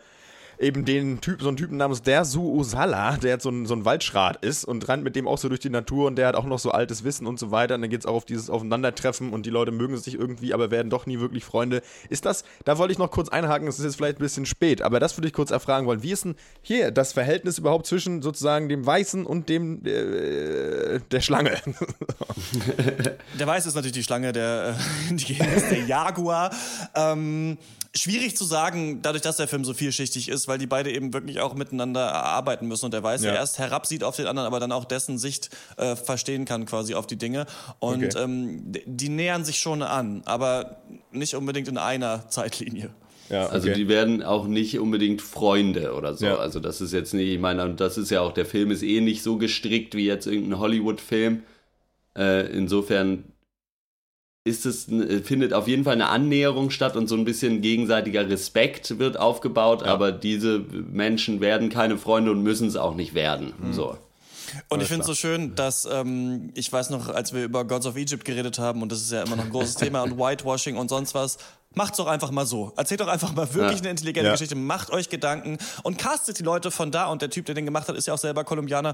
eben 0.63 0.85
den 0.85 1.21
Typ, 1.21 1.41
so 1.41 1.47
einen 1.47 1.57
Typen 1.57 1.77
namens 1.77 2.01
Dersu 2.01 2.41
Usala, 2.41 3.17
der 3.17 3.31
jetzt 3.31 3.43
so 3.43 3.49
ein, 3.49 3.65
so 3.65 3.75
ein 3.75 3.85
Waldschrat 3.85 4.43
ist 4.43 4.65
und 4.65 4.87
rennt 4.87 5.03
mit 5.03 5.15
dem 5.15 5.27
auch 5.27 5.37
so 5.37 5.49
durch 5.49 5.59
die 5.59 5.69
Natur 5.69 6.07
und 6.07 6.15
der 6.15 6.27
hat 6.27 6.35
auch 6.35 6.45
noch 6.45 6.59
so 6.59 6.71
altes 6.71 7.03
Wissen 7.03 7.27
und 7.27 7.39
so 7.39 7.51
weiter. 7.51 7.75
Und 7.75 7.81
dann 7.81 7.89
geht 7.89 7.99
es 7.99 8.05
auch 8.05 8.15
auf 8.15 8.25
dieses 8.25 8.49
Aufeinandertreffen 8.49 9.31
und 9.31 9.45
die 9.45 9.49
Leute 9.49 9.71
mögen 9.71 9.97
sich 9.97 10.15
irgendwie, 10.15 10.53
aber 10.53 10.71
werden 10.71 10.89
doch 10.89 11.05
nie 11.05 11.19
wirklich 11.19 11.45
Freunde. 11.45 11.81
Ist 12.09 12.25
das, 12.25 12.43
da 12.65 12.77
wollte 12.77 12.93
ich 12.93 12.97
noch 12.97 13.11
kurz 13.11 13.29
einhaken, 13.29 13.67
es 13.67 13.77
ist 13.79 13.85
jetzt 13.85 13.95
vielleicht 13.97 14.17
ein 14.17 14.23
bisschen 14.23 14.45
spät, 14.45 14.81
aber 14.81 14.99
das 14.99 15.17
würde 15.17 15.27
ich 15.27 15.33
kurz 15.33 15.51
erfragen 15.51 15.85
wollen. 15.85 16.03
Wie 16.03 16.11
ist 16.11 16.25
denn 16.25 16.35
hier 16.61 16.91
das 16.91 17.13
Verhältnis 17.13 17.57
überhaupt 17.57 17.85
zwischen 17.85 18.21
sozusagen 18.21 18.69
dem 18.69 18.85
Weißen 18.85 19.25
und 19.25 19.49
dem 19.49 19.85
äh, 19.85 20.99
der 21.11 21.21
Schlange? 21.21 21.57
Der 23.39 23.47
Weiße 23.47 23.67
ist 23.67 23.75
natürlich 23.75 23.93
die 23.93 24.03
Schlange, 24.03 24.31
der 24.31 24.75
äh, 25.09 25.15
der 25.69 25.83
Jaguar. 25.85 26.51
Ähm, 26.95 27.57
schwierig 27.95 28.35
zu 28.35 28.43
sagen, 28.43 29.01
dadurch, 29.01 29.21
dass 29.21 29.37
der 29.37 29.47
Film 29.47 29.63
so 29.65 29.73
vielschichtig 29.73 30.29
ist, 30.29 30.47
weil 30.47 30.57
die 30.57 30.65
beide 30.67 30.91
eben 30.91 31.13
wirklich 31.13 31.39
auch 31.41 31.53
miteinander 31.53 32.11
arbeiten 32.13 32.67
müssen 32.67 32.85
und 32.85 32.93
der 32.93 33.03
Weiße 33.03 33.27
Ja. 33.27 33.35
erst 33.35 33.59
herabsieht 33.59 34.03
auf 34.03 34.15
den 34.15 34.25
anderen, 34.25 34.47
aber 34.47 34.59
dann 34.59 34.71
auch 34.71 34.85
dessen 34.85 35.17
Sicht 35.19 35.49
äh, 35.77 35.95
verstehen 35.95 36.45
kann 36.45 36.65
quasi 36.65 36.95
auf 36.95 37.05
die 37.07 37.17
Dinge. 37.17 37.45
Und 37.79 38.03
Okay. 38.15 38.23
ähm, 38.23 38.63
die 38.85 39.09
nähern 39.09 39.45
sich 39.45 39.59
schon 39.59 39.83
an, 39.83 40.23
aber 40.25 40.77
nicht 41.11 41.35
unbedingt 41.35 41.67
in 41.67 41.77
einer 41.77 42.27
Zeitlinie. 42.29 42.89
Ja, 43.29 43.47
Also 43.47 43.69
die 43.71 43.87
werden 43.87 44.21
auch 44.21 44.47
nicht 44.47 44.77
unbedingt 44.79 45.21
Freunde 45.21 45.93
oder 45.93 46.13
so. 46.15 46.25
Ja. 46.25 46.35
Also 46.37 46.59
das 46.59 46.81
ist 46.81 46.91
jetzt 46.93 47.13
nicht, 47.13 47.29
ich 47.29 47.39
meine, 47.39 47.63
und 47.63 47.79
das 47.79 47.97
ist 47.97 48.09
ja 48.11 48.21
auch, 48.21 48.33
der 48.33 48.45
Film 48.45 48.69
ist 48.71 48.83
eh 48.83 49.01
nicht 49.01 49.23
so 49.23 49.37
gestrickt 49.37 49.95
wie 49.95 50.05
jetzt 50.05 50.25
irgendein 50.27 50.59
Hollywood-Film. 50.59 51.43
Äh, 52.17 52.47
insofern 52.55 53.23
ist 54.45 54.65
es, 54.65 54.89
äh, 54.89 55.21
findet 55.21 55.53
auf 55.53 55.67
jeden 55.67 55.83
Fall 55.83 55.93
eine 55.93 56.09
Annäherung 56.09 56.69
statt 56.69 56.95
und 56.95 57.07
so 57.07 57.15
ein 57.15 57.25
bisschen 57.25 57.61
gegenseitiger 57.61 58.29
Respekt 58.29 58.99
wird 58.99 59.17
aufgebaut, 59.17 59.83
aber 59.83 60.11
diese 60.11 60.59
Menschen 60.59 61.39
werden 61.39 61.69
keine 61.69 61.97
Freunde 61.97 62.31
und 62.31 62.43
müssen 62.43 62.67
es 62.67 62.75
auch 62.75 62.95
nicht 62.95 63.13
werden. 63.13 63.53
So. 63.71 63.97
Und 64.69 64.81
ich 64.81 64.87
finde 64.87 65.01
es 65.01 65.07
so 65.07 65.15
schön, 65.15 65.55
dass 65.55 65.85
ähm, 65.85 66.51
ich 66.53 66.71
weiß 66.71 66.89
noch, 66.89 67.09
als 67.09 67.33
wir 67.33 67.43
über 67.43 67.65
Gods 67.65 67.85
of 67.85 67.95
Egypt 67.95 68.25
geredet 68.25 68.59
haben, 68.59 68.81
und 68.81 68.91
das 68.91 69.01
ist 69.01 69.11
ja 69.11 69.23
immer 69.23 69.35
noch 69.35 69.45
ein 69.45 69.49
großes 69.49 69.75
Thema, 69.77 70.03
und 70.03 70.17
Whitewashing 70.17 70.75
und 70.77 70.89
sonst 70.89 71.15
was, 71.15 71.37
macht's 71.75 71.97
doch 71.97 72.07
einfach 72.07 72.31
mal 72.31 72.45
so. 72.45 72.71
Erzählt 72.77 72.99
doch 73.01 73.07
einfach 73.07 73.33
mal 73.33 73.53
wirklich 73.53 73.73
Ja. 73.79 73.83
eine 73.83 73.89
intelligente 73.91 74.27
Ja. 74.27 74.31
Geschichte, 74.33 74.55
macht 74.55 74.91
euch 74.91 75.09
Gedanken 75.09 75.57
und 75.83 75.97
castet 75.97 76.39
die 76.39 76.43
Leute 76.43 76.71
von 76.71 76.91
da. 76.91 77.07
Und 77.07 77.21
der 77.21 77.29
Typ, 77.29 77.45
der 77.45 77.55
den 77.55 77.65
gemacht 77.65 77.87
hat, 77.87 77.95
ist 77.95 78.07
ja 78.07 78.13
auch 78.13 78.17
selber 78.19 78.43
Kolumbianer 78.43 78.93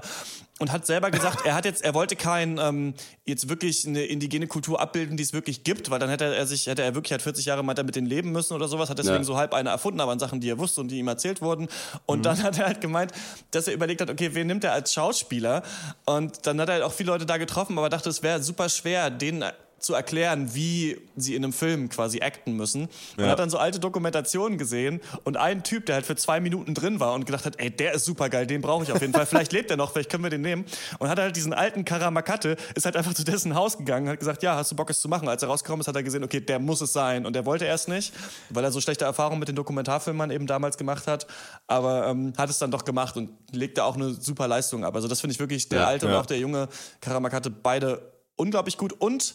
und 0.58 0.72
hat 0.72 0.86
selber 0.86 1.10
gesagt, 1.10 1.44
er 1.46 1.54
hat 1.54 1.64
jetzt, 1.64 1.82
er 1.84 1.94
wollte 1.94 2.16
kein 2.16 2.58
ähm, 2.58 2.94
jetzt 3.24 3.48
wirklich 3.48 3.86
eine 3.86 4.04
indigene 4.04 4.46
Kultur 4.46 4.80
abbilden, 4.80 5.16
die 5.16 5.22
es 5.22 5.32
wirklich 5.32 5.64
gibt, 5.64 5.90
weil 5.90 5.98
dann 5.98 6.08
hätte 6.10 6.34
er 6.34 6.46
sich, 6.46 6.66
hätte 6.66 6.82
er 6.82 6.94
wirklich 6.94 7.12
halt 7.12 7.22
40 7.22 7.44
Jahre 7.46 7.62
mal 7.64 7.74
damit 7.74 7.96
den 7.96 8.06
leben 8.06 8.32
müssen 8.32 8.54
oder 8.54 8.68
sowas, 8.68 8.90
hat 8.90 8.98
deswegen 8.98 9.16
Ja. 9.18 9.24
so 9.24 9.36
halb 9.36 9.54
eine 9.54 9.70
erfunden, 9.70 10.00
aber 10.00 10.12
an 10.12 10.18
Sachen, 10.18 10.40
die 10.40 10.50
er 10.50 10.58
wusste 10.58 10.80
und 10.80 10.88
die 10.88 10.98
ihm 10.98 11.08
erzählt 11.08 11.40
wurden. 11.42 11.68
Und 12.06 12.24
dann 12.26 12.42
hat 12.42 12.58
er 12.58 12.66
halt 12.66 12.80
gemeint, 12.80 13.12
dass 13.50 13.68
er 13.68 13.74
überlegt 13.74 14.00
hat, 14.00 14.10
okay, 14.10 14.30
wen 14.34 14.46
nimmt 14.46 14.64
er 14.64 14.72
als 14.72 14.92
Schauspieler? 14.92 15.62
Und 16.04 16.46
dann 16.46 16.60
hat 16.60 16.68
er 16.68 16.74
halt 16.74 16.84
auch 16.84 16.92
viele 16.92 17.10
Leute 17.12 17.26
da 17.26 17.36
getroffen, 17.36 17.78
aber 17.78 17.88
dachte, 17.88 18.08
es 18.08 18.22
wäre 18.22 18.42
super 18.42 18.68
schwer, 18.68 19.10
denen 19.10 19.44
zu 19.80 19.94
erklären, 19.94 20.54
wie 20.54 20.96
sie 21.16 21.34
in 21.34 21.42
einem 21.44 21.52
Film 21.52 21.88
quasi 21.88 22.20
acten 22.20 22.54
müssen. 22.56 22.82
Und 23.16 23.24
Ja. 23.24 23.30
hat 23.30 23.38
dann 23.38 23.50
so 23.50 23.58
alte 23.58 23.80
Dokumentationen 23.80 24.58
gesehen 24.58 25.00
und 25.24 25.36
einen 25.36 25.62
Typ, 25.62 25.86
der 25.86 25.96
halt 25.96 26.06
für 26.06 26.16
zwei 26.16 26.38
Minuten 26.40 26.74
drin 26.74 27.00
war 27.00 27.14
und 27.14 27.24
gedacht 27.26 27.44
hat, 27.46 27.58
ey, 27.58 27.70
der 27.70 27.92
ist 27.94 28.04
super 28.04 28.28
geil, 28.28 28.46
den 28.46 28.60
brauche 28.60 28.84
ich 28.84 28.92
auf 28.92 29.00
jeden 29.00 29.12
Fall. 29.12 29.26
Vielleicht 29.26 29.52
lebt 29.52 29.70
er 29.70 29.76
noch, 29.76 29.92
vielleicht 29.92 30.10
können 30.10 30.22
wir 30.22 30.30
den 30.30 30.42
nehmen. 30.42 30.64
Und 30.98 31.08
hat 31.08 31.18
halt 31.18 31.34
diesen 31.36 31.52
alten 31.52 31.84
Karamakate, 31.84 32.56
ist 32.74 32.84
halt 32.84 32.96
einfach 32.96 33.14
zu 33.14 33.24
dessen 33.24 33.54
Haus 33.54 33.78
gegangen 33.78 34.06
und 34.06 34.12
hat 34.12 34.18
gesagt, 34.18 34.42
ja, 34.42 34.54
hast 34.56 34.70
du 34.70 34.76
Bock, 34.76 34.90
es 34.90 35.00
zu 35.00 35.08
machen? 35.08 35.28
Als 35.28 35.42
er 35.42 35.48
rausgekommen 35.48 35.80
ist, 35.80 35.88
hat 35.88 35.96
er 35.96 36.02
gesehen, 36.02 36.24
okay, 36.24 36.40
der 36.40 36.58
muss 36.58 36.80
es 36.80 36.92
sein. 36.92 37.26
Und 37.26 37.34
der 37.34 37.46
wollte 37.46 37.64
erst 37.64 37.88
nicht, 37.88 38.12
weil 38.50 38.62
er 38.64 38.70
so 38.72 38.80
schlechte 38.80 39.04
Erfahrungen 39.04 39.38
mit 39.40 39.48
den 39.48 39.56
Dokumentarfilmern 39.56 40.30
eben 40.30 40.46
damals 40.46 40.76
gemacht 40.78 41.06
hat. 41.06 41.26
Aber 41.66 42.06
ähm, 42.08 42.32
hat 42.36 42.50
es 42.50 42.58
dann 42.58 42.70
doch 42.70 42.84
gemacht 42.84 43.16
und 43.16 43.30
legte 43.52 43.84
auch 43.84 43.94
eine 43.96 44.12
super 44.14 44.46
Leistung 44.48 44.84
ab. 44.84 44.94
Also 44.94 45.08
das 45.08 45.20
finde 45.20 45.32
ich 45.34 45.40
wirklich, 45.40 45.68
der 45.68 45.80
Ja, 45.80 45.86
alte 45.86 46.06
und 46.06 46.12
ja. 46.12 46.20
auch 46.20 46.26
der 46.26 46.38
junge 46.38 46.68
Karamakate, 47.00 47.50
beide 47.50 48.12
unglaublich 48.36 48.76
gut. 48.78 48.92
Und 48.94 49.34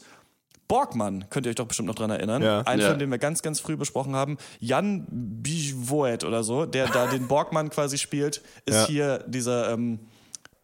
Borgmann, 0.67 1.25
könnt 1.29 1.45
ihr 1.45 1.49
euch 1.51 1.55
doch 1.55 1.67
bestimmt 1.67 1.87
noch 1.87 1.95
dran 1.95 2.09
erinnern. 2.09 2.41
Ja. 2.41 2.61
Ein 2.61 2.79
Ja. 2.79 2.87
Film, 2.87 2.99
den 2.99 3.11
wir 3.11 3.17
ganz, 3.17 3.41
ganz 3.41 3.59
früh 3.59 3.77
besprochen 3.77 4.15
haben. 4.15 4.37
Jan 4.59 5.05
Bijvoet 5.09 6.23
oder 6.23 6.43
so, 6.43 6.65
der 6.65 6.87
da 6.87 7.07
den 7.07 7.27
Borgmann 7.27 7.69
quasi 7.69 7.97
spielt, 7.97 8.41
ist 8.65 8.75
Ja. 8.75 8.87
hier 8.87 9.19
dieser 9.27 9.71
ähm, 9.71 9.99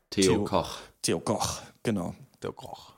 Theo, 0.10 0.34
Theo. 0.34 0.44
Koch. 0.46 0.78
Theo 1.02 1.20
Koch. 1.20 1.62
Genau. 1.84 2.16
Der 2.44 2.52
Koch. 2.52 2.91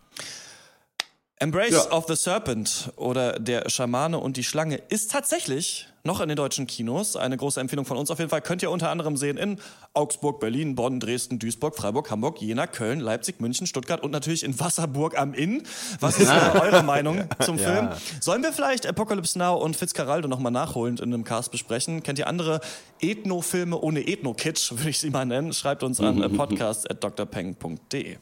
Embrace 1.44 1.72
Ja. 1.72 1.92
of 1.92 2.06
the 2.08 2.16
Serpent 2.16 2.92
oder 2.96 3.38
Der 3.38 3.70
Schamane 3.70 4.18
und 4.18 4.38
die 4.38 4.44
Schlange 4.46 4.78
ist 4.90 5.12
tatsächlich 5.12 5.88
noch 6.06 6.20
in 6.22 6.28
den 6.30 6.36
deutschen 6.38 6.68
Kinos. 6.68 7.16
Eine 7.18 7.36
große 7.38 7.60
Empfehlung 7.60 7.86
von 7.86 7.98
uns 7.98 8.10
auf 8.12 8.20
jeden 8.20 8.30
Fall. 8.30 8.42
Könnt 8.42 8.62
ihr 8.62 8.72
unter 8.72 8.90
anderem 8.90 9.16
sehen 9.18 9.38
in 9.38 9.60
Augsburg, 9.94 10.40
Berlin, 10.40 10.76
Bonn, 10.76 11.00
Dresden, 11.02 11.40
Duisburg, 11.40 11.76
Freiburg, 11.76 12.10
Hamburg, 12.12 12.42
Jena, 12.42 12.66
Köln, 12.68 13.00
Leipzig, 13.02 13.40
München, 13.42 13.68
Stuttgart 13.68 14.02
und 14.04 14.12
natürlich 14.12 14.44
in 14.44 14.58
Wasserburg 14.60 15.18
am 15.20 15.34
Inn. 15.34 15.64
Was 16.00 16.18
ist 16.20 16.30
äh, 16.30 16.60
eure 16.62 16.82
Meinung 16.84 17.24
zum 17.42 17.58
Film? 17.58 17.90
Sollen 18.22 18.42
wir 18.44 18.54
vielleicht 18.54 18.86
Apocalypse 18.88 19.38
Now 19.38 19.56
und 19.58 19.76
Fitzcarraldo 19.76 20.28
nochmal 20.30 20.52
nachholend 20.54 21.00
in 21.02 21.14
einem 21.14 21.24
Cast 21.26 21.52
besprechen? 21.52 22.04
Kennt 22.04 22.20
ihr 22.20 22.28
andere 22.28 22.60
Ethno-Filme 23.02 23.78
ohne 23.80 24.02
Ethno-Kitsch, 24.08 24.72
würde 24.72 24.90
ich 24.90 25.00
sie 25.00 25.10
mal 25.10 25.26
nennen? 25.26 25.52
Schreibt 25.54 25.84
uns 25.84 26.00
an 26.00 26.20
podcast.drpeng.de. 26.38 28.18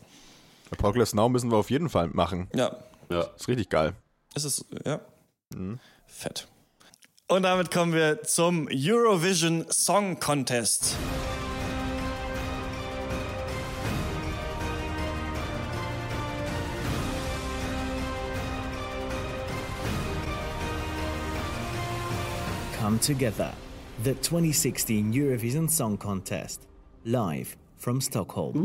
Apocalypse 0.71 1.15
Now 1.15 1.29
müssen 1.29 1.51
wir 1.51 1.57
auf 1.57 1.69
jeden 1.69 1.89
Fall 1.89 2.09
machen. 2.13 2.47
Ja, 2.55 2.77
Ja. 3.11 3.23
Ist 3.35 3.47
richtig 3.47 3.69
geil. 3.69 3.93
ist 4.35 4.45
es, 4.45 4.65
ja. 4.85 5.01
Fett. 6.07 6.47
Und 7.27 7.43
damit 7.43 7.71
kommen 7.71 7.93
wir 7.93 8.23
zum 8.23 8.69
Eurovision 8.71 9.65
Song 9.69 10.19
Contest. 10.19 10.95
Come 22.79 22.99
together. 22.99 23.53
The 24.03 24.15
2016 24.21 25.11
Eurovision 25.13 25.69
Song 25.69 25.99
Contest. 25.99 26.67
Live 27.03 27.57
from 27.77 27.99
Stockholm. 28.01 28.55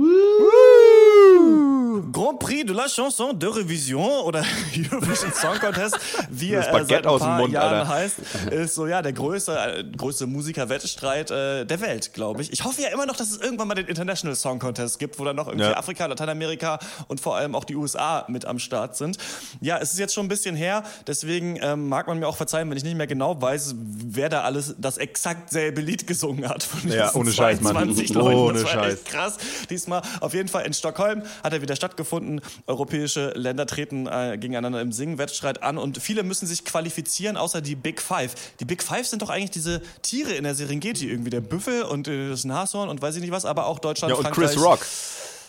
Grand 2.12 2.38
Prix 2.38 2.64
de 2.64 2.72
la 2.74 2.86
Chanson 2.88 3.32
d'Eurovision 3.32 4.22
oder 4.24 4.44
Eurovision 4.92 5.32
Song 5.32 5.58
Contest, 5.58 5.96
wie 6.30 6.52
er 6.52 6.60
äh, 6.60 6.84
seit 6.84 7.06
ein 7.06 7.18
paar 7.18 7.38
Mund, 7.40 7.52
Jahren 7.52 7.74
Alter. 7.74 7.88
heißt, 7.88 8.18
ist 8.50 8.74
so 8.74 8.86
ja 8.86 9.00
der 9.00 9.12
größte, 9.12 9.52
äh, 9.56 9.84
größte 9.96 10.26
Musikerwettstreit 10.26 11.30
äh, 11.30 11.64
der 11.64 11.80
Welt, 11.80 12.12
glaube 12.12 12.42
ich. 12.42 12.52
Ich 12.52 12.64
hoffe 12.64 12.82
ja 12.82 12.88
immer 12.88 13.06
noch, 13.06 13.16
dass 13.16 13.30
es 13.30 13.38
irgendwann 13.38 13.68
mal 13.68 13.74
den 13.74 13.86
International 13.86 14.36
Song 14.36 14.58
Contest 14.58 14.98
gibt, 14.98 15.18
wo 15.18 15.24
dann 15.24 15.36
noch 15.36 15.46
irgendwie 15.48 15.66
Ja. 15.68 15.76
Afrika, 15.76 16.04
Lateinamerika 16.06 16.78
und 17.08 17.20
vor 17.20 17.36
allem 17.36 17.54
auch 17.54 17.64
die 17.64 17.76
USA 17.76 18.24
mit 18.28 18.44
am 18.44 18.58
Start 18.58 18.96
sind. 18.96 19.16
Ja, 19.60 19.78
es 19.78 19.92
ist 19.92 19.98
jetzt 19.98 20.12
schon 20.14 20.26
ein 20.26 20.28
bisschen 20.28 20.54
her, 20.54 20.82
deswegen 21.06 21.58
ähm, 21.62 21.88
mag 21.88 22.06
man 22.08 22.18
mir 22.18 22.28
auch 22.28 22.36
verzeihen, 22.36 22.68
wenn 22.70 22.76
ich 22.76 22.84
nicht 22.84 22.96
mehr 22.96 23.06
genau 23.06 23.40
weiß, 23.40 23.74
wer 23.78 24.28
da 24.28 24.42
alles 24.42 24.74
das 24.78 24.98
exakt 24.98 25.50
selbe 25.50 25.80
Lied 25.80 26.06
gesungen 26.06 26.46
hat. 26.48 26.62
Von 26.62 26.90
Ja, 26.90 27.10
ohne 27.14 27.32
Scheiß, 27.32 27.60
Mann. 27.62 27.72
22 27.74 28.10
Leuten. 28.14 28.38
Ohne 28.38 28.52
das 28.54 28.64
war 28.64 28.70
Scheiß. 28.70 28.94
echt 28.94 29.04
krass. 29.06 29.36
Diesmal 29.70 30.02
auf 30.20 30.34
jeden 30.34 30.48
Fall 30.48 30.66
in 30.66 30.74
Stockholm 30.74 31.22
hat 31.42 31.52
er 31.52 31.62
wieder 31.62 31.76
stattgefunden. 31.76 32.40
Europäische 32.66 33.30
Länder 33.34 33.66
treten 33.66 34.06
äh, 34.06 34.36
gegeneinander 34.38 34.80
im 34.80 34.92
Singen-Wettstreit 34.92 35.62
an 35.62 35.78
und 35.78 35.98
viele 35.98 36.22
müssen 36.22 36.46
sich 36.46 36.64
qualifizieren, 36.64 37.36
außer 37.36 37.60
die 37.60 37.74
Big 37.76 38.00
Five. 38.00 38.34
Die 38.60 38.64
Big 38.64 38.82
Five 38.82 39.06
sind 39.06 39.22
doch 39.22 39.30
eigentlich 39.30 39.50
diese 39.50 39.80
Tiere 40.02 40.32
in 40.32 40.44
der 40.44 40.54
Serengeti 40.54 41.08
irgendwie. 41.10 41.30
Der 41.30 41.40
Büffel 41.40 41.82
und 41.82 42.08
äh, 42.08 42.28
das 42.30 42.44
Nashorn 42.44 42.88
und 42.88 43.00
weiß 43.02 43.16
ich 43.16 43.20
nicht 43.22 43.30
was, 43.32 43.44
aber 43.44 43.66
auch 43.66 43.78
Deutschland, 43.78 44.10
Ja, 44.10 44.16
und 44.16 44.22
Frankreich. 44.24 44.50
Chris 44.52 44.62
Rock. 44.62 44.86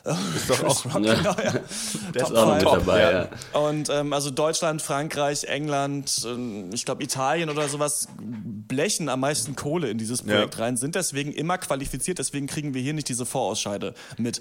Ist 0.38 0.50
doch 0.50 0.64
auch. 0.64 0.86
Rock, 0.86 0.94
genau, 1.04 1.14
ja. 1.14 1.34
Der 2.14 2.22
Top 2.24 2.32
ist 2.32 2.38
auch 2.38 2.46
noch 2.48 2.56
mit 2.56 2.64
dabei, 2.66 3.02
ja. 3.02 3.12
ja. 3.12 3.60
Und 3.60 3.90
ähm, 3.90 4.14
also 4.14 4.30
Deutschland, 4.32 4.82
Frankreich, 4.82 5.44
England, 5.46 6.26
ähm, 6.26 6.70
ich 6.74 6.86
glaube 6.86 7.04
Italien 7.04 7.50
oder 7.50 7.68
sowas 7.68 8.08
blechen 8.18 9.10
am 9.10 9.20
meisten 9.20 9.58
Kohle 9.58 9.90
in 9.90 9.98
dieses 9.98 10.22
Projekt 10.22 10.56
Ja. 10.56 10.64
rein, 10.64 10.78
sind 10.78 10.96
deswegen 10.96 11.34
immer 11.34 11.58
qualifiziert, 11.58 12.20
deswegen 12.20 12.48
kriegen 12.48 12.74
wir 12.74 12.82
hier 12.82 12.94
nicht 12.94 13.10
diese 13.10 13.26
Vorausscheide 13.26 13.94
mit. 14.18 14.40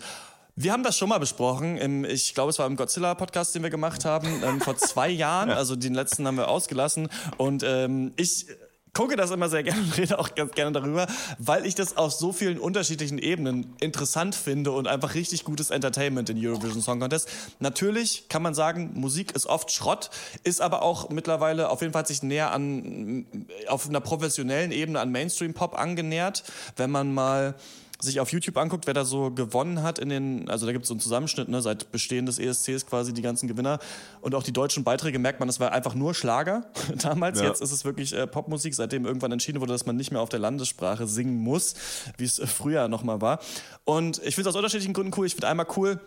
Wir 0.58 0.72
haben 0.72 0.82
das 0.82 0.96
schon 0.96 1.10
mal 1.10 1.18
besprochen, 1.18 1.76
im, 1.76 2.06
ich 2.06 2.32
glaube, 2.32 2.48
es 2.48 2.58
war 2.58 2.66
im 2.66 2.76
Godzilla-Podcast, 2.76 3.54
den 3.54 3.62
wir 3.62 3.68
gemacht 3.68 4.06
haben, 4.06 4.42
ähm, 4.42 4.58
vor 4.62 4.74
zwei 4.78 5.08
Jahren. 5.10 5.50
Also 5.50 5.76
den 5.76 5.92
letzten 5.92 6.26
haben 6.26 6.38
wir 6.38 6.48
ausgelassen. 6.48 7.10
Und 7.36 7.62
ähm, 7.62 8.14
ich 8.16 8.46
gucke 8.94 9.16
das 9.16 9.30
immer 9.32 9.50
sehr 9.50 9.62
gerne 9.62 9.82
und 9.82 9.98
rede 9.98 10.18
auch 10.18 10.34
ganz 10.34 10.52
gerne 10.52 10.72
darüber, 10.72 11.06
weil 11.38 11.66
ich 11.66 11.74
das 11.74 11.98
auf 11.98 12.14
so 12.14 12.32
vielen 12.32 12.58
unterschiedlichen 12.58 13.18
Ebenen 13.18 13.76
interessant 13.80 14.34
finde 14.34 14.72
und 14.72 14.88
einfach 14.88 15.12
richtig 15.12 15.44
gutes 15.44 15.68
Entertainment 15.68 16.30
in 16.30 16.38
Eurovision 16.38 16.80
Song 16.80 17.00
Contest. 17.00 17.28
Natürlich 17.60 18.30
kann 18.30 18.40
man 18.40 18.54
sagen, 18.54 18.92
Musik 18.94 19.32
ist 19.32 19.44
oft 19.44 19.70
Schrott, 19.70 20.08
ist 20.42 20.62
aber 20.62 20.80
auch 20.80 21.10
mittlerweile 21.10 21.68
auf 21.68 21.82
jeden 21.82 21.92
Fall 21.92 22.06
sich 22.06 22.22
näher 22.22 22.52
an, 22.52 23.26
auf 23.68 23.86
einer 23.86 24.00
professionellen 24.00 24.72
Ebene 24.72 25.00
an 25.00 25.12
Mainstream-Pop 25.12 25.78
angenähert, 25.78 26.44
wenn 26.76 26.90
man 26.90 27.12
mal 27.12 27.56
sich 28.00 28.20
auf 28.20 28.30
YouTube 28.32 28.56
anguckt, 28.56 28.86
wer 28.86 28.94
da 28.94 29.04
so 29.04 29.30
gewonnen 29.30 29.82
hat 29.82 29.98
in 29.98 30.08
den, 30.08 30.48
also 30.48 30.66
da 30.66 30.72
gibt 30.72 30.84
es 30.84 30.88
so 30.88 30.94
einen 30.94 31.00
Zusammenschnitt, 31.00 31.48
ne, 31.48 31.62
seit 31.62 31.90
Bestehen 31.92 32.26
des 32.26 32.38
ESCs 32.38 32.86
quasi 32.86 33.12
die 33.12 33.22
ganzen 33.22 33.48
Gewinner 33.48 33.78
und 34.20 34.34
auch 34.34 34.42
die 34.42 34.52
deutschen 34.52 34.84
Beiträge 34.84 35.18
merkt 35.18 35.40
man, 35.40 35.48
es 35.48 35.60
war 35.60 35.72
einfach 35.72 35.94
nur 35.94 36.14
Schlager 36.14 36.66
damals. 36.96 37.40
Ja. 37.40 37.46
Jetzt 37.46 37.62
ist 37.62 37.72
es 37.72 37.84
wirklich 37.84 38.12
äh, 38.12 38.26
Popmusik, 38.26 38.74
seitdem 38.74 39.06
irgendwann 39.06 39.32
entschieden 39.32 39.60
wurde, 39.60 39.72
dass 39.72 39.86
man 39.86 39.96
nicht 39.96 40.10
mehr 40.10 40.20
auf 40.20 40.28
der 40.28 40.40
Landessprache 40.40 41.06
singen 41.06 41.38
muss, 41.38 41.74
wie 42.18 42.24
es 42.24 42.38
äh, 42.38 42.46
früher 42.46 42.88
nochmal 42.88 43.20
war. 43.20 43.40
Und 43.84 44.18
ich 44.24 44.34
finde 44.34 44.48
es 44.50 44.54
aus 44.54 44.56
unterschiedlichen 44.56 44.92
Gründen 44.92 45.12
cool. 45.16 45.26
Ich 45.26 45.34
finde 45.34 45.48
einmal 45.48 45.66
cool, 45.76 46.00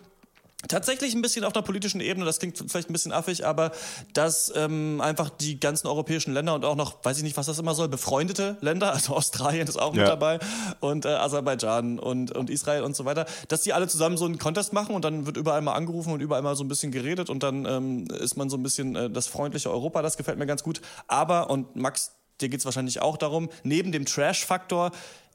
Tatsächlich 0.68 1.16
ein 1.16 1.22
bisschen 1.22 1.46
auf 1.46 1.56
einer 1.56 1.64
politischen 1.64 2.02
Ebene, 2.02 2.26
das 2.26 2.38
klingt 2.40 2.58
vielleicht 2.58 2.90
ein 2.90 2.94
bisschen 2.94 3.14
affig, 3.14 3.46
aber 3.46 3.72
dass 4.12 4.52
ähm, 4.56 5.00
einfach 5.00 5.30
die 5.30 5.58
ganzen 5.58 5.88
europäischen 5.88 6.34
Länder 6.34 6.54
und 6.54 6.66
auch 6.66 6.76
noch, 6.76 7.04
weiß 7.04 7.16
ich 7.18 7.24
nicht, 7.24 7.38
was 7.38 7.46
das 7.46 7.60
immer 7.60 7.74
soll, 7.74 7.88
befreundete 7.88 8.58
Länder, 8.60 8.92
also 8.94 9.16
Australien 9.16 9.68
ist 9.68 9.78
auch 9.78 9.94
mit 9.94 10.02
Ja. 10.02 10.08
dabei 10.08 10.38
und 10.82 11.06
äh, 11.06 11.10
Aserbaidschan 11.10 11.98
und, 11.98 12.36
und 12.36 12.50
Israel 12.50 12.84
und 12.84 12.94
so 12.94 13.06
weiter, 13.06 13.26
dass 13.48 13.62
die 13.62 13.72
alle 13.72 13.88
zusammen 13.88 14.18
so 14.18 14.26
einen 14.26 14.38
Contest 14.38 14.74
machen 14.74 14.96
und 14.96 15.06
dann 15.06 15.26
wird 15.26 15.38
überall 15.38 15.62
mal 15.62 15.74
angerufen 15.76 16.12
und 16.12 16.20
überall 16.20 16.42
mal 16.42 16.58
so 16.58 16.66
ein 16.66 16.68
bisschen 16.68 16.92
geredet 16.92 17.30
und 17.30 17.42
dann 17.42 17.66
ähm, 17.66 18.08
ist 18.20 18.36
man 18.36 18.50
so 18.50 18.58
ein 18.58 18.64
bisschen 18.64 18.98
äh, 18.98 19.10
das 19.10 19.28
freundliche 19.28 19.72
Europa, 19.72 20.02
das 20.02 20.18
gefällt 20.18 20.38
mir 20.38 20.46
ganz 20.46 20.62
gut. 20.64 20.82
Aber, 21.08 21.50
und 21.50 21.78
Max, 21.78 22.12
dir 22.42 22.50
geht's 22.50 22.66
wahrscheinlich 22.66 23.02
auch 23.02 23.16
darum, 23.16 23.50
neben 23.64 23.94
dem 23.94 24.06
Trash-Faktor 24.06 24.92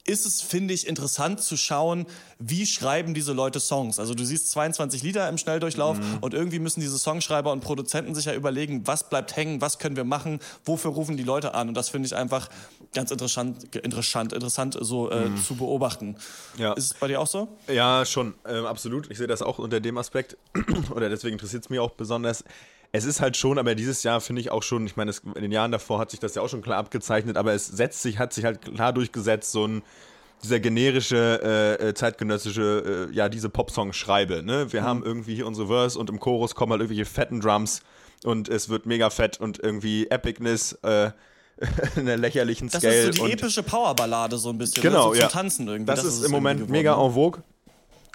ist 0.07 0.27
es, 0.27 0.43
finde 0.43 0.75
ich, 0.75 0.87
interessant 0.87 1.41
zu 1.41 1.57
schauen, 1.57 2.07
wie 2.39 2.67
schreiben 2.67 3.15
diese 3.15 3.33
Leute 3.33 3.59
Songs. 3.59 3.99
Also 3.99 4.15
du 4.15 4.25
siehst 4.25 4.51
22 4.51 5.03
Lieder 5.03 5.29
im 5.29 5.39
Schnelldurchlauf 5.39 5.99
und 6.21 6.35
irgendwie 6.35 6.59
müssen 6.59 6.81
diese 6.81 6.99
Songschreiber 6.99 7.53
und 7.53 7.61
Produzenten 7.61 8.15
sich 8.15 8.27
ja 8.27 8.35
überlegen, 8.35 8.87
was 8.87 9.09
bleibt 9.09 9.35
hängen, 9.35 9.61
was 9.63 9.79
können 9.79 9.97
wir 9.97 10.05
machen, 10.05 10.41
wofür 10.65 10.91
rufen 10.91 11.17
die 11.17 11.23
Leute 11.23 11.55
an. 11.55 11.69
Und 11.69 11.75
das 11.75 11.89
finde 11.89 12.07
ich 12.07 12.15
einfach 12.15 12.51
ganz 12.93 13.11
interessant, 13.11 13.75
interessant, 13.77 14.33
interessant 14.35 14.77
so 14.79 15.11
äh, 15.11 15.31
zu 15.43 15.57
beobachten. 15.57 16.17
Ja. 16.59 16.75
Ist 16.75 16.93
es 16.93 16.95
bei 16.95 17.09
dir 17.09 17.21
auch 17.21 17.27
so? 17.27 17.49
Ja, 17.67 18.05
schon, 18.05 18.35
ähm, 18.47 18.67
absolut. 18.67 19.11
Ich 19.11 19.19
sehe 19.19 19.27
das 19.27 19.41
auch 19.41 19.59
unter 19.59 19.81
dem 19.81 19.97
Aspekt. 19.97 20.37
Oder 20.95 21.09
deswegen 21.09 21.35
interessiert 21.35 21.65
es 21.65 21.71
mich 21.71 21.81
auch 21.81 21.93
besonders. 21.93 22.45
Es 22.95 23.05
ist 23.05 23.21
halt 23.21 23.37
schon, 23.37 23.59
aber 23.59 23.75
dieses 23.75 24.05
Jahr 24.05 24.21
finde 24.21 24.41
ich 24.41 24.53
auch 24.53 24.63
schon, 24.63 24.87
ich 24.87 24.95
meine, 24.95 25.11
in 25.35 25.43
den 25.43 25.51
Jahren 25.51 25.73
davor 25.73 25.99
hat 25.99 26.13
sich 26.13 26.21
das 26.21 26.37
ja 26.37 26.43
auch 26.43 26.49
schon 26.49 26.63
klar 26.63 26.79
abgezeichnet, 26.79 27.37
aber 27.37 27.53
es 27.53 27.67
setzt 27.67 28.03
sich, 28.03 28.21
hat 28.21 28.33
sich 28.33 28.45
halt 28.45 28.63
klar 28.63 28.93
durchgesetzt, 28.93 29.51
so 29.51 29.67
ein 29.67 29.83
dieser 30.45 30.61
generische, 30.61 31.41
äh, 31.43 31.89
äh, 31.89 31.95
zeitgenössische, 31.95 33.09
äh, 33.11 33.15
ja, 33.15 33.29
diese 33.29 33.49
Popsongs 33.49 33.97
schreibe. 33.97 34.45
Ne? 34.45 34.73
Wir 34.73 34.85
haben 34.85 35.03
irgendwie 35.03 35.35
hier 35.35 35.49
unsere 35.49 35.67
Verse 35.67 35.99
und 35.99 36.09
im 36.09 36.21
Chorus 36.21 36.55
kommen 36.55 36.71
halt 36.71 36.83
irgendwelche 36.83 37.05
fetten 37.05 37.41
Drums 37.41 37.83
und 38.23 38.49
es 38.49 38.69
wird 38.69 38.87
mega 38.87 39.11
fett 39.11 39.41
und 39.41 39.59
irgendwie 39.59 40.07
Epicness, 40.09 40.75
äh, 40.83 41.11
in 41.97 42.07
der 42.07 42.17
lächerlichen 42.17 42.69
Das 42.69 42.81
Scale. 42.81 42.95
ist 42.95 43.17
so 43.17 43.27
die 43.27 43.33
epische 43.33 43.65
Powerballade 43.65 44.39
so 44.39 44.51
ein 44.51 44.59
bisschen. 44.59 44.85
Genau, 44.85 45.09
ne? 45.09 45.15
so 45.17 45.21
ja. 45.21 45.29
Zum 45.29 45.41
Tanzen 45.41 45.67
irgendwie. 45.67 45.87
Das, 45.87 46.05
ist 46.05 46.19
es 46.19 46.25
im 46.25 46.31
Moment 46.31 46.69
mega 46.69 46.97
ne? 46.97 47.03
en 47.03 47.13
vogue. 47.13 47.43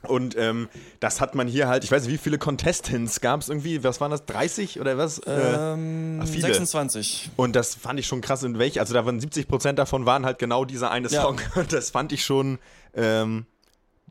Und 0.08 0.38
ähm, 0.38 0.70
das 1.02 1.20
hat 1.20 1.36
man 1.36 1.47
hier 1.47 1.68
halt, 1.68 1.84
ich 1.84 1.91
weiß 1.91 2.04
nicht, 2.04 2.14
wie 2.14 2.18
viele 2.18 2.38
Contestants 2.38 3.20
gab 3.20 3.41
es 3.41 3.50
irgendwie, 3.50 3.84
was 3.84 4.00
waren 4.00 4.12
das, 4.12 4.26
30 4.26 4.80
oder 4.80 4.97
was? 4.97 5.22
Ähm, 5.28 6.20
Ah, 6.22 6.26
viele. 6.26 6.43
26. 6.47 7.32
Und 7.36 7.56
das 7.56 7.76
fand 7.76 8.00
ich 8.00 8.08
schon 8.08 8.22
krass 8.22 8.43
in 8.43 8.58
welch, 8.60 8.80
also 8.80 8.93
da 8.93 9.06
waren 9.06 9.20
70% 9.20 9.74
davon 9.74 10.06
waren 10.06 10.26
halt 10.26 10.39
genau 10.39 10.64
dieser 10.64 10.89
eine 10.91 11.10
Ja. 11.10 11.24
Song. 11.24 11.39
Und 11.56 11.74
das 11.74 11.89
fand 11.89 12.14
ich 12.14 12.24
schon 12.24 12.60
ähm, 12.93 13.45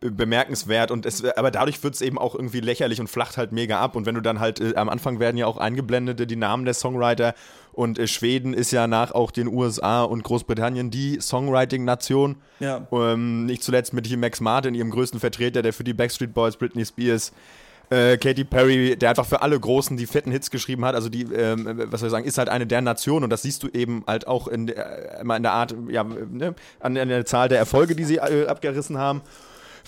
bemerkenswert 0.01 0.91
und 0.91 1.07
es, 1.07 1.25
aber 1.25 1.51
dadurch 1.51 1.83
wird 1.83 1.95
es 1.95 2.01
eben 2.01 2.19
auch 2.19 2.35
irgendwie 2.35 2.61
lächerlich 2.61 3.01
und 3.01 3.09
flacht 3.09 3.37
halt 3.37 3.53
mega 3.53 3.81
ab. 3.81 3.97
Und 3.97 4.07
wenn 4.07 4.15
du 4.15 4.21
dann 4.21 4.41
halt, 4.41 4.61
äh, 4.61 4.75
am 4.77 4.89
Anfang 4.89 5.19
werden 5.19 5.37
ja 5.37 5.47
auch 5.47 5.57
eingeblendet 5.57 6.21
äh, 6.21 6.27
die 6.27 6.37
Namen 6.37 6.65
der 6.65 6.75
Songwriter 6.75 7.35
und 7.73 7.99
äh, 7.99 8.07
Schweden 8.07 8.55
ist 8.55 8.71
ja 8.71 8.87
nach 8.87 9.13
auch 9.13 9.31
den 9.31 9.49
USA 9.49 10.03
und 10.03 10.23
Großbritannien 10.25 10.91
die 10.91 11.21
Songwriting-Nation. 11.21 12.37
Ja. 12.61 12.87
Ähm, 12.93 13.47
nicht 13.47 13.63
zuletzt 13.63 13.93
mit 13.93 14.15
Max 14.17 14.41
Martin, 14.41 14.75
ihrem 14.75 14.91
größten 14.91 15.21
Vertreter, 15.21 15.63
der 15.63 15.73
für 15.73 15.85
die 15.85 15.95
Backstreet 15.95 16.35
Boys, 16.35 16.57
Britney 16.57 16.85
Spears, 16.85 17.33
äh, 17.91 18.17
Katy 18.19 18.45
Perry, 18.45 18.97
der 18.97 19.11
einfach 19.11 19.27
für 19.27 19.43
alle 19.43 19.59
Großen 19.59 19.97
die 19.97 20.07
fetten 20.07 20.31
Hits 20.31 20.51
geschrieben 20.51 20.85
hat. 20.85 20.95
Also 20.95 21.09
die, 21.09 21.23
ähm, 21.23 21.83
was 21.91 22.01
soll 22.01 22.09
ich 22.09 22.13
sagen, 22.13 22.27
ist 22.27 22.39
halt 22.39 22.49
eine 22.49 22.67
der 22.67 22.83
Nationen 22.83 23.25
und 23.25 23.31
das 23.31 23.43
siehst 23.43 23.63
du 23.63 23.69
eben 23.69 24.05
halt 24.07 24.27
auch 24.27 24.47
in 24.49 24.67
der, 24.67 25.21
immer 25.21 25.37
in 25.37 25.43
der 25.43 25.53
Art, 25.53 25.75
ja, 25.89 26.05
ne, 26.05 26.55
an, 26.81 26.97
an 26.97 27.09
der 27.09 27.25
Zahl 27.25 27.49
der 27.49 27.59
Erfolge, 27.59 27.97
die 27.97 28.05
sie 28.05 28.17
äh, 28.17 28.47
abgerissen 28.47 28.99
haben. 28.99 29.23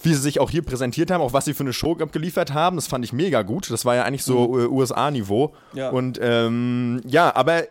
Wie 0.02 0.14
sie 0.14 0.20
sich 0.20 0.40
auch 0.40 0.50
hier 0.50 0.62
präsentiert 0.62 1.10
haben, 1.10 1.20
auch 1.20 1.32
was 1.32 1.44
sie 1.44 1.54
für 1.54 1.62
eine 1.62 1.72
Show 1.72 1.96
abgeliefert 2.00 2.54
haben, 2.54 2.76
das 2.76 2.86
fand 2.86 3.04
ich 3.04 3.12
mega 3.12 3.42
gut. 3.42 3.70
Das 3.70 3.84
war 3.84 3.94
ja 3.96 4.04
eigentlich 4.04 4.24
so 4.24 4.58
äh, 4.58 4.66
USA-Niveau. 4.66 5.52
Ja. 5.74 5.90
Und 5.90 6.18
ähm, 6.22 7.02
ja, 7.06 7.34
aber 7.34 7.64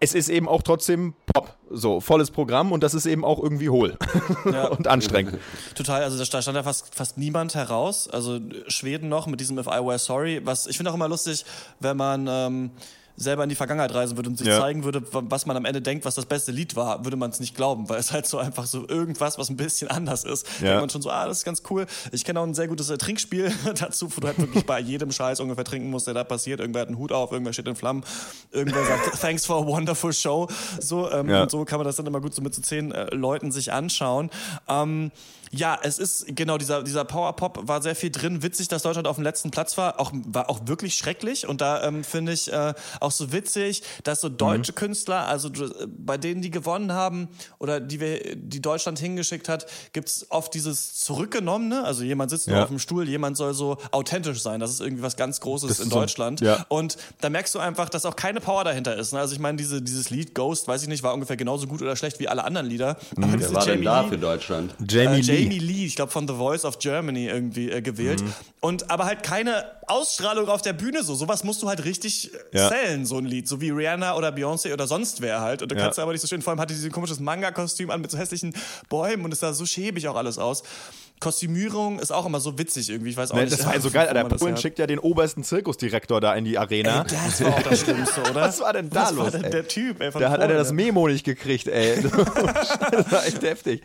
es 0.00 0.14
ist 0.14 0.28
eben 0.28 0.48
auch 0.48 0.62
trotzdem 0.62 1.14
Pop. 1.26 1.54
So, 1.70 2.00
volles 2.00 2.30
Programm 2.30 2.72
und 2.72 2.82
das 2.82 2.94
ist 2.94 3.04
eben 3.04 3.24
auch 3.24 3.42
irgendwie 3.42 3.68
hohl 3.68 3.98
und 4.70 4.86
anstrengend. 4.86 5.38
Total, 5.74 6.02
also 6.02 6.16
da 6.16 6.40
stand 6.40 6.56
ja 6.56 6.62
fast, 6.62 6.94
fast 6.94 7.18
niemand 7.18 7.54
heraus. 7.54 8.08
Also 8.08 8.40
Schweden 8.68 9.10
noch 9.10 9.26
mit 9.26 9.40
diesem 9.40 9.58
If 9.58 9.66
I 9.66 9.84
Were 9.84 9.98
Sorry. 9.98 10.40
Was 10.44 10.66
ich 10.66 10.78
finde 10.78 10.90
auch 10.90 10.94
immer 10.94 11.08
lustig, 11.08 11.44
wenn 11.80 11.98
man 11.98 12.26
ähm, 12.26 12.70
selber 13.18 13.42
in 13.42 13.48
die 13.48 13.54
Vergangenheit 13.54 13.92
reisen 13.92 14.16
würde 14.16 14.30
und 14.30 14.38
sich 14.38 14.46
Ja. 14.46 14.58
zeigen 14.60 14.84
würde, 14.84 15.02
wa- 15.12 15.22
was 15.28 15.44
man 15.44 15.56
am 15.56 15.64
Ende 15.64 15.82
denkt, 15.82 16.04
was 16.04 16.14
das 16.14 16.24
beste 16.26 16.52
Lied 16.52 16.76
war, 16.76 17.04
würde 17.04 17.16
man 17.16 17.30
es 17.30 17.40
nicht 17.40 17.54
glauben, 17.56 17.88
weil 17.88 17.98
es 17.98 18.12
halt 18.12 18.26
so 18.26 18.38
einfach 18.38 18.64
so 18.66 18.88
irgendwas, 18.88 19.38
was 19.38 19.50
ein 19.50 19.56
bisschen 19.56 19.88
anders 19.90 20.24
ist. 20.24 20.46
Ja. 20.60 20.68
Denkt 20.68 20.80
man 20.82 20.90
schon 20.90 21.02
so, 21.02 21.10
ah, 21.10 21.26
das 21.26 21.38
ist 21.38 21.44
ganz 21.44 21.62
cool. 21.70 21.86
Ich 22.12 22.24
kenne 22.24 22.38
auch 22.40 22.44
ein 22.44 22.54
sehr 22.54 22.68
gutes 22.68 22.88
äh, 22.90 22.96
Trinkspiel 22.98 23.52
dazu, 23.78 24.08
wo 24.16 24.20
du 24.20 24.26
halt 24.28 24.38
wirklich 24.38 24.64
bei 24.64 24.78
jedem 24.80 25.10
Scheiß 25.12 25.40
ungefähr 25.40 25.64
trinken 25.64 25.90
musst, 25.90 26.06
der 26.06 26.14
da 26.14 26.24
passiert. 26.24 26.60
Irgendwer 26.60 26.82
hat 26.82 26.88
einen 26.88 26.98
Hut 26.98 27.12
auf, 27.12 27.32
irgendwer 27.32 27.52
steht 27.52 27.66
in 27.66 27.76
Flammen, 27.76 28.04
irgendwer 28.52 28.84
sagt, 28.84 29.12
thanks 29.20 29.44
for 29.44 29.56
a 29.62 29.66
wonderful 29.66 30.12
show. 30.12 30.48
So, 30.80 31.10
ähm, 31.10 31.28
Ja. 31.28 31.42
und 31.42 31.50
so 31.50 31.64
kann 31.64 31.78
man 31.78 31.86
das 31.86 31.96
dann 31.96 32.06
immer 32.06 32.20
gut 32.20 32.34
so 32.34 32.42
mit 32.42 32.54
so 32.54 32.62
zehn 32.62 32.92
äh, 32.92 33.14
Leuten 33.14 33.50
sich 33.52 33.72
anschauen. 33.72 34.30
Ähm, 34.68 35.10
ja, 35.50 35.78
es 35.82 35.98
ist 35.98 36.26
genau 36.36 36.58
dieser, 36.58 36.82
dieser 36.82 37.04
Power-Pop 37.04 37.66
war 37.68 37.82
sehr 37.82 37.94
viel 37.96 38.10
drin. 38.10 38.42
Witzig, 38.42 38.68
dass 38.68 38.82
Deutschland 38.82 39.06
auf 39.08 39.16
dem 39.16 39.24
letzten 39.24 39.50
Platz 39.50 39.76
war. 39.78 39.98
Auch, 40.00 40.12
war 40.14 40.50
auch 40.50 40.60
wirklich 40.66 40.94
schrecklich. 40.94 41.46
Und 41.48 41.60
da 41.60 41.82
ähm, 41.84 42.04
finde 42.04 42.32
ich 42.32 42.52
äh, 42.52 42.74
auch 43.00 43.10
so 43.10 43.32
witzig, 43.32 43.82
dass 44.04 44.20
so 44.20 44.28
deutsche 44.28 44.72
Künstler, 44.72 45.26
also 45.26 45.48
äh, 45.48 45.86
bei 45.86 46.18
denen, 46.18 46.42
die 46.42 46.50
gewonnen 46.50 46.92
haben 46.92 47.28
oder 47.58 47.80
die, 47.80 48.00
wir, 48.00 48.36
die 48.36 48.60
Deutschland 48.60 48.98
hingeschickt 48.98 49.48
hat, 49.48 49.66
gibt 49.92 50.08
es 50.08 50.26
oft 50.30 50.52
dieses 50.54 50.94
Zurückgenommene. 50.96 51.84
Also 51.84 52.02
jemand 52.04 52.30
sitzt 52.30 52.48
nur 52.48 52.56
Ja. 52.56 52.62
auf 52.64 52.68
dem 52.68 52.78
Stuhl, 52.78 53.08
jemand 53.08 53.36
soll 53.36 53.54
so 53.54 53.78
authentisch 53.90 54.40
sein. 54.42 54.60
Das 54.60 54.70
ist 54.70 54.80
irgendwie 54.80 55.02
was 55.02 55.16
ganz 55.16 55.40
Großes 55.40 55.68
Das 55.68 55.80
in 55.80 55.90
so- 55.90 55.96
Deutschland. 56.00 56.40
ja. 56.40 56.64
Und 56.68 56.96
da 57.20 57.30
merkst 57.30 57.54
du 57.54 57.58
einfach, 57.58 57.88
dass 57.88 58.04
auch 58.06 58.16
keine 58.16 58.40
Power 58.40 58.64
dahinter 58.64 58.96
ist. 58.96 59.12
Ne? 59.12 59.18
Also 59.18 59.34
ich 59.34 59.40
meine, 59.40 59.56
diese, 59.56 59.80
dieses 59.82 60.10
Lied 60.10 60.34
Ghost, 60.34 60.68
weiß 60.68 60.82
ich 60.82 60.88
nicht, 60.88 61.02
war 61.02 61.14
ungefähr 61.14 61.36
genauso 61.36 61.66
gut 61.66 61.82
oder 61.82 61.96
schlecht 61.96 62.18
wie 62.20 62.28
alle 62.28 62.44
anderen 62.44 62.66
Lieder. 62.66 62.96
Aber 63.16 63.38
Wer 63.38 63.52
war 63.54 63.64
denn 63.64 63.74
Jamie 63.74 63.84
da 63.84 64.00
Lee- 64.02 64.08
für 64.08 64.18
Deutschland? 64.18 64.74
Jamie 64.88 65.18
äh, 65.18 65.22
Lee. 65.22 65.37
Jamie 65.42 65.58
Lee, 65.58 65.86
ich 65.86 65.96
glaube 65.96 66.12
von 66.12 66.26
The 66.26 66.34
Voice 66.34 66.64
of 66.64 66.78
Germany 66.78 67.26
irgendwie 67.26 67.70
äh, 67.70 67.82
gewählt. 67.82 68.22
Mhm. 68.22 68.34
Und 68.60 68.90
aber 68.90 69.06
halt 69.06 69.22
keine 69.22 69.77
Ausstrahlung 69.90 70.48
auf 70.48 70.62
der 70.62 70.72
Bühne 70.72 71.02
so. 71.02 71.14
Sowas 71.14 71.44
musst 71.44 71.62
du 71.62 71.68
halt 71.68 71.84
richtig 71.84 72.32
äh, 72.52 72.58
Ja. 72.58 72.68
sellen, 72.68 73.06
so 73.06 73.18
ein 73.18 73.24
Lied. 73.24 73.48
So 73.48 73.60
wie 73.60 73.70
Rihanna 73.70 74.16
oder 74.16 74.28
Beyoncé 74.30 74.72
oder 74.72 74.86
sonst 74.86 75.20
wer 75.20 75.40
halt. 75.40 75.62
Und 75.62 75.72
da 75.72 75.76
Ja. 75.76 75.82
kannst 75.82 75.98
du 75.98 76.02
aber 76.02 76.12
nicht 76.12 76.20
so 76.22 76.26
schön. 76.28 76.42
Vor 76.42 76.52
allem 76.52 76.60
hatte 76.60 76.74
sie 76.74 76.88
ein 76.88 76.92
komisches 76.92 77.20
Manga-Kostüm 77.20 77.90
an 77.90 78.00
mit 78.00 78.10
so 78.10 78.18
hässlichen 78.18 78.54
Bäumen 78.88 79.24
und 79.24 79.32
es 79.32 79.40
sah 79.40 79.52
so 79.52 79.66
schäbig 79.66 80.08
auch 80.08 80.16
alles 80.16 80.38
aus. 80.38 80.62
Kostümierung 81.20 81.98
ist 81.98 82.12
auch 82.12 82.26
immer 82.26 82.38
so 82.38 82.58
witzig 82.58 82.88
irgendwie. 82.90 83.10
Ich 83.10 83.16
weiß 83.16 83.32
auch 83.32 83.36
Ne, 83.36 83.44
nicht. 83.44 83.52
das 83.58 83.66
war 83.66 83.74
ja 83.74 83.80
so 83.80 83.88
wo 83.90 83.94
geil, 83.94 84.08
das 84.28 84.38
Polen 84.40 84.56
schickt 84.56 84.78
ja 84.78 84.86
den 84.86 85.00
obersten 85.00 85.42
Zirkusdirektor 85.42 86.20
da 86.20 86.32
in 86.34 86.44
die 86.44 86.56
Arena. 86.58 87.02
Ey, 87.02 87.06
das 87.26 87.42
war 87.42 87.54
auch 87.54 87.62
das 87.62 87.80
Schlimmste, 87.80 88.20
oder? 88.20 88.34
Was 88.42 88.60
war 88.60 88.72
denn 88.72 88.88
da 88.88 89.02
Was 89.02 89.10
los, 89.12 89.24
War 89.24 89.30
denn 89.32 89.44
ey? 89.44 89.50
der 89.50 89.66
Typ, 89.66 90.00
ey, 90.00 90.10
Da 90.12 90.30
hat 90.30 90.38
Polen, 90.38 90.50
er 90.52 90.56
das. 90.58 90.70
Memo 90.72 91.08
nicht 91.08 91.24
gekriegt, 91.24 91.66
ey. 91.66 92.00
das 92.92 93.10
war 93.12 93.26
echt 93.26 93.42
heftig. 93.42 93.82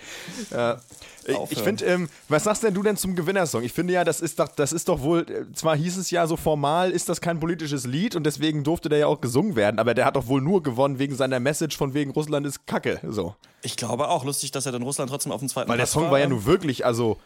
Ja. 0.51 0.79
Ich, 1.25 1.37
ich 1.51 1.59
finde, 1.59 1.85
ähm, 1.85 2.09
was 2.27 2.43
sagst 2.43 2.63
denn 2.63 2.73
du 2.73 2.83
denn 2.83 2.97
zum 2.97 3.15
Gewinnersong? 3.15 3.63
Ich 3.63 3.71
finde 3.71 3.93
ja, 3.93 4.03
das 4.03 4.19
ist 4.19 4.37
doch, 4.39 4.49
das 4.49 4.73
ist 4.73 4.89
doch 4.89 5.01
wohl, 5.01 5.21
äh, 5.21 5.53
zwar 5.55 5.75
hieß 5.77 5.92
es 5.97 6.11
ja 6.11 6.27
so 6.27 6.35
formal, 6.37 6.91
ist 6.91 7.09
das 7.09 7.21
kein 7.21 7.39
politisches 7.39 7.85
Lied 7.85 8.15
und 8.15 8.23
deswegen 8.25 8.63
durfte 8.63 8.89
der 8.89 8.99
ja 8.99 9.07
auch 9.07 9.21
gesungen 9.21 9.55
werden, 9.55 9.79
aber 9.79 9.93
der 9.93 10.05
hat 10.05 10.15
doch 10.15 10.27
wohl 10.27 10.41
nur 10.41 10.61
gewonnen 10.63 10.99
wegen 10.99 11.15
seiner 11.15 11.39
Message 11.39 11.77
von 11.77 11.93
wegen 11.93 12.11
Russland 12.11 12.45
ist 12.45 12.65
Kacke. 12.67 12.99
So. 13.07 13.35
Ich 13.61 13.75
glaube 13.77 14.09
auch 14.09 14.25
lustig, 14.25 14.51
dass 14.51 14.65
er 14.65 14.71
dann 14.71 14.83
Russland 14.83 15.09
trotzdem 15.09 15.31
auf 15.31 15.39
dem 15.39 15.49
zweiten 15.49 15.69
Weil 15.69 15.77
der 15.77 15.83
Platz 15.83 15.93
Song 15.93 16.11
war 16.11 16.19
ja 16.19 16.27
nun 16.27 16.45
wirklich, 16.45 16.85
also, 16.85 17.17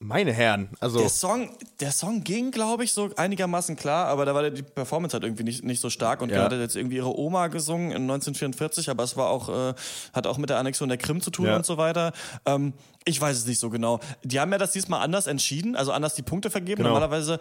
meine 0.00 0.32
Herren, 0.32 0.68
also. 0.78 1.00
Der 1.00 1.08
Song, 1.08 1.50
der 1.80 1.90
Song 1.90 2.22
ging, 2.22 2.52
glaube 2.52 2.84
ich, 2.84 2.92
so 2.92 3.10
einigermaßen 3.16 3.74
klar, 3.74 4.06
aber 4.06 4.24
da 4.26 4.32
war 4.32 4.48
die 4.48 4.62
Performance 4.62 5.12
halt 5.14 5.24
irgendwie 5.24 5.42
nicht, 5.42 5.64
nicht 5.64 5.80
so 5.80 5.90
stark. 5.90 6.22
Und 6.22 6.30
Ja. 6.30 6.44
hat 6.44 6.52
jetzt 6.52 6.76
irgendwie 6.76 6.96
ihre 6.96 7.18
Oma 7.18 7.48
gesungen 7.48 7.90
in 7.90 8.02
1944, 8.02 8.90
aber 8.90 9.02
es 9.02 9.16
war 9.16 9.28
auch, 9.28 9.48
äh, 9.48 9.74
hat 10.12 10.28
auch 10.28 10.38
mit 10.38 10.50
der 10.50 10.58
Annexion 10.58 10.88
der 10.88 10.98
Krim 10.98 11.20
zu 11.20 11.32
tun 11.32 11.46
Ja. 11.46 11.56
und 11.56 11.66
so 11.66 11.78
weiter. 11.78 12.12
Ähm, 12.46 12.74
ich 13.06 13.20
weiß 13.20 13.38
es 13.38 13.46
nicht 13.46 13.58
so 13.58 13.70
genau. 13.70 13.98
Die 14.22 14.38
haben 14.38 14.52
ja 14.52 14.58
das 14.58 14.70
diesmal 14.70 15.00
anders 15.00 15.26
entschieden, 15.26 15.74
also 15.74 15.90
anders 15.90 16.14
die 16.14 16.22
Punkte 16.22 16.48
vergeben. 16.50 16.76
Genau. 16.76 16.90
Normalerweise. 16.90 17.40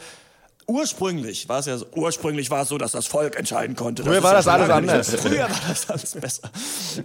Ursprünglich 0.69 1.47
war 1.47 1.59
es 1.59 1.65
ja 1.65 1.77
so, 1.77 1.85
ursprünglich 1.95 2.51
war 2.51 2.63
es 2.63 2.67
so, 2.67 2.77
dass 2.77 2.91
das 2.91 3.07
Volk 3.07 3.37
entscheiden 3.37 3.77
konnte. 3.77 4.03
Früher 4.03 4.17
ist 4.17 4.23
war 4.23 4.33
das 4.33 4.49
alles 4.49 4.69
anders. 4.69 5.15
Früher 5.15 5.43
war 5.43 5.61
das 5.69 5.89
alles 5.89 6.11
besser. 6.13 6.51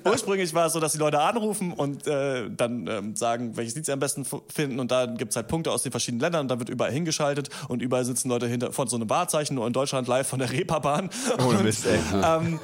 Ursprünglich 0.04 0.52
war 0.52 0.66
es 0.66 0.72
so, 0.72 0.80
dass 0.80 0.92
die 0.92 0.98
Leute 0.98 1.20
anrufen 1.20 1.72
und 1.72 2.04
äh, 2.08 2.50
dann 2.50 2.88
ähm, 2.88 3.14
sagen, 3.14 3.56
welches 3.56 3.76
Lied 3.76 3.86
sie 3.86 3.92
am 3.92 4.00
besten 4.00 4.26
finden 4.52 4.80
und 4.80 4.90
dann 4.90 5.16
gibt's 5.16 5.36
halt 5.36 5.46
Punkte 5.46 5.70
aus 5.70 5.84
den 5.84 5.92
verschiedenen 5.92 6.22
Ländern 6.22 6.40
und 6.42 6.48
dann 6.48 6.58
wird 6.58 6.70
überall 6.70 6.90
hingeschaltet 6.90 7.50
und 7.68 7.82
überall 7.82 8.04
sitzen 8.04 8.28
Leute 8.28 8.48
hinter 8.48 8.72
von 8.72 8.88
so 8.88 8.96
einem 8.96 9.08
Wahrzeichen, 9.08 9.54
nur 9.54 9.66
in 9.68 9.72
Deutschland 9.72 10.08
live 10.08 10.26
von 10.26 10.40
der 10.40 10.50
Reeperbahn. 10.50 11.08
Ohne 11.46 11.62
Mist, 11.62 11.86
ey. 11.86 12.00
Ähm, 12.20 12.58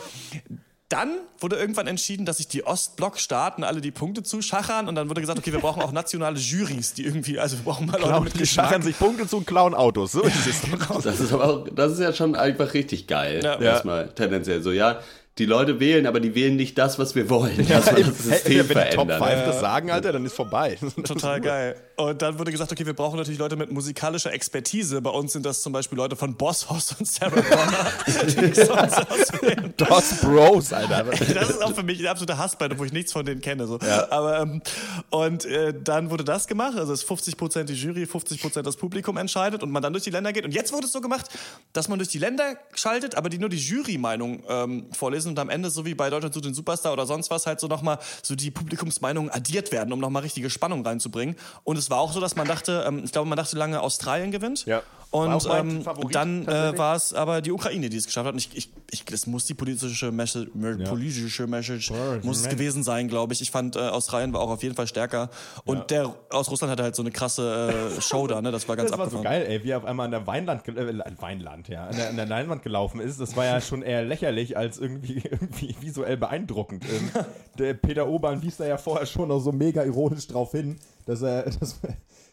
dann 0.89 1.11
wurde 1.39 1.57
irgendwann 1.57 1.87
entschieden, 1.87 2.25
dass 2.25 2.39
sich 2.39 2.49
die 2.49 2.67
Ostblock-Staaten 2.67 3.63
alle 3.63 3.83
die 3.83 3.91
Punkte 3.91 4.23
zuschachern 4.23 4.89
und 4.89 4.95
dann 4.95 5.11
wurde 5.11 5.21
gesagt, 5.21 5.39
okay, 5.39 5.53
wir 5.53 5.61
brauchen 5.61 5.83
auch 5.83 5.93
nationale 5.93 6.39
Jurys, 6.39 6.95
die 6.95 7.05
irgendwie, 7.05 7.39
also 7.39 7.59
wir 7.59 7.65
brauchen 7.65 7.87
mal 7.87 8.01
Leute 8.01 8.21
mit 8.23 8.41
die 8.41 8.47
schachern 8.47 8.81
sich 8.81 8.99
Punkte 8.99 9.27
zu 9.27 9.39
und 9.39 9.47
klauen 9.47 9.75
Autos. 9.75 10.13
So 10.13 10.23
ist 10.23 10.47
es. 10.47 10.63
Das 11.05 11.21
ist 11.21 11.33
aber 11.33 11.45
auch, 11.45 11.69
das 11.69 11.93
ist 11.93 12.01
ja 12.01 12.13
schon 12.15 12.35
einfach 12.35 12.73
richtig 12.73 13.07
geil. 13.07 13.41
Ja. 13.43 13.61
Erstmal 13.61 14.09
tendenziell 14.15 14.63
so, 14.63 14.73
ja. 14.73 15.01
Die 15.37 15.47
Leute 15.47 15.79
wählen, 15.79 16.07
aber 16.07 16.19
die 16.21 16.35
wählen 16.35 16.57
nicht 16.57 16.79
das, 16.79 16.99
was 16.99 17.15
wir 17.15 17.31
wollen. 17.31 17.69
dass 17.69 17.93
man 17.93 18.03
das 18.03 18.19
System 18.19 18.67
Hey, 18.67 18.69
wenn 18.71 18.91
die 18.91 18.97
Top 18.97 19.09
verändert. 19.09 19.45
5 19.45 19.47
das 19.47 19.61
sagen, 19.61 19.91
Alter, 19.91 20.13
dann 20.13 20.25
ist 20.25 20.35
vorbei. 20.35 20.79
Total 21.05 21.41
geil. 21.41 21.77
Und 21.99 22.23
dann 22.23 22.39
wurde 22.39 22.53
gesagt, 22.53 22.71
okay, 22.71 22.87
wir 22.87 22.93
brauchen 22.93 23.17
natürlich 23.17 23.41
Leute 23.41 23.57
mit 23.57 23.73
musikalischer 23.73 24.33
Expertise. 24.33 25.03
Bei 25.03 25.11
uns 25.11 25.33
sind 25.33 25.45
das 25.45 25.63
zum 25.63 25.73
Beispiel 25.73 25.99
Leute 25.99 26.15
von 26.15 26.33
Boss 26.37 26.71
Hoss 26.71 26.95
und 26.97 27.09
Sarah 27.09 27.43
Connor, 27.43 27.87
die 28.07 28.55
Songs 28.65 28.93
auswählen. 28.95 29.75
DOS 29.77 30.21
Bros, 30.21 30.73
Alter. 30.73 31.05
Das 31.35 31.51
ist 31.51 31.61
auch 31.61 31.75
für 31.75 31.83
mich 31.83 31.99
eine 31.99 32.11
absolute 32.11 32.39
Hassbeine, 32.39 32.79
wo 32.79 32.85
ich 32.85 32.93
nichts 32.93 33.13
von 33.13 33.27
denen 33.27 33.41
kenne. 33.41 33.67
So. 33.67 33.81
Aber, 34.11 34.43
ähm, 34.43 34.63
und 35.11 35.45
äh, 35.47 35.75
dann 35.83 36.11
wurde 36.11 36.23
das 36.23 36.47
gemacht. 36.47 36.79
Also 36.79 36.93
es 36.93 37.03
ist 37.03 37.11
50% 37.11 37.65
die 37.65 37.75
Jury, 37.75 38.05
50% 38.05 38.63
das 38.63 38.77
Publikum 38.77 39.17
entscheidet 39.17 39.65
und 39.65 39.73
man 39.73 39.83
dann 39.83 39.93
durch 39.93 40.05
die 40.05 40.11
Länder 40.11 40.33
geht. 40.33 40.45
Und 40.45 40.55
jetzt 40.55 40.73
wurde 40.73 40.87
es 40.87 40.93
so 40.93 41.01
gemacht, 41.01 41.27
dass 41.73 41.89
man 41.89 41.99
durch 41.99 42.11
die 42.11 42.19
Länder 42.19 42.59
schaltet, 42.75 43.17
aber 43.17 43.29
die 43.29 43.39
nur 43.39 43.49
die 43.49 43.59
Jury-Meinung 43.59 44.45
ähm, 44.49 44.87
vorlesen 44.93 45.31
und 45.31 45.39
am 45.41 45.51
Ende, 45.51 45.69
so 45.69 45.85
wie 45.85 45.95
bei 45.95 46.11
Deutschland 46.11 46.33
zu 46.33 46.41
den 46.41 46.55
Superstar 46.55 46.93
oder 46.93 47.07
sonst 47.07 47.29
was, 47.31 47.47
halt 47.47 47.59
so 47.59 47.67
nochmal 47.67 47.99
so 48.23 48.37
die 48.37 48.53
Publikumsmeinungen 48.53 49.33
addiert 49.33 49.73
werden, 49.73 49.93
um 49.93 49.99
nochmal 49.99 50.23
richtige 50.23 50.49
Spannung 50.49 50.87
reinzubringen. 50.87 51.35
Und 51.65 51.77
es 51.77 51.88
war 51.91 51.99
auch 51.99 52.13
so, 52.13 52.21
dass 52.21 52.37
man 52.37 52.47
dachte, 52.47 52.85
ähm, 52.87 53.03
ich 53.05 53.13
glaube, 53.13 53.29
man 53.29 53.37
dachte 53.37 53.57
lange, 53.57 53.81
Australien 53.81 54.31
gewinnt. 54.31 54.67
Ja. 54.67 54.83
Und 55.11 55.49
ähm, 55.51 55.83
dann 56.13 56.47
äh, 56.47 56.77
war 56.77 56.95
es 56.95 57.15
aber 57.15 57.41
die 57.41 57.51
Ukraine, 57.51 57.89
die 57.89 57.97
es 57.97 58.05
geschafft 58.05 58.27
hat. 58.27 58.35
Und 58.35 58.41
ich, 58.41 58.51
ich, 58.55 58.71
ich, 58.91 59.05
das 59.07 59.27
muss 59.27 59.47
die 59.47 59.55
politische 59.55 60.13
Message, 60.13 60.51
politische 60.87 61.47
Message 61.47 61.91
muss 62.23 62.41
es 62.41 62.49
gewesen 62.49 62.83
sein, 62.83 63.09
glaube 63.09 63.33
ich. 63.33 63.41
Ich 63.41 63.51
fand, 63.51 63.77
äh, 63.77 63.81
Australien 63.81 64.35
war 64.35 64.41
auch 64.41 64.51
auf 64.51 64.63
jeden 64.63 64.75
Fall 64.75 64.87
stärker. 64.87 65.31
Und 65.65 65.91
der 65.91 66.15
aus 66.29 66.51
Russland 66.51 66.71
hatte 66.71 66.83
halt 66.83 66.95
so 66.95 67.03
eine 67.03 67.11
krasse 67.11 67.93
äh, 67.97 68.01
Show 68.03 68.27
da, 68.27 68.43
ne? 68.43 68.53
Das 68.53 68.69
war 68.69 68.77
ganz 68.77 68.91
Das 68.91 68.99
war 68.99 69.09
so 69.09 69.17
abgefahren. 69.19 69.41
geil, 69.45 69.51
ey, 69.51 69.65
wie 69.65 69.71
er 69.71 69.79
auf 69.79 69.87
einmal 69.87 70.05
an 70.05 70.11
der 70.11 70.27
Weinland, 70.27 70.69
äh, 70.69 70.99
Weinland, 71.19 71.69
ja, 71.69 71.87
an 71.87 71.97
der, 71.97 72.11
an 72.11 72.17
der 72.17 72.27
Leinwand 72.27 72.63
gelaufen 72.63 73.01
ist. 73.01 73.19
Das 73.19 73.35
war 73.35 73.47
ja 73.47 73.63
schon 73.63 73.81
eher 73.81 74.05
lächerlich 74.05 74.59
als 74.59 74.79
irgendwie, 74.79 75.23
irgendwie 75.31 75.75
visuell 75.81 76.19
beeindruckend. 76.19 76.85
Ähm, 76.85 77.11
der 77.59 77.73
Peter 77.73 78.09
Obern 78.09 78.43
wies 78.43 78.59
da 78.59 78.67
ja 78.67 78.77
vorher 78.77 79.07
schon 79.07 79.29
noch 79.29 79.41
so 79.41 79.53
mega 79.53 79.85
ironisch 79.85 80.27
drauf 80.27 80.51
hin, 80.51 80.77
dass 81.07 81.23
er, 81.23 81.43
dass 81.61 81.81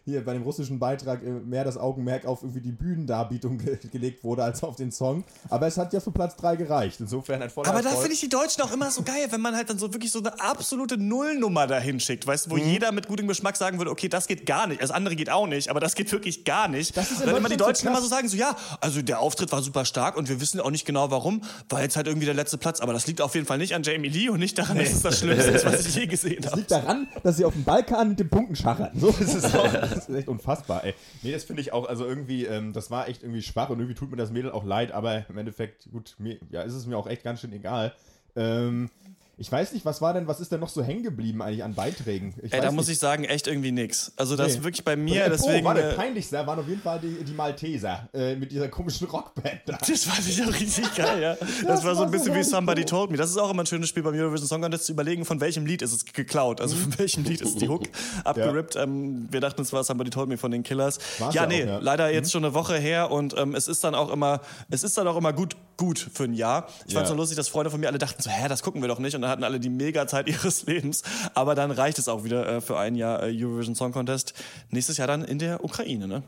hier 0.06 0.24
bei 0.24 0.34
dem 0.34 0.44
russischen 0.44 0.78
Beitrag 0.80 1.24
äh, 1.24 1.30
mehr 1.30 1.64
das 1.64 1.78
Augenmerk 1.78 2.26
auf 2.26 2.44
irgendwie 2.44 2.62
die 2.62 2.72
Bühnendarbietung 2.72 3.58
ge 3.58 3.78
gelegt 3.92 4.24
wurde 4.24 4.44
als 4.44 4.64
auf 4.64 4.76
den 4.76 4.92
Song. 4.92 5.24
Aber 5.50 5.68
es 5.68 5.78
hat 5.78 5.92
ja 5.94 6.00
für 6.00 6.12
Platz 6.12 6.36
3 6.38 6.56
gereicht. 6.56 7.00
Insofern 7.00 7.42
ein 7.42 7.50
voller 7.50 7.70
Aber 7.70 7.82
da 7.82 7.90
finde 7.90 8.14
ich 8.14 8.20
die 8.20 8.30
Deutschen 8.30 8.62
auch 8.62 8.72
immer 8.72 8.92
so 8.92 9.02
geil, 9.02 9.28
wenn 9.32 9.42
man 9.42 9.56
halt 9.56 9.70
dann 9.70 9.80
so 9.80 9.92
wirklich 9.94 10.12
so 10.12 10.20
eine 10.20 10.40
absolute 10.40 10.98
Nullnummer 10.98 11.68
dahin 11.68 12.00
schickt, 12.00 12.26
weißt 12.28 12.46
du, 12.46 12.50
Mhm. 12.52 12.54
wo 12.54 12.58
jeder 12.64 12.92
mit 12.92 13.08
gutem 13.08 13.28
Geschmack 13.28 13.58
sagen 13.58 13.78
würde, 13.80 13.90
okay, 13.92 14.08
das 14.08 14.28
geht 14.28 14.46
gar 14.46 14.68
nicht, 14.68 14.82
das 14.82 14.92
andere 14.92 15.16
geht 15.16 15.30
auch 15.30 15.48
nicht, 15.48 15.70
aber 15.70 15.80
das 15.80 15.96
geht 15.96 16.12
wirklich 16.12 16.46
gar 16.46 16.68
nicht. 16.68 16.96
Das 16.96 17.10
ist 17.12 17.22
dann 17.26 17.36
immer 17.36 17.50
die 17.50 17.58
Deutschland 17.58 17.58
so 17.58 17.66
Deutschen 17.66 17.88
immer 17.88 18.02
so 18.02 18.08
sagen, 18.08 18.28
so 18.28 18.38
ja, 18.38 18.56
also 18.82 19.02
der 19.02 19.20
Auftritt 19.20 19.52
war 19.52 19.62
super 19.64 19.86
stark 19.86 20.18
und 20.18 20.30
wir 20.30 20.40
wissen 20.40 20.60
auch 20.60 20.70
nicht 20.72 20.86
genau 20.86 21.10
warum, 21.12 21.42
war 21.70 21.82
jetzt 21.82 21.96
halt 21.98 22.06
irgendwie 22.08 22.26
der 22.26 22.36
letzte 22.36 22.58
Platz, 22.60 22.80
aber 22.80 22.94
das 22.94 23.08
liegt 23.08 23.22
auf 23.22 23.34
jeden 23.34 23.48
Fall 23.48 23.58
nicht 23.58 23.74
an 23.74 23.82
Jamie 23.84 24.10
Lee 24.10 24.30
und 24.30 24.40
nicht 24.40 24.58
daran, 24.58 24.78
dass 24.78 24.92
es 24.92 25.02
das 25.02 25.20
Schlimmste 25.20 25.50
ist, 25.52 25.66
was 25.66 25.86
ich 25.86 25.96
je 25.96 26.06
gesehen 26.06 26.38
Das 26.42 26.52
habe. 26.52 26.60
liegt 26.62 26.72
daran, 26.72 27.08
dass 27.24 27.38
sie 27.38 27.46
auf 27.46 27.54
dem 27.54 27.64
Balkan 27.64 28.10
mit 28.10 28.20
den 28.20 28.30
Punkten 28.30 28.56
schachern. 28.56 28.92
So 28.96 29.08
ist 29.10 29.34
es 29.34 29.46
auch. 29.56 29.66
Das 29.96 30.10
ist 30.10 30.16
echt 30.16 30.28
unfassbar, 30.28 30.84
ey. 30.84 30.94
Nee, 31.24 31.32
das 31.32 31.44
finde 31.44 31.62
ich 31.62 31.74
auch, 31.74 31.88
also 31.88 32.06
irgendwie, 32.06 32.46
ähm, 32.46 32.74
das 32.74 32.92
war 32.92 33.08
echt 33.08 33.24
irgendwie 33.24 33.42
schwach 33.42 33.70
und 33.70 33.80
irgendwie 33.80 33.96
tut 33.96 34.12
mir 34.12 34.18
das 34.18 34.32
Mädel 34.32 34.52
auch 34.52 34.64
leid, 34.64 34.92
aber 34.92 35.26
im 35.30 35.38
Endeffekt, 35.38 35.90
gut, 35.92 36.16
mir, 36.20 36.38
ja, 36.50 36.62
ist 36.62 36.74
es 36.74 36.86
mir 36.86 36.98
auch 36.98 37.08
echt 37.08 37.24
ganz 37.24 37.42
schön 37.42 37.54
egal. 37.54 37.94
Ähm, 38.36 38.90
ich 39.38 39.52
weiß 39.52 39.74
nicht, 39.74 39.86
was 39.86 40.02
war 40.02 40.14
denn, 40.14 40.28
was 40.28 40.40
ist 40.40 40.52
denn 40.52 40.60
noch 40.62 40.70
so 40.70 40.82
hängen 40.84 41.04
geblieben 41.04 41.42
eigentlich 41.42 41.64
an 41.64 41.74
Beiträgen? 41.74 42.34
Ich 42.42 42.54
Ey, 42.54 42.62
da 42.62 42.68
weiß 42.68 42.74
muss 42.74 42.88
nicht. 42.88 42.96
ich 42.96 43.00
sagen, 43.00 43.26
echt 43.26 43.48
irgendwie 43.48 43.72
nix. 43.72 44.12
Also 44.16 44.36
das 44.36 44.48
Nee. 44.48 44.54
ist 44.54 44.64
wirklich 44.64 44.86
bei 44.86 44.96
mir, 44.96 45.26
äh, 45.26 45.30
deswegen... 45.30 45.66
Oh, 45.66 45.70
warte, 45.70 45.84
äh, 45.84 45.94
peinlichster 45.94 46.46
waren 46.48 46.60
auf 46.60 46.68
jeden 46.68 46.82
Fall 46.82 47.00
die, 47.00 47.24
die 47.24 47.34
Malteser 47.34 48.08
äh, 48.14 48.36
mit 48.36 48.52
dieser 48.52 48.70
komischen 48.70 49.08
Rockband 49.08 49.62
da. 49.66 49.78
Das 49.78 50.06
fand 50.06 50.28
ich 50.28 50.42
auch 50.44 50.48
richtig 50.54 50.94
geil, 50.96 51.22
ja. 51.22 51.36
Das, 51.68 51.84
war 51.84 51.94
so 51.96 52.00
war 52.02 52.06
ein 52.08 52.12
bisschen 52.12 52.34
so 52.34 52.40
wie. 52.40 52.44
Somebody 52.44 52.86
Told 52.86 53.12
Me. 53.12 53.18
Das 53.18 53.30
ist 53.30 53.38
auch 53.38 53.50
immer 53.50 53.64
ein 53.64 53.66
schönes 53.66 53.90
Spiel 53.90 54.04
beim 54.04 54.14
Eurovision 54.16 54.48
Song 54.48 54.62
Contest 54.62 54.86
zu 54.86 54.92
überlegen, 54.94 55.26
von 55.26 55.42
welchem 55.42 55.66
Lied 55.66 55.82
ist 55.82 55.92
es 55.94 56.06
geklaut. 56.06 56.62
Also 56.62 56.76
von 56.76 56.98
welchem 56.98 57.24
Lied 57.24 57.42
ist 57.42 57.60
die 57.60 57.68
Hook 57.68 57.84
abgerippt. 58.24 58.76
Ähm, 58.76 59.28
wir 59.32 59.42
dachten, 59.42 59.62
es 59.64 59.74
war 59.74 59.84
Somebody 59.84 60.10
Told 60.12 60.30
Me 60.30 60.38
von 60.38 60.52
den 60.52 60.64
Killers. 60.64 61.00
War's 61.20 61.34
ja, 61.36 61.42
ja 61.44 61.48
nee, 61.48 61.64
auch, 61.64 61.68
ja. 61.68 61.78
leider 61.80 62.12
jetzt 62.12 62.32
schon 62.32 62.46
eine 62.46 62.54
Woche 62.54 62.78
her 62.78 63.12
und 63.12 63.36
ähm, 63.38 63.56
es 63.56 63.68
ist 63.68 63.84
dann 63.84 63.96
auch 63.96 64.12
immer, 64.12 64.42
es 64.70 64.84
ist 64.84 64.98
dann 64.98 65.08
auch 65.08 65.18
immer 65.18 65.34
gut, 65.34 65.56
gut 65.78 66.00
für 66.14 66.24
ein 66.24 66.34
Jahr. 66.34 66.68
Ich 66.88 66.94
fand's 66.94 67.10
Ja. 67.10 67.16
so 67.16 67.16
lustig, 67.16 67.36
dass 67.38 67.48
Freunde 67.50 67.70
von 67.72 67.80
mir 67.80 67.88
alle 67.88 67.98
dachten 67.98 68.22
so, 68.22 68.30
hä, 68.30 68.48
das 68.48 68.64
gucken 68.64 68.82
wir 68.82 68.88
doch 68.88 69.00
nicht. 69.00 69.16
Und 69.16 69.25
dann 69.26 69.32
hatten 69.32 69.44
alle 69.44 69.60
die 69.60 69.70
Mega-Zeit 69.70 70.28
ihres 70.30 70.66
Lebens. 70.66 71.04
Aber 71.34 71.56
dann 71.56 71.72
reicht 71.72 72.00
es 72.00 72.08
auch 72.08 72.24
wieder 72.24 72.48
äh, 72.48 72.62
für 72.62 72.78
ein 72.78 72.96
Jahr 72.96 73.24
äh, 73.24 73.36
Eurovision 73.36 73.76
Song 73.76 73.92
Contest. 73.92 74.34
Nächstes 74.70 74.98
Jahr 74.98 75.08
dann 75.08 75.24
in 75.24 75.40
der 75.40 75.64
Ukraine, 75.64 76.08
ne? 76.08 76.24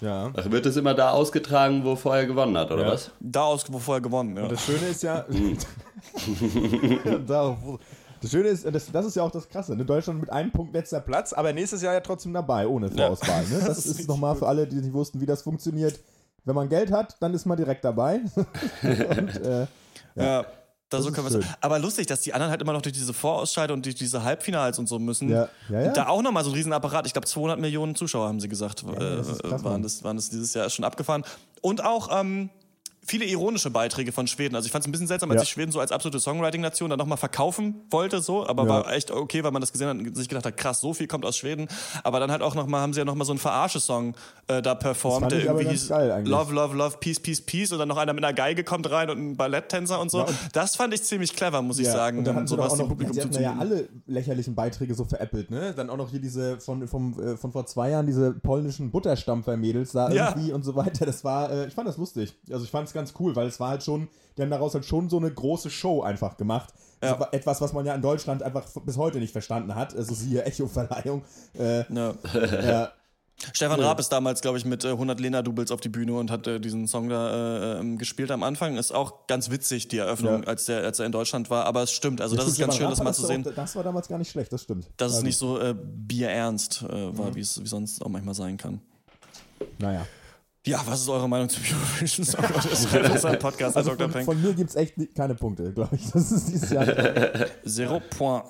Ja. 0.00 0.32
Ach, 0.36 0.50
wird 0.50 0.66
es 0.66 0.76
immer 0.76 0.92
da 0.94 1.10
ausgetragen, 1.10 1.84
wo 1.84 1.96
vorher 1.96 2.26
gewonnen 2.26 2.58
hat, 2.58 2.70
oder 2.70 2.82
Ja. 2.84 2.92
was? 2.92 3.10
Da 3.20 3.42
aus, 3.42 3.64
wo 3.72 3.78
vorher 3.78 4.02
gewonnen, 4.02 4.36
ja. 4.36 4.48
Das 4.48 4.64
Schöne 4.64 4.86
ist 4.88 5.02
ja. 5.02 5.24
da, 7.26 7.56
das 8.20 8.30
Schöne 8.30 8.48
ist, 8.48 8.66
das, 8.66 8.90
das 8.92 9.06
ist 9.06 9.16
ja 9.16 9.22
auch 9.22 9.30
das 9.30 9.48
Krasse. 9.48 9.76
Ne? 9.76 9.84
Deutschland 9.84 10.20
mit 10.20 10.30
einem 10.30 10.50
Punkt 10.50 10.74
letzter 10.74 11.00
Platz, 11.00 11.32
aber 11.32 11.52
nächstes 11.52 11.82
Jahr 11.82 11.94
ja 11.94 12.00
trotzdem 12.00 12.32
dabei, 12.32 12.66
ohne 12.66 12.90
Vorauswahl. 12.90 13.44
Ne? 13.44 13.60
Das, 13.66 13.78
ist 13.78 14.00
ist 14.00 14.08
nochmal 14.08 14.34
für 14.36 14.46
alle, 14.48 14.66
die 14.66 14.76
nicht 14.76 14.92
wussten, 14.92 15.20
wie 15.20 15.26
das 15.26 15.42
funktioniert. 15.42 15.98
Wenn 16.44 16.54
man 16.54 16.68
Geld 16.68 16.90
hat, 16.92 17.16
dann 17.20 17.32
ist 17.32 17.46
man 17.46 17.56
direkt 17.56 17.84
dabei. 17.84 18.20
Und, 18.82 19.36
äh, 19.42 19.66
Ja. 20.16 20.44
Da 20.96 21.02
so 21.02 21.12
können 21.12 21.32
wir. 21.32 21.42
Aber 21.60 21.78
lustig, 21.78 22.06
dass 22.06 22.20
die 22.20 22.32
anderen 22.32 22.50
halt 22.50 22.62
immer 22.62 22.72
noch 22.72 22.82
durch 22.82 22.94
diese 22.94 23.12
Vorausscheide 23.12 23.72
und 23.72 23.84
durch 23.84 23.94
diese 23.94 24.22
Halbfinals 24.22 24.78
und 24.78 24.88
so 24.88 24.98
müssen. 24.98 25.28
Ja, 25.28 25.48
ja, 25.68 25.82
ja. 25.82 25.92
Da 25.92 26.08
auch 26.08 26.22
nochmal 26.22 26.44
so 26.44 26.50
ein 26.50 26.54
Riesenapparat. 26.54 27.06
Ich 27.06 27.12
glaube, 27.12 27.26
200 27.26 27.58
Millionen 27.58 27.94
Zuschauer 27.94 28.28
haben 28.28 28.40
sie 28.40 28.48
gesagt, 28.48 28.84
das 28.84 29.28
ist 29.28 29.40
äh, 29.40 29.48
krass, 29.48 29.64
waren, 29.64 29.82
das, 29.82 30.04
waren 30.04 30.16
das 30.16 30.30
dieses 30.30 30.54
Jahr 30.54 30.70
schon 30.70 30.84
abgefahren. 30.84 31.24
Und 31.60 31.84
auch 31.84 32.08
ähm, 32.20 32.50
viele 33.06 33.24
ironische 33.26 33.70
Beiträge 33.70 34.12
von 34.12 34.26
Schweden. 34.26 34.54
Also 34.56 34.66
ich 34.66 34.72
fand 34.72 34.84
es 34.84 34.88
ein 34.88 34.92
bisschen 34.92 35.06
seltsam, 35.06 35.30
als 35.30 35.38
Ja. 35.38 35.44
sich 35.44 35.50
Schweden 35.50 35.72
so 35.72 35.80
als 35.80 35.92
absolute 35.92 36.20
Songwriting-Nation 36.20 36.90
dann 36.90 36.98
nochmal 36.98 37.18
verkaufen 37.18 37.82
wollte, 37.90 38.20
so, 38.20 38.46
aber 38.46 38.62
Ja. 38.64 38.68
war 38.68 38.92
echt 38.92 39.10
okay, 39.10 39.44
weil 39.44 39.50
man 39.50 39.60
das 39.60 39.72
gesehen 39.72 39.88
hat 39.88 39.96
und 39.98 40.16
sich 40.16 40.28
gedacht 40.28 40.46
hat, 40.46 40.56
krass, 40.56 40.80
so 40.80 40.94
viel 40.94 41.06
kommt 41.06 41.24
aus 41.24 41.36
Schweden. 41.36 41.68
Aber 42.02 42.20
dann 42.20 42.30
halt 42.30 42.42
auch 42.42 42.54
nochmal, 42.54 42.80
haben 42.80 42.92
sie 42.92 43.00
ja 43.00 43.04
nochmal 43.04 43.26
so 43.26 43.32
einen 43.32 43.38
Verarsche-Song 43.40 44.14
äh, 44.48 44.60
da 44.62 44.74
performt, 44.74 45.30
der 45.32 45.38
ich 45.40 45.48
aber 45.50 45.60
irgendwie 45.60 45.76
hieß. 45.76 45.88
Love, 46.24 46.52
Love, 46.54 46.76
Love, 46.76 46.96
Peace, 47.00 47.20
Peace, 47.20 47.40
Peace 47.40 47.72
und 47.72 47.78
dann 47.78 47.88
noch 47.88 47.96
einer 47.96 48.12
mit 48.12 48.24
einer 48.24 48.34
Geige 48.34 48.64
kommt 48.64 48.90
rein 48.90 49.10
und 49.10 49.18
ein 49.18 49.36
Balletttänzer 49.36 50.00
und 50.00 50.10
so. 50.10 50.18
Ja, 50.18 50.24
und- 50.24 50.36
das 50.52 50.76
fand 50.76 50.92
ich 50.94 51.02
ziemlich 51.02 51.34
clever, 51.34 51.62
muss 51.62 51.78
ich 51.78 51.88
sagen, 51.88 52.18
und 52.18 52.24
dann 52.26 52.36
um 52.36 52.46
sowas 52.46 52.74
dem 52.74 52.88
Publikum 52.88 53.16
hatten 53.18 53.42
ja 53.42 53.56
alle 53.58 53.88
lächerlichen 54.06 54.54
Beiträge 54.54 54.94
so 54.94 55.04
veräppelt, 55.04 55.50
ne? 55.50 55.72
Dann 55.76 55.90
auch 55.90 55.96
noch 55.96 56.10
hier 56.10 56.20
diese 56.20 56.60
von, 56.60 56.86
vom, 56.88 57.18
äh, 57.20 57.36
von 57.36 57.52
vor 57.52 57.66
zwei 57.66 57.90
Jahren, 57.90 58.06
diese 58.06 58.32
polnischen 58.32 58.90
Butterstampfer-Mädels 58.90 59.92
da 59.92 60.10
irgendwie 60.10 60.52
und 60.52 60.64
so 60.64 60.74
weiter. 60.76 61.06
Das 61.06 61.24
war, 61.24 61.50
äh, 61.50 61.66
ich 61.66 61.74
fand 61.74 61.88
das 61.88 61.96
lustig. 61.96 62.34
Also 62.50 62.64
ich 62.64 62.70
fand 62.70 62.88
es 62.88 62.93
ganz 62.94 63.12
cool, 63.18 63.36
weil 63.36 63.46
es 63.46 63.60
war 63.60 63.68
halt 63.70 63.82
schon, 63.84 64.08
die 64.38 64.42
haben 64.42 64.50
daraus 64.50 64.72
halt 64.74 64.86
schon 64.86 65.10
so 65.10 65.18
eine 65.18 65.30
große 65.30 65.68
Show 65.70 66.02
einfach 66.02 66.36
gemacht. 66.38 66.72
Ja. 67.02 67.12
Also 67.12 67.26
etwas, 67.32 67.60
was 67.60 67.72
man 67.74 67.84
ja 67.84 67.94
in 67.94 68.00
Deutschland 68.02 68.42
einfach 68.42 68.66
bis 68.86 68.96
heute 68.96 69.18
nicht 69.18 69.32
verstanden 69.32 69.74
hat. 69.74 69.94
Also 69.94 70.14
siehe 70.14 70.42
Echo-Verleihung. 70.44 71.22
Äh, 71.58 71.84
Ja. 71.92 72.14
ja, 72.32 72.92
Stefan 73.52 73.80
Raab 73.80 73.98
ist 73.98 74.08
damals, 74.10 74.40
glaube 74.40 74.58
ich, 74.58 74.64
mit 74.64 74.84
äh, 74.84 74.90
100 74.90 75.18
Lena-Doubles 75.20 75.70
auf 75.72 75.80
die 75.80 75.88
Bühne 75.88 76.14
und 76.14 76.30
hat 76.30 76.46
äh, 76.46 76.60
diesen 76.60 76.86
Song 76.86 77.08
da 77.08 77.74
äh, 77.74 77.80
ähm, 77.80 77.98
gespielt 77.98 78.30
am 78.30 78.42
Anfang. 78.44 78.76
Ist 78.76 78.92
auch 78.94 79.26
ganz 79.26 79.50
witzig, 79.50 79.88
die 79.88 79.98
Eröffnung, 79.98 80.42
Ja. 80.44 80.48
als, 80.48 80.64
der, 80.66 80.84
als 80.84 81.00
er 81.00 81.06
in 81.06 81.12
Deutschland 81.12 81.50
war. 81.50 81.66
Aber 81.66 81.82
es 81.82 81.90
stimmt, 81.90 82.20
also 82.20 82.36
das 82.36 82.46
ist 82.46 82.58
ganz 82.58 82.76
schön, 82.76 82.88
das 82.88 83.02
mal 83.02 83.12
zu 83.12 83.26
sehen, 83.26 83.46
Auch, 83.46 83.52
das 83.54 83.74
war 83.76 83.82
damals 83.82 84.08
gar 84.08 84.18
nicht 84.18 84.30
schlecht, 84.30 84.52
das 84.52 84.62
stimmt. 84.62 84.86
dass 84.96 85.08
es 85.10 85.14
Also, 85.16 85.26
nicht 85.26 85.36
so 85.36 85.58
äh, 85.60 85.74
bierernst 85.76 86.84
äh, 86.88 87.08
Mhm. 87.10 87.18
war, 87.18 87.34
wie 87.34 87.40
es 87.40 87.60
wie 87.60 87.66
sonst 87.66 88.00
auch 88.02 88.08
manchmal 88.08 88.34
sein 88.34 88.56
kann. 88.56 88.80
Naja. 89.78 90.06
Ja, 90.66 90.82
was 90.86 91.02
ist 91.02 91.08
eure 91.10 91.28
Meinung 91.28 91.48
zum 91.48 91.62
Eurovision 91.62 92.24
Song 92.26 92.42
Contest? 92.42 92.88
Das 92.94 93.14
ist 93.16 93.24
ein 93.24 93.38
Podcast, 93.38 93.76
Also 93.76 93.90
Dr. 93.90 94.04
von, 94.08 94.12
Peng. 94.12 94.24
von 94.24 94.42
mir 94.42 94.54
gibt 94.54 94.70
es 94.70 94.76
echt 94.76 94.94
keine 95.14 95.34
Punkte, 95.34 95.72
glaube 95.72 95.94
ich. 95.96 96.10
Das 96.10 96.32
ist 96.32 96.48
dieses 96.48 96.70
Jahr. 96.70 96.86
Zero 97.66 98.00
Point 98.16 98.44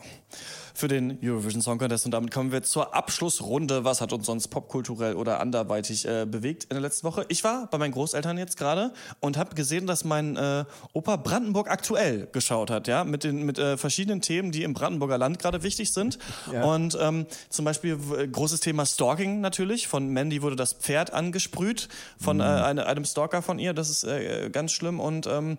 für 0.75 0.89
den 0.89 1.19
Eurovision 1.23 1.63
Song 1.63 1.79
Contest. 1.79 2.05
Und 2.05 2.11
damit 2.11 2.33
kommen 2.33 2.53
wir 2.53 2.63
zur 2.63 2.95
Abschlussrunde. 2.95 3.85
Was 3.85 4.01
hat 4.01 4.13
uns 4.13 4.27
sonst 4.27 4.49
popkulturell 4.49 5.15
oder 5.15 5.41
anderweitig 5.41 6.07
äh, 6.07 6.27
bewegt 6.27 6.65
in 6.65 6.71
der 6.71 6.81
letzten 6.81 7.07
Woche? 7.07 7.25
Ich 7.29 7.45
war 7.45 7.69
bei 7.71 7.79
meinen 7.79 7.93
Großeltern 7.93 8.37
jetzt 8.37 8.57
gerade 8.57 8.93
und 9.21 9.39
habe 9.39 9.55
gesehen, 9.55 9.87
dass 9.87 10.05
mein 10.05 10.37
äh, 10.37 10.65
Opa 10.93 11.17
Brandenburg 11.17 11.71
aktuell 11.71 12.27
geschaut 12.33 12.71
hat, 12.71 12.89
ja, 12.89 13.05
mit 13.05 13.25
den 13.25 13.45
mit 13.45 13.59
äh, 13.59 13.77
verschiedenen 13.77 14.21
Themen, 14.21 14.51
die 14.51 14.65
im 14.65 14.75
Brandenburger 14.75 15.17
Land 15.17 15.39
gerade 15.39 15.63
wichtig 15.63 15.93
sind. 15.93 16.19
Ja. 16.53 16.65
Und 16.65 16.99
ähm, 17.01 17.27
zum 17.49 17.65
Beispiel 17.65 17.97
großes 17.97 18.61
Thema 18.61 18.85
Stalking 18.85 19.41
natürlich. 19.41 19.87
Von 19.87 20.09
Mandy 20.09 20.43
wurde 20.43 20.57
das 20.57 20.73
Pferd 20.73 21.13
angesprüht 21.13 21.89
von 22.19 22.41
äh, 22.41 22.43
eine, 22.43 22.87
einem 22.87 23.05
Stalker 23.05 23.43
von 23.43 23.61
ihr. 23.61 23.75
Das 23.75 23.91
ist 23.91 24.03
äh, 24.03 24.51
ganz 24.51 24.73
schlimm. 24.73 24.99
Und 24.99 25.29
ähm, 25.29 25.57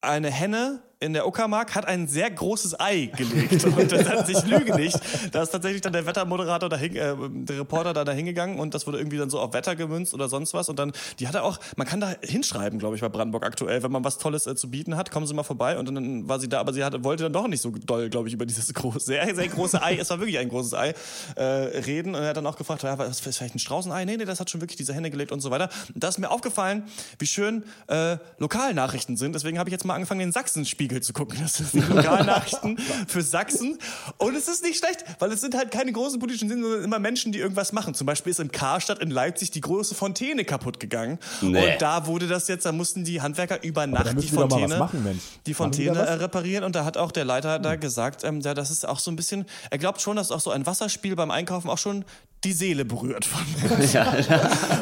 eine 0.00 0.30
Henne 0.30 0.82
in 1.02 1.12
der 1.12 1.26
Uckermark 1.26 1.74
hat 1.74 1.86
ein 1.86 2.06
sehr 2.06 2.30
großes 2.30 2.78
Ei 2.78 3.10
gelegt. 3.16 3.64
Und 3.76 3.90
das 3.90 4.08
hat 4.08 4.26
sich 4.26 4.44
lüge 4.44 4.74
nicht. 4.76 4.98
Da 5.32 5.42
ist 5.42 5.50
tatsächlich 5.50 5.80
dann 5.80 5.92
der 5.92 6.06
Wettermoderator 6.06 6.68
dahin, 6.68 6.94
äh, 6.96 7.14
der 7.18 7.58
Reporter 7.58 7.92
da 7.92 8.04
dahin 8.04 8.26
gegangen 8.26 8.58
und 8.58 8.74
das 8.74 8.86
wurde 8.86 8.98
irgendwie 8.98 9.18
dann 9.18 9.30
so 9.30 9.40
auf 9.40 9.52
Wetter 9.52 9.74
gemünzt 9.76 10.14
oder 10.14 10.28
sonst 10.28 10.54
was. 10.54 10.68
Und 10.68 10.78
dann, 10.78 10.92
die 11.18 11.26
hat 11.26 11.34
er 11.34 11.44
auch, 11.44 11.58
man 11.76 11.86
kann 11.86 12.00
da 12.00 12.14
hinschreiben, 12.22 12.78
glaube 12.78 12.94
ich, 12.94 13.00
bei 13.00 13.08
Brandenburg 13.08 13.44
aktuell, 13.44 13.82
wenn 13.82 13.90
man 13.90 14.04
was 14.04 14.18
Tolles 14.18 14.46
äh, 14.46 14.54
zu 14.54 14.70
bieten 14.70 14.96
hat, 14.96 15.10
kommen 15.10 15.26
Sie 15.26 15.34
mal 15.34 15.42
vorbei. 15.42 15.78
Und 15.78 15.92
dann 15.92 16.28
war 16.28 16.38
sie 16.38 16.48
da, 16.48 16.60
aber 16.60 16.72
sie 16.72 16.84
hatte, 16.84 17.02
wollte 17.04 17.24
dann 17.24 17.32
doch 17.32 17.48
nicht 17.48 17.60
so 17.60 17.70
doll, 17.70 18.08
glaube 18.08 18.28
ich, 18.28 18.34
über 18.34 18.46
dieses 18.46 18.72
große, 18.72 19.00
sehr, 19.00 19.34
sehr 19.34 19.48
große 19.48 19.82
Ei, 19.82 19.96
es 19.96 20.10
war 20.10 20.20
wirklich 20.20 20.38
ein 20.38 20.48
großes 20.48 20.74
Ei, 20.74 20.94
äh, 21.34 21.42
reden. 21.42 22.14
Und 22.14 22.22
er 22.22 22.28
hat 22.28 22.36
dann 22.36 22.46
auch 22.46 22.56
gefragt, 22.56 22.82
ja, 22.84 22.96
was 22.96 23.08
ist 23.10 23.20
vielleicht 23.20 23.54
ein 23.54 23.58
Straußenei? 23.58 24.04
Nee, 24.04 24.16
nee, 24.16 24.24
das 24.24 24.40
hat 24.40 24.50
schon 24.50 24.60
wirklich 24.60 24.76
diese 24.76 24.94
Hände 24.94 25.10
gelegt 25.10 25.32
und 25.32 25.40
so 25.40 25.50
weiter. 25.50 25.68
Und 25.94 26.02
da 26.02 26.08
ist 26.08 26.18
mir 26.18 26.30
aufgefallen, 26.30 26.84
wie 27.18 27.26
schön 27.26 27.64
äh, 27.88 28.18
Lokalnachrichten 28.38 29.16
sind. 29.16 29.34
Deswegen 29.34 29.58
habe 29.58 29.68
ich 29.68 29.72
jetzt 29.72 29.84
mal 29.84 29.94
angefangen, 29.94 30.20
den 30.20 30.32
Sachsenspiegel 30.32 30.91
zu 31.00 31.12
gucken. 31.12 31.38
Das 31.40 31.54
sind 31.54 31.72
die 31.72 31.80
Lokalnachrichten 31.80 32.78
für 33.06 33.22
Sachsen. 33.22 33.78
Und 34.18 34.36
es 34.36 34.48
ist 34.48 34.62
nicht 34.62 34.78
schlecht, 34.78 35.04
weil 35.18 35.32
es 35.32 35.40
sind 35.40 35.54
halt 35.56 35.70
keine 35.70 35.92
großen 35.92 36.18
politischen 36.18 36.48
Sinn, 36.48 36.62
sondern 36.62 36.84
immer 36.84 36.98
Menschen, 36.98 37.32
die 37.32 37.38
irgendwas 37.38 37.72
machen. 37.72 37.94
Zum 37.94 38.06
Beispiel 38.06 38.30
ist 38.30 38.40
im 38.40 38.52
Karstadt 38.52 38.98
in 39.00 39.10
Leipzig 39.10 39.50
die 39.50 39.60
große 39.60 39.94
Fontäne 39.94 40.44
kaputt 40.44 40.80
gegangen. 40.80 41.18
Nee. 41.40 41.72
Und 41.72 41.82
da 41.82 42.06
wurde 42.06 42.26
das 42.26 42.48
jetzt, 42.48 42.66
da 42.66 42.72
mussten 42.72 43.04
die 43.04 43.20
Handwerker 43.20 43.62
über 43.62 43.86
Nacht 43.86 44.22
die 44.22 44.28
Fontäne, 44.28 44.78
machen, 44.78 45.20
die 45.46 45.54
Fontäne 45.54 45.98
äh, 45.98 46.12
reparieren. 46.14 46.64
Und 46.64 46.74
da 46.74 46.84
hat 46.84 46.96
auch 46.96 47.12
der 47.12 47.24
Leiter 47.24 47.58
da 47.58 47.76
gesagt, 47.76 48.24
ähm, 48.24 48.40
ja, 48.40 48.54
das 48.54 48.70
ist 48.70 48.86
auch 48.86 48.98
so 48.98 49.10
ein 49.10 49.16
bisschen, 49.16 49.46
er 49.70 49.78
glaubt 49.78 50.00
schon, 50.00 50.16
dass 50.16 50.30
auch 50.30 50.40
so 50.40 50.50
ein 50.50 50.66
Wasserspiel 50.66 51.16
beim 51.16 51.30
Einkaufen 51.30 51.70
auch 51.70 51.78
schon 51.78 52.04
die 52.44 52.52
Seele 52.52 52.84
berührt 52.84 53.24
von 53.24 53.40
Ja, 53.92 54.16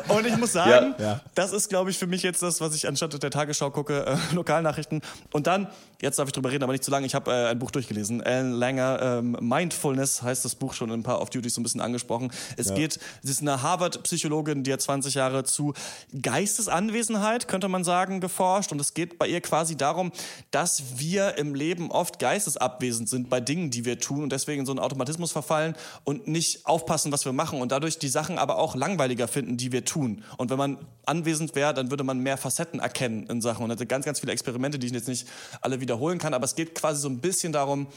und 0.09 0.27
ich 0.27 0.37
muss 0.37 0.53
sagen. 0.53 0.95
Ja. 0.99 1.21
das 1.35 1.53
ist, 1.53 1.69
glaube 1.69 1.91
ich, 1.91 1.99
für 1.99 2.07
mich 2.07 2.23
jetzt 2.23 2.43
das, 2.43 2.61
was 2.61 2.75
ich 2.75 2.89
anstatt 2.89 3.23
der 3.23 3.31
Tagesschau 3.31 3.71
gucke, 3.71 4.07
äh, 4.07 4.35
Lokalnachrichten. 4.35 5.03
Und 5.31 5.47
dann, 5.47 5.69
jetzt 6.01 6.19
darf 6.19 6.29
ich 6.29 6.33
drüber 6.33 6.51
reden, 6.51 6.63
aber 6.63 6.73
nicht 6.73 6.85
zu 6.85 6.91
lange, 6.91 7.07
ich 7.07 7.15
habe 7.15 7.31
äh, 7.31 7.49
ein 7.49 7.59
Buch 7.59 7.71
durchgelesen. 7.71 8.23
Alan 8.23 8.53
Langer, 8.53 9.01
ähm, 9.03 9.37
Mindfulness 9.41 10.23
heißt 10.23 10.45
das 10.45 10.55
Buch, 10.55 10.75
schon 10.75 10.91
in 10.91 11.01
ein 11.01 11.03
paar 11.03 11.21
Off-Duties 11.21 11.55
so 11.55 11.61
ein 11.61 11.65
bisschen 11.65 11.81
angesprochen. 11.81 12.31
Es 12.57 12.75
geht, 12.75 12.99
sie 13.23 13.31
ist 13.31 13.43
eine 13.43 13.63
Harvard-Psychologin, 13.63 14.65
die 14.65 14.73
hat 14.73 14.81
20 14.81 15.15
Jahre 15.15 15.45
zu 15.45 15.75
Geistesanwesenheit, 16.21 17.49
könnte 17.49 17.69
man 17.69 17.85
sagen, 17.85 18.21
geforscht. 18.21 18.73
Und 18.73 18.81
es 18.81 18.95
geht 18.95 19.19
bei 19.19 19.27
ihr 19.27 19.41
quasi 19.41 19.77
darum, 19.77 20.13
dass 20.51 20.99
wir 20.99 21.39
im 21.39 21.55
Leben 21.55 21.91
oft 21.91 22.19
geistesabwesend 22.19 23.09
sind 23.09 23.31
bei 23.31 23.41
Dingen, 23.41 23.71
die 23.71 23.85
wir 23.85 23.99
tun 23.99 24.23
und 24.23 24.33
deswegen 24.33 24.61
in 24.61 24.67
so 24.67 24.73
einen 24.73 24.79
Automatismus 24.79 25.33
verfallen 25.33 25.75
und 26.05 26.29
nicht 26.29 26.67
aufpassen, 26.67 27.13
was 27.13 27.25
wir 27.25 27.33
machen 27.33 27.61
und 27.61 27.73
dadurch 27.73 27.99
die 27.99 28.09
Sachen 28.09 28.39
aber 28.39 28.59
auch 28.59 28.75
langweiliger 28.75 29.29
finden, 29.29 29.57
die 29.57 29.73
wir 29.73 29.85
tun. 29.85 30.25
Und 30.37 30.51
wenn 30.51 30.59
man 30.59 30.79
anwesend 31.05 31.55
wäre, 31.55 31.75
dann 31.75 31.91
würde 31.91 32.05
man 32.05 32.19
mehr 32.21 32.37
Facetten 32.37 32.81
erkennen 32.81 33.27
in 33.27 33.41
Sachen 33.41 33.65
und 33.65 33.71
hatte 33.71 33.87
ganz, 33.87 34.05
ganz 34.05 34.21
viele 34.21 34.33
Experimente, 34.33 34.79
die 34.79 34.87
ich 34.87 34.93
jetzt 34.93 35.09
nicht 35.09 35.27
alle 35.61 35.81
wiederholen 35.91 36.19
kann. 36.19 36.35
Aber 36.35 36.45
es 36.45 36.55
geht 36.55 36.75
quasi 36.75 37.01
so 37.03 37.09
ein 37.09 37.19
bisschen 37.19 37.53
darum, 37.53 37.89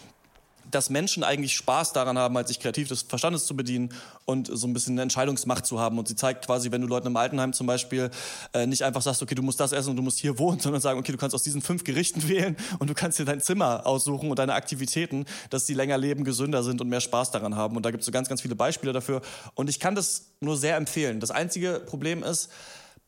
dass 0.71 0.89
Menschen 0.89 1.23
eigentlich 1.23 1.53
Spaß 1.53 1.93
daran 1.93 2.17
haben, 2.17 2.35
halt 2.35 2.47
sich 2.47 2.59
kreativ 2.59 2.87
des 2.87 3.03
Verstandes 3.03 3.45
zu 3.45 3.55
bedienen 3.55 3.89
und 4.25 4.49
so 4.51 4.65
ein 4.65 4.73
bisschen 4.73 4.95
eine 4.95 5.03
Entscheidungsmacht 5.03 5.67
zu 5.67 5.79
haben. 5.79 5.99
Und 5.99 6.07
sie 6.07 6.15
zeigt 6.15 6.45
quasi, 6.47 6.71
wenn 6.71 6.81
du 6.81 6.87
Leuten 6.87 7.07
im 7.07 7.15
Altenheim 7.15 7.53
zum 7.53 7.67
Beispiel 7.67 8.09
äh, 8.53 8.65
nicht 8.65 8.83
einfach 8.83 9.03
sagst, 9.03 9.21
okay, 9.21 9.35
du 9.35 9.43
musst 9.43 9.59
das 9.59 9.71
essen 9.71 9.91
und 9.91 9.97
du 9.97 10.01
musst 10.01 10.17
hier 10.17 10.39
wohnen, 10.39 10.59
sondern 10.61 10.81
sagen, 10.81 10.99
okay, 10.99 11.11
du 11.11 11.17
kannst 11.19 11.35
aus 11.35 11.43
diesen 11.43 11.61
fünf 11.61 11.83
Gerichten 11.83 12.27
wählen 12.27 12.57
und 12.79 12.89
du 12.89 12.95
kannst 12.95 13.19
dir 13.19 13.25
dein 13.25 13.39
Zimmer 13.39 13.85
aussuchen 13.85 14.31
und 14.31 14.39
deine 14.39 14.55
Aktivitäten, 14.55 15.25
dass 15.51 15.65
die 15.65 15.75
länger 15.75 15.99
leben, 15.99 16.23
gesünder 16.23 16.63
sind 16.63 16.81
und 16.81 16.89
mehr 16.89 17.01
Spaß 17.01 17.29
daran 17.29 17.55
haben. 17.55 17.75
Und 17.75 17.85
da 17.85 17.91
gibt 17.91 18.01
es 18.01 18.05
so 18.07 18.11
ganz, 18.11 18.27
ganz 18.27 18.41
viele 18.41 18.55
Beispiele 18.55 18.93
dafür. 18.93 19.21
Und 19.53 19.69
ich 19.69 19.79
kann 19.79 19.93
das 19.93 20.31
nur 20.39 20.57
sehr 20.57 20.77
empfehlen. 20.77 21.19
Das 21.19 21.29
einzige 21.29 21.81
Problem 21.85 22.23
ist, 22.23 22.49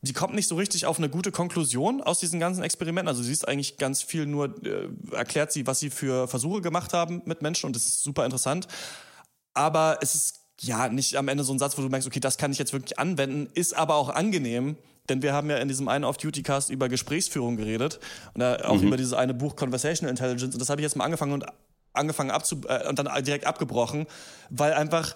die 0.02 0.12
kommt 0.12 0.34
nicht 0.34 0.46
so 0.46 0.56
richtig 0.56 0.86
auf 0.86 0.98
eine 0.98 1.08
gute 1.08 1.32
Konklusion 1.32 2.02
aus 2.02 2.20
diesen 2.20 2.38
ganzen 2.38 2.62
Experimenten. 2.62 3.08
Also 3.08 3.22
sie 3.22 3.32
ist 3.32 3.48
eigentlich 3.48 3.78
ganz 3.78 4.02
viel 4.02 4.26
nur, 4.26 4.54
äh, 4.64 4.88
erklärt 5.12 5.52
sie, 5.52 5.66
was 5.66 5.80
sie 5.80 5.90
für 5.90 6.28
Versuche 6.28 6.60
gemacht 6.60 6.92
haben 6.92 7.22
mit 7.24 7.42
Menschen 7.42 7.66
und 7.66 7.76
das 7.76 7.86
ist 7.86 8.02
super 8.02 8.24
interessant. 8.24 8.68
Aber 9.54 9.98
es 10.02 10.14
ist 10.14 10.40
ja 10.60 10.88
nicht 10.88 11.16
am 11.16 11.28
Ende 11.28 11.44
so 11.44 11.52
ein 11.52 11.58
Satz, 11.58 11.76
wo 11.76 11.82
du 11.82 11.88
merkst, 11.88 12.06
okay, 12.06 12.20
das 12.20 12.38
kann 12.38 12.52
ich 12.52 12.58
jetzt 12.58 12.72
wirklich 12.72 12.98
anwenden, 12.98 13.48
ist 13.54 13.76
aber 13.76 13.96
auch 13.96 14.08
angenehm. 14.08 14.76
Denn 15.08 15.22
wir 15.22 15.32
haben 15.32 15.48
ja 15.50 15.58
in 15.58 15.68
diesem 15.68 15.88
einen 15.88 16.04
Off-Duty-Cast 16.04 16.70
über 16.70 16.88
Gesprächsführung 16.88 17.56
geredet 17.56 18.00
und 18.34 18.40
da 18.40 18.56
auch 18.64 18.82
über 18.82 18.96
dieses 18.96 19.12
eine 19.12 19.34
Buch 19.34 19.54
Conversational 19.54 20.10
Intelligence. 20.10 20.54
Und 20.54 20.60
das 20.60 20.68
habe 20.68 20.80
ich 20.80 20.84
jetzt 20.84 20.96
mal 20.96 21.04
angefangen 21.04 21.32
und 21.32 21.46
angefangen 21.92 22.30
abzu 22.30 22.60
äh, 22.68 22.88
und 22.88 22.98
dann 22.98 23.08
direkt 23.24 23.46
abgebrochen, 23.46 24.06
weil 24.50 24.72
einfach 24.72 25.14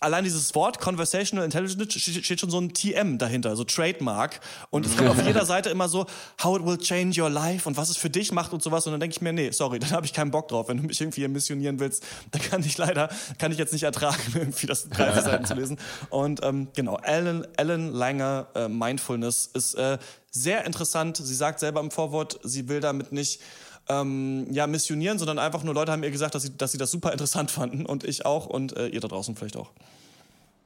allein 0.00 0.24
dieses 0.24 0.54
Wort 0.54 0.80
Conversational 0.80 1.44
Intelligence 1.44 1.94
steht 1.94 2.40
schon 2.40 2.50
so 2.50 2.60
ein 2.60 2.74
TM 2.74 3.18
dahinter, 3.18 3.56
so 3.56 3.64
Trademark. 3.64 4.40
Und 4.70 4.86
es 4.86 4.96
kommt 4.96 5.08
auf 5.08 5.22
jeder 5.26 5.46
Seite 5.46 5.70
immer 5.70 5.88
so, 5.88 6.06
how 6.42 6.58
it 6.58 6.64
will 6.64 6.78
change 6.78 7.20
your 7.20 7.30
life 7.30 7.68
und 7.68 7.76
was 7.76 7.88
es 7.88 7.96
für 7.96 8.10
dich 8.10 8.32
macht 8.32 8.52
und 8.52 8.62
sowas. 8.62 8.86
Und 8.86 8.92
dann 8.92 9.00
denke 9.00 9.14
ich 9.14 9.22
mir, 9.22 9.32
nee, 9.32 9.50
sorry, 9.50 9.78
dann 9.80 9.90
habe 9.90 10.06
ich 10.06 10.12
keinen 10.12 10.30
Bock 10.30 10.48
drauf. 10.48 10.68
Wenn 10.68 10.76
du 10.76 10.82
mich 10.82 11.00
irgendwie 11.00 11.22
hier 11.22 11.28
missionieren 11.28 11.80
willst, 11.80 12.04
dann 12.30 12.42
kann 12.42 12.62
ich 12.62 12.76
leider, 12.76 13.08
kann 13.38 13.52
ich 13.52 13.58
jetzt 13.58 13.72
nicht 13.72 13.84
ertragen, 13.84 14.20
irgendwie 14.34 14.66
das 14.66 14.84
in 14.84 14.90
30 14.90 15.22
Seiten 15.22 15.44
zu 15.44 15.54
lesen. 15.54 15.78
Und 16.10 16.40
ähm, 16.42 16.68
genau, 16.74 16.96
Alan, 16.96 17.46
Alan 17.56 17.92
Langer 17.92 18.48
äh, 18.54 18.68
Mindfulness 18.68 19.50
ist 19.54 19.74
äh, 19.74 19.98
sehr 20.30 20.64
interessant. 20.66 21.16
Sie 21.16 21.34
sagt 21.34 21.60
selber 21.60 21.80
im 21.80 21.90
Vorwort, 21.90 22.38
sie 22.42 22.68
will 22.68 22.80
damit 22.80 23.12
nicht 23.12 23.40
ähm, 23.88 24.46
ja, 24.50 24.66
missionieren, 24.66 25.18
sondern 25.18 25.38
einfach 25.38 25.62
nur 25.62 25.74
Leute 25.74 25.92
haben 25.92 26.02
ihr 26.02 26.10
gesagt, 26.10 26.34
dass 26.34 26.42
sie, 26.42 26.56
dass 26.56 26.72
sie 26.72 26.78
das 26.78 26.90
super 26.90 27.12
interessant 27.12 27.50
fanden 27.50 27.86
und 27.86 28.04
ich 28.04 28.26
auch 28.26 28.46
und 28.46 28.76
äh, 28.76 28.88
ihr 28.88 29.00
da 29.00 29.08
draußen 29.08 29.34
vielleicht 29.36 29.56
auch. 29.56 29.70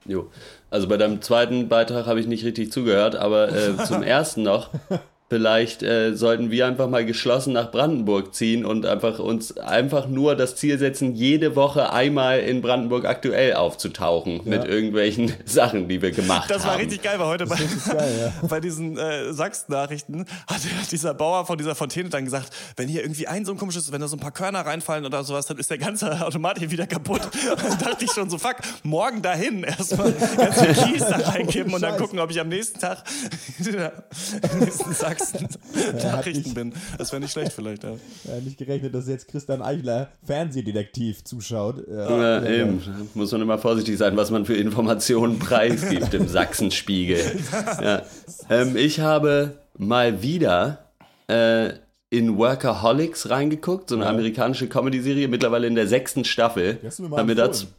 Jo. 0.04 0.30
Also 0.70 0.88
bei 0.88 0.96
deinem 0.96 1.22
zweiten 1.22 1.68
Beitrag 1.68 2.06
habe 2.06 2.20
ich 2.20 2.26
nicht 2.26 2.44
richtig 2.44 2.72
zugehört, 2.72 3.14
aber 3.14 3.52
äh, 3.52 3.76
zum 3.84 4.02
ersten 4.02 4.42
noch. 4.42 4.70
Vielleicht 5.32 5.82
äh, 5.82 6.14
sollten 6.14 6.50
wir 6.50 6.66
einfach 6.66 6.90
mal 6.90 7.06
geschlossen 7.06 7.54
nach 7.54 7.70
Brandenburg 7.70 8.34
ziehen 8.34 8.66
und 8.66 8.84
einfach 8.84 9.18
uns 9.18 9.56
einfach 9.56 10.06
nur 10.06 10.36
das 10.36 10.56
Ziel 10.56 10.78
setzen, 10.78 11.14
jede 11.14 11.56
Woche 11.56 11.90
einmal 11.90 12.40
in 12.40 12.60
Brandenburg 12.60 13.06
aktuell 13.06 13.54
aufzutauchen 13.54 14.42
mit 14.44 14.66
irgendwelchen 14.66 15.32
Sachen, 15.46 15.88
die 15.88 16.02
wir 16.02 16.10
gemacht 16.10 16.50
Das 16.50 16.64
haben. 16.64 16.72
war 16.72 16.78
richtig 16.78 17.00
geil, 17.00 17.18
weil 17.18 17.28
heute 17.28 17.46
bei, 17.46 17.56
geil, 17.56 18.32
bei 18.46 18.60
diesen 18.60 18.98
äh, 18.98 19.32
Sachsen-Nachrichten 19.32 20.26
hat 20.46 20.60
dieser 20.92 21.14
Bauer 21.14 21.46
von 21.46 21.56
dieser 21.56 21.74
Fontäne 21.74 22.10
dann 22.10 22.26
gesagt, 22.26 22.50
wenn 22.76 22.88
hier 22.88 23.00
irgendwie 23.00 23.26
ein 23.26 23.46
so 23.46 23.52
ein 23.52 23.58
komisches, 23.58 23.90
wenn 23.90 24.02
da 24.02 24.08
so 24.08 24.16
ein 24.16 24.20
paar 24.20 24.32
Körner 24.32 24.66
reinfallen 24.66 25.06
oder 25.06 25.24
sowas, 25.24 25.46
dann 25.46 25.56
ist 25.56 25.70
der 25.70 25.78
ganze 25.78 26.10
Automat 26.26 26.58
hier 26.58 26.70
wieder 26.70 26.86
kaputt. 26.86 27.22
Und 27.24 27.64
dann 27.64 27.78
dachte 27.78 28.04
ich 28.04 28.12
schon 28.12 28.28
so, 28.28 28.36
fuck, 28.36 28.56
morgen 28.82 29.22
dahin 29.22 29.64
erstmal 29.64 30.12
ganz 30.12 30.60
viel 30.60 30.74
Kies 30.74 31.06
da 31.06 31.16
reingeben 31.16 31.72
und 31.72 31.80
dann 31.80 31.96
gucken, 31.96 32.18
ob 32.18 32.30
ich 32.30 32.38
am 32.38 32.50
nächsten 32.50 32.78
Tag 32.78 33.02
im 33.58 34.58
nächsten 34.58 34.92
Sachsen-Nachrichten 35.26 36.54
bin. 36.54 36.72
Das 36.98 37.12
wäre 37.12 37.20
nicht 37.22 37.32
schlecht 37.32 37.52
vielleicht, 37.52 37.84
ja. 37.84 37.90
Ja, 38.24 38.40
nicht 38.40 38.58
gerechnet, 38.58 38.94
dass 38.94 39.08
jetzt 39.08 39.28
Christian 39.28 39.62
Eichler 39.62 40.08
Fernsehdetektiv 40.24 41.24
zuschaut. 41.24 41.82
Ja, 41.88 42.44
eben. 42.44 42.82
Muss 43.14 43.32
man 43.32 43.42
immer 43.42 43.58
vorsichtig 43.58 43.98
sein, 43.98 44.16
was 44.16 44.30
man 44.30 44.44
für 44.44 44.54
Informationen 44.56 45.38
preisgibt 45.38 46.14
im 46.14 46.28
Sachsenspiegel. 46.28 47.20
Ja. 47.82 48.02
Ähm, 48.50 48.76
ich 48.76 49.00
habe 49.00 49.56
mal 49.76 50.22
wieder 50.22 50.78
äh, 51.28 51.70
in 52.10 52.36
Workaholics 52.36 53.30
reingeguckt, 53.30 53.88
so 53.88 53.96
eine 53.96 54.06
amerikanische 54.06 54.68
Comedy-Serie, 54.68 55.28
mittlerweile 55.28 55.66
in 55.66 55.74
der 55.74 55.86
sechsten 55.86 56.24
Staffel. 56.24 56.74
Die 56.82 56.86
hast 56.86 56.98
du 56.98 57.04
mir 57.04 57.08
mal 57.08 57.18
Haben 57.18 57.28
wir 57.28 57.34
da 57.34 57.46
empfohlen. 57.46 57.68
z- 57.68 57.74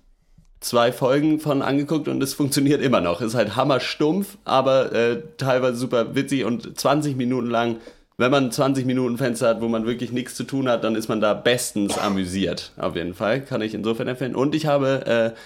zwei 0.63 0.91
Folgen 0.91 1.39
von 1.39 1.61
angeguckt 1.61 2.07
und 2.07 2.21
es 2.23 2.33
funktioniert 2.33 2.81
immer 2.81 3.01
noch. 3.01 3.21
Ist 3.21 3.35
halt 3.35 3.55
hammerstumpf, 3.55 4.37
aber 4.45 4.91
äh, 4.93 5.21
teilweise 5.37 5.77
super 5.77 6.15
witzig 6.15 6.45
und 6.45 6.77
20 6.79 7.15
Minuten 7.15 7.49
lang. 7.49 7.77
Wenn 8.17 8.31
man 8.31 8.51
20 8.51 8.85
Minuten 8.85 9.17
Fenster 9.17 9.49
hat, 9.49 9.61
wo 9.61 9.67
man 9.67 9.85
wirklich 9.85 10.11
nichts 10.11 10.35
zu 10.35 10.43
tun 10.43 10.69
hat, 10.69 10.83
dann 10.83 10.95
ist 10.95 11.09
man 11.09 11.19
da 11.19 11.33
bestens 11.33 11.97
amüsiert. 11.97 12.71
Auf 12.77 12.95
jeden 12.95 13.13
Fall. 13.13 13.41
Kann 13.41 13.61
ich 13.61 13.73
insofern 13.73 14.07
empfehlen. 14.07 14.35
Und 14.35 14.53
ich 14.53 14.67
habe 14.67 15.33
äh, 15.35 15.39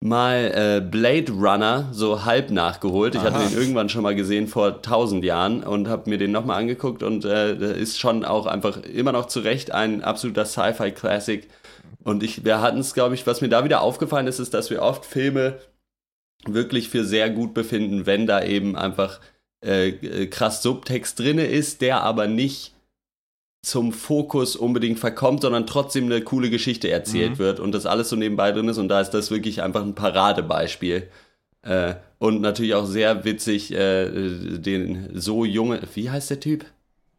mal 0.00 0.52
äh, 0.54 0.80
Blade 0.80 1.32
Runner 1.32 1.88
so 1.92 2.24
halb 2.24 2.50
nachgeholt. 2.50 3.14
Ich 3.14 3.20
hatte 3.20 3.38
den 3.38 3.56
irgendwann 3.56 3.88
schon 3.88 4.02
mal 4.02 4.14
gesehen 4.14 4.48
vor 4.48 4.82
tausend 4.82 5.24
Jahren 5.24 5.62
und 5.62 5.88
habe 5.88 6.08
mir 6.08 6.18
den 6.18 6.32
nochmal 6.32 6.60
angeguckt 6.60 7.02
und 7.02 7.24
äh, 7.24 7.78
ist 7.78 7.98
schon 7.98 8.24
auch 8.24 8.46
einfach 8.46 8.82
immer 8.82 9.12
noch 9.12 9.26
zu 9.26 9.40
Recht 9.40 9.70
ein 9.72 10.02
absoluter 10.02 10.46
Sci-Fi-Classic. 10.46 11.48
Und 12.02 12.22
ich, 12.22 12.44
wir 12.44 12.60
hatten 12.60 12.78
es, 12.78 12.94
glaube 12.94 13.14
ich, 13.14 13.26
was 13.26 13.40
mir 13.40 13.48
da 13.48 13.64
wieder 13.64 13.82
aufgefallen 13.82 14.26
ist, 14.26 14.38
ist, 14.38 14.54
dass 14.54 14.70
wir 14.70 14.82
oft 14.82 15.04
Filme 15.04 15.58
wirklich 16.46 16.88
für 16.88 17.04
sehr 17.04 17.30
gut 17.30 17.54
befinden, 17.54 18.06
wenn 18.06 18.26
da 18.26 18.44
eben 18.44 18.76
einfach 18.76 19.20
äh, 19.64 19.88
äh, 19.88 20.26
krass 20.26 20.62
Subtext 20.62 21.18
drinne 21.18 21.46
ist, 21.46 21.80
der 21.80 22.02
aber 22.02 22.26
nicht 22.26 22.74
zum 23.62 23.92
Fokus 23.92 24.54
unbedingt 24.54 25.00
verkommt, 25.00 25.42
sondern 25.42 25.66
trotzdem 25.66 26.04
eine 26.04 26.22
coole 26.22 26.50
Geschichte 26.50 26.88
erzählt 26.88 27.38
wird 27.38 27.58
und 27.58 27.72
das 27.72 27.84
alles 27.84 28.08
so 28.08 28.14
nebenbei 28.14 28.52
drin 28.52 28.68
ist 28.68 28.78
und 28.78 28.88
da 28.88 29.00
ist 29.00 29.10
das 29.10 29.32
wirklich 29.32 29.60
einfach 29.60 29.82
ein 29.82 29.96
Paradebeispiel. 29.96 31.08
Äh, 31.62 31.94
und 32.18 32.40
natürlich 32.40 32.74
auch 32.74 32.86
sehr 32.86 33.24
witzig, 33.24 33.72
äh, 33.72 34.08
den 34.58 35.08
so 35.14 35.44
junge, 35.44 35.80
wie 35.94 36.10
heißt 36.10 36.30
der 36.30 36.38
Typ? 36.38 36.64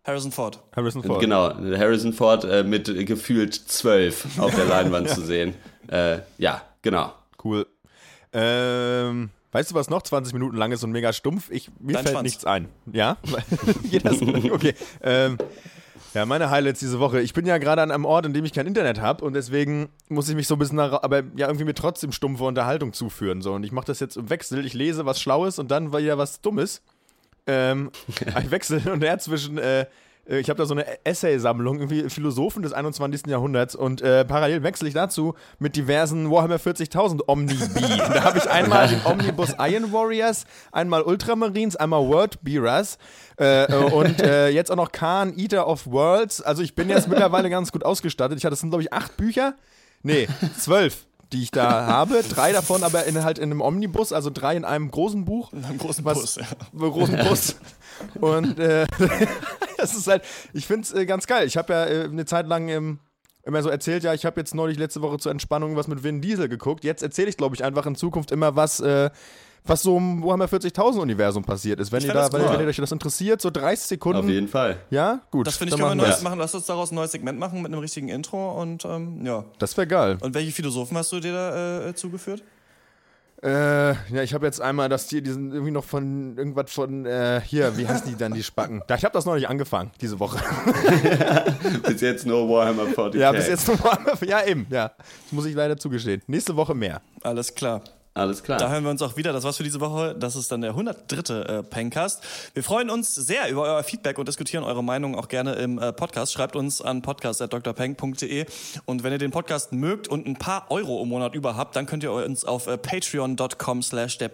Harrison 0.07 0.31
Ford. 0.31 0.59
Harrison 0.75 1.03
Ford. 1.03 1.19
Genau, 1.19 1.53
Harrison 1.77 2.13
Ford 2.13 2.45
äh, 2.45 2.63
mit 2.63 2.85
gefühlt 3.05 3.53
zwölf 3.53 4.39
auf 4.39 4.55
der 4.55 4.65
Leinwand 4.69 5.09
zu 5.09 5.21
sehen. 5.21 5.53
Äh, 5.87 6.19
ja, 6.37 6.61
genau. 6.81 7.13
Cool. 7.43 7.67
Ähm, 8.33 9.29
weißt 9.51 9.71
du, 9.71 9.75
was 9.75 9.89
noch 9.89 10.01
20 10.01 10.33
Minuten 10.33 10.55
lang 10.57 10.71
ist 10.71 10.83
und 10.83 10.91
mega 10.91 11.11
stumpf? 11.13 11.49
Ich, 11.51 11.69
mir 11.79 11.93
Dein 11.93 12.03
fällt 12.03 12.13
Schwanz. 12.15 12.23
nichts 12.23 12.45
ein. 12.45 12.69
Ja? 12.91 13.17
Okay. 14.51 14.73
Ähm, 15.01 15.37
Ja, 16.13 16.25
meine 16.25 16.49
Highlights 16.49 16.79
diese 16.79 16.99
Woche. 16.99 17.21
Ich 17.21 17.33
bin 17.33 17.45
ja 17.45 17.57
gerade 17.57 17.81
an 17.81 17.91
einem 17.91 18.05
Ort, 18.05 18.25
in 18.25 18.33
dem 18.33 18.45
ich 18.45 18.53
kein 18.53 18.65
Internet 18.65 19.01
habe 19.01 19.23
und 19.25 19.33
deswegen 19.33 19.89
muss 20.09 20.29
ich 20.29 20.35
mich 20.35 20.47
so 20.47 20.55
ein 20.55 20.59
bisschen, 20.59 20.77
nach, 20.77 21.03
aber 21.03 21.23
ja, 21.35 21.47
irgendwie 21.47 21.65
mir 21.65 21.73
trotzdem 21.75 22.11
stumpfe 22.11 22.45
Unterhaltung 22.45 22.93
zuführen. 22.93 23.41
So. 23.41 23.53
Und 23.53 23.63
ich 23.63 23.71
mache 23.71 23.85
das 23.87 23.99
jetzt 23.99 24.15
im 24.17 24.29
Wechsel. 24.29 24.65
Ich 24.65 24.73
lese 24.73 25.05
was 25.05 25.19
Schlaues 25.19 25.59
und 25.59 25.69
dann 25.69 25.93
wieder 25.93 26.17
was 26.17 26.41
Dummes. 26.41 26.81
Ähm, 27.47 27.91
ein 28.35 28.51
Wechsel 28.51 28.81
und 28.89 29.03
er 29.03 29.19
zwischen 29.19 29.57
äh, 29.57 29.85
äh, 30.29 30.39
ich 30.39 30.49
habe 30.49 30.57
da 30.57 30.65
so 30.65 30.73
eine 30.73 30.85
Essay-Sammlung, 31.05 31.77
irgendwie 31.79 32.09
Philosophen 32.09 32.63
des 32.63 32.73
21. 32.73 33.27
Jahrhunderts 33.27 33.75
und 33.75 34.01
äh, 34.01 34.25
parallel 34.25 34.63
wechsle 34.63 34.87
ich 34.87 34.93
dazu 34.93 35.35
mit 35.59 35.75
diversen 35.75 36.29
Warhammer 36.29 36.57
40.000 36.57 37.21
Omnibi. 37.27 37.97
da 37.97 38.23
habe 38.23 38.37
ich 38.37 38.49
einmal 38.49 38.87
den 38.87 39.01
Omnibus 39.05 39.55
Iron 39.59 39.91
Warriors, 39.91 40.45
einmal 40.71 41.01
Ultramarines, 41.01 41.75
einmal 41.75 42.07
World 42.07 42.43
Beerers 42.43 42.97
äh, 43.39 43.63
äh, 43.63 43.91
und 43.91 44.21
äh, 44.21 44.49
jetzt 44.57 44.71
auch 44.71 44.75
noch 44.75 44.91
Khan, 44.91 45.37
Eater 45.37 45.67
of 45.67 45.87
Worlds. 45.87 46.41
Also 46.41 46.61
ich 46.63 46.75
bin 46.75 46.89
jetzt 46.89 47.07
mittlerweile 47.07 47.49
ganz 47.49 47.71
gut 47.71 47.83
ausgestattet. 47.83 48.37
Ich 48.37 48.45
hatte, 48.45 48.51
das 48.51 48.59
sind 48.59 48.69
glaube 48.69 48.83
ich 48.83 48.93
acht 48.93 49.17
Bücher. 49.17 49.55
Nee, 50.03 50.27
zwölf 50.57 51.07
die 51.33 51.43
ich 51.43 51.51
da 51.51 51.85
habe. 51.85 52.23
Drei 52.23 52.51
davon 52.51 52.83
aber 52.83 53.05
in, 53.05 53.23
halt 53.23 53.37
in 53.37 53.45
einem 53.45 53.61
Omnibus, 53.61 54.13
also 54.13 54.29
drei 54.29 54.55
in 54.55 54.65
einem 54.65 54.91
großen 54.91 55.25
Buch. 55.25 55.51
In 55.53 55.65
einem 55.65 55.77
großen 55.77 56.05
was, 56.05 56.19
Bus, 56.19 56.35
ja. 56.35 56.45
Großen 56.77 57.17
Bus. 57.27 57.55
Und 58.19 58.59
äh, 58.59 58.85
das 59.77 59.95
ist 59.95 60.07
halt, 60.07 60.23
ich 60.53 60.65
finde 60.65 60.83
es 60.83 60.93
äh, 60.93 61.05
ganz 61.05 61.27
geil. 61.27 61.47
Ich 61.47 61.57
habe 61.57 61.73
ja 61.73 61.85
äh, 61.85 62.03
eine 62.05 62.25
Zeit 62.25 62.47
lang 62.47 62.69
ähm, 62.69 62.99
immer 63.43 63.63
so 63.63 63.69
erzählt, 63.69 64.03
ja, 64.03 64.13
ich 64.13 64.25
habe 64.25 64.39
jetzt 64.39 64.53
neulich 64.53 64.77
letzte 64.77 65.01
Woche 65.01 65.17
zur 65.17 65.31
Entspannung 65.31 65.75
was 65.75 65.87
mit 65.87 66.03
Vin 66.03 66.21
Diesel 66.21 66.49
geguckt. 66.49 66.83
Jetzt 66.83 67.01
erzähle 67.01 67.29
ich, 67.29 67.37
glaube 67.37 67.55
ich, 67.55 67.63
einfach 67.63 67.85
in 67.85 67.95
Zukunft 67.95 68.31
immer 68.31 68.55
was, 68.55 68.79
äh, 68.79 69.09
was 69.69 69.81
so 69.81 69.97
im 69.97 70.23
Warhammer 70.23 70.45
40.000 70.45 70.99
Universum 70.99 71.43
passiert 71.43 71.79
ist. 71.79 71.91
Wenn, 71.91 72.01
ihr, 72.03 72.07
da, 72.09 72.21
das 72.21 72.33
wenn, 72.33 72.41
cool. 72.41 72.53
wenn 72.53 72.61
ihr 72.61 72.67
euch 72.67 72.77
das 72.77 72.91
interessiert, 72.91 73.41
so 73.41 73.49
30 73.49 73.85
Sekunden. 73.85 74.19
Auf 74.19 74.29
jeden 74.29 74.47
Fall. 74.47 74.77
Ja, 74.89 75.21
gut. 75.31 75.47
Das 75.47 75.57
finde 75.57 75.73
ich, 75.73 75.79
können 75.79 75.89
wir 75.91 75.95
machen 75.95 76.09
neues 76.09 76.21
machen. 76.21 76.39
Lass 76.39 76.55
uns 76.55 76.65
daraus 76.65 76.91
ein 76.91 76.95
neues 76.95 77.11
Segment 77.11 77.39
machen 77.39 77.61
mit 77.61 77.71
einem 77.71 77.81
richtigen 77.81 78.09
Intro 78.09 78.61
und 78.61 78.85
ähm, 78.85 79.25
ja. 79.25 79.45
Das 79.59 79.75
wäre 79.77 79.87
geil. 79.87 80.17
Und 80.21 80.33
welche 80.33 80.51
Philosophen 80.51 80.97
hast 80.97 81.11
du 81.11 81.19
dir 81.19 81.33
da 81.33 81.89
äh, 81.89 81.95
zugeführt? 81.95 82.43
Äh, 83.43 83.91
ja, 83.91 84.23
ich 84.23 84.33
habe 84.33 84.47
jetzt 84.47 84.59
einmal 84.59 84.89
das 84.89 85.09
hier, 85.09 85.21
die 85.21 85.29
sind 85.29 85.53
irgendwie 85.53 85.71
noch 85.71 85.83
von 85.83 86.35
irgendwas 86.37 86.71
von, 86.71 87.05
äh, 87.05 87.39
hier, 87.45 87.77
wie 87.77 87.87
heißen 87.87 88.09
die 88.09 88.15
dann, 88.15 88.33
die 88.33 88.41
Spacken? 88.41 88.81
Da, 88.87 88.95
ich 88.95 89.03
habe 89.03 89.13
das 89.13 89.25
noch 89.25 89.35
nicht 89.35 89.47
angefangen, 89.47 89.91
diese 90.01 90.19
Woche. 90.19 90.39
bis 91.83 92.01
jetzt 92.01 92.25
nur 92.25 92.49
Warhammer 92.49 92.85
40k. 92.85 93.17
ja, 93.17 93.31
bis 93.31 93.47
jetzt 93.47 93.67
nochmal, 93.67 93.99
ja 94.25 94.43
eben, 94.43 94.65
ja. 94.71 94.91
Das 94.97 95.31
muss 95.31 95.45
ich 95.45 95.53
leider 95.53 95.77
zugestehen. 95.77 96.23
Nächste 96.25 96.55
Woche 96.55 96.73
mehr. 96.73 97.01
Alles 97.21 97.53
klar. 97.53 97.83
Alles 98.17 98.43
klar. 98.43 98.57
Da 98.57 98.69
hören 98.69 98.83
wir 98.83 98.89
uns 98.89 99.01
auch 99.01 99.15
wieder. 99.15 99.31
Das 99.33 99.43
war's 99.43 99.57
für 99.57 99.63
diese 99.63 99.79
Woche. 99.79 100.15
Das 100.19 100.35
ist 100.35 100.51
dann 100.51 100.61
der 100.61 100.71
103. 100.71 101.33
Äh, 101.33 101.63
Pencast. 101.63 102.23
Wir 102.53 102.63
freuen 102.63 102.89
uns 102.89 103.13
sehr 103.13 103.49
über 103.49 103.63
euer 103.63 103.83
Feedback 103.83 104.17
und 104.17 104.27
diskutieren 104.27 104.63
eure 104.63 104.83
Meinung 104.83 105.15
auch 105.15 105.27
gerne 105.27 105.53
im 105.53 105.77
äh, 105.79 105.93
Podcast. 105.93 106.33
Schreibt 106.33 106.55
uns 106.55 106.81
an 106.81 107.01
podcast.drpeng.de 107.01 108.45
und 108.85 109.03
wenn 109.03 109.11
ihr 109.11 109.19
den 109.19 109.31
Podcast 109.31 109.71
mögt 109.71 110.07
und 110.07 110.25
ein 110.25 110.35
paar 110.35 110.71
Euro 110.71 111.01
im 111.01 111.09
Monat 111.09 111.35
über 111.35 111.55
habt, 111.55 111.75
dann 111.75 111.85
könnt 111.85 112.03
ihr 112.03 112.11
uns 112.11 112.43
auf 112.43 112.67
äh, 112.67 112.77
patreon.com 112.77 113.83
slash 113.83 114.17
der 114.17 114.31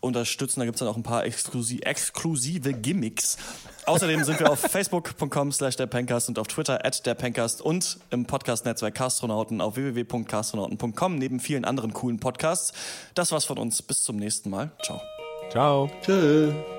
unterstützen. 0.00 0.60
Da 0.60 0.66
gibt's 0.66 0.78
dann 0.78 0.88
auch 0.88 0.96
ein 0.96 1.02
paar 1.02 1.24
exklusi 1.24 1.80
exklusive 1.80 2.72
Gimmicks. 2.72 3.36
Außerdem 3.86 4.24
sind 4.24 4.40
wir 4.40 4.50
auf 4.50 4.58
facebook.com 4.58 5.52
slash 5.52 5.76
der 5.76 5.86
Pencast 5.86 6.28
und 6.28 6.38
auf 6.38 6.48
Twitter 6.48 6.84
at 6.84 7.06
der 7.06 7.14
Pencast 7.14 7.62
und 7.62 7.98
im 8.10 8.26
Podcast-Netzwerk 8.26 8.94
Castronauten 8.94 9.60
auf 9.60 9.76
www.castronauten.com 9.76 11.16
neben 11.16 11.38
vielen 11.38 11.64
anderen 11.64 11.92
coolen 11.92 12.18
Podcasts. 12.18 12.72
Das 13.14 13.30
war's 13.32 13.44
von 13.44 13.58
uns. 13.58 13.82
Bis 13.82 14.02
zum 14.02 14.16
nächsten 14.16 14.50
Mal. 14.50 14.72
Ciao. 14.82 15.00
Ciao. 15.50 15.90
Tschüss. 16.02 16.75